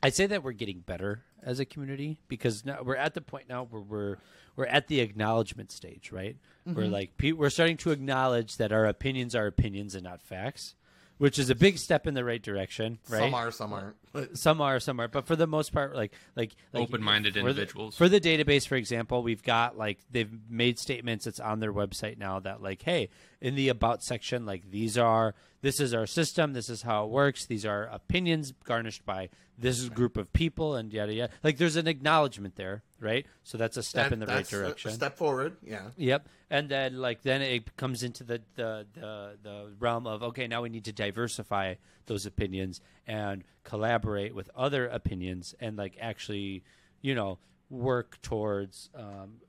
I 0.01 0.09
say 0.09 0.26
that 0.27 0.43
we're 0.43 0.51
getting 0.53 0.80
better 0.80 1.23
as 1.43 1.59
a 1.59 1.65
community 1.65 2.18
because 2.27 2.65
now 2.65 2.80
we're 2.84 2.95
at 2.95 3.14
the 3.14 3.22
point 3.22 3.47
now 3.49 3.65
where 3.69 3.81
we're 3.81 4.18
we're 4.55 4.65
at 4.65 4.88
the 4.88 4.99
acknowledgement 4.99 5.72
stage, 5.72 6.11
right? 6.11 6.35
We're 6.76 6.88
like 6.91 7.11
we're 7.35 7.49
starting 7.49 7.77
to 7.77 7.91
acknowledge 7.91 8.57
that 8.57 8.72
our 8.72 8.85
opinions 8.85 9.35
are 9.35 9.47
opinions 9.47 9.95
and 9.95 10.03
not 10.03 10.22
facts. 10.22 10.76
Which 11.18 11.39
is 11.39 11.49
a 11.49 11.56
big 11.56 11.77
step 11.77 12.06
in 12.07 12.14
the 12.14 12.23
right 12.23 12.41
direction, 12.41 12.99
right? 13.10 13.19
Some 13.19 13.34
are, 13.34 13.52
some 13.52 13.73
aren't. 13.73 13.95
Some 14.38 14.61
are 14.61 14.80
some 14.80 14.99
are 14.99 15.07
but 15.07 15.27
for 15.27 15.35
the 15.35 15.45
most 15.45 15.72
part 15.72 15.95
like 15.95 16.11
like, 16.35 16.56
like 16.73 16.84
Open-minded 16.84 17.35
for 17.35 17.41
the- 17.41 17.49
individuals. 17.49 17.95
for 17.95 18.10
the 18.10 18.19
database 18.19 18.68
for 18.68 18.76
example 18.76 19.22
we've 19.22 19.44
got 19.44 19.77
like 19.77 19.99
they've 20.10 20.31
made 20.49 20.80
statements 20.80 21.27
it's 21.27 21.39
on 21.39 21.60
their 21.60 21.72
website 21.72 22.18
now 22.18 22.39
that 22.39 22.60
like 22.60 22.81
hey 22.81 23.10
in 23.41 23.53
the 23.53 23.69
about 23.69 24.02
section 24.02 24.44
like 24.44 24.72
these 24.72 24.98
are 24.98 25.35
this 25.61 25.80
is 25.80 25.94
our 25.94 26.07
system 26.07 26.53
this 26.53 26.68
is 26.68 26.81
how 26.81 27.03
it 27.06 27.11
works 27.11 27.45
these 27.45 27.64
are 27.64 27.84
opinions 27.84 28.53
garnished 28.64 29.06
by 29.06 29.30
this 29.56 29.88
group 29.89 30.18
of 30.18 30.34
people 30.34 30.73
and 30.76 30.91
yada 30.91 31.14
yada 31.14 31.31
like 31.44 31.57
there's 31.57 31.76
an 31.76 31.88
acknowledgement 31.88 32.56
there 32.56 32.81
right 32.99 33.26
so 33.44 33.57
that's 33.57 33.78
a 33.78 33.84
step 33.84 34.07
that- 34.10 34.14
in 34.14 34.19
the 34.19 34.26
right 34.26 34.38
that's 34.38 34.53
a- 34.53 34.57
a 34.57 34.61
direction 34.61 34.91
step 34.91 35.18
forward. 35.18 35.57
Yeah. 35.64 35.90
Yep, 35.98 36.30
and 36.49 36.69
then 36.69 36.98
like 36.98 37.22
then 37.22 37.41
it 37.41 37.76
comes 37.78 38.03
into 38.03 38.24
the, 38.24 38.41
the 38.56 38.86
the 38.94 39.38
the 39.41 39.74
realm 39.80 40.07
of 40.07 40.24
okay, 40.24 40.48
now 40.48 40.61
we 40.64 40.69
need 40.69 40.86
to 40.86 40.94
diversify 40.94 41.76
those 42.07 42.26
opinions 42.26 42.82
and 43.06 43.44
collaborate 43.64 44.34
with 44.34 44.49
other 44.56 44.88
opinions 44.88 45.53
and 45.60 45.78
like 45.78 45.98
actually, 45.99 46.64
you 47.02 47.14
know, 47.14 47.38
work 47.69 48.22
towards 48.22 48.90
um, 48.95 49.41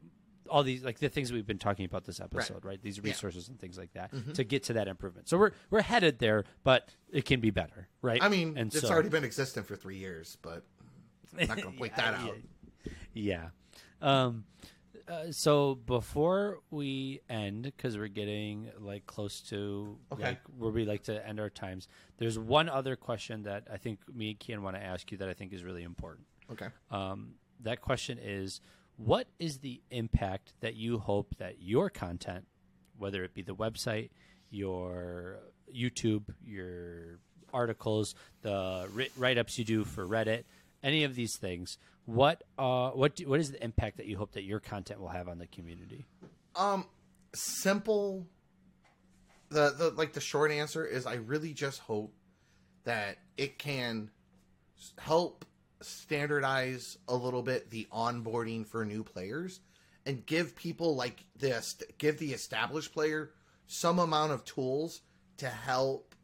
all 0.51 0.63
these 0.63 0.83
like 0.85 0.99
the 0.99 1.09
things 1.09 1.33
we've 1.33 1.47
been 1.47 1.59
talking 1.59 1.85
about 1.85 2.05
this 2.05 2.21
episode, 2.21 2.65
right? 2.65 2.81
These 2.83 3.01
resources 3.01 3.49
and 3.49 3.59
things 3.61 3.79
like 3.79 3.93
that 3.93 4.11
to 4.35 4.45
get 4.45 4.65
to 4.65 4.73
that 4.75 4.89
improvement. 4.89 5.29
So 5.29 5.39
we're 5.39 5.53
we're 5.71 5.83
headed 5.83 6.19
there, 6.19 6.45
but 6.65 6.89
it 7.13 7.25
can 7.25 7.41
be 7.41 7.51
better, 7.51 7.89
right? 8.03 8.23
I 8.23 8.29
mean, 8.29 8.57
and 8.57 8.73
it's 8.75 8.81
so, 8.87 8.89
already 8.93 9.09
been 9.09 9.25
existent 9.25 9.67
for 9.67 9.77
three 9.77 9.99
years, 9.99 10.37
but 10.43 10.65
I'm 11.39 11.47
not 11.49 11.59
going 11.59 11.73
to 11.73 11.79
point 11.79 11.95
that 11.97 12.15
out. 12.15 12.27
Yeah. 12.27 12.33
Um, 14.01 14.45
uh, 15.09 15.31
so 15.33 15.75
before 15.75 16.59
we 16.71 17.21
end, 17.31 17.63
because 17.63 17.97
we're 17.97 18.09
getting 18.09 18.71
like 18.79 19.07
close 19.07 19.41
to 19.43 19.97
Okay. 20.13 20.23
like 20.23 20.41
where 20.59 20.71
we 20.71 20.85
like 20.85 21.05
to 21.05 21.27
end 21.27 21.41
our 21.41 21.51
times, 21.51 21.89
there's 22.19 22.39
one 22.39 22.69
other 22.69 22.95
question 22.97 23.45
that 23.45 23.65
I 23.73 23.79
think 23.79 24.01
me 24.15 24.31
and 24.31 24.39
Kian 24.39 24.61
want 24.63 24.77
to 24.77 24.83
ask 24.83 25.11
you 25.11 25.19
that 25.19 25.29
I 25.29 25.33
think 25.35 25.53
is 25.53 25.65
really 25.65 25.83
important. 25.83 26.27
Okay. 26.53 26.67
Um, 26.91 27.35
that 27.61 27.81
question 27.81 28.19
is, 28.23 28.61
what 28.97 29.29
is 29.39 29.59
the 29.59 29.81
impact 29.91 30.53
that 30.61 30.75
you 30.77 30.99
hope 30.99 31.35
that 31.39 31.61
your 31.63 31.89
content, 31.89 32.47
whether 32.99 33.25
it 33.25 33.33
be 33.35 33.43
the 33.43 33.55
website, 33.55 34.11
your 34.51 35.39
YouTube, 35.75 36.25
your 36.45 37.19
articles, 37.53 38.15
the 38.43 38.89
write-ups 39.17 39.59
you 39.59 39.65
do 39.65 39.85
for 39.85 40.07
Reddit, 40.07 40.45
any 40.83 41.05
of 41.05 41.15
these 41.15 41.37
things, 41.39 41.79
what 42.05 42.45
uh, 42.59 42.91
what 42.91 43.17
do, 43.17 43.29
what 43.29 43.41
is 43.41 43.51
the 43.51 43.63
impact 43.63 43.97
that 43.99 44.07
you 44.07 44.17
hope 44.17 44.33
that 44.33 44.45
your 44.45 44.61
content 44.61 45.01
will 45.01 45.09
have 45.09 45.29
on 45.29 45.39
the 45.39 45.47
community? 45.47 46.07
Um, 46.57 46.87
simple. 47.35 48.27
The 49.51 49.75
the 49.77 49.91
like 49.91 50.13
the 50.13 50.21
short 50.21 50.51
answer 50.51 50.85
is 50.85 51.07
I 51.07 51.15
really 51.15 51.53
just 51.53 51.81
hope 51.81 52.15
that 52.85 53.19
it 53.37 53.59
can 53.59 54.11
help 54.99 55.45
standardize 55.81 56.97
a 57.09 57.15
little 57.15 57.43
bit 57.43 57.71
the 57.71 57.87
onboarding 57.93 58.67
for 58.67 58.85
new 58.85 59.05
players 59.05 59.61
and 60.07 60.25
give 60.27 60.57
people 60.57 60.97
like 60.97 61.25
this 61.39 61.77
give 61.99 62.19
the 62.19 62.33
established 62.33 62.93
player 62.93 63.31
some 63.67 63.99
amount 63.99 64.33
of 64.33 64.45
tools 64.45 65.03
to 65.37 65.49
help 65.49 66.15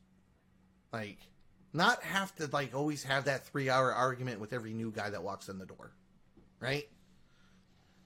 like 0.93 1.19
not 1.75 2.03
have 2.03 2.35
to 2.37 2.47
like 2.53 2.75
always 2.75 3.03
have 3.05 3.27
that 3.27 3.45
3 3.47 3.69
hour 3.69 3.93
argument 3.93 4.41
with 4.41 4.53
every 4.53 4.73
new 4.73 4.91
guy 4.91 5.11
that 5.11 5.23
walks 5.23 5.49
in 5.49 5.59
the 5.59 5.67
door 5.67 5.93
right? 6.65 6.89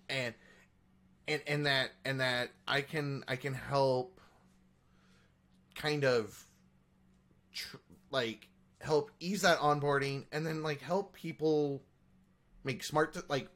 And 0.08 0.34
and 1.28 1.42
and 1.46 1.66
that 1.66 1.90
and 2.04 2.20
that 2.20 2.50
I 2.66 2.80
can 2.80 3.24
I 3.28 3.36
can 3.36 3.54
help 3.54 4.20
kind 5.74 6.04
of 6.04 6.46
tr- 7.52 7.76
like 8.10 8.48
help 8.80 9.10
ease 9.20 9.42
that 9.42 9.58
onboarding 9.58 10.24
and 10.32 10.46
then 10.46 10.62
like 10.62 10.80
help 10.80 11.14
people 11.14 11.82
make 12.64 12.82
smart 12.82 13.16
like 13.28 13.48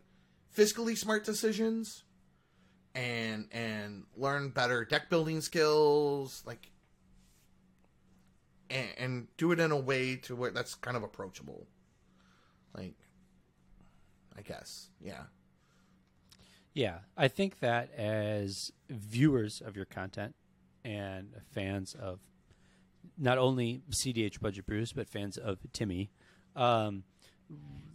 fiscally 0.57 0.97
smart 0.97 1.25
decisions 1.25 2.05
and 2.95 3.49
and 3.51 4.05
learn 4.17 4.51
better 4.51 4.85
deck 4.85 5.09
building 5.09 5.41
skills 5.41 6.43
like 6.47 6.71
and, 8.73 8.89
and 8.99 9.29
do 9.37 9.53
it 9.53 9.61
in 9.61 9.71
a 9.71 9.77
way 9.77 10.17
to 10.17 10.35
where 10.35 10.51
that's 10.51 10.75
kind 10.75 10.97
of 10.97 11.03
approachable 11.03 11.67
like 12.77 12.97
I 14.37 14.43
guess 14.43 14.89
yeah 15.01 15.25
Yeah, 16.75 17.01
I 17.17 17.29
think 17.29 17.61
that 17.61 17.93
as 17.95 18.73
viewers 18.89 19.61
of 19.61 19.77
your 19.77 19.85
content 19.85 20.35
and 20.85 21.35
fans 21.53 21.95
of 21.95 22.21
not 23.19 23.39
only 23.39 23.83
CDH 23.91 24.41
Budget 24.41 24.67
Brews, 24.67 24.93
but 24.93 25.09
fans 25.09 25.37
of 25.37 25.59
Timmy, 25.73 26.11
um, 26.57 27.05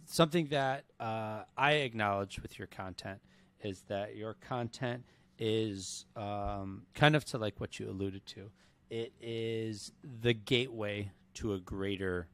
something 0.06 0.46
that 0.46 0.84
uh, 1.00 1.42
I 1.56 1.72
acknowledge 1.72 2.40
with 2.40 2.58
your 2.58 2.68
content 2.68 3.20
is 3.60 3.82
that 3.88 4.16
your 4.16 4.34
content 4.34 5.04
is 5.38 6.06
um, 6.16 6.82
kind 6.94 7.16
of 7.16 7.24
to 7.26 7.38
like 7.38 7.60
what 7.60 7.78
you 7.80 7.90
alluded 7.90 8.26
to. 8.26 8.50
It 8.90 9.12
is 9.20 9.92
the 10.02 10.32
gateway 10.34 11.10
to 11.34 11.52
a 11.54 11.58
greater 11.60 12.26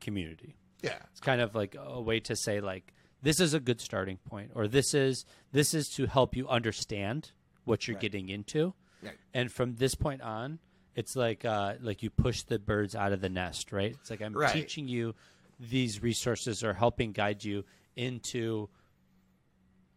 community 0.00 0.56
yeah 0.82 0.96
it's 1.10 1.20
kind 1.20 1.40
of 1.40 1.54
like 1.54 1.76
a 1.78 2.00
way 2.00 2.18
to 2.20 2.34
say 2.36 2.60
like 2.60 2.92
this 3.22 3.38
is 3.38 3.54
a 3.54 3.60
good 3.60 3.80
starting 3.80 4.16
point 4.28 4.50
or 4.54 4.66
this 4.66 4.94
is 4.94 5.24
this 5.52 5.74
is 5.74 5.88
to 5.88 6.06
help 6.06 6.34
you 6.36 6.48
understand 6.48 7.30
what 7.64 7.86
you're 7.86 7.94
Right. 7.94 8.02
getting 8.02 8.28
into 8.28 8.74
Right. 9.00 9.14
and 9.32 9.50
from 9.52 9.76
this 9.76 9.94
point 9.94 10.22
on 10.22 10.58
it's 10.96 11.14
like 11.16 11.44
uh 11.44 11.74
like 11.80 12.02
you 12.02 12.10
push 12.10 12.42
the 12.42 12.58
birds 12.58 12.94
out 12.96 13.12
of 13.12 13.20
the 13.20 13.28
nest 13.28 13.70
right 13.72 13.92
it's 14.00 14.10
like 14.10 14.20
i'm 14.22 14.34
Right. 14.34 14.52
teaching 14.52 14.88
you 14.88 15.14
these 15.60 16.02
resources 16.02 16.64
or 16.64 16.74
helping 16.74 17.12
guide 17.12 17.44
you 17.44 17.64
into 17.96 18.68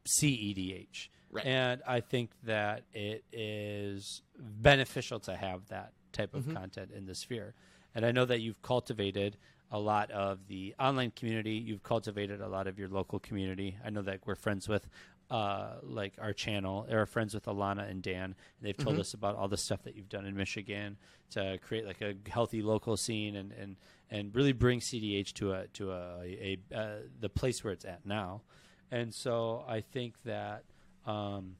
cedh 0.07 1.09
Right. 1.31 1.45
and 1.45 1.81
i 1.87 1.99
think 1.99 2.29
that 2.43 2.83
it 2.93 3.23
is 3.33 4.21
beneficial 4.39 5.19
to 5.21 5.35
have 5.35 5.67
that 5.69 5.93
type 6.15 6.33
of 6.33 6.53
content 6.53 6.91
in 6.95 7.05
the 7.05 7.15
sphere. 7.15 7.53
And 7.93 8.05
i 8.05 8.11
know 8.11 8.25
that 8.25 8.41
you've 8.41 8.61
cultivated 8.61 9.37
a 9.71 9.79
lot 9.79 10.11
of 10.11 10.47
the 10.47 10.75
online 10.79 11.11
community. 11.11 11.53
You've 11.53 11.83
cultivated 11.83 12.39
a 12.41 12.47
lot 12.47 12.67
of 12.67 12.77
your 12.77 12.87
local 12.87 13.19
community. 13.19 13.77
I 13.83 13.89
know 13.89 14.03
that 14.03 14.19
we're 14.25 14.35
friends 14.35 14.69
with 14.69 14.87
uh, 15.31 15.77
like 15.81 16.13
our 16.19 16.33
channel 16.33 16.85
or 16.89 17.05
friends 17.05 17.33
with 17.33 17.45
alana 17.45 17.89
and 17.89 18.01
dan. 18.01 18.23
And 18.23 18.35
they've 18.61 18.77
told 18.77 18.99
us 18.99 19.13
about 19.13 19.35
all 19.35 19.47
the 19.47 19.57
stuff 19.57 19.81
that 19.83 19.95
you've 19.95 20.09
done 20.09 20.25
in 20.25 20.35
michigan 20.35 20.97
to 21.31 21.57
create 21.65 21.85
like 21.85 22.01
a 22.01 22.13
healthy 22.29 22.61
local 22.61 22.95
scene 22.95 23.35
and 23.35 23.51
and 23.53 23.75
and 24.11 24.35
really 24.35 24.53
bring 24.53 24.79
cdh 24.79 25.33
to 25.33 25.53
a 25.53 25.67
to 25.73 25.91
a, 25.91 26.57
a, 26.71 26.75
uh, 26.75 26.95
the 27.19 27.29
place 27.29 27.63
where 27.63 27.73
it's 27.73 27.85
at 27.85 28.05
now. 28.05 28.41
And 28.91 29.13
so 29.13 29.65
i 29.67 29.81
think 29.81 30.13
that 30.25 30.63
um, 31.05 31.55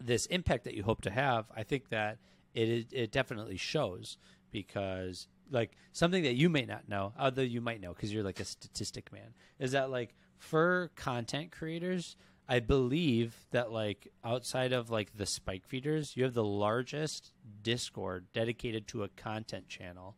this 0.00 0.26
impact 0.26 0.64
that 0.64 0.74
you 0.74 0.82
hope 0.82 1.02
to 1.02 1.10
have, 1.10 1.46
I 1.56 1.62
think 1.62 1.88
that 1.90 2.18
it 2.56 2.92
it 2.92 3.12
definitely 3.12 3.56
shows 3.56 4.18
because 4.50 5.28
like 5.50 5.76
something 5.92 6.22
that 6.24 6.34
you 6.34 6.48
may 6.48 6.64
not 6.64 6.88
know, 6.88 7.12
although 7.18 7.42
you 7.42 7.60
might 7.60 7.80
know 7.80 7.92
because 7.92 8.12
you're 8.12 8.24
like 8.24 8.40
a 8.40 8.44
statistic 8.44 9.12
man, 9.12 9.34
is 9.58 9.72
that 9.72 9.90
like 9.90 10.14
for 10.38 10.90
content 10.96 11.52
creators, 11.52 12.16
I 12.48 12.60
believe 12.60 13.34
that 13.50 13.70
like 13.70 14.08
outside 14.24 14.72
of 14.72 14.90
like 14.90 15.16
the 15.16 15.26
spike 15.26 15.66
feeders, 15.66 16.16
you 16.16 16.24
have 16.24 16.34
the 16.34 16.44
largest 16.44 17.32
Discord 17.62 18.26
dedicated 18.32 18.86
to 18.88 19.04
a 19.04 19.08
content 19.08 19.68
channel 19.68 20.16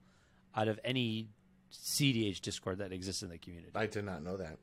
out 0.55 0.69
of 0.69 0.79
any 0.85 1.29
CDH 1.73 2.41
Discord 2.41 2.79
that 2.79 2.93
exists 2.93 3.23
in 3.23 3.29
the 3.29 3.39
community. 3.39 3.73
I 3.75 3.87
did 3.87 4.05
not 4.05 4.23
know 4.23 4.37
that. 4.37 4.59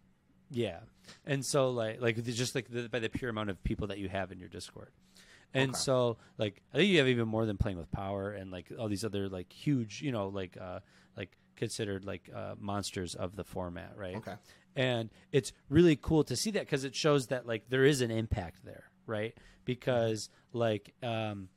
Yeah, 0.52 0.80
and 1.26 1.44
so 1.44 1.72
like 1.72 2.02
like 2.02 2.24
just 2.24 2.54
like 2.54 2.70
the, 2.70 2.88
by 2.88 3.00
the 3.00 3.10
pure 3.10 3.32
amount 3.32 3.50
of 3.50 3.64
people 3.64 3.88
that 3.88 3.98
you 3.98 4.10
have 4.10 4.32
in 4.32 4.40
your 4.40 4.50
Discord, 4.50 4.92
and 5.56 5.72
Okay. 5.72 5.78
so 5.80 6.18
like 6.38 6.62
I 6.74 6.78
think 6.78 6.90
you 6.92 7.00
have 7.00 7.08
even 7.08 7.28
more 7.28 7.46
than 7.48 7.58
playing 7.58 7.78
with 7.80 7.90
power 7.92 8.32
and 8.32 8.52
like 8.52 8.72
all 8.78 8.88
these 8.88 9.04
other 9.04 9.28
like 9.30 9.52
huge 9.52 10.02
you 10.02 10.12
know 10.12 10.28
like 10.28 10.56
uh 10.58 10.82
like 11.18 11.32
considered 11.56 12.06
like 12.06 12.30
uh 12.36 12.54
monsters 12.60 13.16
of 13.16 13.36
the 13.36 13.44
format 13.44 13.94
right 13.98 14.18
Okay. 14.18 14.36
and 14.76 15.10
it's 15.32 15.52
really 15.70 15.96
cool 15.96 16.24
to 16.26 16.36
see 16.36 16.52
that 16.52 16.62
because 16.66 16.84
it 16.84 16.94
shows 16.96 17.28
that 17.28 17.48
like 17.48 17.70
there 17.70 17.86
is 17.86 18.02
an 18.02 18.12
impact 18.12 18.64
there 18.64 18.84
right 19.08 19.34
because 19.66 20.30
like 20.54 20.94
um 21.02 21.50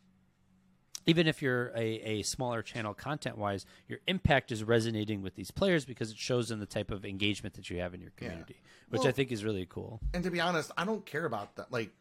even 1.06 1.26
if 1.26 1.40
you're 1.40 1.68
a, 1.74 2.00
a 2.18 2.22
smaller 2.22 2.60
channel 2.60 2.92
content 2.92 3.38
wise, 3.38 3.64
your 3.88 3.98
impact 4.06 4.52
is 4.52 4.62
resonating 4.62 5.22
with 5.22 5.34
these 5.36 5.50
players 5.50 5.86
because 5.86 6.10
it 6.10 6.18
shows 6.18 6.50
in 6.50 6.60
the 6.60 6.66
type 6.66 6.90
of 6.90 7.06
engagement 7.06 7.54
that 7.54 7.70
you 7.70 7.78
have 7.80 7.94
in 7.94 8.00
your 8.02 8.12
Yeah. 8.20 8.28
community, 8.28 8.60
which 8.90 9.06
I 9.06 9.12
think 9.12 9.32
is 9.32 9.42
really 9.42 9.64
cool. 9.64 10.00
and 10.12 10.22
to 10.24 10.30
be 10.30 10.38
honest, 10.38 10.70
I 10.76 10.84
don't 10.84 11.06
care 11.06 11.24
about 11.24 11.56
that. 11.56 11.72
Like, 11.72 11.92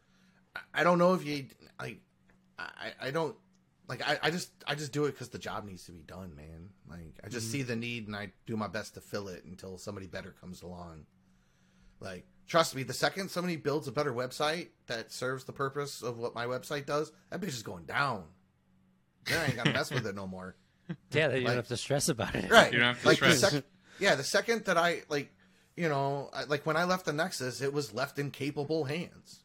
I- 0.56 0.60
I 0.80 0.84
don't 0.84 0.98
know 0.98 1.14
if 1.14 1.24
you 1.24 1.46
like. 1.80 2.00
I 2.58 2.92
I 3.00 3.10
don't 3.10 3.36
like. 3.88 4.06
I, 4.06 4.18
I 4.22 4.30
just 4.30 4.50
I 4.66 4.74
just 4.74 4.92
do 4.92 5.04
it 5.04 5.12
because 5.12 5.28
the 5.28 5.38
job 5.38 5.64
needs 5.64 5.84
to 5.86 5.92
be 5.92 6.02
done, 6.02 6.34
man. 6.34 6.70
Like, 6.88 7.14
I 7.24 7.28
just 7.28 7.50
see 7.50 7.60
mm-hmm. 7.60 7.68
the 7.68 7.76
need 7.76 8.06
and 8.06 8.16
I 8.16 8.32
do 8.46 8.56
my 8.56 8.68
best 8.68 8.94
to 8.94 9.00
fill 9.00 9.28
it 9.28 9.44
until 9.44 9.78
somebody 9.78 10.06
better 10.06 10.34
comes 10.40 10.62
along. 10.62 11.06
Like, 12.00 12.26
trust 12.46 12.74
me, 12.74 12.82
the 12.82 12.94
second 12.94 13.30
somebody 13.30 13.56
builds 13.56 13.88
a 13.88 13.92
better 13.92 14.12
website 14.12 14.68
that 14.86 15.12
serves 15.12 15.44
the 15.44 15.52
purpose 15.52 16.02
of 16.02 16.18
what 16.18 16.34
my 16.34 16.46
website 16.46 16.86
does, 16.86 17.12
that 17.30 17.40
bitch 17.40 17.48
is 17.48 17.62
going 17.62 17.84
down. 17.84 18.24
Then 19.26 19.40
I 19.40 19.44
ain't 19.46 19.56
gotta 19.56 19.72
mess 19.72 19.90
with 19.90 20.06
it 20.06 20.14
no 20.14 20.26
more. 20.26 20.56
Yeah, 21.10 21.28
then 21.28 21.40
you 21.40 21.44
Like- 21.44 21.48
don't 21.48 21.56
have 21.56 21.68
to 21.68 21.76
stress 21.76 22.08
about 22.08 22.34
it. 22.34 22.50
Right. 22.50 22.72
You 22.72 22.78
don't 22.78 22.88
have 22.88 23.02
to 23.02 23.08
like 23.08 23.20
the 23.20 23.32
stress. 23.32 23.52
sec- 23.52 23.64
yeah, 23.98 24.14
the 24.14 24.24
second 24.24 24.64
that 24.64 24.78
I 24.78 25.02
like, 25.10 25.30
you 25.76 25.86
know, 25.86 26.30
I, 26.32 26.44
like 26.44 26.64
when 26.64 26.78
I 26.78 26.84
left 26.84 27.04
the 27.04 27.12
Nexus, 27.12 27.60
it 27.60 27.74
was 27.74 27.92
left 27.92 28.18
in 28.18 28.30
capable 28.30 28.84
hands. 28.84 29.44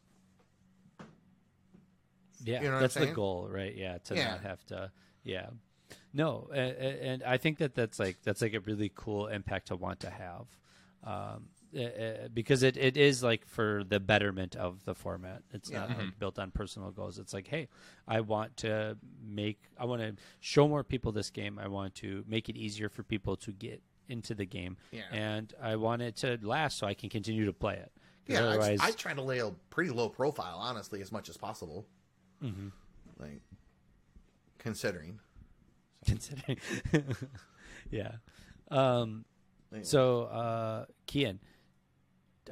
Yeah, 2.44 2.62
You 2.62 2.70
know 2.70 2.80
that's 2.80 2.94
the 2.94 3.06
goal, 3.06 3.48
right? 3.48 3.74
Yeah, 3.74 3.98
to 4.04 4.14
Yeah. 4.14 4.30
not 4.32 4.42
have 4.42 4.64
to. 4.66 4.90
Yeah, 5.22 5.48
no, 6.12 6.48
a- 6.52 6.56
a- 6.58 7.02
and 7.12 7.22
I 7.22 7.38
think 7.38 7.58
that 7.58 7.74
that's 7.74 7.98
like 7.98 8.20
that's 8.22 8.42
like 8.42 8.54
a 8.54 8.60
really 8.60 8.92
cool 8.94 9.26
impact 9.28 9.68
to 9.68 9.76
want 9.76 10.00
to 10.00 10.10
have, 10.10 10.46
um, 11.02 11.48
uh, 11.76 12.28
because 12.32 12.62
it, 12.62 12.76
it 12.76 12.96
is 12.96 13.22
like 13.22 13.46
for 13.46 13.82
the 13.88 13.98
betterment 13.98 14.54
of 14.56 14.84
the 14.84 14.94
format. 14.94 15.42
It's 15.52 15.70
not 15.70 15.90
Yeah. 15.90 15.96
like 15.96 16.18
built 16.18 16.38
on 16.38 16.50
personal 16.50 16.90
goals. 16.90 17.18
It's 17.18 17.32
like, 17.32 17.48
hey, 17.48 17.68
I 18.06 18.20
want 18.20 18.56
to 18.58 18.96
make, 19.22 19.62
I 19.78 19.86
want 19.86 20.02
to 20.02 20.14
show 20.40 20.68
more 20.68 20.84
people 20.84 21.10
this 21.12 21.30
game. 21.30 21.58
I 21.58 21.68
want 21.68 21.94
to 21.96 22.24
make 22.28 22.48
it 22.50 22.56
easier 22.56 22.88
for 22.90 23.02
people 23.02 23.36
to 23.38 23.52
get 23.52 23.82
into 24.08 24.34
the 24.34 24.44
game, 24.44 24.76
Yeah. 24.92 25.04
and 25.10 25.52
I 25.62 25.76
want 25.76 26.02
it 26.02 26.16
to 26.16 26.38
last 26.42 26.76
so 26.76 26.86
I 26.86 26.92
can 26.92 27.08
continue 27.08 27.46
to 27.46 27.52
play 27.54 27.76
it. 27.76 27.90
Yeah, 28.26 28.40
otherwise, 28.44 28.80
I, 28.80 28.88
I 28.88 28.90
try 28.92 29.14
to 29.14 29.22
lay 29.22 29.38
a 29.38 29.50
pretty 29.70 29.90
low 29.90 30.08
profile, 30.10 30.58
honestly, 30.58 31.00
as 31.00 31.10
much 31.10 31.28
as 31.30 31.36
possible. 31.38 31.86
Mm-hmm. 32.44 32.68
Like, 33.18 33.40
considering. 34.58 35.20
considering. 36.06 36.58
yeah. 37.90 38.12
Um, 38.70 39.24
so, 39.82 40.24
uh, 40.24 40.84
Kian, 41.06 41.38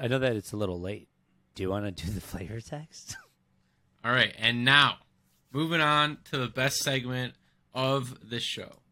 I 0.00 0.08
know 0.08 0.18
that 0.18 0.36
it's 0.36 0.52
a 0.52 0.56
little 0.56 0.80
late. 0.80 1.08
Do 1.54 1.62
you 1.62 1.70
want 1.70 1.84
to 1.84 2.04
do 2.04 2.10
the 2.10 2.20
flavor 2.20 2.60
text? 2.60 3.16
All 4.04 4.12
right, 4.12 4.34
and 4.38 4.64
now 4.64 4.96
moving 5.52 5.80
on 5.80 6.18
to 6.30 6.38
the 6.38 6.48
best 6.48 6.78
segment 6.78 7.34
of 7.74 8.28
this 8.28 8.42
show 8.42 8.82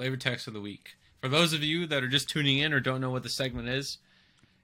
flavor 0.00 0.16
text 0.16 0.46
of 0.46 0.54
the 0.54 0.60
week. 0.62 0.96
For 1.20 1.28
those 1.28 1.52
of 1.52 1.62
you 1.62 1.86
that 1.86 2.02
are 2.02 2.08
just 2.08 2.30
tuning 2.30 2.56
in 2.56 2.72
or 2.72 2.80
don't 2.80 3.02
know 3.02 3.10
what 3.10 3.22
the 3.22 3.28
segment 3.28 3.68
is, 3.68 3.98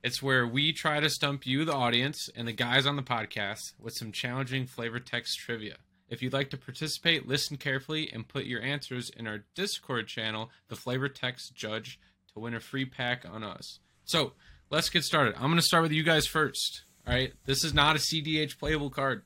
it's 0.07 0.23
where 0.23 0.47
we 0.47 0.73
try 0.73 1.01
to 1.01 1.11
stump 1.11 1.47
you, 1.47 1.65
the 1.65 1.75
audience, 1.75 2.29
and 2.37 2.47
the 2.47 2.53
guys 2.53 2.87
on 2.87 2.95
the 2.95 3.03
podcast 3.03 3.73
with 3.81 3.93
some 3.97 4.13
challenging 4.13 4.65
flavor 4.67 5.01
text 5.01 5.37
trivia. 5.41 5.75
If 6.09 6.23
you'd 6.23 6.33
like 6.33 6.51
to 6.51 6.57
participate, 6.57 7.27
listen 7.27 7.57
carefully 7.57 8.09
and 8.13 8.29
put 8.29 8.45
your 8.45 8.63
answers 8.63 9.11
in 9.17 9.27
our 9.27 9.41
Discord 9.57 10.07
channel, 10.07 10.51
the 10.69 10.77
Flavor 10.77 11.09
Text 11.09 11.57
Judge, 11.57 11.99
to 12.33 12.39
win 12.39 12.55
a 12.55 12.61
free 12.61 12.85
pack 12.85 13.25
on 13.29 13.43
us. 13.43 13.81
So 14.05 14.35
let's 14.71 14.89
get 14.89 15.03
started. 15.03 15.35
I'm 15.35 15.43
going 15.51 15.57
to 15.57 15.63
start 15.63 15.83
with 15.83 15.91
you 15.91 16.05
guys 16.05 16.25
first. 16.25 16.85
All 17.09 17.13
right, 17.13 17.33
this 17.45 17.65
is 17.65 17.75
not 17.75 17.97
a 17.97 17.99
CDH 17.99 18.57
playable 18.61 18.91
card 18.91 19.23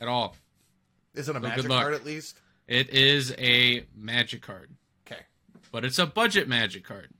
at 0.00 0.06
all. 0.06 0.36
Is 1.14 1.28
it 1.28 1.34
a 1.34 1.40
Well, 1.40 1.50
good 1.50 1.56
magic 1.64 1.70
luck. 1.70 1.82
card 1.82 1.94
at 1.94 2.04
least? 2.04 2.36
It 2.68 2.90
is 2.90 3.34
a 3.36 3.84
magic 3.96 4.42
card, 4.42 4.70
Okay. 5.04 5.22
but 5.72 5.84
it's 5.84 5.98
a 5.98 6.06
budget 6.06 6.46
magic 6.48 6.84
card. 6.84 7.10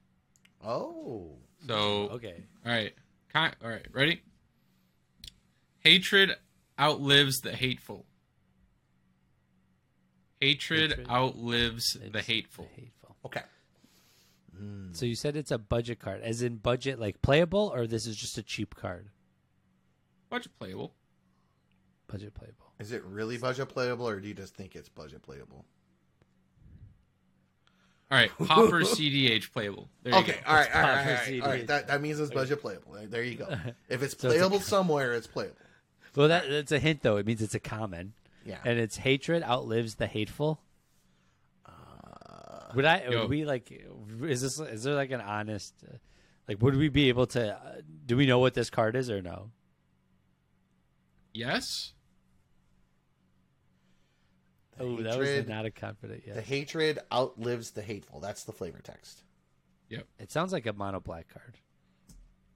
Oh. 0.65 1.33
So, 1.67 2.09
okay. 2.11 2.45
All 2.69 2.75
right, 2.75 2.95
Ki- 3.33 3.57
all 3.65 3.71
right, 3.71 3.87
ready? 3.93 4.21
Hatred 5.81 6.33
outlives 6.79 7.39
the 7.41 7.53
hateful. 7.53 8.05
Hatred, 10.41 10.91
Hatred 10.91 11.09
outlives 11.11 11.93
the 11.95 12.19
It's 12.19 12.27
hateful. 12.27 12.69
hateful. 12.77 13.17
Okay. 13.25 13.43
Mm. 14.61 14.95
So 14.95 15.07
you 15.07 15.15
said 15.15 15.37
it's 15.37 15.51
a 15.51 15.59
budget 15.59 15.99
card, 15.99 16.21
as 16.23 16.43
in 16.43 16.57
budget 16.57 16.99
like 17.01 17.23
playable, 17.23 17.71
or 17.75 17.87
this 17.87 18.07
is 18.07 18.17
just 18.17 18.39
a 18.39 18.43
cheap 18.43 18.75
card? 18.75 19.09
Budget 20.31 20.53
playable. 20.59 20.95
Budget 22.07 22.35
playable. 22.35 22.73
Is 22.79 22.93
it 22.93 23.03
really 23.05 23.39
budget 23.39 23.69
playable, 23.69 24.09
or 24.09 24.21
do 24.21 24.29
you 24.29 24.35
just 24.35 24.55
think 24.55 24.77
it's 24.77 24.89
budget 24.89 25.23
playable? 25.23 25.65
All 28.11 28.17
right, 28.19 28.31
Hopper 28.31 28.81
CDH 28.83 29.53
playable. 29.53 29.89
There 30.03 30.15
you 30.15 30.19
Okay, 30.21 30.33
go. 30.33 30.39
all 30.47 30.55
right, 30.57 30.75
all 30.75 30.81
right, 30.83 30.99
all 30.99 31.15
right. 31.15 31.43
All 31.43 31.49
right. 31.49 31.67
That, 31.67 31.89
that 31.89 32.01
means 32.01 32.19
it's 32.19 32.33
budget 32.33 32.61
playable. 32.63 32.97
There 33.07 33.23
you 33.23 33.35
go. 33.37 33.49
If 33.91 34.03
it's 34.03 34.19
So 34.19 34.29
it's 34.29 34.37
a 34.37 34.39
playable 34.39 34.61
somewhere, 34.65 35.13
it's 35.13 35.27
playable. 35.27 35.57
Well, 36.17 36.29
that, 36.29 36.49
that's 36.49 36.73
a 36.73 36.79
hint, 36.79 37.03
though. 37.03 37.19
It 37.19 37.27
means 37.27 37.43
it's 37.43 37.55
a 37.55 37.61
common, 37.61 38.15
Yeah. 38.47 38.59
and 38.65 38.79
it's 38.79 38.97
hatred 38.97 39.43
outlives 39.43 39.97
the 39.97 40.07
hateful. 40.07 40.61
Would 42.75 42.85
I? 42.85 43.03
Yo. 43.11 43.21
Would 43.23 43.31
we 43.31 43.45
like? 43.47 43.71
Is 44.23 44.43
this? 44.43 44.61
Is 44.61 44.83
there 44.83 44.95
like 44.95 45.11
an 45.11 45.23
honest? 45.23 45.73
Uh, 45.87 45.97
like, 46.47 46.61
would 46.61 46.77
we 46.77 46.91
be 46.91 47.09
able 47.09 47.27
to? 47.29 47.55
Uh, 47.55 47.81
do 48.05 48.15
we 48.15 48.27
know 48.27 48.39
what 48.41 48.53
this 48.53 48.69
card 48.69 48.95
is 48.95 49.09
or 49.11 49.23
no? 49.23 49.51
Yes. 51.33 51.93
Oh, 54.81 54.97
that 55.03 55.19
was 55.19 55.47
not 55.49 55.67
a 55.67 55.71
confident 55.71 56.23
The 56.27 56.41
hatred 56.41 56.99
outlives 57.13 57.73
the 57.73 57.83
hateful. 57.83 58.21
That's 58.21 58.45
the 58.45 58.53
flavor 58.53 58.81
text. 58.83 59.23
Yep. 59.89 60.07
It 60.19 60.31
sounds 60.31 60.53
like 60.53 60.67
a 60.67 60.73
mono 60.73 61.01
black 61.01 61.29
card. 61.29 61.57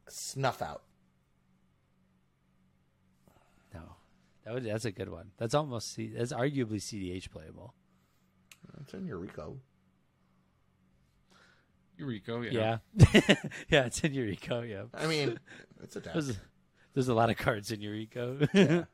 Snuff 0.08 0.60
out. 0.60 0.82
No, 3.72 3.96
that 4.44 4.54
would. 4.54 4.64
That's 4.64 4.84
a 4.84 4.92
good 4.92 5.08
one. 5.08 5.30
That's 5.38 5.54
almost. 5.54 5.92
C, 5.92 6.08
that's 6.08 6.32
arguably 6.32 6.76
CDH 6.76 7.30
playable. 7.30 7.74
It's 8.82 8.94
in 8.94 9.06
Yuriko. 9.06 9.56
Yuriko. 11.98 12.50
Yeah. 12.50 12.78
Yeah, 12.94 13.20
yeah, 13.70 13.84
it's 13.86 14.00
in 14.04 14.12
Yuriko. 14.12 14.68
Yeah, 14.68 14.84
I 14.94 15.06
mean, 15.06 15.38
it's 15.82 15.96
a 15.96 16.00
deck. 16.02 16.12
there's, 16.14 16.38
there's 16.94 17.08
a 17.08 17.14
lot 17.14 17.30
of 17.30 17.36
cards 17.36 17.70
in 17.70 17.80
Yuriko. 17.80 18.42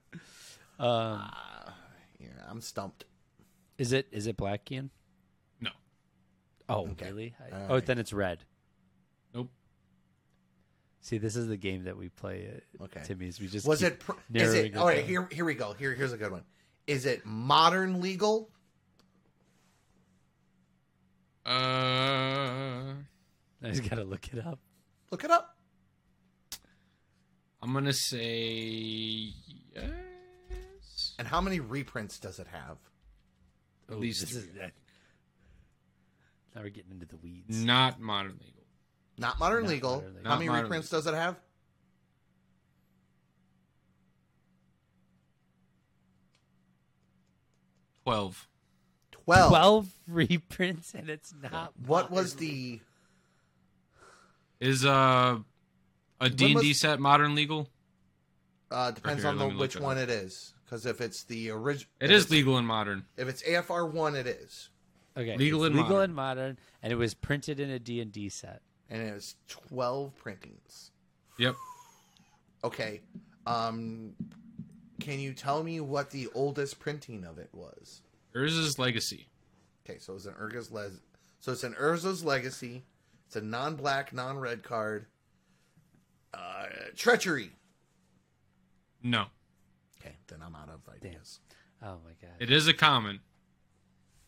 um, 0.78 1.30
Yeah, 2.18 2.28
I'm 2.48 2.60
stumped. 2.60 3.04
Is 3.78 3.92
it 3.92 4.08
is 4.12 4.26
it 4.26 4.36
black, 4.36 4.70
Ian? 4.70 4.90
No. 5.60 5.70
Oh, 6.68 6.88
Okay. 6.88 7.06
really? 7.06 7.34
I- 7.40 7.56
oh, 7.68 7.74
right. 7.74 7.86
then 7.86 7.98
it's 7.98 8.12
red. 8.12 8.44
Nope. 9.34 9.50
See, 11.00 11.18
this 11.18 11.36
is 11.36 11.48
the 11.48 11.56
game 11.56 11.84
that 11.84 11.96
we 11.96 12.08
play. 12.10 12.46
At 12.78 12.82
Okay. 12.84 13.02
Timmy's. 13.04 13.40
We 13.40 13.46
just 13.46 13.66
Was 13.66 13.78
keep 13.80 13.92
it? 13.92 14.00
Pr- 14.00 14.12
is 14.34 14.52
it? 14.54 14.76
All 14.76 14.86
right, 14.86 14.98
down. 14.98 15.06
here, 15.06 15.28
here 15.30 15.44
we 15.44 15.54
go. 15.54 15.72
Here, 15.72 15.94
here's 15.94 16.12
a 16.12 16.18
good 16.18 16.32
one. 16.32 16.44
Is 16.86 17.06
it 17.06 17.24
modern 17.24 18.00
legal? 18.00 18.50
Uh, 21.46 21.50
I 23.62 23.70
just 23.70 23.88
gotta 23.88 24.04
look 24.04 24.32
it 24.32 24.44
up. 24.44 24.58
Look 25.10 25.24
it 25.24 25.30
up. 25.30 25.56
I'm 27.62 27.72
gonna 27.72 27.92
say 27.92 29.32
yes. 29.74 31.14
And 31.18 31.26
how 31.26 31.40
many 31.40 31.60
reprints 31.60 32.18
does 32.18 32.38
it 32.38 32.46
have? 32.48 32.76
At 33.88 33.94
Ooh, 33.94 33.98
least 33.98 34.20
this 34.20 34.34
is- 34.34 34.44
three. 34.46 34.60
now 36.54 36.62
we're 36.62 36.68
getting 36.70 36.92
into 36.92 37.06
the 37.06 37.16
weeds. 37.16 37.62
Not 37.64 38.00
modern 38.00 38.38
legal. 38.44 38.64
Not 39.16 39.38
modern 39.38 39.62
Not 39.64 39.70
legal. 39.70 39.94
modern 39.96 40.14
legal. 40.16 40.30
How 40.30 40.36
many 40.36 40.48
modern 40.48 40.62
reprints 40.64 40.90
does 40.90 41.06
it 41.06 41.14
have? 41.14 41.36
Twelve. 48.04 48.48
Twelve. 49.10 49.48
Twelve 49.50 49.88
reprints, 50.08 50.94
and 50.94 51.10
it's 51.10 51.34
not. 51.50 51.72
What 51.86 52.10
was 52.10 52.34
modern. 52.34 52.48
the? 52.48 52.80
Is 54.60 54.84
uh 54.84 55.38
a 56.20 56.30
D 56.30 56.52
and 56.52 56.60
D 56.60 56.68
was- 56.68 56.80
set 56.80 57.00
modern 57.00 57.34
legal? 57.34 57.68
Uh, 58.70 58.90
depends 58.90 59.22
here, 59.22 59.30
on 59.30 59.38
the 59.38 59.48
which 59.48 59.76
it 59.76 59.82
one 59.82 59.96
it 59.96 60.10
is. 60.10 60.52
Because 60.68 60.84
if 60.84 61.00
it's 61.00 61.22
the 61.22 61.50
original, 61.50 61.88
It 61.98 62.10
is 62.10 62.30
legal 62.30 62.58
and 62.58 62.66
modern. 62.66 63.06
If 63.16 63.26
it's 63.26 63.42
AFR 63.42 63.90
one, 63.90 64.14
it 64.14 64.26
is, 64.26 64.68
okay? 65.16 65.34
legal 65.38 65.64
it's 65.64 65.68
and 65.68 65.76
legal 65.76 65.92
modern. 65.96 66.04
and 66.04 66.14
modern, 66.14 66.58
and 66.82 66.92
it 66.92 66.96
was 66.96 67.14
printed 67.14 67.58
in 67.58 67.70
a 67.70 67.78
D 67.78 68.00
and 68.02 68.12
D 68.12 68.28
set. 68.28 68.60
and 68.90 69.00
it 69.00 69.14
is 69.14 69.36
twelve 69.48 70.14
printings. 70.16 70.90
Yep. 71.38 71.54
Okay. 72.64 73.00
Um, 73.46 74.12
can 75.00 75.18
you 75.20 75.32
tell 75.32 75.62
me 75.62 75.80
what 75.80 76.10
the 76.10 76.28
oldest 76.34 76.78
printing 76.78 77.24
of 77.24 77.38
it 77.38 77.48
was? 77.54 78.02
Urza's 78.34 78.78
Legacy. 78.78 79.26
Okay, 79.88 79.98
so 79.98 80.14
it's 80.16 80.26
an 80.26 80.34
Urza's 80.34 80.70
les- 80.70 81.00
so 81.40 81.52
it's 81.52 81.64
an 81.64 81.74
Urza's 81.80 82.22
Legacy. 82.24 82.84
It's 83.26 83.36
a 83.36 83.40
non-black, 83.40 84.12
non-red 84.12 84.62
card. 84.62 85.06
Uh, 86.34 86.66
treachery. 86.94 87.52
No, 89.02 89.26
Okay, 90.08 90.16
then 90.28 90.38
I'm 90.44 90.54
out 90.54 90.68
of 90.70 90.80
ideas. 90.94 91.40
Oh 91.82 91.96
my 92.04 92.12
god. 92.20 92.34
it 92.40 92.50
is 92.50 92.66
a 92.66 92.74
common. 92.74 93.20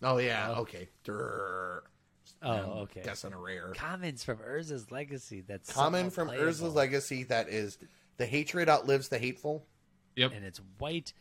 Oh 0.03 0.19
yeah, 0.19 0.53
Oh. 0.57 0.61
okay. 0.63 0.89
Durr. 1.05 1.83
oh, 2.43 2.51
I'm 2.51 2.65
okay. 2.83 3.03
Guessing 3.05 3.33
a 3.33 3.39
rare. 3.39 3.73
Commons 3.75 4.23
from 4.25 4.39
Urza's 4.39 4.91
Legacy. 4.91 5.41
That's 5.41 5.73
Common 5.73 6.11
somewhat 6.11 6.13
from 6.15 6.29
playable. 6.29 6.47
Urza's 6.47 6.75
Legacy 6.75 7.25
that 7.25 7.49
is 7.49 7.79
the 8.19 8.27
hatred 8.27 8.69
outlives 8.69 9.09
the 9.09 9.19
hateful. 9.19 9.67
Yep. 10.17 10.33
and 10.35 10.45
it's 10.45 10.61
white, 10.79 11.13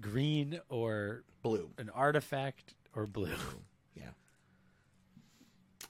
green, 0.00 0.60
or 0.68 1.24
Blue. 1.42 1.70
an 1.78 1.88
artifact, 1.90 2.74
or 2.94 3.06
blue. 3.06 3.30
Yeah. 3.96 4.10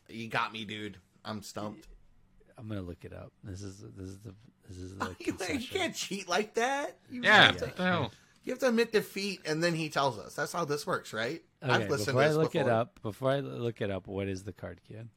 You 0.08 0.28
got 0.28 0.52
me, 0.52 0.64
dude. 0.64 0.98
I'm 1.24 1.42
stumped. 1.42 1.88
I'm 2.56 2.68
gonna 2.68 2.80
look 2.82 3.04
it 3.04 3.12
up. 3.12 3.32
This 3.44 3.62
is 3.62 3.78
this 3.96 4.08
is 4.08 4.18
the 4.20 4.34
this 4.68 4.76
is 4.78 4.94
the 4.98 5.16
you, 5.20 5.36
you 5.58 5.66
can't 5.68 5.94
cheat 5.94 6.28
like 6.28 6.54
that. 6.54 6.96
You 7.10 7.22
Yeah. 7.22 7.46
have 7.46 7.56
to- 7.58 7.64
What 7.66 7.76
the 7.76 7.82
hell? 7.84 8.12
You 8.44 8.52
have 8.52 8.60
to 8.60 8.68
admit 8.68 8.92
defeat, 8.92 9.40
and 9.44 9.62
then 9.62 9.74
he 9.74 9.90
tells 9.90 10.18
us. 10.18 10.34
That's 10.34 10.52
how 10.54 10.64
this 10.64 10.86
works, 10.86 11.12
right? 11.12 11.42
Okay, 11.62 11.86
before 11.86 12.22
I 12.22 12.28
look 12.30 12.54
it 12.54 12.68
up, 12.68 12.98
before 13.02 13.30
I 13.30 13.40
look 13.40 13.80
it 13.82 13.90
up, 13.90 14.06
what 14.06 14.26
is 14.28 14.44
the 14.44 14.52
card, 14.52 14.80
kid? 14.88 15.08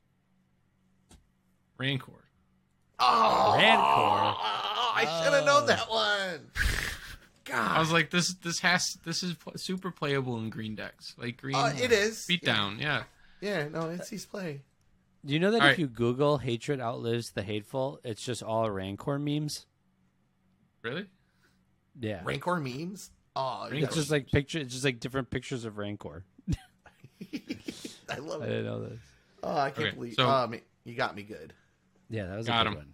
Rancor. 1.77 2.25
Oh, 2.99 3.55
Rancor. 3.57 4.37
I 4.43 5.21
should 5.23 5.33
have 5.33 5.45
known 5.45 5.65
that 5.67 5.89
one. 5.89 6.51
God, 7.45 7.71
I 7.77 7.79
was 7.79 7.91
like, 7.91 8.09
this 8.11 8.33
this 8.35 8.59
has 8.59 8.97
this 9.03 9.23
is 9.23 9.33
pl- 9.33 9.53
super 9.57 9.91
playable 9.91 10.37
in 10.37 10.49
green 10.49 10.75
decks, 10.75 11.15
like 11.17 11.37
green. 11.37 11.55
Uh, 11.55 11.73
it 11.81 11.91
is. 11.91 12.27
beatdown. 12.27 12.79
Yeah. 12.79 13.03
yeah, 13.39 13.67
no, 13.67 13.89
it's 13.89 14.09
his 14.09 14.25
play. 14.25 14.61
Do 15.25 15.33
you 15.33 15.39
know 15.39 15.51
that 15.51 15.61
All 15.61 15.67
if 15.67 15.71
right. 15.73 15.79
you 15.79 15.87
Google 15.87 16.37
"hatred 16.39 16.79
outlives 16.81 17.31
the 17.31 17.43
hateful," 17.43 17.99
it's 18.03 18.23
just 18.23 18.41
all 18.41 18.69
Rancor 18.69 19.19
memes? 19.19 19.65
Really? 20.81 21.05
Yeah, 21.99 22.21
Rancor 22.23 22.59
memes. 22.59 23.11
Oh, 23.35 23.67
Rancor. 23.69 23.85
it's 23.85 23.95
just 23.95 24.09
like 24.11 24.31
picture. 24.31 24.59
It's 24.59 24.73
just 24.73 24.83
like 24.85 24.99
different 24.99 25.29
pictures 25.29 25.63
of 25.65 25.77
Rancor. 25.77 26.23
I 28.09 28.15
love 28.17 28.41
it. 28.41 28.45
I 28.45 28.47
it. 28.47 28.49
didn't 28.49 28.65
know 28.65 28.83
this. 28.83 28.99
Oh, 29.43 29.57
I 29.57 29.69
can't 29.71 29.87
Okay, 29.87 29.95
believe. 29.95 30.13
so- 30.15 30.27
um, 30.29 30.55
you 30.83 30.95
got 30.95 31.15
me 31.15 31.23
good. 31.23 31.53
Yeah, 32.09 32.25
that 32.27 32.37
was 32.37 32.47
Got 32.47 32.67
a 32.67 32.69
good 32.69 32.73
him. 32.73 32.77
one. 32.79 32.93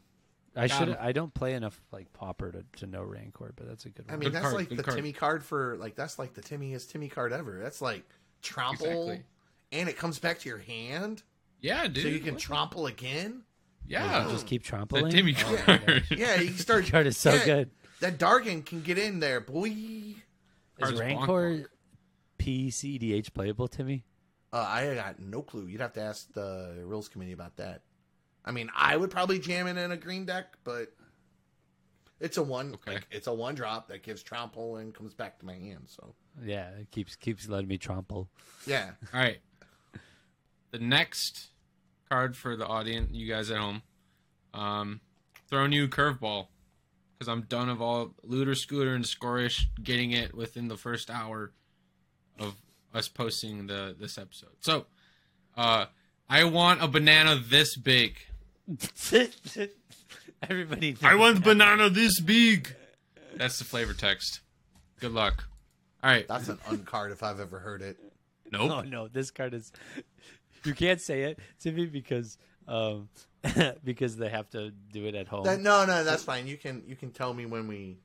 I 0.56 0.68
Got 0.68 0.78
should. 0.80 0.88
him. 0.90 0.98
I 1.00 1.12
don't 1.12 1.34
play 1.34 1.54
enough 1.54 1.80
like 1.92 2.12
Pauper 2.14 2.52
to, 2.52 2.64
to 2.80 2.88
know 2.88 3.04
Rancor, 3.04 3.54
but 3.56 3.68
that's 3.68 3.86
a 3.86 3.90
good 3.90 4.06
one. 4.08 4.14
I 4.14 4.18
mean, 4.18 4.30
Good 4.30 4.34
that's 4.34 4.44
card, 4.44 4.56
like 4.56 4.70
the 4.70 4.84
card. 4.84 4.98
Timmy 4.98 5.14
card 5.14 5.44
for 5.44 5.78
like 5.78 5.96
that's 5.96 6.20
like 6.20 6.34
the 6.34 6.42
Timmyest 6.42 6.92
Timmy 6.92 7.08
card 7.10 7.32
ever. 7.32 7.60
That's 7.62 7.82
like 7.82 8.04
trample, 8.42 8.86
Exactly. 8.88 9.22
and 9.72 9.88
it 9.90 9.98
comes 9.98 10.20
back 10.20 10.40
to 10.40 10.50
your 10.50 10.58
hand, 10.60 11.24
Yeah, 11.60 11.88
dude. 11.88 12.04
so 12.04 12.10
you 12.10 12.20
can 12.20 12.34
What? 12.36 12.42
trample 12.42 12.86
again. 12.88 13.44
Yeah. 13.88 14.28
just 14.30 14.46
keep 14.48 14.64
the 14.64 14.68
trampling. 14.70 15.10
Timmy 15.10 15.36
Oh, 15.46 15.58
card. 15.66 15.86
gosh. 15.88 16.12
Yeah, 16.18 16.40
you 16.42 16.52
start. 16.52 16.86
card 16.92 17.08
is 17.08 17.18
so 17.18 17.34
yeah, 17.34 17.46
good. 17.46 17.72
That 18.02 18.18
Dargan 18.20 18.66
can 18.66 18.82
get 18.82 18.98
in 18.98 19.20
there, 19.20 19.40
boy. 19.42 19.68
Is 20.80 20.94
Rancor. 20.94 21.70
PCDH 22.38 23.34
playable, 23.34 23.68
Timmy? 23.68 24.04
Uh, 24.54 24.58
I 24.68 24.94
got 24.94 25.20
no 25.20 25.42
clue. 25.42 25.66
You'd 25.68 25.82
have 25.82 25.94
to 25.94 26.02
ask 26.02 26.32
the 26.34 26.76
rules 26.84 27.10
committee 27.10 27.32
about 27.34 27.58
that. 27.58 27.82
I 28.46 28.52
mean, 28.52 28.70
I 28.76 28.96
would 28.96 29.10
probably 29.12 29.40
jam 29.40 29.68
it 29.68 29.78
in 29.78 29.92
a 29.92 29.98
green 29.98 30.26
deck, 30.26 30.54
but 30.64 30.94
it's 32.20 32.38
a 32.38 32.44
one. 32.44 32.74
Okay. 32.76 32.94
like, 32.96 33.08
it's 33.12 33.28
a 33.28 33.34
one 33.34 33.56
drop 33.56 33.88
that 33.90 34.04
gives 34.04 34.24
trample 34.24 34.78
and 34.78 34.94
comes 34.94 35.14
back 35.14 35.40
to 35.40 35.46
my 35.46 35.56
hand. 35.56 35.86
So 35.88 36.14
Yeah, 36.44 36.70
it 36.80 36.92
keeps 36.92 37.16
keeps 37.16 37.50
letting 37.50 37.68
me 37.68 37.78
trample. 37.78 38.30
yeah, 38.66 38.92
All 39.14 39.20
right. 39.20 39.40
The 40.72 40.80
next 40.80 41.48
card 42.10 42.36
for 42.36 42.56
the 42.56 42.66
audience, 42.66 43.10
you 43.14 43.28
guys 43.28 43.52
at 43.52 43.58
home, 43.58 43.82
um, 44.54 45.02
throwing 45.50 45.72
you 45.72 45.88
curveball 45.88 46.48
because 47.18 47.28
I'm 47.30 47.42
done 47.42 47.70
of 47.70 47.82
all 47.82 48.14
looter, 48.24 48.54
scooter, 48.54 48.94
and 48.94 49.04
scorish 49.04 49.66
getting 49.82 50.12
it 50.12 50.36
within 50.36 50.68
the 50.68 50.78
first 50.78 51.10
hour 51.10 51.52
of 52.40 52.56
us 52.94 53.08
posting 53.08 53.68
the 53.68 53.96
this 54.00 54.18
episode. 54.18 54.52
So, 54.60 54.86
uh, 55.56 55.86
I 56.30 56.44
want 56.44 56.84
a 56.84 56.88
banana 56.88 57.40
this 57.44 57.76
big. 57.76 58.18
Everybody. 60.50 60.96
I 61.02 61.16
want 61.16 61.36
that. 61.36 61.44
banana 61.44 61.90
this 61.90 62.20
big. 62.20 62.76
That's 63.36 63.58
the 63.58 63.66
flavor 63.66 63.94
text. 63.94 64.42
Good 65.00 65.12
luck. 65.12 65.48
All 66.04 66.12
right. 66.12 66.28
that's 66.28 66.48
an 66.48 66.58
uncard 66.68 67.12
if 67.12 67.24
I've 67.24 67.40
ever 67.40 67.60
heard 67.60 67.82
it. 67.82 67.98
Nope. 68.52 68.72
Oh 68.72 68.82
no, 68.82 69.08
this 69.08 69.32
card 69.32 69.54
is. 69.54 69.72
You 70.68 70.74
can't 70.74 71.02
say 71.02 71.24
it, 71.24 71.40
Timmy, 71.60 71.86
because 71.86 72.38
um, 72.68 73.10
because 73.84 74.18
they 74.18 74.30
have 74.30 74.50
to 74.52 74.72
do 74.92 75.06
it 75.06 75.16
at 75.16 75.28
home. 75.28 75.44
That, 75.46 75.62
no, 75.62 75.86
no, 75.86 76.04
that's 76.04 76.24
fine. 76.24 76.48
You 76.48 76.58
can 76.58 76.84
you 76.86 76.96
can 76.96 77.12
tell 77.12 77.34
me 77.34 77.46
when 77.46 77.68
we. 77.68 77.98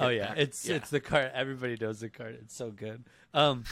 oh 0.00 0.08
yeah, 0.08 0.28
back. 0.28 0.38
it's 0.38 0.66
Yeah. 0.66 0.76
it's 0.76 0.90
the 0.90 1.00
card. 1.00 1.30
Everybody 1.34 1.76
knows 1.80 2.00
the 2.00 2.08
card. 2.10 2.38
It's 2.42 2.54
so 2.56 2.70
good. 2.70 3.04
Um, 3.32 3.64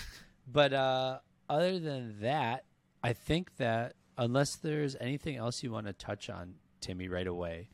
but 0.51 0.73
uh, 0.73 1.18
other 1.48 1.78
than 1.78 2.20
that, 2.20 2.64
I 3.02 3.12
think 3.12 3.56
that 3.56 3.94
unless 4.16 4.56
there's 4.56 4.97
anything 5.01 5.36
else 5.36 5.62
you 5.62 5.70
want 5.73 5.86
to 5.89 5.93
touch 5.93 6.31
on, 6.31 6.55
Timmy, 6.81 7.09
right 7.09 7.27
away, 7.27 7.68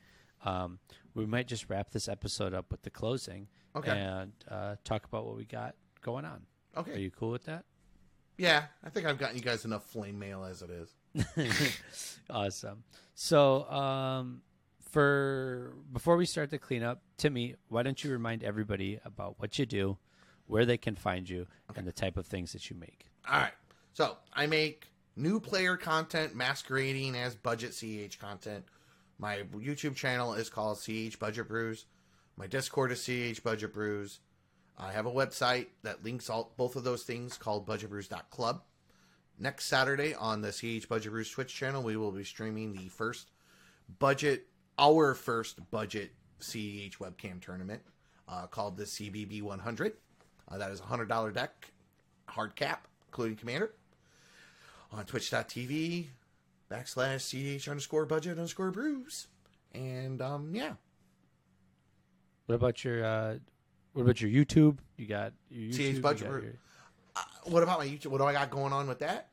um, 0.45 0.79
we 1.15 1.27
might 1.27 1.47
just 1.47 1.69
wrap 1.69 1.91
this 1.91 2.09
episode 2.09 2.55
up 2.55 2.71
with 2.71 2.83
the 2.83 2.91
closing 2.91 3.49
Okay. 3.77 3.91
and 3.91 4.33
uh, 4.51 4.77
talk 4.85 5.05
about 5.05 5.27
what 5.27 5.37
we 5.37 5.45
got 5.45 5.75
going 6.03 6.25
on. 6.25 6.43
Okay, 6.77 6.93
Are 6.95 6.99
you 6.99 7.11
cool 7.11 7.31
with 7.31 7.45
that? 7.45 7.65
Yeah, 8.37 8.65
I 8.83 8.91
think 8.91 9.07
I've 9.07 9.19
gotten 9.19 9.37
you 9.37 9.43
guys 9.43 9.65
enough 9.65 9.85
flame 9.91 10.19
mail 10.19 10.45
as 10.45 10.63
it 10.63 10.71
is. 10.71 11.79
awesome. 12.31 12.85
So, 13.15 13.71
um, 13.71 14.43
for 14.91 15.75
before 15.93 16.17
we 16.17 16.27
start 16.27 16.51
the 16.51 16.59
cleanup, 16.59 17.03
Timmy, 17.17 17.57
why 17.69 17.83
don't 17.83 18.03
you 18.03 18.11
remind 18.11 18.43
everybody 18.43 18.99
about 19.05 19.39
what 19.39 19.59
you 19.59 19.67
do, 19.67 19.99
where 20.47 20.65
they 20.65 20.77
can 20.77 20.97
find 20.97 21.29
you, 21.29 21.47
and 21.77 21.87
the 21.87 21.93
type 21.93 22.17
of 22.17 22.27
things 22.27 22.53
that 22.53 22.69
you 22.71 22.77
make? 22.77 23.07
All 23.29 23.39
right. 23.41 23.53
So 23.93 24.17
I 24.33 24.47
make 24.47 24.89
new 25.17 25.41
player 25.41 25.77
content 25.77 26.35
masquerading 26.35 27.15
as 27.17 27.35
budget 27.35 27.73
CH 27.73 28.19
content. 28.19 28.65
My 29.19 29.45
YouTube 29.55 29.95
channel 29.95 30.35
is 30.35 30.49
called 30.51 30.79
CH 30.81 31.19
Budget 31.19 31.49
Brews. 31.49 31.87
My 32.37 32.47
Discord 32.47 32.93
is 32.93 33.05
CH 33.05 33.43
Budget 33.45 33.73
Brews. 33.73 34.21
I 34.79 34.93
have 34.93 35.07
a 35.07 35.11
website 35.11 35.67
that 35.83 36.05
links 36.05 36.29
all 36.29 36.53
both 36.57 36.77
of 36.77 36.85
those 36.85 37.03
things 37.03 37.37
called 37.37 37.67
budgetbrews.club. 37.67 38.63
Next 39.39 39.67
Saturday 39.67 40.15
on 40.15 40.41
the 40.41 40.53
CH 40.53 40.89
Budget 40.89 41.13
Brews 41.13 41.31
Twitch 41.31 41.55
channel, 41.55 41.83
we 41.83 41.97
will 41.97 42.13
be 42.13 42.25
streaming 42.25 42.73
the 42.73 42.89
first 42.89 43.31
budget, 43.99 44.47
our 44.79 45.15
first 45.15 45.71
budget 45.71 46.13
CH 46.41 46.99
webcam 46.99 47.41
tournament 47.41 47.83
uh, 48.29 48.47
called 48.47 48.77
the 48.77 48.85
CBB 48.85 49.43
100. 49.43 49.93
Uh, 50.49 50.59
that 50.59 50.71
is 50.71 50.81
a 50.81 50.85
$100 50.85 51.33
deck, 51.33 51.73
hard 52.27 52.55
cap, 52.57 52.87
including 53.09 53.37
commander 53.37 53.73
on 54.93 55.05
twitch.tv 55.05 56.07
backslash 56.71 57.61
ch 57.61 57.69
underscore 57.69 58.07
budget 58.07 58.33
underscore 58.33 58.71
brews 58.71 59.27
and 59.73 60.21
um 60.21 60.55
yeah 60.55 60.73
What 62.47 62.57
about 62.57 62.85
your 62.85 63.05
uh, 63.05 63.37
what 63.93 64.03
about 64.03 64.21
your 64.21 64.31
YouTube? 64.31 64.79
You 64.97 65.07
got 65.07 65.33
your 65.51 65.71
YouTube. 65.71 65.75
CH 65.93 65.95
you 65.97 66.01
Budget 66.01 66.23
got 66.29 66.31
Brew- 66.33 66.43
your- 66.43 66.53
uh, 67.17 67.21
what 67.45 67.63
about 67.63 67.79
my 67.79 67.87
youtube 67.87 68.07
what 68.07 68.19
do 68.19 68.25
i 68.25 68.33
got 68.33 68.51
going 68.51 68.73
on 68.73 68.89
with 68.89 69.01
that 69.01 69.29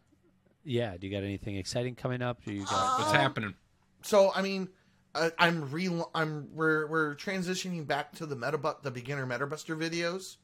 yeah. 0.66 0.98
Do 0.98 1.08
you 1.08 1.14
got 1.16 1.24
anything 1.24 1.56
exciting 1.56 1.96
coming 1.96 2.22
up? 2.22 2.44
Do 2.44 2.52
you 2.54 2.66
got? 2.66 3.00
What's 3.00 3.12
Um, 3.12 3.16
happening? 3.16 3.54
so 4.02 4.32
i 4.36 4.42
mean 4.42 4.68
uh, 5.16 5.30
i'm 5.40 5.72
re 5.72 5.90
i'm 6.14 6.50
we're 6.54 6.88
we're 6.88 7.16
transitioning 7.16 7.88
back 7.88 8.12
to 8.16 8.26
the 8.26 8.36
meta 8.36 8.60
the 8.84 8.92
beginner 8.92 9.26
metabuster 9.26 9.78
videos 9.78 10.36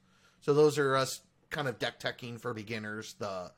so 0.42 0.54
those 0.54 0.78
are 0.78 0.96
us 0.96 1.22
kind 1.50 1.68
of 1.68 1.78
deck 1.78 2.00
teching 2.00 2.40
for 2.40 2.54
beginners 2.54 3.16
the 3.20 3.52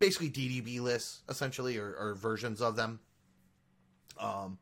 basically 0.00 0.30
ddb 0.30 0.80
lists 0.80 1.22
essentially 1.28 1.76
or, 1.78 1.94
or 1.94 2.14
versions 2.14 2.60
of 2.60 2.74
them 2.76 2.98
um 4.18 4.58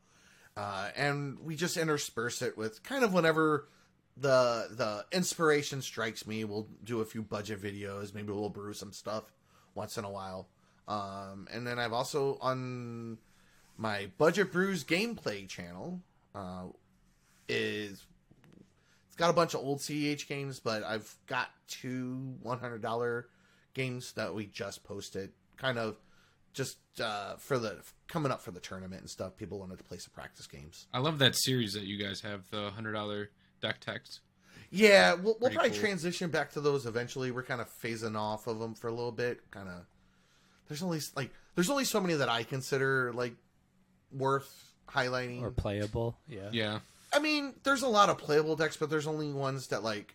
uh 0.56 0.88
and 0.96 1.38
we 1.40 1.56
just 1.56 1.76
intersperse 1.76 2.42
it 2.42 2.56
with 2.58 2.82
kind 2.82 3.04
of 3.04 3.12
whenever 3.12 3.68
the 4.20 4.68
the 4.70 5.04
inspiration 5.16 5.82
strikes 5.82 6.26
me. 6.26 6.44
We'll 6.44 6.68
do 6.84 7.00
a 7.00 7.04
few 7.04 7.22
budget 7.22 7.62
videos 7.62 8.14
maybe 8.14 8.32
we'll 8.32 8.48
brew 8.48 8.72
some 8.72 8.92
stuff 8.92 9.24
once 9.74 9.98
in 9.98 10.04
a 10.04 10.10
while. 10.10 10.48
Um 10.86 11.48
and 11.52 11.66
then 11.66 11.78
i've 11.78 11.92
also 11.92 12.38
on 12.40 13.18
my 13.76 14.10
budget 14.16 14.52
brews 14.52 14.84
gameplay 14.84 15.46
channel 15.46 16.00
uh 16.34 16.64
is 17.48 18.06
it's 19.06 19.16
got 19.16 19.30
a 19.30 19.34
bunch 19.34 19.54
of 19.54 19.60
old 19.60 19.80
ceh 19.80 20.26
games 20.26 20.60
but 20.60 20.82
i've 20.82 21.14
got 21.26 21.48
two 21.68 22.36
$100 22.44 23.24
games 23.74 24.12
that 24.12 24.34
we 24.34 24.46
just 24.46 24.82
posted 24.82 25.30
kind 25.58 25.78
of 25.78 25.96
just 26.54 26.78
uh 27.00 27.36
for 27.36 27.58
the 27.58 27.76
coming 28.08 28.32
up 28.32 28.40
for 28.40 28.50
the 28.50 28.60
tournament 28.60 29.02
and 29.02 29.10
stuff. 29.10 29.36
People 29.36 29.60
wanted 29.60 29.78
to 29.78 29.84
play 29.84 29.98
some 29.98 30.10
practice 30.12 30.46
games. 30.46 30.86
I 30.92 30.98
love 30.98 31.18
that 31.18 31.36
series 31.36 31.74
that 31.74 31.84
you 31.84 32.02
guys 32.02 32.22
have, 32.22 32.50
the 32.50 32.70
hundred 32.70 32.92
dollar 32.92 33.30
deck 33.60 33.80
text. 33.80 34.20
Yeah, 34.70 35.14
we'll, 35.14 35.36
we'll 35.40 35.50
probably 35.50 35.70
cool. 35.70 35.78
transition 35.80 36.30
back 36.30 36.52
to 36.52 36.60
those 36.60 36.84
eventually. 36.86 37.30
We're 37.30 37.42
kind 37.42 37.60
of 37.60 37.68
phasing 37.82 38.16
off 38.18 38.46
of 38.46 38.58
them 38.58 38.74
for 38.74 38.88
a 38.88 38.92
little 38.92 39.12
bit. 39.12 39.50
Kind 39.50 39.68
of, 39.68 39.86
there's 40.68 40.82
only 40.82 41.00
like 41.16 41.30
there's 41.54 41.70
only 41.70 41.84
so 41.84 42.00
many 42.00 42.14
that 42.14 42.28
I 42.28 42.42
consider 42.42 43.12
like 43.14 43.34
worth 44.12 44.74
highlighting. 44.88 45.42
or 45.42 45.50
playable? 45.50 46.18
Yeah. 46.28 46.48
Yeah. 46.52 46.78
I 47.12 47.18
mean, 47.20 47.54
there's 47.62 47.82
a 47.82 47.88
lot 47.88 48.10
of 48.10 48.18
playable 48.18 48.56
decks, 48.56 48.76
but 48.76 48.90
there's 48.90 49.06
only 49.06 49.32
ones 49.32 49.68
that 49.68 49.82
like 49.82 50.14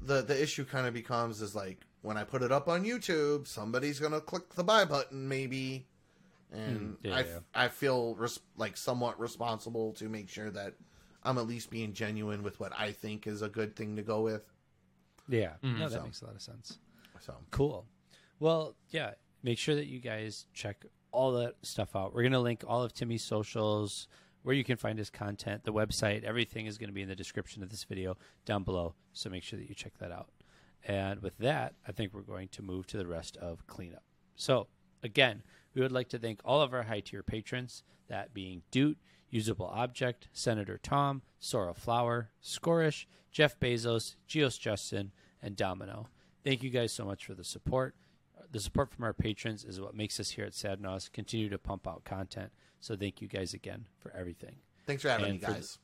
the 0.00 0.22
the 0.22 0.40
issue 0.40 0.64
kind 0.64 0.86
of 0.86 0.94
becomes 0.94 1.42
is 1.42 1.54
like 1.56 1.78
when 2.02 2.16
I 2.16 2.22
put 2.22 2.42
it 2.42 2.52
up 2.52 2.68
on 2.68 2.84
YouTube, 2.84 3.48
somebody's 3.48 3.98
gonna 3.98 4.20
click 4.20 4.54
the 4.54 4.62
buy 4.62 4.84
button 4.84 5.26
maybe, 5.28 5.88
and 6.52 6.96
Hmm, 7.02 7.06
yeah, 7.08 7.14
I 7.16 7.20
yeah. 7.20 7.38
I 7.54 7.68
feel 7.68 8.14
res- 8.14 8.38
like 8.56 8.76
somewhat 8.76 9.18
responsible 9.18 9.92
to 9.94 10.08
make 10.08 10.28
sure 10.28 10.50
that 10.50 10.74
I'm 11.28 11.36
at 11.36 11.46
least 11.46 11.68
being 11.68 11.92
genuine 11.92 12.42
with 12.42 12.58
what 12.58 12.72
I 12.78 12.90
think 12.92 13.26
is 13.26 13.42
a 13.42 13.48
good 13.50 13.76
thing 13.76 13.96
to 13.96 14.02
go 14.02 14.22
with. 14.22 14.50
Yeah. 15.28 15.56
Mhm. 15.62 15.78
No, 15.78 15.88
that 15.90 15.98
So. 15.98 16.02
makes 16.04 16.22
a 16.22 16.26
lot 16.26 16.34
of 16.34 16.40
sense. 16.40 16.78
So 17.20 17.36
Cool. 17.50 17.86
Well, 18.38 18.76
yeah. 18.90 19.14
Make 19.42 19.58
sure 19.58 19.74
that 19.74 19.86
you 19.86 20.00
guys 20.00 20.46
check 20.54 20.86
all 21.12 21.32
that 21.32 21.56
stuff 21.62 21.94
out. 21.94 22.14
We're 22.14 22.22
gonna 22.22 22.40
link 22.40 22.64
all 22.66 22.82
of 22.82 22.94
Timmy's 22.94 23.22
socials, 23.24 24.08
where 24.42 24.54
you 24.54 24.64
can 24.64 24.76
find 24.78 24.98
his 24.98 25.10
content, 25.10 25.64
the 25.64 25.72
website, 25.72 26.22
everything 26.24 26.64
is 26.66 26.78
gonna 26.78 26.92
be 26.92 27.02
in 27.02 27.08
the 27.08 27.16
description 27.16 27.62
of 27.62 27.68
this 27.68 27.84
video 27.84 28.16
down 28.46 28.64
below. 28.64 28.94
So 29.12 29.28
make 29.28 29.42
sure 29.42 29.58
that 29.58 29.68
you 29.68 29.74
check 29.74 29.98
that 29.98 30.10
out. 30.10 30.30
And 30.82 31.20
with 31.20 31.36
that, 31.38 31.74
I 31.86 31.92
think 31.92 32.14
we're 32.14 32.22
going 32.22 32.48
to 32.48 32.62
move 32.62 32.86
to 32.86 32.96
the 32.96 33.06
rest 33.06 33.36
of 33.36 33.66
cleanup. 33.66 34.04
So, 34.36 34.68
again, 35.02 35.42
we 35.74 35.82
would 35.82 35.92
like 35.92 36.08
to 36.10 36.18
thank 36.18 36.40
all 36.44 36.62
of 36.62 36.72
our 36.72 36.84
high 36.84 37.00
tier 37.00 37.22
patrons, 37.22 37.82
that 38.06 38.32
being 38.32 38.62
Doot, 38.70 38.96
Usable 39.30 39.66
Object, 39.66 40.28
Senator 40.32 40.78
Tom, 40.82 41.22
Sora 41.38 41.74
Flower, 41.74 42.30
Scorish, 42.42 43.06
Jeff 43.30 43.58
Bezos, 43.60 44.16
Geos 44.26 44.58
Justin, 44.58 45.12
and 45.42 45.56
Domino. 45.56 46.08
Thank 46.44 46.62
you 46.62 46.70
guys 46.70 46.92
so 46.92 47.04
much 47.04 47.24
for 47.24 47.34
the 47.34 47.44
support. 47.44 47.94
The 48.50 48.60
support 48.60 48.90
from 48.90 49.04
our 49.04 49.12
patrons 49.12 49.64
is 49.64 49.80
what 49.80 49.94
makes 49.94 50.18
us 50.18 50.30
here 50.30 50.44
at 50.46 50.52
Sadnaus 50.52 51.12
continue 51.12 51.50
to 51.50 51.58
pump 51.58 51.86
out 51.86 52.04
content. 52.04 52.50
So 52.80 52.96
thank 52.96 53.20
you 53.20 53.28
guys 53.28 53.52
again 53.52 53.86
for 53.98 54.10
everything. 54.16 54.56
Thanks 54.86 55.02
for 55.02 55.10
having 55.10 55.26
And 55.26 55.34
me, 55.34 55.40
for 55.40 55.52
guys. 55.52 55.78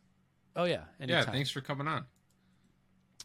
Oh 0.57 0.65
yeah, 0.65 0.85
Yeah, 1.01 1.25
thanks 1.25 1.51
for 1.51 1.61
coming 1.61 1.89
on. 1.89 2.07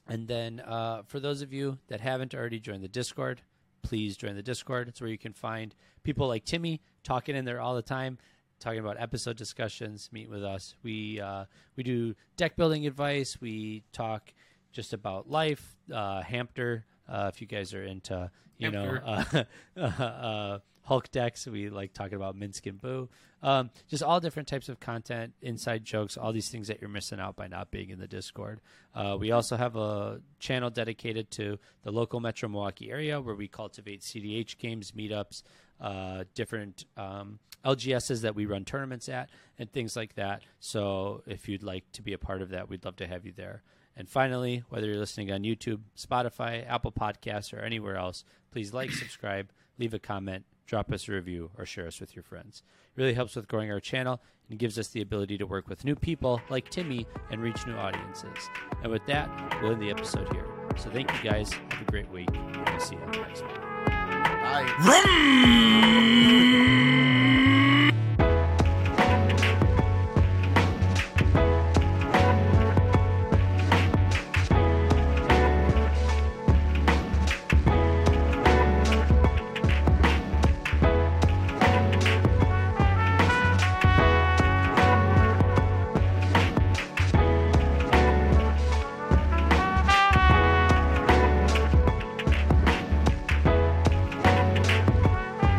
And 0.08 0.28
then 0.28 0.60
uh, 0.60 1.04
for 1.06 1.20
those 1.20 1.42
of 1.42 1.54
you 1.54 1.78
that 1.88 2.02
haven't 2.02 2.34
already 2.34 2.60
joined 2.60 2.84
the 2.84 2.88
Discord, 2.90 3.42
please 3.84 4.18
join 4.18 4.36
the 4.36 4.44
Discord. 4.44 4.88
It's 4.88 5.00
where 5.00 5.10
you 5.10 5.18
can 5.18 5.34
find 5.34 5.74
people 6.04 6.28
like 6.28 6.46
Timmy 6.46 6.82
talking 7.04 7.36
in 7.36 7.46
there 7.46 7.62
all 7.62 7.76
the 7.76 7.82
time, 7.84 8.18
talking 8.60 8.80
about 8.80 9.00
episode 9.00 9.38
discussions, 9.38 10.10
meet 10.12 10.30
with 10.30 10.44
us. 10.44 10.76
We 10.84 11.20
uh, 11.20 11.46
we 11.76 11.84
do 11.84 12.16
deck 12.38 12.56
building 12.56 12.86
advice. 12.86 13.40
We 13.40 13.84
talk 13.92 14.34
just 14.72 14.94
about 14.94 15.30
life, 15.30 15.78
uh, 15.94 16.22
Hampter. 16.22 16.86
Uh, 17.08 17.32
if 17.34 17.42
you 17.42 17.48
guys 17.48 17.74
are 17.74 17.84
into 17.84 18.30
you 18.58 18.72
know 18.72 19.24
uh, 19.76 19.80
uh, 19.82 20.60
Hulk 20.84 21.12
decks, 21.12 21.48
we 21.48 21.70
like 21.70 21.94
talking 21.94 22.16
about 22.16 22.36
Minsc 22.36 22.66
and 22.66 22.82
Boo. 22.82 23.10
Um, 23.42 23.70
just 23.88 24.04
all 24.04 24.20
different 24.20 24.48
types 24.48 24.70
of 24.70 24.80
content, 24.80 25.34
inside 25.42 25.86
jokes, 25.86 26.18
all 26.18 26.34
these 26.34 26.50
things 26.50 26.68
that 26.68 26.82
you're 26.82 26.90
missing 26.90 27.20
out 27.20 27.36
by 27.36 27.48
not 27.48 27.72
being 27.72 27.90
in 27.90 28.00
the 28.00 28.08
Discord. 28.08 28.60
Uh, 28.94 29.16
we 29.18 29.32
also 29.32 29.56
have 29.56 29.76
a 29.76 30.20
channel 30.40 30.70
dedicated 30.70 31.32
to 31.32 31.58
the 31.84 31.92
local 31.92 32.20
Metro 32.20 32.50
Milwaukee 32.50 32.92
area 32.92 33.22
where 33.22 33.36
we 33.36 33.48
cultivate 33.48 34.02
CDH 34.02 34.58
games, 34.58 34.92
meetups, 34.92 35.44
uh, 35.82 36.24
different 36.34 36.86
um, 36.98 37.40
LGSs 37.66 38.22
that 38.22 38.36
we 38.36 38.46
run 38.46 38.66
tournaments 38.66 39.10
at, 39.10 39.30
and 39.58 39.72
things 39.72 39.96
like 39.96 40.16
that. 40.16 40.42
So 40.60 41.24
if 41.26 41.48
you'd 41.50 41.64
like 41.64 41.84
to 41.94 42.02
be 42.02 42.14
a 42.14 42.18
part 42.18 42.42
of 42.42 42.50
that, 42.50 42.70
we'd 42.70 42.86
love 42.86 42.96
to 42.98 43.08
have 43.08 43.26
you 43.26 43.34
there. 43.36 43.64
And 43.96 44.08
finally, 44.08 44.64
whether 44.70 44.88
you're 44.88 44.98
listening 44.98 45.32
on 45.32 45.44
YouTube, 45.44 45.82
Spotify, 45.98 46.68
Apple 46.70 46.92
Podcasts, 46.92 47.54
or 47.54 47.60
anywhere 47.60 47.98
else, 47.98 48.24
please 48.52 48.74
like, 48.74 48.92
subscribe, 48.94 49.50
leave 49.78 49.94
a 49.94 50.00
comment, 50.00 50.46
drop 50.66 50.92
us 50.92 51.10
a 51.10 51.12
review, 51.12 51.52
or 51.58 51.66
share 51.66 51.88
us 51.88 52.00
with 52.00 52.16
your 52.16 52.24
friends. 52.24 52.64
It 52.96 53.02
really 53.02 53.14
helps 53.14 53.36
with 53.36 53.48
growing 53.48 53.72
our 53.72 53.82
channel 53.82 54.22
and 54.50 54.58
gives 54.58 54.80
us 54.80 54.88
the 54.88 55.02
ability 55.02 55.38
to 55.38 55.46
work 55.46 55.68
with 55.68 55.84
new 55.84 55.96
people 55.96 56.42
like 56.50 56.70
Timmy 56.70 57.06
and 57.30 57.42
reach 57.42 57.68
new 57.68 57.76
audiences. 57.76 58.50
And 58.84 58.92
with 58.92 59.06
that, 59.08 59.30
we'll 59.62 59.74
end 59.74 59.82
the 59.82 59.92
episode 59.92 60.32
here. 60.34 60.46
So 60.78 60.90
thank 60.90 61.12
you 61.12 61.30
guys. 61.30 61.52
Have 61.52 61.82
a 61.82 61.92
great 61.92 62.10
week. 62.10 62.30
and 62.34 62.70
We'll 62.70 62.80
see 62.80 62.96
you 62.96 63.02
on 63.02 63.12
the 63.12 63.20
next 63.20 63.44
one. 63.44 64.29
Linh. 64.80 66.39